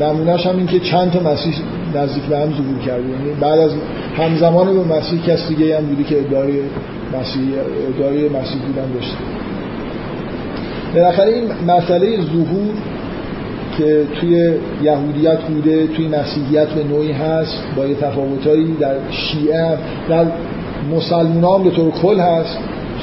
نمونهش 0.00 0.46
هم 0.46 0.56
این 0.56 0.66
که 0.66 0.80
چند 0.80 1.12
تا 1.12 1.20
مسیح 1.32 1.54
نزدیک 1.96 2.24
به 2.24 2.38
هم 2.38 2.52
ظهور 2.52 2.78
کرده 2.86 3.08
یعنی 3.08 3.40
بعد 3.40 3.58
از 3.58 3.70
همزمان 4.16 4.66
به 4.66 4.94
مسیح 4.94 5.22
کس 5.22 5.48
دیگه 5.48 5.78
هم 5.78 5.86
بودی 5.86 6.04
که 6.04 6.20
ادعای 6.20 6.60
مسیح 7.20 7.42
ادعای 7.88 8.28
مسیح 8.28 8.60
بودن 8.66 8.92
داشته 8.94 9.16
بالاخره 10.94 11.32
این 11.32 11.44
مسئله 11.66 12.16
ظهور 12.16 12.74
که 13.78 14.02
توی 14.20 14.54
یهودیت 14.82 15.38
بوده 15.40 15.86
توی 15.86 16.08
مسیحیت 16.08 16.68
به 16.68 16.84
نوعی 16.84 17.12
هست 17.12 17.62
با 17.76 17.86
یه 17.86 17.94
تفاوتایی 17.94 18.76
در 18.80 18.94
شیعه 19.10 19.78
در 20.08 20.26
مسلمان 20.96 21.64
به 21.64 21.70
طور 21.70 21.90
کل 21.90 22.20
هست. 22.20 22.58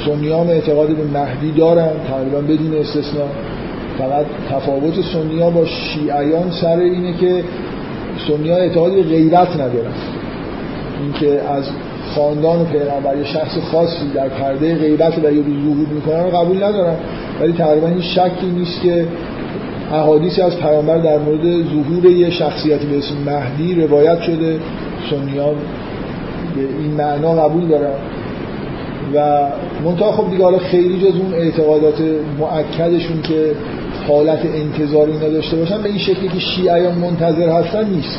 سنی 0.06 0.32
هم 0.32 0.48
اعتقاد 0.48 0.88
به 0.88 1.18
مهدی 1.18 1.52
دارن 1.52 1.88
تقریبا 2.08 2.40
بدون 2.40 2.80
استثناء 2.80 3.26
فقط 3.98 4.26
تفاوت 4.50 4.94
سنی 5.12 5.40
ها 5.40 5.50
با 5.50 5.64
شیعیان 5.66 6.50
سر 6.50 6.76
اینه 6.76 7.12
که 7.12 7.44
سنی 8.28 8.50
ها 8.50 8.56
اعتقاد 8.56 8.94
به 8.94 9.02
غیرت 9.02 9.54
ندارن 9.54 9.92
اینکه 11.02 11.40
از 11.42 11.64
خاندان 12.14 12.60
و 12.60 12.64
پیغمبر 12.64 13.24
شخص 13.24 13.58
خاصی 13.72 14.08
در 14.14 14.28
پرده 14.28 14.74
غیبت 14.74 15.18
و 15.18 15.32
یه 15.32 15.42
ظهور 15.42 15.88
می‌کنن 15.94 16.30
قبول 16.30 16.64
ندارن 16.64 16.96
ولی 17.40 17.52
تقریبا 17.52 17.86
این 17.88 18.00
شکی 18.00 18.46
نیست 18.56 18.82
که 18.82 19.06
احادیثی 19.92 20.42
از 20.42 20.56
پیامبر 20.56 20.98
در 20.98 21.18
مورد 21.18 21.62
ظهور 21.62 22.04
یه 22.04 22.30
شخصیتی 22.30 22.86
به 22.86 22.98
اسم 22.98 23.14
مهدی 23.26 23.74
روایت 23.74 24.20
شده. 24.22 24.58
سنی 25.10 25.32
به 26.56 26.60
این 26.82 26.90
معنا 26.90 27.32
قبول 27.32 27.68
دارن 27.68 27.94
و 29.14 29.46
منتها 29.84 30.12
خب 30.12 30.30
دیگه 30.30 30.44
حالا 30.44 30.58
خیلی 30.58 31.00
جز 31.00 31.16
اون 31.16 31.34
اعتقادات 31.34 32.02
معکدشون 32.40 33.22
که 33.22 33.52
حالت 34.08 34.40
انتظاری 34.44 35.16
نداشته 35.16 35.56
باشن 35.56 35.82
به 35.82 35.88
این 35.88 35.98
شکلی 35.98 36.28
که 36.28 36.38
شیعیان 36.38 36.98
منتظر 36.98 37.48
هستن 37.48 37.88
نیست. 37.88 38.18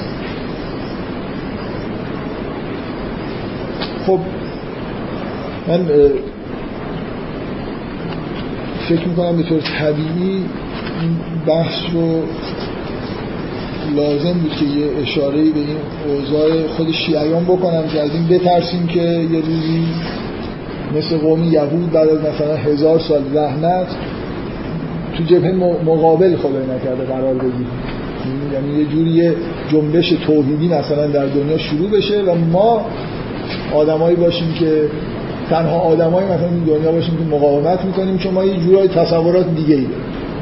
خب 4.08 4.20
من 5.68 5.86
فکر 8.90 9.08
می‌کنم 9.08 9.38
به 9.38 9.44
طور 9.44 9.60
طبیعی 9.80 10.44
این 11.02 11.18
بحث 11.48 11.74
رو 11.94 12.22
لازم 13.96 14.34
بود 14.34 14.52
که 14.52 14.66
یه 14.66 14.88
اشاره 15.02 15.38
به 15.38 15.60
این 15.60 15.78
اوضاع 16.08 16.68
خود 16.68 16.92
شیعیان 16.92 17.44
بکنم 17.44 17.84
که 17.88 18.02
از 18.02 18.10
این 18.12 18.28
بترسیم 18.28 18.88
که 18.88 19.02
یه 19.02 19.42
روزی 19.42 19.86
مثل 20.96 21.18
قوم 21.18 21.44
یهود 21.44 21.92
بعد 21.92 22.10
از 22.10 22.20
مثلا 22.20 22.56
هزار 22.56 23.00
سال 23.00 23.22
زحمت 23.34 23.88
تو 25.18 25.24
جبهه 25.24 25.52
مقابل 25.86 26.36
خدای 26.36 26.64
نکرده 26.64 27.04
قرار 27.04 27.34
بگیریم 27.34 27.68
یعنی 28.54 28.80
یه 28.80 28.86
جوری 28.86 29.32
جنبش 29.72 30.10
توحیدی 30.10 30.68
مثلا 30.68 31.08
در 31.08 31.26
دنیا 31.26 31.58
شروع 31.58 31.90
بشه 31.90 32.22
و 32.22 32.36
ما 32.36 32.86
آدمایی 33.76 34.16
باشیم 34.16 34.54
که 34.60 34.90
تنها 35.50 35.80
آدمایی 35.80 36.28
مثلا 36.28 36.50
این 36.50 36.64
دنیا 36.64 36.92
باشیم 36.92 37.18
که 37.18 37.36
مقاومت 37.36 37.86
می‌کنیم 37.86 38.18
چون 38.18 38.34
ما 38.34 38.46
یه 38.46 38.58
جورای 38.58 38.88
تصورات 38.88 39.46
دیگه 39.56 39.76
ای 39.76 39.88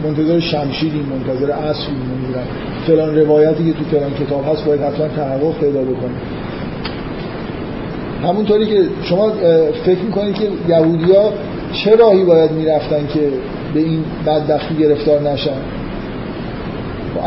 منتظر 0.04 0.40
شمشیریم 0.40 1.06
منتظر 1.06 1.52
اصلی 1.52 1.96
نمی‌دونم. 1.96 2.46
فلان 2.88 3.16
روایتی 3.16 3.66
که 3.66 3.80
تو 3.80 3.86
فلان 3.86 4.14
کتاب 4.14 4.46
هست 4.54 4.66
باید 4.66 4.82
حتما 4.82 5.08
تحقق 5.08 5.60
پیدا 5.60 5.82
بکنیم. 5.82 6.22
همونطوری 8.24 8.66
که 8.66 8.82
شما 9.04 9.32
فکر 9.86 10.00
می‌کنید 10.00 10.36
که 10.36 10.48
یهودیا 10.70 11.24
چه 11.74 11.96
راهی 11.96 12.24
باید 12.24 12.52
می‌رفتن 12.52 13.08
که 13.14 13.20
به 13.74 13.80
این 13.80 14.04
بدبختی 14.26 14.76
گرفتار 14.76 15.22
نشن. 15.22 15.52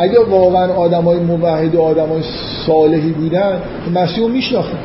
اگر 0.01 0.20
واقعا 0.31 0.73
آدمای 0.73 1.18
موحد 1.18 1.74
و 1.74 1.81
آدمای 1.81 2.23
صالحی 2.66 3.10
بودن 3.10 3.60
مسیح 3.94 4.18
رو 4.18 4.28
میشناختن. 4.28 4.78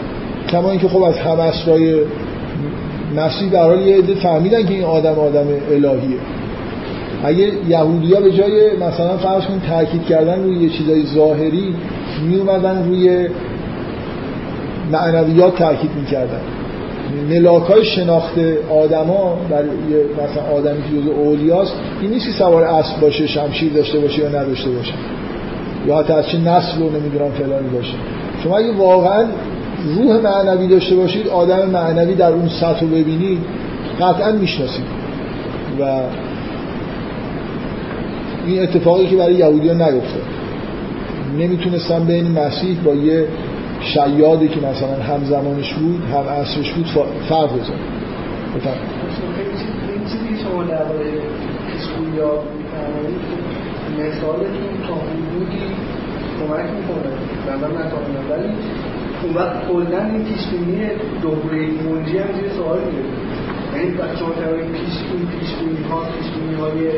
کما 0.49 0.69
اینکه 0.69 0.87
خب 0.87 1.03
از 1.03 1.17
همه 1.17 1.39
اسرای 1.39 1.95
مسیح 3.15 3.49
در 3.49 3.63
حال 3.63 3.79
یه 3.79 3.97
عده 3.97 4.15
فهمیدن 4.15 4.65
که 4.65 4.73
این 4.73 4.83
آدم 4.83 5.19
آدم 5.19 5.47
الهیه. 5.71 6.17
اگه 7.23 7.51
یهودیا 7.67 8.21
به 8.21 8.31
جای 8.31 8.75
مثلا 8.75 9.17
فرض 9.17 9.43
کن 9.43 9.61
تاکید 9.69 10.05
کردن 10.05 10.43
روی 10.43 10.57
یه 10.57 10.69
چیزای 10.69 11.03
ظاهری 11.15 11.75
می 12.29 12.35
اومدن 12.35 12.85
روی 12.87 13.27
معنویات 14.91 15.55
تاکید 15.55 15.91
می‌کردن. 15.95 16.41
ملاک 17.29 17.63
های 17.63 17.85
شناخت 17.85 18.33
آدما 18.83 19.37
در 19.49 19.63
مثلا 20.13 20.57
آدمی 20.57 20.81
که 20.81 21.01
جزء 21.01 21.11
اولیاست 21.11 21.73
این 22.01 22.11
نیست 22.11 22.25
که 22.25 22.31
سوار 22.31 22.63
اسب 22.63 22.99
باشه 22.99 23.27
شمشیر 23.27 23.73
داشته 23.73 23.99
باشه 23.99 24.19
یا 24.21 24.29
نداشته 24.29 24.69
باشه. 24.69 24.93
یا 25.87 25.97
حتی 25.97 26.13
از 26.13 26.27
چه 26.27 26.37
نسل 26.37 26.79
رو 26.79 26.89
نمی‌دونم 26.89 27.31
فلانی 27.31 27.67
باشه. 27.67 27.93
شما 28.43 28.57
اگه 28.57 28.71
واقعا 28.71 29.25
روح 29.95 30.21
معنوی 30.21 30.67
داشته 30.67 30.95
باشید 30.95 31.27
آدم 31.27 31.69
معنوی 31.69 32.15
در 32.15 32.31
اون 32.31 32.49
سطح 32.49 32.81
رو 32.81 32.87
ببینید 32.87 33.39
قطعا 34.01 34.31
می‌شناسید. 34.31 34.85
و 35.79 36.01
این 38.45 38.63
اتفاقی 38.63 39.07
که 39.07 39.15
برای 39.15 39.33
یهودی 39.33 39.67
ها 39.67 39.73
نیفتاد 39.73 40.23
نمی‌تونستن 41.39 42.03
بین 42.03 42.27
مسیح 42.27 42.77
با 42.85 42.93
یه 42.93 43.25
شیادی 43.81 44.47
که 44.47 44.59
مثلا 44.59 45.03
هم 45.03 45.23
زمانش 45.23 45.73
بود 45.73 46.03
هم 46.03 46.29
عصرش 46.29 46.71
بود 46.71 46.85
فرق 47.29 47.53
بزن 47.53 47.73
این 48.53 48.61
که 48.61 50.17
مثالتون 54.03 54.87
تا 54.87 54.93
حدودی 54.93 55.65
کمک 56.39 56.65
می‌کنه 56.77 57.11
ولی 58.29 58.49
اون 59.23 59.33
وقت 59.35 59.67
کلا 59.67 60.05
این 60.05 60.23
پیشبینی 60.23 60.81
دوره 61.21 61.67
منجی 61.67 62.17
هم 62.17 62.33
زیر 62.33 62.49
سوال 62.49 62.79
یعنی 63.75 63.97
شما 64.19 64.29
طبق 64.29 64.55
پیش 64.55 64.95
این 65.11 65.27
پیشبینی 65.39 65.83
ها 65.89 66.03
پیشبینی 66.19 66.55
های 66.55 66.91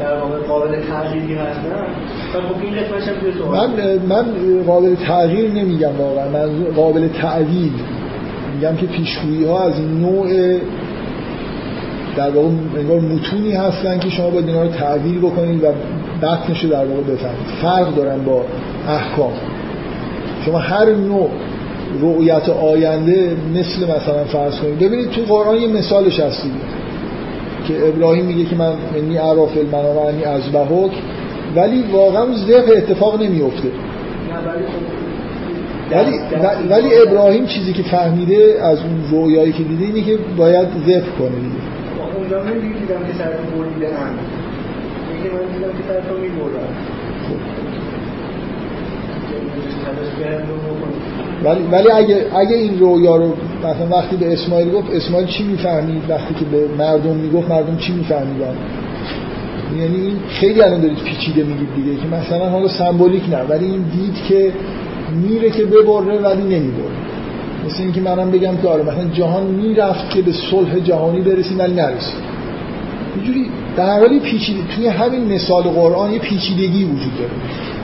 در 0.00 0.16
واقع 0.20 0.38
قابل 0.38 0.80
تغییری 0.80 1.34
هستن. 1.34 1.86
خب 2.32 2.38
هم 2.38 3.70
من 3.74 3.98
من 4.08 4.24
قابل 4.66 4.94
تغییر 4.94 5.50
نمیگم 5.50 5.96
واقعا. 5.98 6.28
من 6.28 6.64
قابل 6.76 7.08
تعویل 7.08 7.72
میگم 8.54 8.76
که 8.76 8.86
پیشگویی 8.86 9.44
ها 9.44 9.64
از 9.64 9.80
نوع 9.80 10.58
در 12.16 12.30
واقع 12.30 12.48
انگار 12.76 13.00
متونی 13.00 13.52
هستن 13.52 13.98
که 13.98 14.10
شما 14.10 14.30
باید 14.30 14.48
اینا 14.48 14.62
رو 14.62 14.68
تعویل 14.68 15.18
بکنید 15.18 15.64
و 15.64 15.66
بطنش 16.22 16.64
رو 16.64 16.70
در 16.70 16.84
واقع 16.84 17.02
بفهمید. 17.02 17.46
فرق 17.62 17.94
دارن 17.94 18.24
با 18.24 18.44
احکام. 18.88 19.32
شما 20.46 20.58
هر 20.58 20.84
نوع 20.84 21.30
رؤیت 22.00 22.48
آینده 22.48 23.36
مثل 23.54 23.84
مثلا 23.84 24.24
فرض 24.24 24.60
کنید 24.60 24.78
ببینید 24.78 25.10
تو 25.10 25.22
قرآن 25.22 25.56
یه 25.56 25.68
مثالش 25.68 26.20
هستید 26.20 26.52
که 27.68 27.88
ابراهیم 27.88 28.24
میگه 28.24 28.44
که 28.44 28.56
من 28.56 28.72
منی 28.94 29.16
عراف 29.16 29.56
المنام 29.56 29.98
انی 29.98 30.24
از 30.24 30.42
بهک 30.42 30.92
ولی 31.56 31.84
واقعا 31.92 32.26
ذبح 32.34 32.70
اتفاق 32.76 33.22
نمیفته 33.22 33.68
ولی 35.90 36.18
ولی 36.70 36.98
ابراهیم 37.08 37.46
چیزی 37.46 37.72
که 37.72 37.82
فهمیده 37.82 38.58
از 38.62 38.78
اون 38.78 39.04
رویایی 39.10 39.52
که 39.52 39.62
دیده 39.62 39.84
اینه 39.84 40.02
که 40.02 40.18
باید 40.36 40.68
ذبح 40.68 41.10
کنه 41.18 41.30
دیگه. 41.30 41.60
اونجا 42.18 42.42
من 42.42 42.52
دیدم 42.52 42.78
که 42.78 43.24
هم. 43.84 44.14
اینکه 45.12 45.30
من 45.34 45.52
دیدم 45.52 45.68
که 45.68 46.12
می‌برم 46.20 46.68
ولی 51.44 51.60
ولی 51.72 51.90
اگه 51.90 52.26
اگه 52.36 52.56
این 52.56 52.78
رویا 52.78 53.16
رو 53.16 53.34
مثلا 53.58 53.98
وقتی 53.98 54.16
به 54.16 54.32
اسماعیل 54.32 54.70
گفت 54.70 54.90
اسماعیل 54.92 55.26
چی 55.26 55.42
می‌فهمید 55.42 56.02
وقتی 56.08 56.34
که 56.34 56.44
به 56.44 56.68
مردم 56.78 57.16
می‌گفت 57.16 57.50
مردم 57.50 57.76
چی 57.76 57.92
میفهمیدن؟ 57.92 58.54
یعنی 59.78 59.96
این 60.00 60.16
خیلی 60.28 60.62
الان 60.62 60.80
دارید 60.80 60.98
پیچیده 60.98 61.42
میگید 61.42 61.68
دیگه 61.76 61.96
که 61.96 62.16
مثلا 62.16 62.48
حالا 62.48 62.68
سمبولیک 62.68 63.22
نه 63.30 63.42
ولی 63.48 63.64
این 63.64 63.82
دید 63.82 64.14
که 64.28 64.52
میره 65.12 65.50
که 65.50 65.64
ببره 65.64 66.18
ولی 66.18 66.42
نمی‌بره. 66.42 66.90
مثل 67.66 67.82
اینکه 67.82 68.00
منم 68.00 68.30
بگم 68.30 68.56
که 68.56 68.68
آره 68.68 68.82
مثلا 68.82 69.04
جهان 69.12 69.46
می‌رفت 69.46 70.10
که 70.10 70.22
به 70.22 70.32
صلح 70.50 70.78
جهانی 70.78 71.20
برسیم 71.20 71.58
ولی 71.58 71.74
نرسید 71.74 72.30
اینجوری 73.16 73.46
در 73.76 74.00
حالی 74.00 74.20
پیچیده 74.20 74.60
توی 74.76 74.86
همین 74.86 75.32
مثال 75.32 75.62
قرآن 75.62 76.12
یه 76.12 76.18
پیچیدگی 76.18 76.84
وجود 76.84 77.12
داره. 77.18 77.30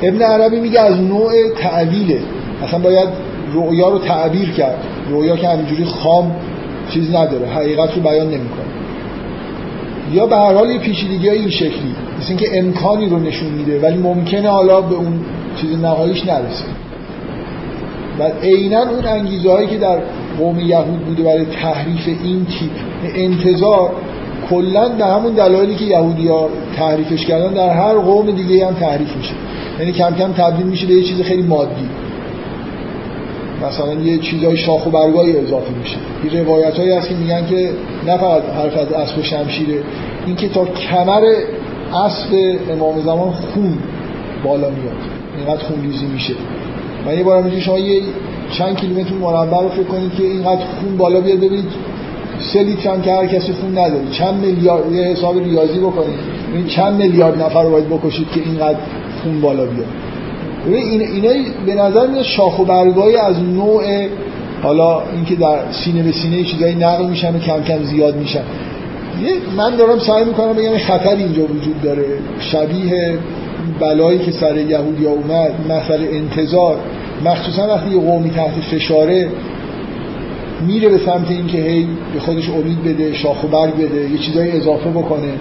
ابن 0.03 0.23
عربی 0.23 0.61
میگه 0.61 0.81
از 0.81 1.01
نوع 1.01 1.33
تعویله. 1.59 2.21
اصلا 2.65 2.79
باید 2.79 3.09
رؤیا 3.53 3.89
رو 3.89 3.99
تعبیر 3.99 4.51
کرد. 4.51 4.79
رؤیا 5.11 5.37
که 5.37 5.49
همینجوری 5.49 5.85
خام 5.85 6.37
چیز 6.91 7.15
نداره 7.15 7.47
حقیقت 7.47 7.95
رو 7.95 8.03
بیان 8.03 8.27
نمی‌کنه. 8.27 8.67
یا 10.13 10.27
به 10.27 10.37
هر 10.37 10.55
حال 10.55 10.71
یه 10.71 10.79
پیچیدگی 10.79 11.31
این 11.31 11.51
شکلی 11.51 11.95
مثل 12.19 12.29
اینکه 12.29 12.59
امکانی 12.59 13.09
رو 13.09 13.19
نشون 13.19 13.49
میده 13.49 13.81
ولی 13.81 13.99
ممکنه 13.99 14.49
حالا 14.49 14.81
به 14.81 14.95
اون 14.95 15.21
چیز 15.61 15.79
نهاییش 15.79 16.27
نرسه. 16.27 16.65
و 18.19 18.23
عینا 18.43 18.81
اون 18.81 19.07
انگیزه 19.07 19.51
هایی 19.51 19.69
که 19.69 19.79
در 19.79 19.99
قوم 20.39 20.61
یهود 20.61 21.01
بوده 21.07 21.23
برای 21.23 21.45
تحریف 21.45 22.09
این 22.25 22.45
تیپ 22.45 22.71
انتظار 23.15 23.91
کلا 24.51 24.89
به 24.89 25.05
همون 25.05 25.33
دلایلی 25.33 25.75
که 25.75 25.85
یهودی 25.85 26.29
ها 26.29 26.49
تحریفش 26.77 27.27
کردن 27.27 27.55
در 27.55 27.71
هر 27.71 27.95
قوم 27.95 28.31
دیگه 28.31 28.67
هم 28.67 28.75
تحریف 28.75 29.17
میشه. 29.17 29.35
یعنی 29.79 29.93
کم 29.93 30.15
کم 30.15 30.33
تبدیل 30.33 30.67
میشه 30.67 30.87
به 30.87 30.95
یه 30.95 31.03
چیز 31.03 31.23
خیلی 31.23 31.43
مادی. 31.43 31.89
مثلا 33.63 33.95
یه 33.95 34.19
چیزای 34.19 34.57
شاخ 34.57 34.87
و 34.87 34.91
برگای 34.91 35.37
اضافه 35.37 35.71
میشه. 35.83 35.97
یه 36.25 36.43
روایت 36.43 36.79
هایی 36.79 36.93
هست 36.93 37.09
که 37.09 37.15
میگن 37.15 37.47
که 37.47 37.71
نه 38.07 38.17
فقط 38.17 38.43
حرف 38.43 38.77
از 38.77 38.93
اسب 38.93 39.19
و 39.19 39.23
شمشیره 39.23 39.83
این 40.27 40.37
که 40.37 40.49
تا 40.49 40.65
کمر 40.65 41.23
اسب 41.95 42.59
امام 42.71 43.01
زمان 43.01 43.31
خون 43.31 43.79
بالا 44.45 44.71
میاد. 44.71 44.97
اینقدر 45.37 45.65
خون 45.65 45.83
ریزی 45.83 46.07
میشه. 46.07 46.35
من 47.07 47.19
یه 47.19 47.25
بار 47.25 47.43
میگه 47.43 47.61
شما 47.61 47.79
یه 47.79 48.03
چند 48.53 48.77
کیلومتر 48.77 49.15
مربع 49.15 49.63
رو 49.63 49.69
فکر 49.69 49.83
کنید 49.83 50.15
که 50.15 50.23
اینقدر 50.23 50.63
خون 50.81 50.97
بالا 50.97 51.21
بیاد. 51.21 51.39
ببینید 51.39 51.73
سه 52.53 52.63
لیتر 52.63 52.91
هم 52.91 53.03
که 53.03 53.13
هر 53.13 53.27
کسی 53.27 53.53
خون 53.53 53.79
نداره. 53.79 54.11
چند 54.13 54.45
میلیارد 54.45 54.93
یه 54.93 55.03
حساب 55.03 55.39
ریاضی 55.39 55.79
بکنید. 55.79 56.19
این 56.55 56.67
چند 56.67 57.03
میلیارد 57.03 57.43
نفر 57.43 57.63
رو 57.63 57.71
باید 57.71 57.89
بکشید 57.89 58.31
که 58.35 58.41
اینقدر 58.41 58.79
خون 59.23 59.41
بالا 59.41 59.67
بیاد. 59.67 59.87
این 60.75 61.01
اینا 61.01 61.51
به 61.67 61.75
نظر 61.75 62.07
میاد 62.07 62.23
شاخ 62.23 62.59
و 62.59 62.65
برگای 62.65 63.17
از 63.17 63.43
نوع 63.43 64.09
حالا 64.63 65.03
اینکه 65.13 65.35
در 65.35 65.59
سینه 65.73 66.03
به 66.03 66.13
سینه 66.13 66.45
چیزایی 66.45 66.75
نقل 66.75 67.07
میشن 67.07 67.37
و 67.37 67.39
کم 67.39 67.63
کم 67.63 67.83
زیاد 67.85 68.17
میشن. 68.17 68.43
من 69.57 69.77
دارم 69.77 69.99
سعی 69.99 70.25
می‌کنم 70.25 70.53
بگم 70.53 70.79
خطر 70.79 71.17
اینجا 71.17 71.43
وجود 71.43 71.83
داره. 71.83 72.05
شبیه 72.41 73.19
بلایی 73.81 74.19
که 74.19 74.33
سر 74.33 74.57
یهودیا 74.57 75.11
اومد 75.11 75.55
مسئله 75.69 76.09
انتظار. 76.13 76.77
مخصوصا 77.25 77.67
وقتی 77.67 77.91
یه 77.91 78.01
قومی 78.01 78.31
تحت 78.31 78.61
فشاره 78.71 79.29
میره 80.67 80.89
به 80.89 80.99
سمت 80.99 81.31
اینکه 81.31 81.59
هی 81.59 81.89
به 82.15 82.21
خودش 82.21 82.51
امید 82.51 82.85
بده 82.85 83.15
شاخ 83.15 83.45
و 83.45 83.47
برگ 83.47 83.75
بده 83.75 84.11
یه 84.11 84.19
چیزایی 84.19 84.51
اضافه 84.51 84.91
بکنه. 84.91 85.33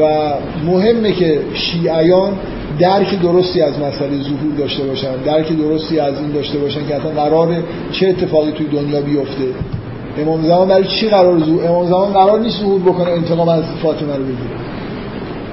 و 0.00 0.32
مهمه 0.66 1.12
که 1.12 1.38
شیعیان 1.54 2.32
درک 2.78 3.22
درستی 3.22 3.62
از 3.62 3.78
مسئله 3.78 4.22
ظهور 4.22 4.54
داشته 4.58 4.84
باشن 4.84 5.16
درک 5.24 5.56
درستی 5.56 6.00
از 6.00 6.14
این 6.20 6.32
داشته 6.32 6.58
باشن 6.58 6.86
که 6.88 6.94
اصلا 6.94 7.10
قرار 7.10 7.62
چه 7.92 8.08
اتفاقی 8.08 8.52
توی 8.52 8.66
دنیا 8.66 9.00
بیفته. 9.00 9.44
امام 10.18 10.42
زمان 10.42 10.68
برای 10.68 10.84
چی 10.84 11.08
قرار 11.08 11.38
ظهور 11.38 11.66
امام 11.66 11.86
زمان 11.86 12.12
قرار 12.12 12.40
نیست 12.40 12.60
ظهور 12.60 12.80
بکنه 12.80 13.10
انتقام 13.10 13.48
از 13.48 13.64
فاطمه 13.82 14.16
رو 14.16 14.22
بگیره. 14.22 14.50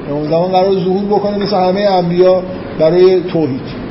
امام 0.10 0.28
زمان 0.28 0.52
قرار 0.52 0.74
ظهور 0.74 1.06
بکنه 1.06 1.38
مثل 1.38 1.56
همه 1.56 1.82
انبیا 1.82 2.44
برای 2.80 3.22
توحید. 3.22 3.86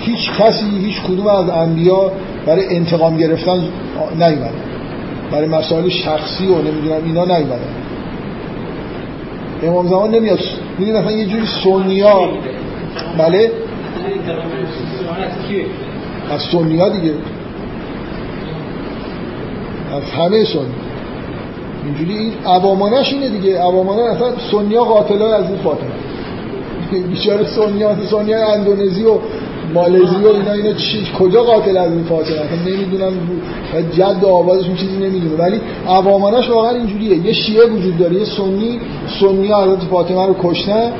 هیچ 0.00 0.30
کسی 0.38 0.78
هیچ 0.78 1.02
کدوم 1.02 1.26
از 1.26 1.50
انبیا 1.50 2.12
برای 2.46 2.76
انتقام 2.76 3.16
گرفتن 3.16 3.64
نیومدن 4.14 4.52
برای 5.32 5.48
مسائل 5.48 5.88
شخصی 5.88 6.46
و 6.46 6.62
نمی‌دونم 6.62 7.04
اینا 7.04 7.24
نیومدن 7.24 7.72
امام 9.62 9.88
زمان 9.88 10.10
نمیاد 10.10 10.38
می‌دونی 10.78 10.98
مثلا 10.98 11.12
یه 11.12 11.26
جوری 11.26 11.46
سنیا 11.64 12.28
بله؟ 13.18 13.52
از 16.30 16.40
سنیا 16.52 16.88
دیگه. 16.88 17.14
از 19.96 20.02
همه 20.02 20.44
سنی 20.44 20.66
اینجوری 21.84 22.18
این 22.18 22.32
عوامانش 22.46 23.12
اینه 23.12 23.28
دیگه. 23.28 23.58
عوامانه 23.58 24.02
اصلا 24.02 24.32
سنیا 24.52 24.84
قاتلای 24.84 25.32
از 25.32 25.50
این 25.50 25.58
فاطمه. 25.58 25.90
بیچاره 27.10 27.44
سنیا 27.44 27.96
سنیا 28.10 28.52
اندونزی 28.52 29.04
و 29.04 29.18
مالزی 29.74 30.24
و 30.24 30.26
اینا 30.26 30.52
اینا 30.52 30.72
چی 30.72 31.06
کجا 31.18 31.42
قاتل 31.42 31.76
از 31.76 31.92
این 31.92 32.04
فاطمه؟ 32.04 32.36
اصلا 32.36 32.72
نمی‌دونن 32.72 33.12
جد 33.92 34.24
و 34.24 34.26
آبادشون 34.28 34.74
چیزی 34.76 34.96
نمی‌دونه. 34.96 35.36
ولی 35.36 35.60
عوامانش 35.88 36.50
واقعا 36.50 36.70
اینجوریه. 36.70 37.16
یه 37.26 37.32
شیعه 37.32 37.66
وجود 37.66 37.98
داره 37.98 38.14
یه 38.14 38.24
سنی 38.24 38.80
سنی 39.20 39.48
ها 39.48 39.64
حضرت 39.64 39.82
فاطمه 39.90 40.26
رو 40.26 40.36
کشتن. 40.42 40.92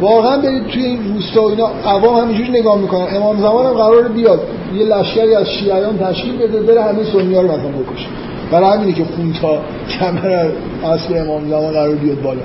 واقعا 0.00 0.36
برید 0.36 0.66
توی 0.66 0.84
این 0.84 1.14
روستا 1.14 1.48
اینا 1.48 1.70
عوام 1.86 2.16
همینجوری 2.16 2.50
نگاه 2.60 2.78
می‌کنن. 2.78 3.06
امام 3.16 3.40
زمان 3.40 3.66
هم 3.66 3.72
قرار 3.72 4.08
بیاد 4.08 4.40
یه 4.74 4.84
لشکری 4.84 5.34
از 5.34 5.46
شیعیان 5.48 5.98
تشکیل 5.98 6.36
بده 6.36 6.62
بره 6.62 6.82
همه 6.82 7.04
سنی 7.12 7.34
ها 7.34 7.40
رو 7.40 7.48
مثلا 7.48 7.68
بکشه. 7.68 8.06
برای 8.52 8.78
همینه 8.78 8.92
که 8.92 9.04
خون 9.04 9.32
تا 9.42 9.58
کمر 9.98 10.48
اصل 10.84 11.18
امام 11.18 11.48
زمان 11.48 11.72
قرار 11.72 11.94
بیاد 11.94 12.22
بالا. 12.22 12.40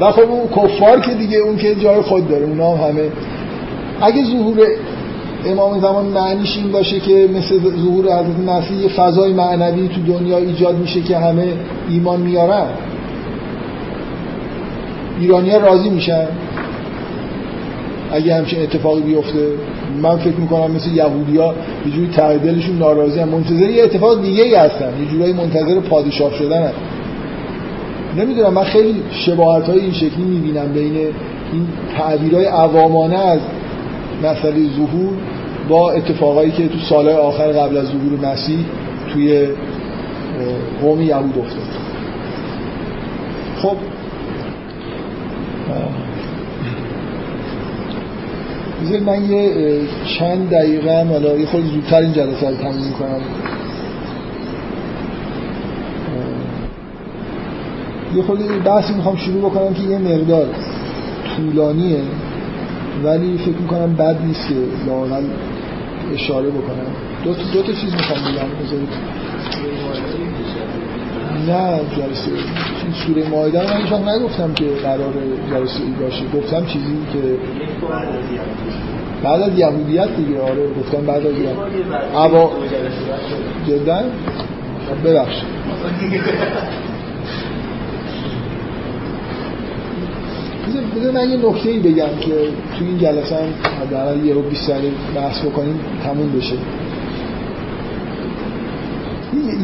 و 0.00 0.12
خب 0.12 0.20
اون 0.20 0.48
کفار 0.48 1.00
که 1.00 1.14
دیگه 1.14 1.38
اون 1.38 1.56
که 1.56 1.74
جای 1.74 2.00
خود 2.00 2.28
داره 2.28 2.46
اونا 2.46 2.76
هم 2.76 2.88
همه 2.88 3.02
اگه 4.02 4.24
ظهور 4.24 4.58
امام 5.46 5.80
زمان 5.80 6.04
معنیش 6.04 6.56
این 6.56 6.72
باشه 6.72 7.00
که 7.00 7.28
مثل 7.34 7.58
ظهور 7.58 8.04
حضرت 8.04 8.38
مسیح 8.46 8.82
یه 8.82 8.88
فضای 8.88 9.32
معنوی 9.32 9.88
تو 9.88 10.18
دنیا 10.18 10.38
ایجاد 10.38 10.78
میشه 10.78 11.00
که 11.02 11.18
همه 11.18 11.52
ایمان 11.88 12.20
میارن 12.20 12.66
ایرانی 15.20 15.50
راضی 15.50 15.90
میشن؟ 15.90 16.26
اگه 18.12 18.34
همچین 18.34 18.62
اتفاقی 18.62 19.00
بیفته 19.00 19.48
من 20.02 20.16
فکر 20.16 20.36
می‌کنم 20.36 20.70
مثل 20.70 20.90
یهودی 20.90 21.36
ها 21.36 21.54
یه 21.86 21.92
جوری 21.92 22.38
دلشون 22.38 22.78
ناراضی 22.78 23.20
هم 23.20 23.28
منتظر 23.28 23.70
یه 23.70 23.84
اتفاق 23.84 24.22
دیگه 24.22 24.42
ای 24.42 24.54
هستن. 24.54 24.92
یه 25.00 25.08
جورایی 25.10 25.32
منتظر 25.32 25.80
پادشاه 25.80 26.34
شدن 26.34 26.62
هم. 26.62 26.72
نمی‌دونم 28.16 28.54
من 28.54 28.64
خیلی 28.64 29.02
شباهت 29.10 29.68
های 29.68 29.80
این 29.80 29.92
شکلی 29.92 30.24
می‌بینم 30.24 30.72
بین 30.72 30.96
این 31.52 31.66
تعبیرهای 31.98 32.44
عوامانه 32.44 33.18
از 33.18 33.40
مسئله 34.22 34.68
ظهور 34.76 35.12
با 35.68 35.90
اتفاقایی 35.90 36.50
که 36.50 36.68
تو 36.68 36.78
سالهای 36.78 37.14
آخر 37.14 37.52
قبل 37.52 37.76
از 37.76 37.86
ظهور 37.86 38.32
مسیح 38.32 38.58
توی 39.12 39.48
قوم 40.82 41.00
یهود 41.00 41.38
افتاد. 41.38 41.62
خب 43.62 43.76
بذار 48.82 49.00
من 49.00 49.30
یه 49.30 49.52
چند 50.18 50.50
دقیقه 50.50 51.00
هم 51.00 51.08
حالا 51.08 51.38
یه 51.38 51.46
خود 51.46 51.64
زودتر 51.64 51.96
این 51.96 52.12
جلسه 52.12 52.48
رو 52.48 52.56
تموم 52.56 52.92
کنم 52.98 53.20
یه 58.16 58.22
خود 58.22 58.64
بحثی 58.64 58.94
می‌خوام 58.94 59.16
شروع 59.16 59.50
بکنم 59.50 59.74
که 59.74 59.82
یه 59.82 59.98
مقدار 59.98 60.46
طولانیه. 61.36 62.00
ولی 63.04 63.38
فکر 63.38 63.58
می‌کنم 63.62 63.94
بد 63.94 64.16
نیست 64.26 64.48
که 64.48 64.54
لاغل 64.86 65.24
اشاره 66.14 66.50
بکنم. 66.50 66.92
دو 67.24 67.34
تا, 67.34 67.42
دو 67.52 67.62
تا 67.62 67.72
چیز 67.72 67.94
می‌خوام 67.94 68.20
بگم. 68.20 68.64
بذارید. 68.64 68.88
نه 71.48 71.80
جلسه 71.96 72.30
این 72.84 72.92
سوره 73.06 73.28
مایده 73.28 73.58
من 73.58 73.80
هیچ 73.80 73.92
نگفتم 73.92 74.54
که 74.54 74.64
قرار 74.64 75.12
جلسه 75.50 75.82
ای 75.82 75.90
باشه. 76.00 76.24
گفتم 76.34 76.66
چیزی 76.66 76.96
که 77.12 77.18
بعد 79.22 79.42
از 79.42 79.58
یهودیت 79.58 80.16
دیگه. 80.16 80.40
آره 80.40 80.68
گفتم 80.80 81.06
بعد 81.06 81.26
از 81.26 81.32
یهودیت. 81.32 82.14
اوا 82.14 82.50
جدا؟ 83.68 84.02
ببخشید. 85.04 85.44
بذار 90.96 91.12
من 91.12 91.30
یه 91.30 91.36
نکته 91.36 91.68
ای 91.68 91.78
بگم 91.78 92.08
که 92.20 92.34
تو 92.78 92.84
این 92.84 92.98
جلسه 92.98 93.36
هم 93.36 93.48
حداقل 93.82 94.24
یه 94.24 94.34
رو 94.34 94.42
بیست 94.42 94.72
بحث 95.16 95.44
بکنیم 95.44 95.80
تموم 96.04 96.32
بشه. 96.38 96.54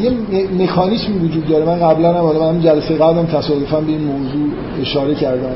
یه 0.01 0.11
مکانیسمی 0.59 1.17
وجود 1.17 1.47
داره. 1.47 1.65
من 1.65 1.79
قبلا 1.79 2.13
هم 2.13 2.53
من 2.53 2.61
جلسه 2.61 2.95
قبلم 2.95 3.25
تصادفا 3.25 3.81
به 3.81 3.91
این 3.91 4.01
موضوع 4.01 4.49
اشاره 4.81 5.15
کردم. 5.15 5.55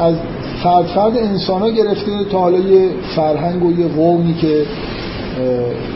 از 0.00 0.14
فرد 0.62 0.84
فرد 0.84 1.16
انسان 1.16 1.60
ها 1.60 1.70
گرفته 1.70 2.24
تا 2.32 2.38
حالا 2.38 2.58
یه 2.58 2.88
فرهنگ 3.16 3.64
و 3.64 3.80
یه 3.80 3.88
قومی 3.88 4.34
که 4.34 4.62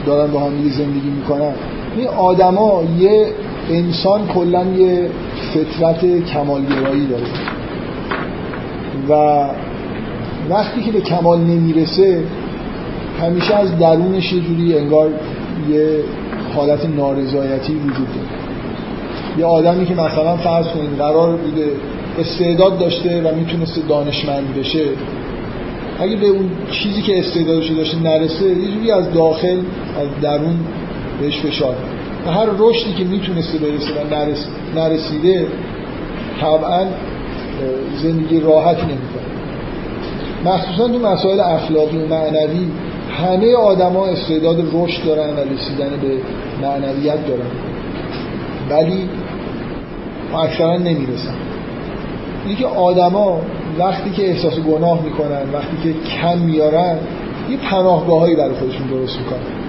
دارن 0.06 0.32
با 0.32 0.40
هم 0.40 0.52
زندگی 0.70 1.10
می‌کنن. 1.16 1.52
این 1.97 2.09
آدما 2.09 2.82
یه 2.98 3.26
انسان 3.70 4.26
کلا 4.26 4.64
یه 4.64 5.09
فطرت 5.55 6.24
کمالگرایی 6.24 7.06
داره. 7.06 7.53
و 9.09 9.45
وقتی 10.51 10.83
که 10.83 10.93
به 10.93 11.01
کمال 11.01 11.41
نمی‌رسه 11.41 12.23
همیشه 13.21 13.55
از 13.55 13.79
درونش 13.79 14.33
یه 14.33 14.41
جوری 14.41 14.79
انگار 14.79 15.11
یه 15.71 15.99
حالت 16.55 16.87
نارضایتی 16.97 17.75
وجود 17.75 18.09
داره. 18.09 18.45
یه 19.39 19.45
آدمی 19.45 19.87
که 19.87 19.95
مثلا 19.95 20.37
فرض 20.37 20.66
کنید 20.66 20.99
قرار 20.99 21.37
بوده 21.37 21.66
استعداد 22.19 22.79
داشته 22.79 23.23
و 23.23 23.35
می‌تونسته 23.35 23.81
دانشمند 23.89 24.55
بشه 24.59 24.85
اگه 26.01 26.16
به 26.16 26.27
اون 26.27 26.51
چیزی 26.71 27.03
که 27.03 27.19
استعدادش 27.19 27.71
داشته 27.71 28.03
نرسه 28.03 28.45
یه 28.45 28.75
جوری 28.75 28.91
از 28.91 29.12
داخل 29.12 29.59
از 30.01 30.09
درون 30.23 30.57
بهش 31.21 31.41
فشار 31.41 31.75
و 32.27 32.31
هر 32.31 32.47
رشدی 32.59 32.93
که 32.99 33.05
می‌تونسته 33.05 33.59
برسه 33.59 33.91
و 33.95 34.25
نرسیده 34.79 35.47
طبعا 36.41 36.87
زندگی 38.02 38.40
راحتی 38.40 38.82
نمی‌کنه. 38.82 39.24
مخصوصا 40.44 40.89
تو 40.89 40.98
مسائل 40.98 41.40
اخلاقی 41.40 41.97
و 41.98 42.06
معنوی 42.06 42.68
همه 43.18 43.55
آدما 43.55 44.06
استعداد 44.06 44.64
رشد 44.72 45.05
دارن 45.05 45.31
و 45.31 45.40
رسیدن 45.40 45.90
به 46.02 46.18
معنویت 46.62 47.26
دارن. 47.26 47.51
ولی 48.70 49.09
اکثرا 50.35 50.76
نمی‌رسن. 50.76 51.35
اینه 52.47 52.59
که 52.59 52.66
آدما 52.66 53.40
وقتی 53.78 54.10
که 54.10 54.31
احساس 54.31 54.59
گناه 54.59 55.02
می‌کنن 55.05 55.52
وقتی 55.52 55.76
که 55.82 55.94
کم 56.09 56.39
میارن 56.39 56.98
یه 57.51 57.56
پناهگاهایی 57.56 58.36
برای 58.36 58.55
خودشون 58.55 58.86
درست 58.86 59.18
می‌کنن. 59.18 59.64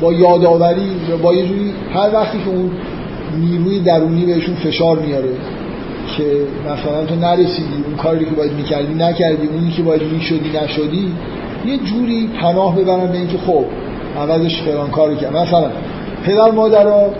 با 0.00 0.12
یادآوری 0.12 0.90
با 1.22 1.34
یه 1.34 1.46
جوری 1.46 1.72
هر 1.94 2.10
وقتی 2.14 2.38
که 2.38 2.48
اون 2.50 2.70
نیروی 3.38 3.80
درونی 3.80 4.26
بهشون 4.26 4.54
فشار 4.54 4.98
میاره 4.98 5.28
که 6.16 6.24
مثلا 6.66 7.04
تو 7.06 7.14
نرسیدی 7.14 7.84
اون 7.86 7.96
کاری 7.96 8.24
که 8.24 8.30
باید 8.30 8.52
می‌کردی 8.52 8.94
نکردی 8.94 9.46
اونی 9.46 9.70
که 9.70 9.82
باید 9.82 10.02
می‌شدی 10.02 10.50
نشدی 10.64 11.12
یه 11.66 11.78
جوری 11.78 12.30
پناه 12.40 12.76
ببرن 12.76 13.06
به 13.06 13.18
اینکه 13.18 13.38
خب 13.38 13.64
عوضش 14.20 14.62
فلان 14.62 14.90
کاری 14.90 15.16
کرد 15.16 15.36
مثلا 15.36 15.70
پدر 16.24 16.50
مادرها 16.50 17.10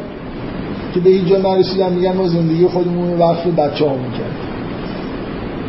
که 0.95 1.01
به 1.01 1.11
هیچ 1.11 1.25
جا 1.25 1.39
نرسیدن 1.39 1.93
میگن 1.93 2.13
ما 2.13 2.29
زندگی 2.29 2.67
خودمون 2.67 3.11
رو 3.11 3.19
وقت 3.19 3.47
بچه 3.47 3.85
ها 3.85 3.95
می‌کرد 3.95 4.37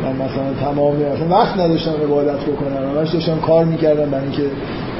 من 0.03 0.15
مثلا 0.25 0.71
تمام 0.71 0.95
مثلا 0.95 1.27
وقت 1.29 1.57
نداشتم 1.57 1.91
عبادت 2.03 2.39
بکنم 2.39 2.97
همش 2.97 3.09
داشتم 3.09 3.39
کار 3.39 3.65
می‌کردم 3.65 4.09
برای 4.09 4.23
اینکه 4.23 4.43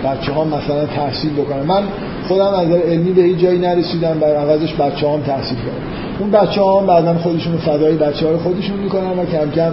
بچه 0.06 0.32
ها 0.32 0.44
مثلا 0.44 0.86
تحصیل 0.86 1.34
بکنم. 1.34 1.66
من 1.66 1.84
خودم 2.28 2.54
از 2.54 2.72
علمی 2.72 3.12
به 3.12 3.22
هیچ 3.22 3.38
جایی 3.38 3.60
نرسیدم 3.60 4.20
بر 4.20 4.36
عوضش 4.36 4.74
بچه 4.74 5.10
هم 5.10 5.22
تحصیل 5.22 5.58
کردم. 5.58 5.99
اون 6.20 6.32
بچه 6.32 6.62
ها 6.62 6.80
بعدا 6.80 7.18
خودشون 7.18 7.58
فدای 7.58 7.96
بچه 7.96 8.28
های 8.28 8.38
خودشون 8.38 8.78
می‌کنن 8.78 9.20
و 9.20 9.26
کم 9.26 9.52
کم 9.52 9.72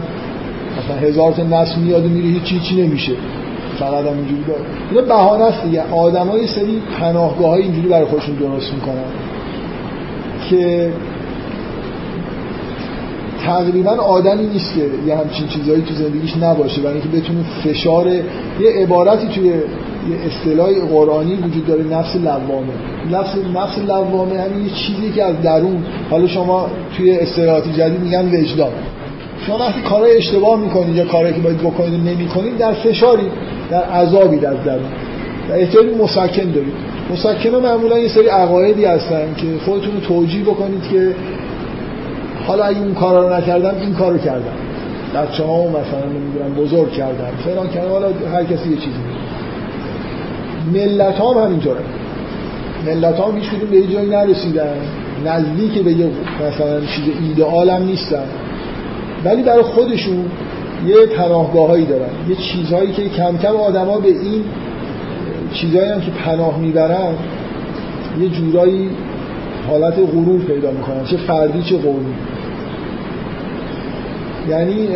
مثلا 0.78 0.96
هزار 1.08 1.32
تا 1.32 1.42
نسل 1.42 1.80
میاد 1.80 2.04
و 2.06 2.08
میره 2.08 2.26
هیچ 2.26 2.62
چی 2.62 2.82
نمیشه. 2.82 3.12
فقط 3.78 4.06
هم 4.06 4.16
اینجوری 4.16 4.44
داره 4.48 4.60
اینا 4.90 5.02
بهانه 5.02 5.44
است 5.44 5.64
دیگه. 5.64 5.82
آدمای 5.92 6.46
سری 6.46 6.82
پناهگاه 7.00 7.50
های 7.50 7.62
اینجوری 7.62 7.88
برای 7.88 8.04
خودشون 8.04 8.34
درست 8.34 8.74
می‌کنن 8.74 9.04
که 10.50 10.92
تقریبا 13.46 13.90
آدمی 13.90 14.46
نیست 14.46 14.74
که 14.74 14.80
یه 15.06 15.16
همچین 15.16 15.48
چیزهایی 15.48 15.82
تو 15.82 15.94
زندگیش 15.94 16.36
نباشه 16.36 16.80
برای 16.80 17.00
اینکه 17.00 17.08
بتونه 17.08 17.44
فشار 17.64 18.06
یه 18.60 18.70
عبارتی 18.82 19.28
توی 19.28 19.52
یه 20.10 20.16
اصطلاح 20.26 20.70
قرآنی 20.92 21.34
وجود 21.34 21.66
داره 21.66 21.84
نفس 21.84 22.16
لوامه. 22.16 22.72
نفس 23.12 23.34
نفس 23.54 23.78
لوامه 23.78 24.40
همین 24.40 24.64
یه 24.64 24.70
چیزی 24.70 25.12
که 25.14 25.24
از 25.24 25.42
درون 25.42 25.84
حالا 26.10 26.26
شما 26.26 26.68
توی 26.96 27.18
اصطلاحات 27.18 27.64
جدید 27.78 28.00
میگن 28.00 28.26
وجدان. 28.34 28.72
شما 29.46 29.58
وقتی 29.58 29.80
کارهای 29.80 30.16
اشتباه 30.16 30.60
می‌کنید 30.60 30.96
یا 30.96 31.04
کارهایی 31.04 31.34
که 31.34 31.40
باید 31.40 31.58
بکنید 31.58 32.08
نمی‌کنید 32.08 32.58
در 32.58 32.72
فشاری 32.72 33.26
در 33.70 33.82
عذابی 33.82 34.36
در 34.36 34.54
درون. 34.54 34.90
و 35.50 35.52
احتیاج 35.52 35.86
مسکن 36.02 36.50
دارید. 36.50 36.72
مسکن 37.12 37.50
معمولا 37.50 37.98
یه 37.98 38.08
سری 38.08 38.26
عقایدی 38.26 38.84
هستن 38.84 39.34
که 39.36 39.46
خودتون 39.64 39.94
رو 39.94 40.00
توجیه 40.00 40.42
بکنید 40.44 40.82
که 40.82 41.14
حالا 42.46 42.64
اگه 42.64 42.78
اون 42.78 42.94
کارا 42.94 43.28
رو 43.28 43.34
نکردم 43.34 43.74
این 43.80 43.94
کارو 43.94 44.18
کردم. 44.18 44.56
بچه 45.14 45.44
ها 45.44 45.62
مثلا 45.62 46.06
نمی‌دونم 46.06 46.54
بزرگ 46.64 46.92
کردم 46.92 47.30
فلان 47.44 47.68
کردم 47.68 47.90
حالا 47.90 48.08
هر 48.32 48.44
کسی 48.44 48.70
یه 48.70 48.76
چیزی 48.76 48.98
ملت 50.74 51.18
ها 51.18 51.34
هم 51.34 51.44
همینطوره. 51.46 51.80
ملت 52.86 53.18
ها 53.18 53.30
هم 53.30 53.38
هیچ 53.38 53.50
به 53.50 53.76
یه 53.76 53.86
جایی 53.86 54.10
نرسیدن. 54.10 54.74
نزدیک 55.26 55.84
به 55.84 55.92
یه 55.92 56.10
مثلا 56.48 56.80
چیز 56.80 57.04
ایدئال 57.22 57.70
هم 57.70 57.82
نیستن. 57.82 58.24
ولی 59.24 59.42
برای 59.42 59.62
خودشون 59.62 60.24
یه 60.86 61.06
پناهگاه 61.06 61.68
هایی 61.68 61.86
دارن. 61.86 62.08
یه 62.28 62.36
چیزهایی 62.36 62.92
که 62.92 63.08
کم 63.08 63.38
کم 63.38 63.56
آدما 63.56 63.98
به 63.98 64.08
این 64.08 64.44
چیزهایی 65.52 65.90
هم 65.90 66.00
که 66.00 66.10
پناه 66.10 66.58
می‌برن 66.58 67.14
یه 68.20 68.28
جورایی 68.28 68.90
حالت 69.68 69.94
غرور 69.98 70.40
پیدا 70.40 70.70
می‌کنن. 70.70 71.04
چه 71.04 71.16
فردی 71.16 71.62
چه 71.62 71.76
قومی. 71.76 72.14
یعنی 74.48 74.88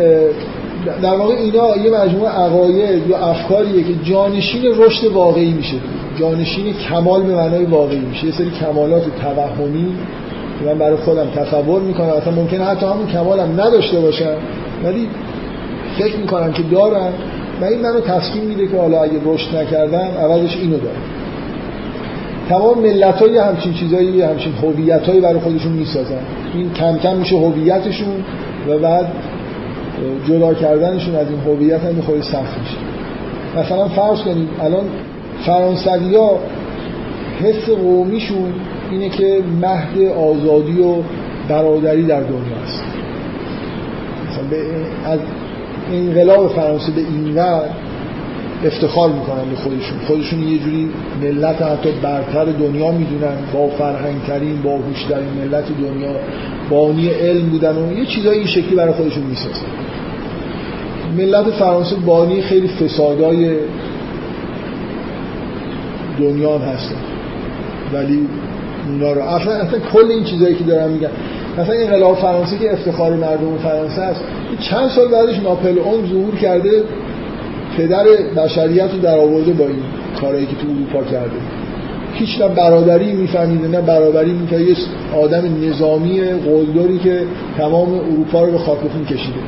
در 1.01 1.15
واقع 1.15 1.33
اینا 1.33 1.77
یه 1.77 1.91
مجموعه 1.91 2.31
عقاید 2.31 3.07
یا 3.07 3.17
افکاریه 3.17 3.83
که 3.83 3.93
جانشین 4.03 4.61
رشد 4.77 5.05
واقعی 5.05 5.53
میشه. 5.53 5.77
جانشین 6.19 6.73
کمال 6.73 7.23
به 7.23 7.35
معنای 7.35 7.65
واقعی 7.65 7.99
میشه. 7.99 8.25
یه 8.25 8.31
سری 8.31 8.51
کمالات 8.51 9.03
توهمی 9.21 9.87
که 10.59 10.65
من 10.65 10.77
برای 10.77 10.95
خودم 10.97 11.27
تصور 11.35 11.81
می‌کنم. 11.81 12.09
اصلا 12.09 12.33
ممکنه 12.33 12.65
حتی 12.65 12.85
همون 12.85 13.07
کمالم 13.07 13.61
نداشته 13.61 13.99
باشم 13.99 14.35
ولی 14.83 15.07
فکر 15.97 16.17
می‌کنم 16.17 16.51
که 16.51 16.63
دارم 16.63 17.13
و 17.61 17.65
این 17.65 17.81
منو 17.81 17.99
تسکین 17.99 18.43
میده 18.43 18.67
که 18.67 18.77
حالا 18.77 19.03
اگه 19.03 19.13
رشد 19.25 19.55
نکردم 19.55 20.09
عوضش 20.21 20.57
اینو 20.57 20.77
دارم 20.77 21.01
تمام 22.49 22.79
ملت 22.79 23.15
های 23.15 23.37
همچین 23.37 23.73
چیزایی 23.73 24.21
همچین 24.21 24.53
هویت 24.53 25.09
برای 25.09 25.39
خودشون 25.39 25.71
می‌سازن. 25.71 26.19
این 26.53 26.73
کم 26.73 26.97
کم 26.97 27.17
میشه 27.17 27.37
هویتشون 27.37 28.23
و 28.67 28.77
بعد 28.77 29.05
جدا 30.27 30.53
کردنشون 30.53 31.15
از 31.15 31.27
این 31.29 31.39
هویت 31.39 31.83
هم 31.83 32.01
خود 32.01 32.21
سخت 32.21 32.59
میشه. 32.59 32.77
مثلا 33.57 33.87
فرض 33.87 34.21
کنید 34.21 34.49
الان 34.61 34.83
فرانسوی 35.45 36.15
ها 36.15 36.39
حس 37.41 37.69
قومیشون 37.69 38.53
اینه 38.91 39.09
که 39.09 39.43
مهد 39.61 40.11
آزادی 40.17 40.79
و 40.79 40.95
برادری 41.49 42.03
در 42.03 42.21
دنیا 42.21 42.57
است. 42.63 42.83
مثلا 44.29 44.43
به 44.49 44.57
از 45.05 45.19
انقلاب 45.93 46.47
فرانسه 46.47 46.91
به 46.91 47.01
این 47.01 47.35
ور 47.35 47.63
افتخار 48.65 49.09
می‌کنن 49.09 49.49
به 49.49 49.55
خودشون. 49.55 49.97
خودشون 50.07 50.43
یه 50.43 50.59
جوری 50.59 50.89
ملت 51.21 51.61
حتی 51.61 51.89
برتر 52.03 52.45
دنیا 52.45 52.91
می‌دونن 52.91 53.35
با 53.53 53.67
فرهنگ 53.67 54.21
ترین 54.27 54.61
با 54.61 54.79
ترین 55.09 55.29
ملت 55.43 55.65
دنیا 55.81 56.15
بانی 56.69 57.09
علم 57.09 57.49
بودن 57.49 57.75
و 57.75 57.93
یه 57.99 58.05
چیزایی 58.05 58.37
این 58.37 58.47
شکلی 58.47 58.75
برای 58.75 58.93
خودشون 58.93 59.23
می‌سازن. 59.23 59.65
ملت 61.17 61.49
فرانسه 61.49 61.95
بانی 61.95 62.41
خیلی 62.41 62.67
فسادای 62.67 63.55
دنیا 66.19 66.57
هستن. 66.57 66.95
ولی 67.93 68.27
اونا 68.87 69.13
رو 69.13 69.21
اصلا, 69.21 69.53
اصلا 69.53 69.79
کل 69.93 70.11
این 70.11 70.23
چیزایی 70.23 70.55
که 70.55 70.63
دارم 70.63 70.91
میگن 70.91 71.09
مثلا 71.57 71.75
انقلاب 71.75 72.17
فرانسه 72.17 72.57
که 72.57 72.73
افتخار 72.73 73.13
مردم 73.15 73.57
فرانسه 73.63 74.01
است. 74.01 74.21
چند 74.59 74.89
سال 74.89 75.07
بعدش 75.07 75.39
ناپلئون 75.39 76.05
ظهور 76.09 76.35
کرده 76.35 76.83
پدر 77.77 78.03
بشریت 78.37 78.91
رو 78.93 78.99
در 78.99 79.17
آورده 79.17 79.53
با 79.53 79.65
این 79.65 79.83
کارهایی 80.21 80.45
که 80.45 80.55
تو 80.55 80.67
اروپا 80.69 81.11
کرده. 81.11 81.31
هیچ 82.13 82.41
نه 82.41 82.47
برادری 82.47 83.13
میفهمیده 83.13 83.67
نه 83.67 83.81
برابری 83.81 84.31
میفهمیده. 84.31 84.69
یه 84.69 84.75
آدم 85.21 85.43
نظامی 85.69 86.21
قلدری 86.21 86.99
که 86.99 87.21
تمام 87.57 87.93
اروپا 87.93 88.43
رو 88.43 88.51
به 88.51 88.57
خاک 88.57 88.77
کشیده. 89.09 89.39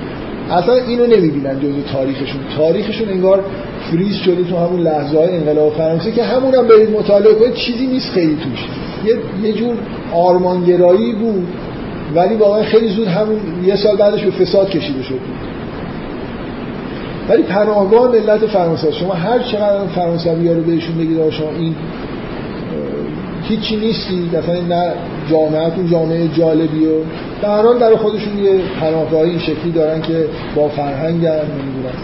اصلا 0.51 0.73
اینو 0.73 1.05
نمی‌بینن 1.05 1.59
جزء 1.59 1.93
تاریخشون. 1.93 2.41
تاریخشون 2.57 3.09
انگار 3.09 3.43
فریز 3.91 4.15
شده 4.15 4.43
تو 4.43 4.57
همون 4.57 4.79
لحظه 4.79 5.17
های 5.17 5.37
انقلاب 5.37 5.73
فرانسه 5.73 6.11
که 6.11 6.23
همون 6.23 6.55
هم 6.55 6.67
برید 6.67 6.89
مطالعه 6.89 7.33
کنید 7.33 7.53
چیزی 7.53 7.87
نیست 7.87 8.09
خیلی 8.11 8.35
توش. 8.35 8.67
یه, 9.05 9.15
یه 9.43 9.53
جور 9.53 9.75
آرمانگرایی 10.13 11.13
بود 11.13 11.47
ولی 12.15 12.35
واقعا 12.35 12.63
خیلی 12.63 12.87
زود 12.87 13.07
همون 13.07 13.37
یه 13.65 13.75
سال 13.75 13.95
بعدش 13.95 14.23
به 14.23 14.31
فساد 14.31 14.69
کشیده 14.69 15.03
شد. 15.03 15.19
ولی 17.29 17.43
پناهگاه 17.43 18.11
ملت 18.11 18.45
فرانسه 18.45 18.91
شما 18.91 19.13
هر 19.13 19.39
چقدر 19.39 19.87
فرانسوی 19.95 20.47
ها 20.47 20.53
رو 20.53 20.61
بهشون 20.61 20.97
بگید 20.97 21.29
شما 21.29 21.49
این 21.49 21.75
هیچی 23.43 23.75
نیستی 23.75 24.29
مثلا 24.33 24.61
نه 24.61 24.93
جامعهتون 25.31 25.87
جامعه 25.87 26.27
جالبی 26.27 26.85
و 26.85 26.89
در 27.43 27.61
حال 27.61 27.79
برای 27.79 27.95
خودشون 27.95 28.37
یه 28.37 28.59
پناهگاهی 28.81 29.29
این 29.29 29.39
شکلی 29.39 29.71
دارن 29.71 30.01
که 30.01 30.25
با 30.55 30.67
فرهنگ 30.67 31.25
هم 31.25 31.33
نمی‌دونن 31.33 31.95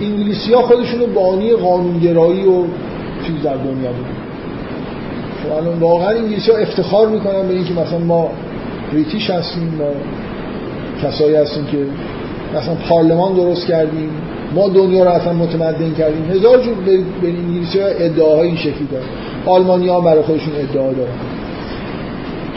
انگلیسی 0.00 0.52
ها 0.52 0.62
خودشون 0.62 1.00
رو 1.00 1.06
بانی 1.06 1.52
قانونگرایی 1.52 2.44
و 2.44 2.64
چیز 3.26 3.42
در 3.44 3.54
دنیا 3.54 3.90
بود 3.92 4.06
خب 5.42 5.52
الان 5.52 5.78
واقعا 5.78 6.08
انگلیسی 6.08 6.50
ها 6.50 6.56
افتخار 6.56 7.08
می‌کنن 7.08 7.48
به 7.48 7.54
اینکه 7.54 7.72
مثلا 7.72 7.98
ما 7.98 8.30
بریتیش 8.92 9.30
هستیم 9.30 9.74
ما 9.78 9.90
کسایی 11.02 11.34
هستیم 11.34 11.64
که 11.64 11.78
مثلا 12.58 12.74
پارلمان 12.88 13.34
درست 13.34 13.66
کردیم 13.66 14.10
ما 14.54 14.68
دنیا 14.68 15.04
رو 15.04 15.10
اصلا 15.10 15.32
متمدن 15.32 15.94
کردیم. 15.98 16.30
هزار 16.30 16.62
جور 16.62 16.74
به 17.22 17.28
انگلیسی 17.28 17.80
ها 17.80 17.86
ادعاهای 17.86 18.46
این 18.48 18.56
شکلی 18.56 18.88
دارن. 18.92 19.06
آلمانی 19.46 19.88
ها 19.88 20.00
برای 20.00 20.22
خودشون 20.22 20.52
ادعا 20.54 20.92
دارن. 20.92 21.12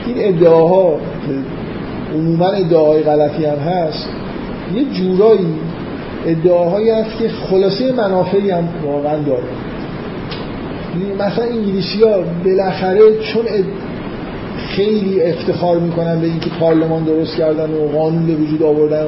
این 0.06 0.16
ادعاها 0.18 1.00
عموما 2.16 2.48
ادعاهای 2.48 3.04
غلطی 3.04 3.46
هم 3.46 3.58
هست 3.58 4.10
یه 4.76 4.86
جورایی 4.94 5.56
ادعاهایی 6.26 6.90
هست 6.90 7.18
که 7.20 7.30
خلاصه 7.30 7.92
منافعی 7.92 8.50
هم 8.50 8.70
واقعا 8.86 9.18
داره. 9.18 9.44
مثلا 11.20 11.46
انگلیسی 11.46 12.04
ها 12.04 12.18
بالاخره 12.46 13.00
چون 13.34 13.46
خیلی 14.58 15.22
افتخار 15.22 15.80
می‌کنن 15.80 16.20
به 16.22 16.28
اینکه 16.28 16.50
پارلمان 16.60 17.04
درست 17.04 17.38
کردن 17.38 17.70
و 17.70 17.98
قانون 17.98 18.26
به 18.26 18.34
وجود 18.34 18.64
آوردن 18.64 19.06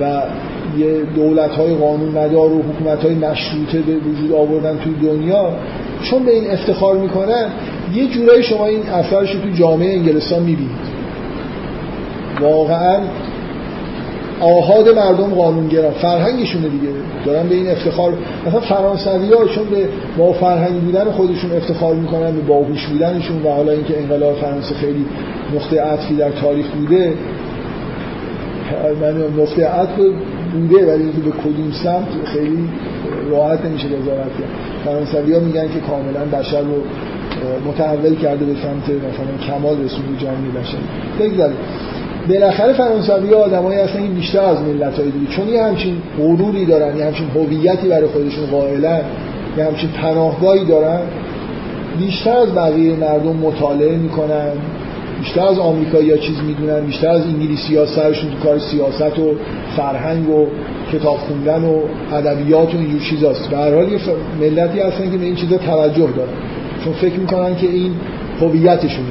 و 0.00 0.22
یه 0.78 1.02
دولت 1.16 1.50
های 1.50 1.74
قانون 1.74 2.08
مدار 2.08 2.52
و 2.52 2.62
حکومت 2.62 3.04
های 3.04 3.14
مشروطه 3.14 3.78
به 3.78 3.96
وجود 3.96 4.32
آوردن 4.32 4.78
توی 4.78 4.94
دنیا 5.08 5.52
چون 6.02 6.24
به 6.24 6.34
این 6.34 6.50
افتخار 6.50 6.96
می‌کنن 6.98 7.46
یه 7.94 8.06
جورایی 8.06 8.42
شما 8.42 8.66
این 8.66 8.82
اثرش 8.88 9.34
رو 9.34 9.40
تو 9.40 9.50
جامعه 9.50 9.96
انگلستان 9.96 10.42
می‌بینید. 10.42 10.87
واقعا 12.40 13.00
آهاد 14.40 14.88
مردم 14.88 15.34
قانونگرا 15.34 15.90
فرهنگشونه 15.90 16.68
دیگه 16.68 16.88
دارن 17.24 17.48
به 17.48 17.54
این 17.54 17.70
افتخار 17.70 18.12
مثلا 18.46 18.60
فرانسوی 18.60 19.32
ها 19.32 19.44
چون 19.44 19.64
به 19.64 19.88
با 20.18 20.32
فرهنگ 20.32 20.80
بودن 20.80 21.04
خودشون 21.04 21.52
افتخار 21.52 21.94
می‌کنن 21.94 22.30
به 22.30 22.40
باهوش 22.40 22.86
بودنشون 22.86 23.42
و 23.42 23.48
حالا 23.48 23.72
اینکه 23.72 23.98
انقلاب 23.98 24.34
فرانسه 24.34 24.74
خیلی 24.74 25.04
نقطه 25.54 25.80
عطفی 25.80 26.16
در 26.16 26.30
تاریخ 26.30 26.66
بوده 26.66 27.12
من 29.00 29.42
نقطه 29.42 29.66
عطف 29.66 29.96
بوده 30.52 30.92
ولی 30.92 31.02
اینکه 31.02 31.20
به 31.20 31.30
کدوم 31.30 31.72
سمت 31.84 32.08
خیلی 32.24 32.68
راحت 33.30 33.64
نمیشه 33.64 33.88
قضاوت 33.88 34.08
کرد. 34.08 34.50
فرانسوی 34.84 35.34
ها 35.34 35.40
میگن 35.40 35.68
که 35.68 35.80
کاملا 35.80 36.38
بشر 36.38 36.60
رو 36.60 36.82
متحول 37.70 38.16
کرده 38.16 38.44
به 38.44 38.54
سمت 38.54 38.88
مثلا 38.88 39.46
کمال 39.46 39.84
رسوند 39.84 40.18
جامعه 40.18 40.50
بشر. 40.60 40.78
بگذاریم 41.20 41.56
بالاخره 42.28 42.72
فرانسوی 42.72 43.32
ها 43.34 43.40
آدمایی 43.40 43.80
هستن 43.80 44.02
که 44.02 44.08
بیشتر 44.08 44.40
از 44.40 44.62
ملت 44.62 44.98
های 44.98 45.10
دیگه. 45.10 45.26
چون 45.36 45.48
یه 45.48 45.62
همچین 45.62 45.96
غروری 46.18 46.66
دارن 46.66 46.96
یه 46.96 47.04
همچین 47.04 47.26
هویتی 47.34 47.88
برای 47.88 48.06
خودشون 48.06 48.46
قائلن 48.46 49.00
یه 49.58 49.64
همچین 49.64 49.90
پناهگاهی 49.90 50.64
دارن 50.64 51.00
بیشتر 51.98 52.36
از 52.36 52.54
بقیه 52.54 52.96
مردم 52.96 53.36
مطالعه 53.36 53.96
می‌کنن 53.96 54.50
بیشتر 55.20 55.46
از 55.46 55.58
آمریکایی 55.58 56.10
ها 56.10 56.16
چیز 56.16 56.36
می‌دونن 56.46 56.80
بیشتر 56.80 57.08
از 57.08 57.22
انگلیسی 57.22 57.76
ها 57.76 57.86
سرشون 57.86 58.30
تو 58.30 58.38
کار 58.48 58.58
سیاست 58.58 59.18
و 59.18 59.34
فرهنگ 59.76 60.28
و 60.28 60.46
کتاب 60.92 61.16
خوندن 61.16 61.64
و 61.64 61.80
ادبیات 62.12 62.74
و 62.74 62.78
اینجور 62.78 63.00
چیزاست. 63.00 63.50
به 63.50 63.56
هر 63.56 63.74
حال 63.74 63.92
یه 63.92 63.98
ملتی 64.40 64.80
هستن 64.80 65.10
که 65.10 65.18
به 65.18 65.24
این 65.24 65.34
چیزا 65.34 65.56
توجه 65.56 66.08
دارن. 66.16 66.32
چون 66.84 66.92
فکر 66.92 67.20
می‌کنن 67.20 67.56
که 67.56 67.66
این 67.66 67.92
هویتشونه. 68.40 69.08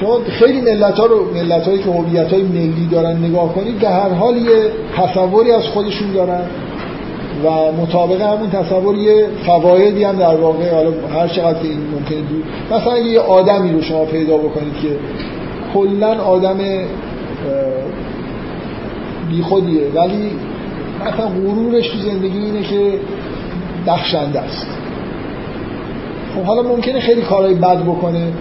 شما 0.00 0.18
خیلی 0.28 0.60
ملت 0.60 0.98
ها 0.98 1.06
رو 1.06 1.34
ملت 1.34 1.68
هایی 1.68 1.78
که 1.78 1.90
هویت 1.90 2.32
های 2.32 2.42
ملی 2.42 2.88
دارن 2.90 3.16
نگاه 3.16 3.54
کنید 3.54 3.78
به 3.78 3.88
هر 3.88 4.08
حال 4.08 4.36
یه 4.36 4.70
تصوری 4.96 5.52
از 5.52 5.62
خودشون 5.62 6.12
دارن 6.12 6.40
و 7.44 7.72
مطابق 7.72 8.20
همون 8.20 8.50
تصور 8.50 8.96
یه 8.96 9.26
فوایدی 9.46 10.04
هم 10.04 10.16
در 10.16 10.36
واقع 10.36 10.74
حالا 10.74 10.90
هر 11.14 11.28
چقدر 11.28 11.62
این 11.62 11.78
ممکنه 11.94 12.20
دور 12.20 12.42
مثلا 12.78 12.98
یه 12.98 13.20
آدمی 13.20 13.72
رو 13.72 13.82
شما 13.82 14.04
پیدا 14.04 14.36
بکنید 14.36 14.74
که 14.82 14.88
کلا 15.74 16.22
آدم 16.22 16.58
بیخودیه 19.30 19.82
ولی 19.94 20.30
مثلا 21.06 21.26
غرورش 21.26 21.88
تو 21.88 21.98
زندگی 21.98 22.38
اینه 22.38 22.62
که 22.62 22.98
بخشنده 23.86 24.40
است. 24.40 24.66
خب 26.34 26.42
حالا 26.42 26.62
ممکنه 26.62 27.00
خیلی 27.00 27.22
کارهای 27.22 27.54
بد 27.54 27.82
بکنه. 27.82 28.32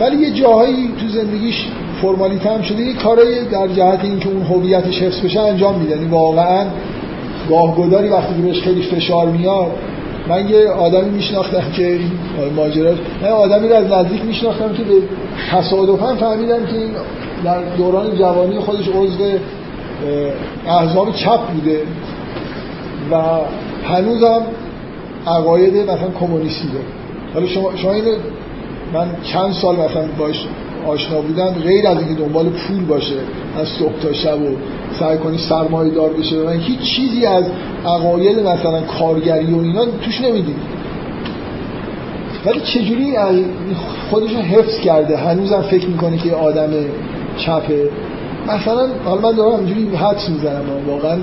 ولی 0.00 0.16
یه 0.16 0.30
جاهایی 0.30 0.90
تو 1.00 1.08
زندگیش 1.08 1.66
فرمالیته 2.02 2.50
هم 2.50 2.62
شده 2.62 2.82
یه 2.82 2.94
کارایی 2.94 3.44
در 3.44 3.68
جهت 3.68 4.04
اینکه 4.04 4.28
اون 4.28 4.42
هویتش 4.42 5.02
حفظ 5.02 5.20
بشه 5.20 5.40
انجام 5.40 5.78
میده. 5.78 5.90
یعنی 5.90 6.06
واقعا 6.06 6.66
گاهگداری 7.50 8.08
وقتی 8.08 8.34
که 8.34 8.42
بهش 8.42 8.60
خیلی 8.62 8.82
فشار 8.82 9.26
میاد 9.26 9.70
من 10.28 10.48
یه 10.48 10.68
آدمی 10.68 11.10
میشناختم 11.10 11.72
که 11.76 11.86
این 11.86 12.10
ماجراش 12.56 12.98
من 13.22 13.28
آدمی 13.28 13.68
رو 13.68 13.74
از 13.74 13.92
نزدیک 13.92 14.24
میشناختم 14.24 14.72
که 14.72 14.82
به 14.82 14.94
تصادفا 15.50 16.14
فهمیدم 16.14 16.66
که 16.66 16.76
این 16.76 16.90
در 17.44 17.58
دوران 17.76 18.16
جوانی 18.16 18.58
خودش 18.58 18.88
عضو 18.88 19.24
احزاب 20.66 21.12
چپ 21.12 21.40
بوده 21.40 21.80
و 23.10 23.16
هنوزم 23.88 24.42
عقاید 25.26 25.76
مثلا 25.76 26.10
کمونیستی 26.20 26.68
داره. 26.68 26.84
حالا 27.34 27.46
شما 27.46 27.76
شما 27.76 27.92
اینو 27.92 28.10
من 28.92 29.06
چند 29.32 29.52
سال 29.52 29.76
مثلا 29.76 30.08
باش 30.18 30.46
آشنا 30.86 31.20
بودم 31.20 31.54
غیر 31.64 31.86
از 31.86 31.98
اینکه 31.98 32.14
دنبال 32.14 32.44
پول 32.44 32.84
باشه 32.84 33.16
از 33.58 33.68
صبح 33.68 33.98
تا 34.02 34.12
شب 34.12 34.42
و 34.42 34.56
سعی 35.00 35.18
کنی 35.18 35.38
سرمایه 35.38 35.94
دار 35.94 36.10
بشه 36.10 36.36
من 36.36 36.58
هیچ 36.60 36.80
چیزی 36.80 37.26
از 37.26 37.44
عقاید 37.86 38.38
مثلا 38.38 38.80
کارگری 38.80 39.52
و 39.52 39.58
اینا 39.58 39.84
توش 39.84 40.20
نمی‌دید 40.20 40.56
ولی 42.46 42.60
چجوری 42.60 43.14
خودشو 44.10 44.36
حفظ 44.36 44.78
کرده؟ 44.78 45.16
هنوزم 45.16 45.62
فکر 45.62 45.86
می‌کنه 45.86 46.16
که 46.16 46.34
آدم 46.34 46.70
چپه؟ 47.38 47.88
مثلا 48.48 48.88
حالا 49.04 49.20
من 49.20 49.36
دارم 49.36 49.58
اینجوری 49.58 49.96
حدس 49.96 50.28
می‌زنم 50.28 50.62
واقعا 50.88 51.18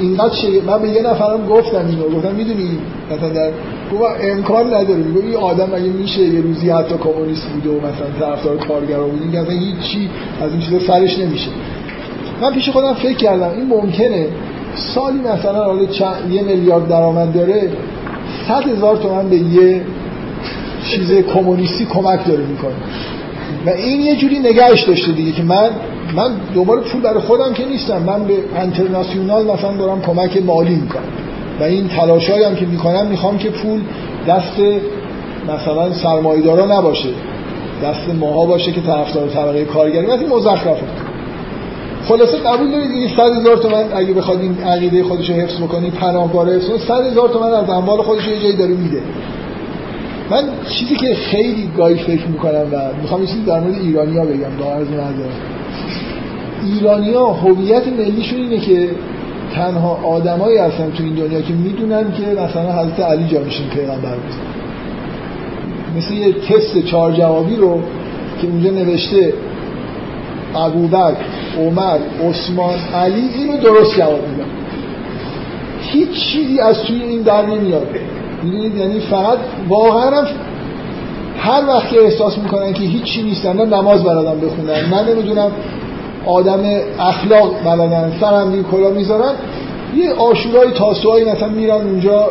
اینقدر 0.00 0.34
شی... 0.34 0.60
من 0.60 0.82
به 0.82 0.88
یه 0.88 1.02
نفرم 1.02 1.46
گفتم 1.46 1.86
اینو 1.86 2.16
گفتم 2.16 2.34
می‌دونی 2.34 2.78
مثلا 3.10 3.28
در 3.28 3.50
گفت 3.92 4.04
امکان 4.20 4.66
نداره. 4.74 5.02
میگه 5.02 5.26
این 5.26 5.36
آدم 5.36 5.68
اگه 5.74 5.84
میشه 5.84 6.20
یه 6.20 6.40
روزی 6.40 6.70
حتی 6.70 6.94
کمونیست 6.94 7.46
بوده 7.48 7.70
و 7.70 7.76
مثلا 7.78 8.06
طرفدار 8.20 8.56
کارگرا 8.56 9.06
بوده 9.06 9.24
میگه 9.24 9.40
اصلا 9.40 9.54
هیچ 9.54 9.78
چی 9.80 10.10
از 10.42 10.50
این 10.52 10.60
چیزا 10.60 10.78
سرش 10.86 11.18
نمیشه. 11.18 11.48
من 12.42 12.52
پیش 12.52 12.68
خودم 12.68 12.94
فکر 12.94 13.16
کردم 13.16 13.50
این 13.56 13.66
ممکنه 13.68 14.26
سالی 14.74 15.18
مثلا 15.18 15.64
حالا 15.64 15.82
یه 16.30 16.42
میلیارد 16.42 16.88
درآمد 16.88 17.34
داره 17.34 17.70
صد 18.48 18.68
هزار 18.68 18.96
تومن 18.96 19.28
به 19.28 19.36
یه 19.36 19.80
چیز 20.84 21.12
کمونیستی 21.12 21.84
کمک 21.84 22.26
داره 22.26 22.44
می‌کنه. 22.46 22.74
و 23.66 23.70
این 23.70 24.00
یه 24.00 24.16
جوری 24.16 24.38
نگهش 24.38 24.82
داشته 24.82 25.12
دیگه 25.12 25.32
که 25.32 25.42
من 25.42 25.70
من 26.16 26.30
دوباره 26.54 26.80
پول 26.80 27.00
برای 27.00 27.20
خودم 27.20 27.52
که 27.52 27.66
نیستم 27.66 28.02
من 28.02 28.24
به 28.24 28.34
انترناسیونال 28.56 29.44
مثلا 29.44 29.76
دارم 29.76 30.00
کمک 30.00 30.42
مالی 30.42 30.74
می‌کنم. 30.74 31.02
و 31.60 31.62
این 31.62 31.88
تلاشایی 31.88 32.44
هم 32.44 32.54
که 32.54 32.66
می‌کنم 32.66 33.06
می‌خوام 33.06 33.38
که 33.38 33.50
پول 33.50 33.80
دست 34.28 34.60
مثلا 35.48 35.92
سرمایه‌دارا 35.92 36.78
نباشه 36.78 37.08
دست 37.84 38.14
ماها 38.20 38.46
باشه 38.46 38.72
که 38.72 38.80
طرفدار 38.80 39.28
طبقه 39.28 39.64
کارگری. 39.64 40.06
مثلا 40.06 40.36
مزخرفه. 40.36 40.86
خلاصه 42.08 42.38
قبول 42.38 42.70
دارید 42.70 42.90
این 42.90 43.08
100 43.16 43.36
هزار 43.36 43.56
تومن 43.56 43.84
اگه 43.94 44.12
بخواد 44.12 44.40
این 44.40 44.58
عقیده 44.58 45.04
خودش 45.04 45.30
رو 45.30 45.36
حفظ 45.36 45.60
بکنی 45.60 45.90
پناهگاه 45.90 46.54
حفظ 46.54 46.86
100 46.88 47.06
هزار 47.06 47.28
تومن 47.28 47.52
از 47.52 47.70
اموال 47.70 48.02
خودش 48.02 48.28
یه 48.28 48.40
جایی 48.42 48.56
داره 48.56 48.74
میده 48.74 49.02
من 50.30 50.44
چیزی 50.70 50.96
که 50.96 51.14
خیلی 51.14 51.70
گاهی 51.76 51.94
فکر 51.94 52.26
می‌کنم 52.26 52.66
و 52.72 52.76
می‌خوام 53.02 53.20
یه 53.20 53.26
چیزی 53.26 53.44
در 53.44 53.60
مورد 53.60 53.74
ایرانیا 53.74 54.24
بگم 54.24 54.56
با 54.58 54.64
عرض 54.72 54.88
نظر. 54.88 55.32
ایرانیا 56.64 57.26
هویت 57.26 57.82
ملیشون 57.88 58.38
اینه 58.38 58.58
که 58.58 58.88
تنها 59.54 59.98
آدمایی 60.04 60.58
هستن 60.58 60.90
تو 60.90 61.04
این 61.04 61.14
دنیا 61.14 61.40
که 61.40 61.52
می‌دونن 61.52 62.12
که 62.12 62.22
مثلا 62.22 62.72
حضرت 62.72 63.00
علی 63.00 63.28
جانشین 63.28 63.68
پیغمبر 63.68 64.14
بود. 64.14 64.34
مثل 65.96 66.14
یه 66.14 66.32
تست 66.32 66.78
چهار 66.78 67.12
جوابی 67.12 67.56
رو 67.56 67.80
که 68.40 68.46
اونجا 68.46 68.70
نوشته 68.70 69.32
ابوبکر 70.54 71.16
عمر 71.58 71.98
عثمان 72.28 72.74
علی 72.94 73.28
اینو 73.34 73.56
درست 73.56 73.96
جواب 73.96 74.28
میدن. 74.28 74.50
هیچ 75.80 76.10
چیزی 76.32 76.60
از 76.60 76.82
توی 76.82 77.02
این 77.02 77.22
در 77.22 77.46
نمیاد. 77.46 77.86
می‌دونید؟ 78.42 78.76
یعنی 78.76 79.00
فقط 79.00 79.38
واقعا 79.68 80.26
هر 81.38 81.66
وقت 81.68 81.90
که 81.90 82.00
احساس 82.00 82.38
می‌کنن 82.38 82.72
که 82.72 82.82
هیچی 82.82 83.22
نیستن 83.22 83.56
نه 83.56 83.76
نماز 83.76 84.04
بلدن 84.04 84.40
بخونن 84.40 84.88
من 84.90 85.08
نمی‌دونم 85.08 85.50
آدم 86.26 86.60
اخلاق 87.00 87.54
بلدن 87.64 88.12
سرم 88.20 88.64
کلا 88.72 88.90
می‌ذارن. 88.90 89.32
یه 89.96 90.12
آشورای 90.12 90.70
تاسوهایی 90.70 91.24
مثلا 91.24 91.48
میرن 91.48 91.74
اونجا 91.74 92.28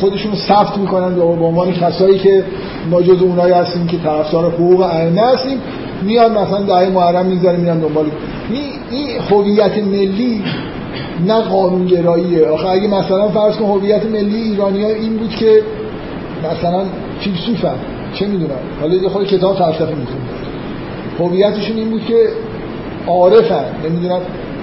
خودشون 0.00 0.32
سفت 0.34 0.78
می‌کنن 0.78 1.14
به 1.14 1.22
عنوان 1.22 1.72
کسایی 1.72 2.18
که 2.18 2.44
ما 2.90 3.02
جز 3.02 3.22
اونایی 3.22 3.52
هستیم 3.52 3.86
که 3.86 3.96
طرفدار 3.98 4.50
حقوق 4.50 4.80
ائمه 4.80 5.20
هستیم. 5.20 5.60
میان 6.02 6.38
مثلا 6.38 6.62
دعای 6.62 6.88
محرم 6.88 7.26
می‌ذارن 7.26 7.60
میرن 7.60 7.78
دنبال 7.78 8.06
این 8.90 9.06
هویت 9.30 9.78
ملی 9.78 10.44
نه 11.26 11.40
قانونگراییه. 11.40 12.46
آخه 12.46 12.68
اگه 12.68 12.88
مثلا 12.88 13.28
فرض 13.28 13.56
کن 13.56 13.64
هویت 13.64 14.06
ملی 14.06 14.42
ایرانی 14.42 14.82
ها 14.82 14.88
این 14.88 15.16
بود 15.16 15.30
که 15.30 15.62
مثلا 16.50 16.84
فیلسوفن 17.20 17.76
چه 18.14 18.26
می‌دونم. 18.26 18.58
حالا 18.80 18.94
یه 18.94 19.08
خود 19.08 19.26
کتاب 19.26 19.56
فلسفه 19.56 19.94
می‌خونن 19.94 20.28
هویتشون 21.18 21.76
این 21.76 21.90
بود 21.90 22.04
که 22.04 22.14
عارفن. 23.08 23.64
نمی‌دونم 23.84 24.20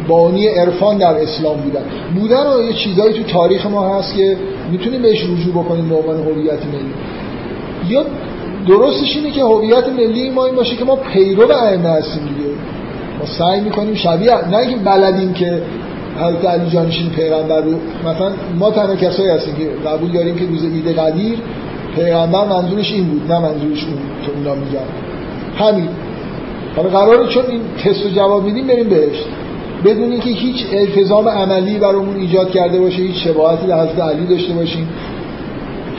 بانی 0.08 0.48
عرفان 0.48 0.98
در 0.98 1.16
اسلام 1.16 1.58
بودن. 1.58 1.84
بودن 2.16 2.48
و 2.48 2.62
یه 2.62 2.74
چیزایی 2.74 3.14
تو 3.14 3.24
تاریخ 3.24 3.66
ما 3.66 3.98
هست 3.98 4.16
که 4.16 4.38
می‌تونیم 4.72 5.02
بهش 5.02 5.24
رجوع 5.24 5.54
بکنیم 5.64 5.90
به 5.90 5.96
عنوان 5.96 6.18
هویت 6.18 6.60
ملی. 6.66 6.94
یا 7.90 8.06
درستش 8.68 9.16
اینه 9.16 9.32
که 9.32 9.44
هویت 9.44 9.88
ملی 9.88 10.30
ما 10.30 10.46
این 10.46 10.56
باشه 10.56 10.76
که 10.76 10.86
ما 10.86 10.96
پیرو 10.96 11.52
ائمه 11.52 11.90
هستیم 11.90 12.24
دیگه. 12.24 12.50
ما 13.20 13.26
سعی 13.26 13.60
می‌کنیم 13.60 13.96
شبیه 13.96 14.50
نه 14.50 14.58
اینکه 14.58 14.76
بلدیم 14.76 15.34
که 15.34 15.62
حضرت 16.20 16.46
علی 16.46 16.70
جانشین 16.70 17.10
پیغمبر 17.10 17.62
رو 17.62 17.72
مثلا 18.06 18.32
ما 18.60 18.72
تنها 18.72 18.96
کسایی 18.96 19.30
هستیم 19.30 19.56
که 19.56 19.90
قبول 19.90 20.12
داریم 20.12 20.36
که 20.36 20.46
روز 20.46 20.64
عید 20.64 21.00
قدیر 21.00 21.40
پیغمبر 21.96 22.46
منظورش 22.46 22.92
این 22.92 23.06
بود 23.06 23.32
نه 23.32 23.40
منظورش 23.40 23.84
اون 23.84 23.98
تو 24.26 24.32
اونا 24.36 24.56
میگن. 24.56 24.80
همین. 25.58 25.90
حالا 26.76 26.90
قراره 26.90 27.28
چون 27.28 27.44
این 27.50 27.62
تست 27.84 28.04
رو 28.04 28.10
جواب 28.10 28.44
میدیم 28.44 28.68
بریم 28.68 28.90
بهش. 28.90 29.24
بدون 29.86 30.12
اینکه 30.12 30.30
هیچ 30.30 30.66
التزام 30.72 31.30
عملی 31.30 31.78
برامون 31.78 32.16
ایجاد 32.16 32.52
کرده 32.52 32.80
باشه 32.80 32.98
هیچ 32.98 33.24
شباهتی 33.24 33.68
به 33.68 33.76
حضرت 33.76 34.00
علی 34.00 34.26
داشته 34.26 34.54
باشیم. 34.54 34.90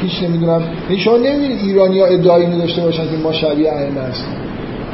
هیچ 0.02 0.22
نمی‌دونم. 0.22 0.62
یعنی 0.90 1.02
شما 1.02 1.16
نمی‌دونید 1.16 1.60
ایرانی 1.64 2.00
ها 2.00 2.06
ادعایی 2.06 2.58
داشته 2.58 2.82
باشن 2.82 3.10
که 3.10 3.16
ما 3.22 3.32
شبیه 3.32 3.72
ائمه 3.72 4.00
هستیم. 4.00 4.34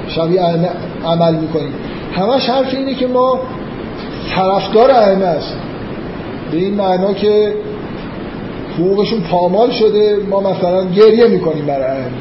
شبیه 0.09 0.43
ائمه 0.43 0.69
عمل 1.05 1.35
می‌کنیم. 1.35 1.73
همش 2.13 2.49
حرف 2.49 2.75
اینه 2.75 2.95
که 2.95 3.07
ما 3.07 3.41
طرفدار 4.35 4.91
ائمه 4.91 5.27
هستیم. 5.27 5.59
به 6.53 6.59
این 6.59 6.75
معنا 6.75 7.13
که 7.13 7.55
حقوقشون 8.79 9.21
پامال 9.21 9.71
شده 9.71 10.17
ما 10.31 10.41
مثلا 10.41 10.85
گریه 10.85 11.27
می‌کنیم 11.27 11.67
برای 11.67 11.91
ائمه. 11.91 12.17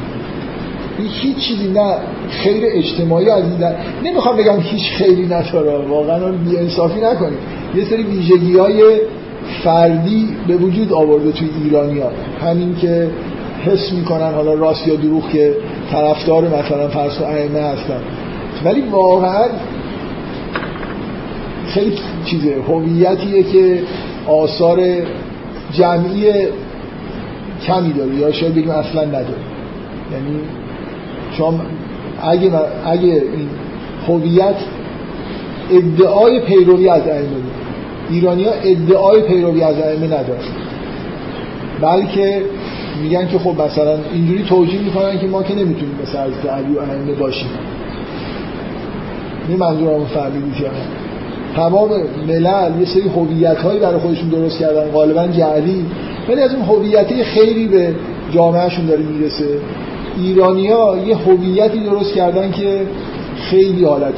هیچ 1.22 1.38
چیزی 1.38 1.68
نه. 1.68 1.96
خیر 2.32 2.64
اجتماعی 2.66 3.30
از 3.30 3.44
این 3.44 3.58
در... 3.58 3.76
نمی‌خوام 4.04 4.38
بگم 4.38 4.60
هیچ 4.60 4.92
خیلی 4.92 5.26
نداره 5.26 5.88
واقعا 5.88 6.32
بی 6.32 6.58
انصافی 6.58 7.02
نکنیم. 7.02 7.38
یه 7.76 7.86
سری 7.86 8.04
ویژگی 8.04 8.58
های 8.58 9.00
فردی 9.64 10.28
به 10.48 10.56
وجود 10.56 10.94
آورده 10.94 11.32
توی 11.32 11.50
ایرانی 11.64 12.00
ها 12.00 12.12
همین 12.42 12.76
که 12.76 13.08
حس 13.66 13.94
می‌کنن 13.94 14.34
حالا 14.34 14.54
راست 14.54 14.88
یا 14.88 14.96
دروغ 14.96 15.30
که 15.30 15.56
طرفدار 15.92 16.44
مثلا 16.44 16.88
فرس 16.88 17.22
و 17.22 17.24
ائمه 17.24 17.60
هستن. 17.60 18.00
ولی 18.66 18.82
واقعا 18.82 19.46
خیلی 21.68 21.94
چیزه 22.26 22.56
هویتیه 22.68 23.44
که 23.44 23.82
آثار 24.28 24.80
جمعی 25.72 26.32
کمی 27.68 27.94
داره 27.94 28.16
یا 28.16 28.32
شاید 28.32 28.56
بگیم 28.56 28.70
اصلا 28.70 29.06
نداره. 29.06 29.42
یعنی 30.12 30.40
شما 31.38 31.60
اگه, 32.24 32.52
اگه 32.86 33.04
این 33.04 33.50
هویت 34.08 34.56
ادعای 35.72 36.40
پیروی 36.40 36.90
از 36.90 37.02
ائمه 37.08 37.28
بود. 37.28 37.52
ایرانی 38.10 38.44
ها 38.44 38.52
ادعای 38.64 39.22
پیروی 39.22 39.64
از 39.64 39.76
ائمه 39.80 40.06
ندارن. 40.06 40.42
بلکه 41.82 42.42
میگن 43.04 43.28
که 43.28 43.40
خب 43.40 43.62
مثلا 43.62 43.98
اینجوری 44.14 44.44
توجیه 44.44 44.82
می‌کنن 44.82 45.20
که 45.20 45.28
ما 45.28 45.44
که 45.44 45.56
نمی‌تونیم 45.56 46.00
مثل 46.04 46.18
حضرت 46.18 46.54
علی 46.54 46.74
و 46.74 46.80
ائمه 46.80 47.14
باشیم. 47.20 47.50
این 49.50 49.58
منظورم 49.58 50.06
فهمیدید 50.06 50.62
یا 50.62 50.70
تمام 51.56 51.90
ملل 52.28 52.80
یه 52.80 52.86
سری 52.86 53.10
هویت 53.16 53.58
هایی 53.58 53.80
برای 53.80 54.00
خودشون 54.00 54.30
درست 54.30 54.60
کردن. 54.60 54.92
غالبا 54.92 55.28
جعلی. 55.28 55.86
ولی 56.30 56.42
از 56.42 56.54
اون 56.54 56.66
هویت 56.66 57.24
خیلی 57.24 57.68
به 57.68 57.96
جامعهشون 58.32 58.86
داره 58.86 59.02
می‌رسه. 59.02 59.46
ایرانیا 60.18 60.98
یه 61.08 61.16
هویتی 61.16 61.80
درست 61.80 62.14
کردن 62.14 62.52
که 62.52 62.82
خیلی 63.36 63.86
حالت 63.86 64.18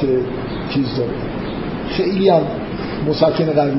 چیز 0.74 0.86
داره. 0.98 1.10
خیلی 1.90 2.30
هم 2.30 2.42
مسکن 3.10 3.46
قویه. 3.46 3.74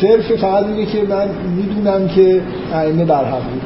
صرف 0.00 0.36
فقط 0.36 0.66
اینه 0.66 0.86
که 0.86 0.98
من 1.08 1.28
می‌دونم 1.56 2.08
که 2.08 2.42
ائمه 2.74 3.04
برحق 3.04 3.42
بود 3.42 3.62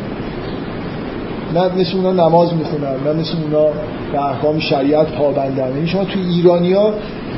نه 1.54 1.80
مثل 1.80 1.96
اونا 1.96 2.28
نماز 2.28 2.54
می‌خونن 2.54 2.96
نه 3.06 3.20
مثل 3.20 3.34
اونا 3.44 3.66
به 4.12 4.24
احکام 4.24 4.58
شریعت 4.58 5.06
پابندن. 5.12 5.68
یعنی 5.68 5.86
شما 5.86 6.04
تو 6.04 6.18
ایرانیا 6.20 6.94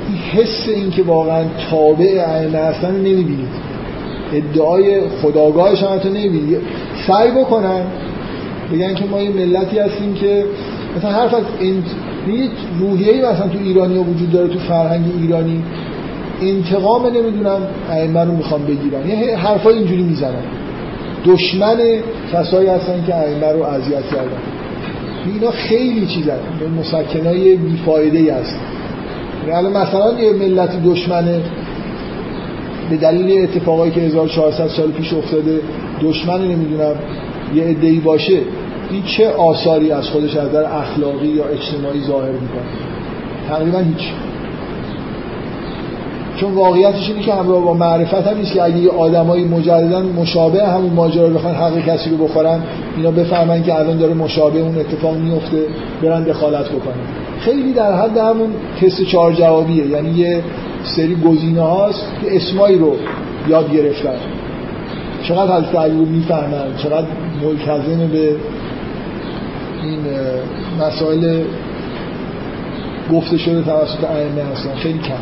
این 0.09 0.19
حس 0.33 0.69
این 0.69 0.91
که 0.91 1.03
واقعا 1.03 1.45
تابع 1.71 2.25
ائمه 2.27 2.59
هستن 2.59 2.97
نمی‌بینید. 2.97 3.67
ادعای 4.33 5.01
خداگاهش 5.23 5.83
هم 5.83 5.99
تو 5.99 6.09
نمی‌بینید. 6.09 6.59
سعی 7.07 7.31
بکنن 7.31 7.83
بگن 8.73 8.95
که 8.95 9.05
ما 9.05 9.21
یه 9.21 9.31
ملتی 9.31 9.79
هستیم 9.79 10.15
که 10.15 10.45
مثلا 10.97 11.11
حرف 11.11 11.35
از 11.35 11.45
انت... 11.61 11.85
روحیه‌ای 12.81 13.19
مثلا 13.21 13.49
تو 13.49 13.59
ایرانی 13.59 13.99
وجود 13.99 14.33
داره 14.33 14.49
تو 14.49 14.59
فرهنگ 14.59 15.05
ایرانی. 15.21 15.63
انتقام 16.43 17.07
نمی‌دونم 17.07 17.61
ائمه 17.91 18.25
رو 18.25 18.33
می‌خوام 18.33 18.63
بگیرن 18.65 19.09
یه 19.09 19.37
حرفای 19.37 19.75
اینجوری 19.75 20.03
می‌زنن 20.03 20.45
دشمن 21.27 21.77
کسایی 22.33 22.69
هستن 22.69 23.05
که 23.07 23.15
ائمه 23.15 23.53
رو 23.53 23.63
اذیت 23.63 24.07
کردن. 24.07 24.43
اینا 25.35 25.51
خیلی 25.51 26.07
چیزن. 26.07 26.39
مسکنای 26.81 27.57
بیفایده 27.57 28.19
ای 28.19 28.31
هست. 28.31 28.57
یعنی 29.49 29.69
مثلا 29.69 30.21
یه 30.21 30.33
ملت 30.33 30.83
دشمن 30.85 31.25
به 32.91 32.97
دلیل 32.97 33.43
اتفاقایی 33.43 33.93
که 33.93 34.01
1400 34.01 34.69
سال 34.69 34.91
پیش 34.91 35.13
افتاده 35.13 35.61
دشمن 36.03 36.41
نمی‌دونم. 36.41 36.95
یه 37.55 37.63
ادعی 37.63 38.01
باشه 38.01 38.39
این 38.91 39.03
چه 39.03 39.29
آثاری 39.29 39.93
از 39.93 40.09
خودش 40.09 40.37
از 40.37 40.53
در 40.53 40.65
اخلاقی 40.65 41.27
یا 41.27 41.45
اجتماعی 41.45 42.01
ظاهر 42.01 42.31
می‌کنه؟ 42.31 42.63
تقریبا 43.49 43.79
هیچ. 43.79 44.13
چون 46.37 46.55
واقعیتش 46.55 47.09
اینه 47.11 47.23
که 47.23 47.35
همراه 47.35 47.65
با 47.65 47.75
معرفت 47.75 48.27
هم 48.27 48.39
نیست 48.39 48.53
که 48.53 48.63
اگه 48.63 48.79
یه 48.79 48.91
آدمایی 48.91 49.45
مجددا 49.45 50.03
مشابه 50.03 50.67
همون 50.67 50.93
ماجرا 50.93 51.29
بخوان 51.29 51.55
حق 51.55 51.79
کسی 51.87 52.11
رو 52.11 52.17
بخورن 52.17 52.63
اینا 52.97 53.11
بفهمن 53.11 53.63
که 53.63 53.75
الان 53.75 53.99
داره 53.99 54.15
مشابه 54.15 54.61
اون 54.61 54.79
اتفاق 54.79 55.17
میفته 55.17 55.63
برن 56.03 56.23
دخالت 56.25 56.69
بکنن. 56.69 56.95
خیلی 57.41 57.73
در 57.73 58.03
حد 58.03 58.19
همون 58.19 58.51
تست 58.81 59.03
چهار 59.03 59.33
جوابیه 59.33 59.87
یعنی 59.87 60.11
یه 60.11 60.43
سری 60.85 61.17
گزینه 61.17 61.63
هاست 61.63 62.13
که 62.23 62.37
اسمایی 62.37 62.79
رو 62.79 62.97
یاد 63.49 63.73
گرفتن. 63.73 64.17
چقدر 65.23 65.57
حضرت 65.57 65.75
علی 65.75 65.99
رو 65.99 66.05
می‌فهمن؟ 66.05 66.77
چقدر 66.83 67.07
ملتزم 67.43 68.07
به 68.07 68.37
این 69.83 69.99
مسائل 70.81 71.43
گفته 73.13 73.39
شده 73.39 73.63
توسط 73.63 74.05
ائمه 74.05 74.43
هستن. 74.53 74.75
خیلی 74.75 74.99
کم. 74.99 75.15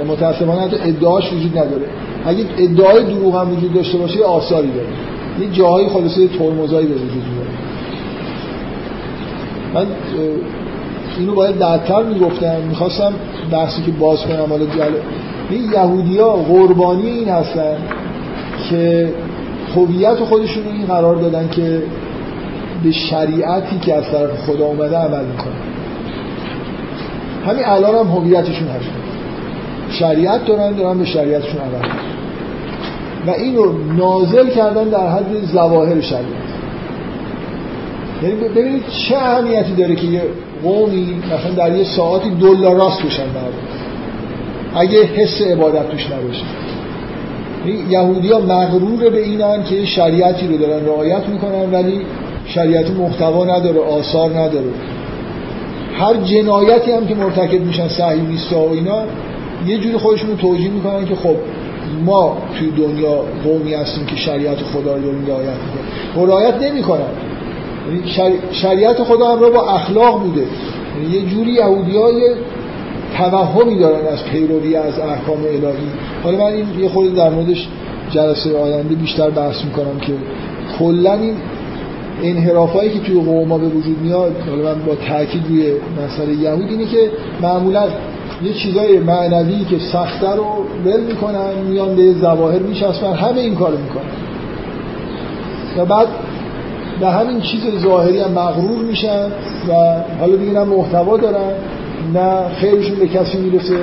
و 0.00 0.12
متاسفانه 0.12 0.60
حتی 0.60 0.76
ادعاش 0.82 1.32
وجود 1.32 1.58
نداره. 1.58 1.84
اگه 2.26 2.44
ادعای 2.58 3.04
دروغ 3.04 3.36
هم 3.36 3.52
وجود 3.52 3.74
داشته 3.74 3.98
باشه 3.98 4.16
یه 4.16 4.24
آثاری 4.24 4.68
داره. 4.68 4.88
یه 5.40 5.50
جاهایی 5.52 5.88
خلاصه 5.88 6.28
ترمزایی 6.28 6.86
به 6.86 6.94
وجود 6.94 7.22
میاد 7.32 7.46
من 9.74 9.86
اینو 11.18 11.34
باید 11.34 11.58
بعدتر 11.58 12.02
می‌گفتم. 12.02 12.56
می‌خواستم 12.68 13.12
بحثی 13.50 13.82
که 13.82 13.90
باز 13.90 14.22
کنم 14.22 14.46
حالا 14.50 14.64
این 15.50 15.72
یهودی 15.72 16.18
ها 16.18 16.32
قربانی 16.32 17.06
این 17.06 17.28
هستن 17.28 17.76
که 18.70 19.12
هویت 19.76 20.14
خودشون 20.14 20.66
این 20.66 20.86
قرار 20.86 21.16
دادن 21.16 21.48
که 21.48 21.82
به 22.84 22.92
شریعتی 22.92 23.78
که 23.78 23.94
از 23.94 24.04
طرف 24.04 24.30
خدا 24.46 24.64
اومده 24.64 24.96
عمل 24.96 25.24
می‌کنن. 25.24 25.54
همین 27.46 27.64
الان 27.64 27.94
هم 27.94 28.12
هویتشون 28.12 28.68
هست. 28.68 28.90
شریعت 29.90 30.44
دارن 30.44 30.72
دارن 30.72 30.98
به 30.98 31.04
شریعتشون 31.04 31.60
عمل 31.60 31.88
و 33.26 33.30
این 33.30 33.56
رو 33.56 33.92
نازل 33.92 34.48
کردن 34.50 34.84
در 34.84 35.08
حد 35.08 35.44
زواهر 35.52 36.00
شریعت. 36.00 36.24
یعنی 38.22 38.34
ببینید 38.34 38.82
چه 39.08 39.16
اهمیتی 39.16 39.72
داره 39.72 39.96
که 39.96 40.06
یه 40.06 40.22
قومی 40.62 41.22
مثلا 41.26 41.54
در 41.56 41.76
یه 41.76 41.84
ساعتی 41.84 42.30
دلار 42.30 42.76
راست 42.76 43.02
بشن 43.02 43.26
مردم 43.26 43.64
اگه 44.74 45.02
حس 45.02 45.42
عبادت 45.42 45.90
توش 45.90 46.06
نباشه. 46.06 46.44
یهودی 47.70 48.28
ها 48.28 48.40
مغرور 48.40 49.10
به 49.10 49.22
اینن 49.22 49.64
که 49.64 49.84
شریعتی 49.84 50.46
رو 50.48 50.56
دارن 50.56 50.86
رعایت 50.86 51.28
می‌کنن 51.28 51.72
ولی 51.72 52.00
شریعت 52.46 52.90
محتوا 52.90 53.44
نداره 53.44 53.80
آثار 53.80 54.30
نداره. 54.30 54.70
هر 55.94 56.14
جنایتی 56.14 56.92
هم 56.92 57.06
که 57.06 57.14
مرتکب 57.14 57.60
میشن 57.60 57.88
صهیونیستا 57.88 58.60
و 58.60 58.72
اینا 58.72 59.02
یه 59.66 59.78
جوری 59.78 59.98
خودشون 59.98 60.36
توجیه 60.36 60.70
می‌کنن 60.70 61.04
که 61.04 61.14
خب 61.14 61.36
ما 62.04 62.36
توی 62.58 62.70
دنیا 62.70 63.24
قومی 63.44 63.74
هستیم 63.74 64.06
که 64.06 64.16
شریعت 64.16 64.58
خدا 64.58 64.94
رو 64.94 65.02
داریم 65.02 65.26
رعایت 65.26 65.48
می‌کنیم. 65.48 66.30
رعایت 66.30 66.62
نمی‌کنن. 66.62 67.00
یعنی 67.88 68.38
شریعت 68.52 69.02
خدا 69.02 69.32
هم 69.32 69.40
رو 69.40 69.50
با 69.50 69.62
اخلاق 69.68 70.22
بوده. 70.22 70.40
یعنی 70.40 71.16
یه 71.16 71.30
جوری 71.30 71.50
یهودی 71.50 71.96
های 71.96 72.34
توهمی 73.18 73.78
دارن 73.78 74.06
از 74.06 74.24
پیروی 74.24 74.76
از 74.76 74.98
احکام 74.98 75.38
الهی. 75.38 75.88
حالا 76.24 76.38
من 76.38 76.52
این 76.52 76.66
یه 76.78 76.88
خورده 76.88 77.10
در 77.10 77.30
موردش 77.30 77.68
جلسه 78.10 78.58
آینده 78.58 78.94
بیشتر 78.94 79.30
بحث 79.30 79.64
می‌کنم 79.64 79.98
که 80.00 80.12
کلا 80.78 81.12
این 81.12 81.34
انحرافایی 82.22 82.90
که 82.90 82.98
توی 82.98 83.20
قوما 83.20 83.58
به 83.58 83.66
وجود 83.66 83.98
میاد 84.02 84.32
حالا 84.50 84.74
من 84.74 84.82
با 84.82 84.94
تاکید 84.94 85.42
روی 85.48 85.72
مسئله 86.04 86.34
یهود 86.34 86.70
اینه 86.70 86.84
که 86.84 87.10
معمولا 87.42 87.84
یه 88.44 88.52
چیزای 88.52 88.98
معنوی 88.98 89.64
که 89.64 89.78
سخته 89.78 90.30
رو 90.30 90.64
ول 90.84 91.00
می‌کنن 91.00 91.54
میان 91.68 91.96
به 91.96 92.12
زواهر 92.12 92.58
میشستن 92.58 93.12
همه 93.12 93.40
این 93.40 93.54
کارو 93.54 93.78
می‌کنن. 93.78 94.04
و 95.78 95.84
بعد 95.84 96.08
به 97.00 97.06
همین 97.06 97.40
چیز 97.40 97.60
ظاهری 97.82 98.20
هم 98.20 98.30
مغرور 98.30 98.84
میشن 98.84 99.26
و 99.68 99.72
حالا 100.20 100.36
دیگه 100.36 100.52
نه 100.52 100.64
محتوا 100.64 101.16
دارن 101.16 101.52
نه 102.14 102.48
خیرشون 102.60 102.98
به 102.98 103.08
کسی 103.08 103.38
می‌رسه. 103.38 103.76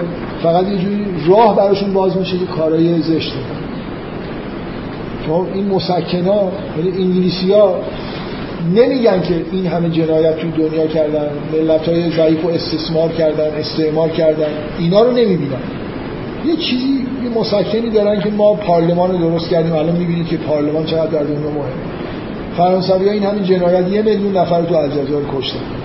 فقط 0.44 0.68
یه 0.68 0.78
جوری 0.78 1.06
راه 1.28 1.56
براشون 1.56 1.94
باز 1.94 2.18
میشه 2.18 2.38
که 2.38 2.46
کارهای 2.46 3.02
زشت 3.02 3.34
چون 5.26 5.48
این 5.54 5.68
مسکنا 5.68 6.52
یعنی 6.78 7.04
انگلیسی 7.04 7.52
ها 7.52 7.76
نمیگن 8.76 9.22
که 9.22 9.46
این 9.52 9.66
همه 9.66 9.90
جنایت 9.90 10.38
توی 10.38 10.52
دنیا 10.52 10.88
کردن 10.88 11.28
ملت 11.54 11.90
های 11.90 12.12
ضعیف 12.12 12.46
و 12.46 12.50
استثمار 12.50 13.10
کردن 13.10 13.48
استعمار 13.60 14.10
کردن. 14.10 14.50
اینا 14.80 15.02
رو 15.02 15.12
نمی‌بینن. 15.12 15.62
یه 16.46 16.56
چیزی 16.56 17.06
یه 17.24 17.40
مسکنی 17.40 17.90
دارن 17.90 18.22
که 18.22 18.30
ما 18.30 18.54
پارلمان 18.54 19.12
رو 19.12 19.30
درست 19.30 19.50
کردیم 19.50 19.74
الان 19.74 19.96
می‌بینید 19.96 20.28
که 20.28 20.38
پارلمان 20.38 20.86
چقدر 20.86 21.12
در 21.12 21.24
دنیا 21.24 21.50
مهمه. 21.50 21.82
فرانسوی 22.58 23.08
ها 23.08 23.14
این 23.14 23.24
همین 23.24 23.44
جنایت 23.44 23.88
یه 23.88 24.02
میلیون 24.02 24.38
نفر 24.38 24.62
تو 24.62 24.76
الجزایر 24.76 25.26
کشتن. 25.38 25.81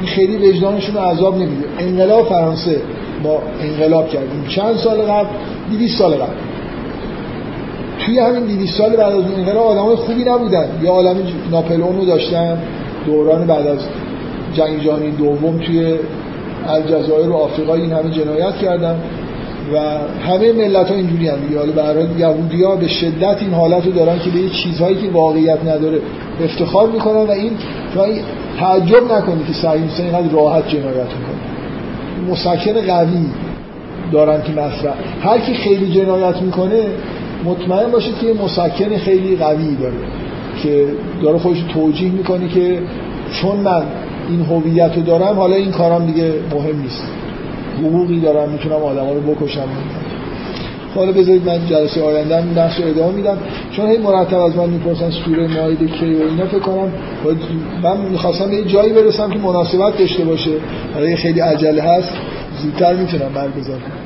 این 0.00 0.08
خیلی 0.08 0.36
وجدانشون 0.36 0.94
رو 0.94 1.00
عذاب 1.00 1.34
نمیده. 1.34 1.64
انقلاب 1.78 2.28
فرانسه 2.28 2.80
ما 3.22 3.38
انقلاب 3.62 4.08
کردیم 4.08 4.44
چند 4.48 4.76
سال 4.76 5.02
قبل؟ 5.02 5.28
200 5.70 5.98
سال 5.98 6.14
قبل. 6.14 6.36
توی 8.06 8.18
همین 8.18 8.44
200 8.44 8.78
سال 8.78 8.96
بعد 8.96 9.12
از 9.12 9.24
اون 9.24 9.34
انقلاب 9.34 9.66
آدمای 9.66 9.96
خوبی 9.96 10.24
نبودن. 10.24 10.68
یا 10.82 10.90
عالم 10.90 11.16
ناپلئون 11.50 11.96
رو 11.96 12.04
داشتن. 12.04 12.58
دوران 13.06 13.46
بعد 13.46 13.66
از 13.66 13.78
جنگ 14.54 14.84
جهانی 14.84 15.10
دوم 15.10 15.58
توی 15.58 15.94
الجزایر 16.68 17.28
و 17.28 17.34
آفریقا 17.34 17.74
این 17.74 17.92
همه 17.92 18.10
جنایت 18.10 18.56
کردن 18.56 19.00
و 19.74 19.78
همه 20.26 20.52
ملت 20.52 20.88
ها 20.88 20.94
اینجوری 20.94 21.28
هم 21.28 21.40
دیگه 21.40 21.58
حالا 21.58 21.72
برای 21.72 22.06
یهودی 22.18 22.62
ها 22.62 22.76
به 22.76 22.88
شدت 22.88 23.36
این 23.40 23.54
حالت 23.54 23.86
رو 23.86 23.92
دارن 23.92 24.18
که 24.18 24.30
به 24.30 24.38
یه 24.38 24.50
چیزهایی 24.50 24.96
که 24.96 25.10
واقعیت 25.10 25.64
نداره 25.64 25.98
افتخار 26.44 26.88
می‌کنن 26.90 27.26
و 27.26 27.30
این 27.30 27.52
شما 27.94 28.04
تعجب 28.60 29.12
نکنید 29.12 29.46
که 29.46 29.52
صهیونیست‌ها 29.52 30.06
اینقدر 30.06 30.32
راحت 30.32 30.68
جنایت 30.68 30.96
می‌کنن 30.96 32.30
مسکن 32.30 32.72
قوی 32.72 33.26
دارن 34.12 34.42
که 34.42 34.52
مصرف 34.52 34.94
هر 35.22 35.38
کی 35.38 35.54
خیلی 35.54 35.92
جنایت 35.92 36.42
می‌کنه 36.42 36.86
مطمئن 37.44 37.90
باشید 37.90 38.18
که 38.18 38.34
مسکن 38.44 38.96
خیلی 38.96 39.36
قوی 39.36 39.76
داره 39.76 39.94
که 40.62 40.86
داره 41.22 41.38
خودش 41.38 41.64
توجیه 41.74 42.10
می‌کنه 42.10 42.48
که 42.48 42.78
چون 43.32 43.56
من 43.56 43.82
این 44.28 44.40
هویت 44.40 44.96
رو 44.96 45.02
دارم 45.02 45.36
حالا 45.36 45.56
این 45.56 45.70
کارم 45.70 46.06
دیگه 46.06 46.32
مهم 46.54 46.80
نیست. 46.82 47.02
حقوقی 47.78 48.20
دارم 48.20 48.48
می‌تونم 48.48 48.82
آدما 48.82 49.12
رو 49.12 49.20
بکشم. 49.20 49.68
حالا 50.94 51.12
بذارید 51.12 51.46
من 51.46 51.66
جلسه 51.66 52.02
آینده 52.02 52.36
رو 52.36 52.88
ادامه 52.88 53.12
میدم. 53.16 53.38
چون 53.72 53.90
هی 53.90 53.98
مرتب 53.98 54.38
از 54.38 54.56
من 54.56 54.70
می‌پرسن 54.70 55.10
سوره 55.10 55.46
مائده 55.46 55.86
کی 55.86 56.14
و 56.14 56.22
اینا 56.22 56.46
فکر 56.46 56.58
کنم 56.58 56.92
من 57.82 57.96
می‌خواستم 57.96 58.52
یه 58.52 58.64
جایی 58.64 58.92
برسم 58.92 59.30
که 59.30 59.38
مناسبت 59.38 59.98
داشته 59.98 60.24
باشه. 60.24 60.50
برای 60.94 61.16
خیلی 61.16 61.40
عجله 61.40 61.82
هست 61.82 62.12
زودتر 62.62 62.94
می‌تونم 62.94 63.32
برگزار 63.34 63.78
کنم. 63.78 63.97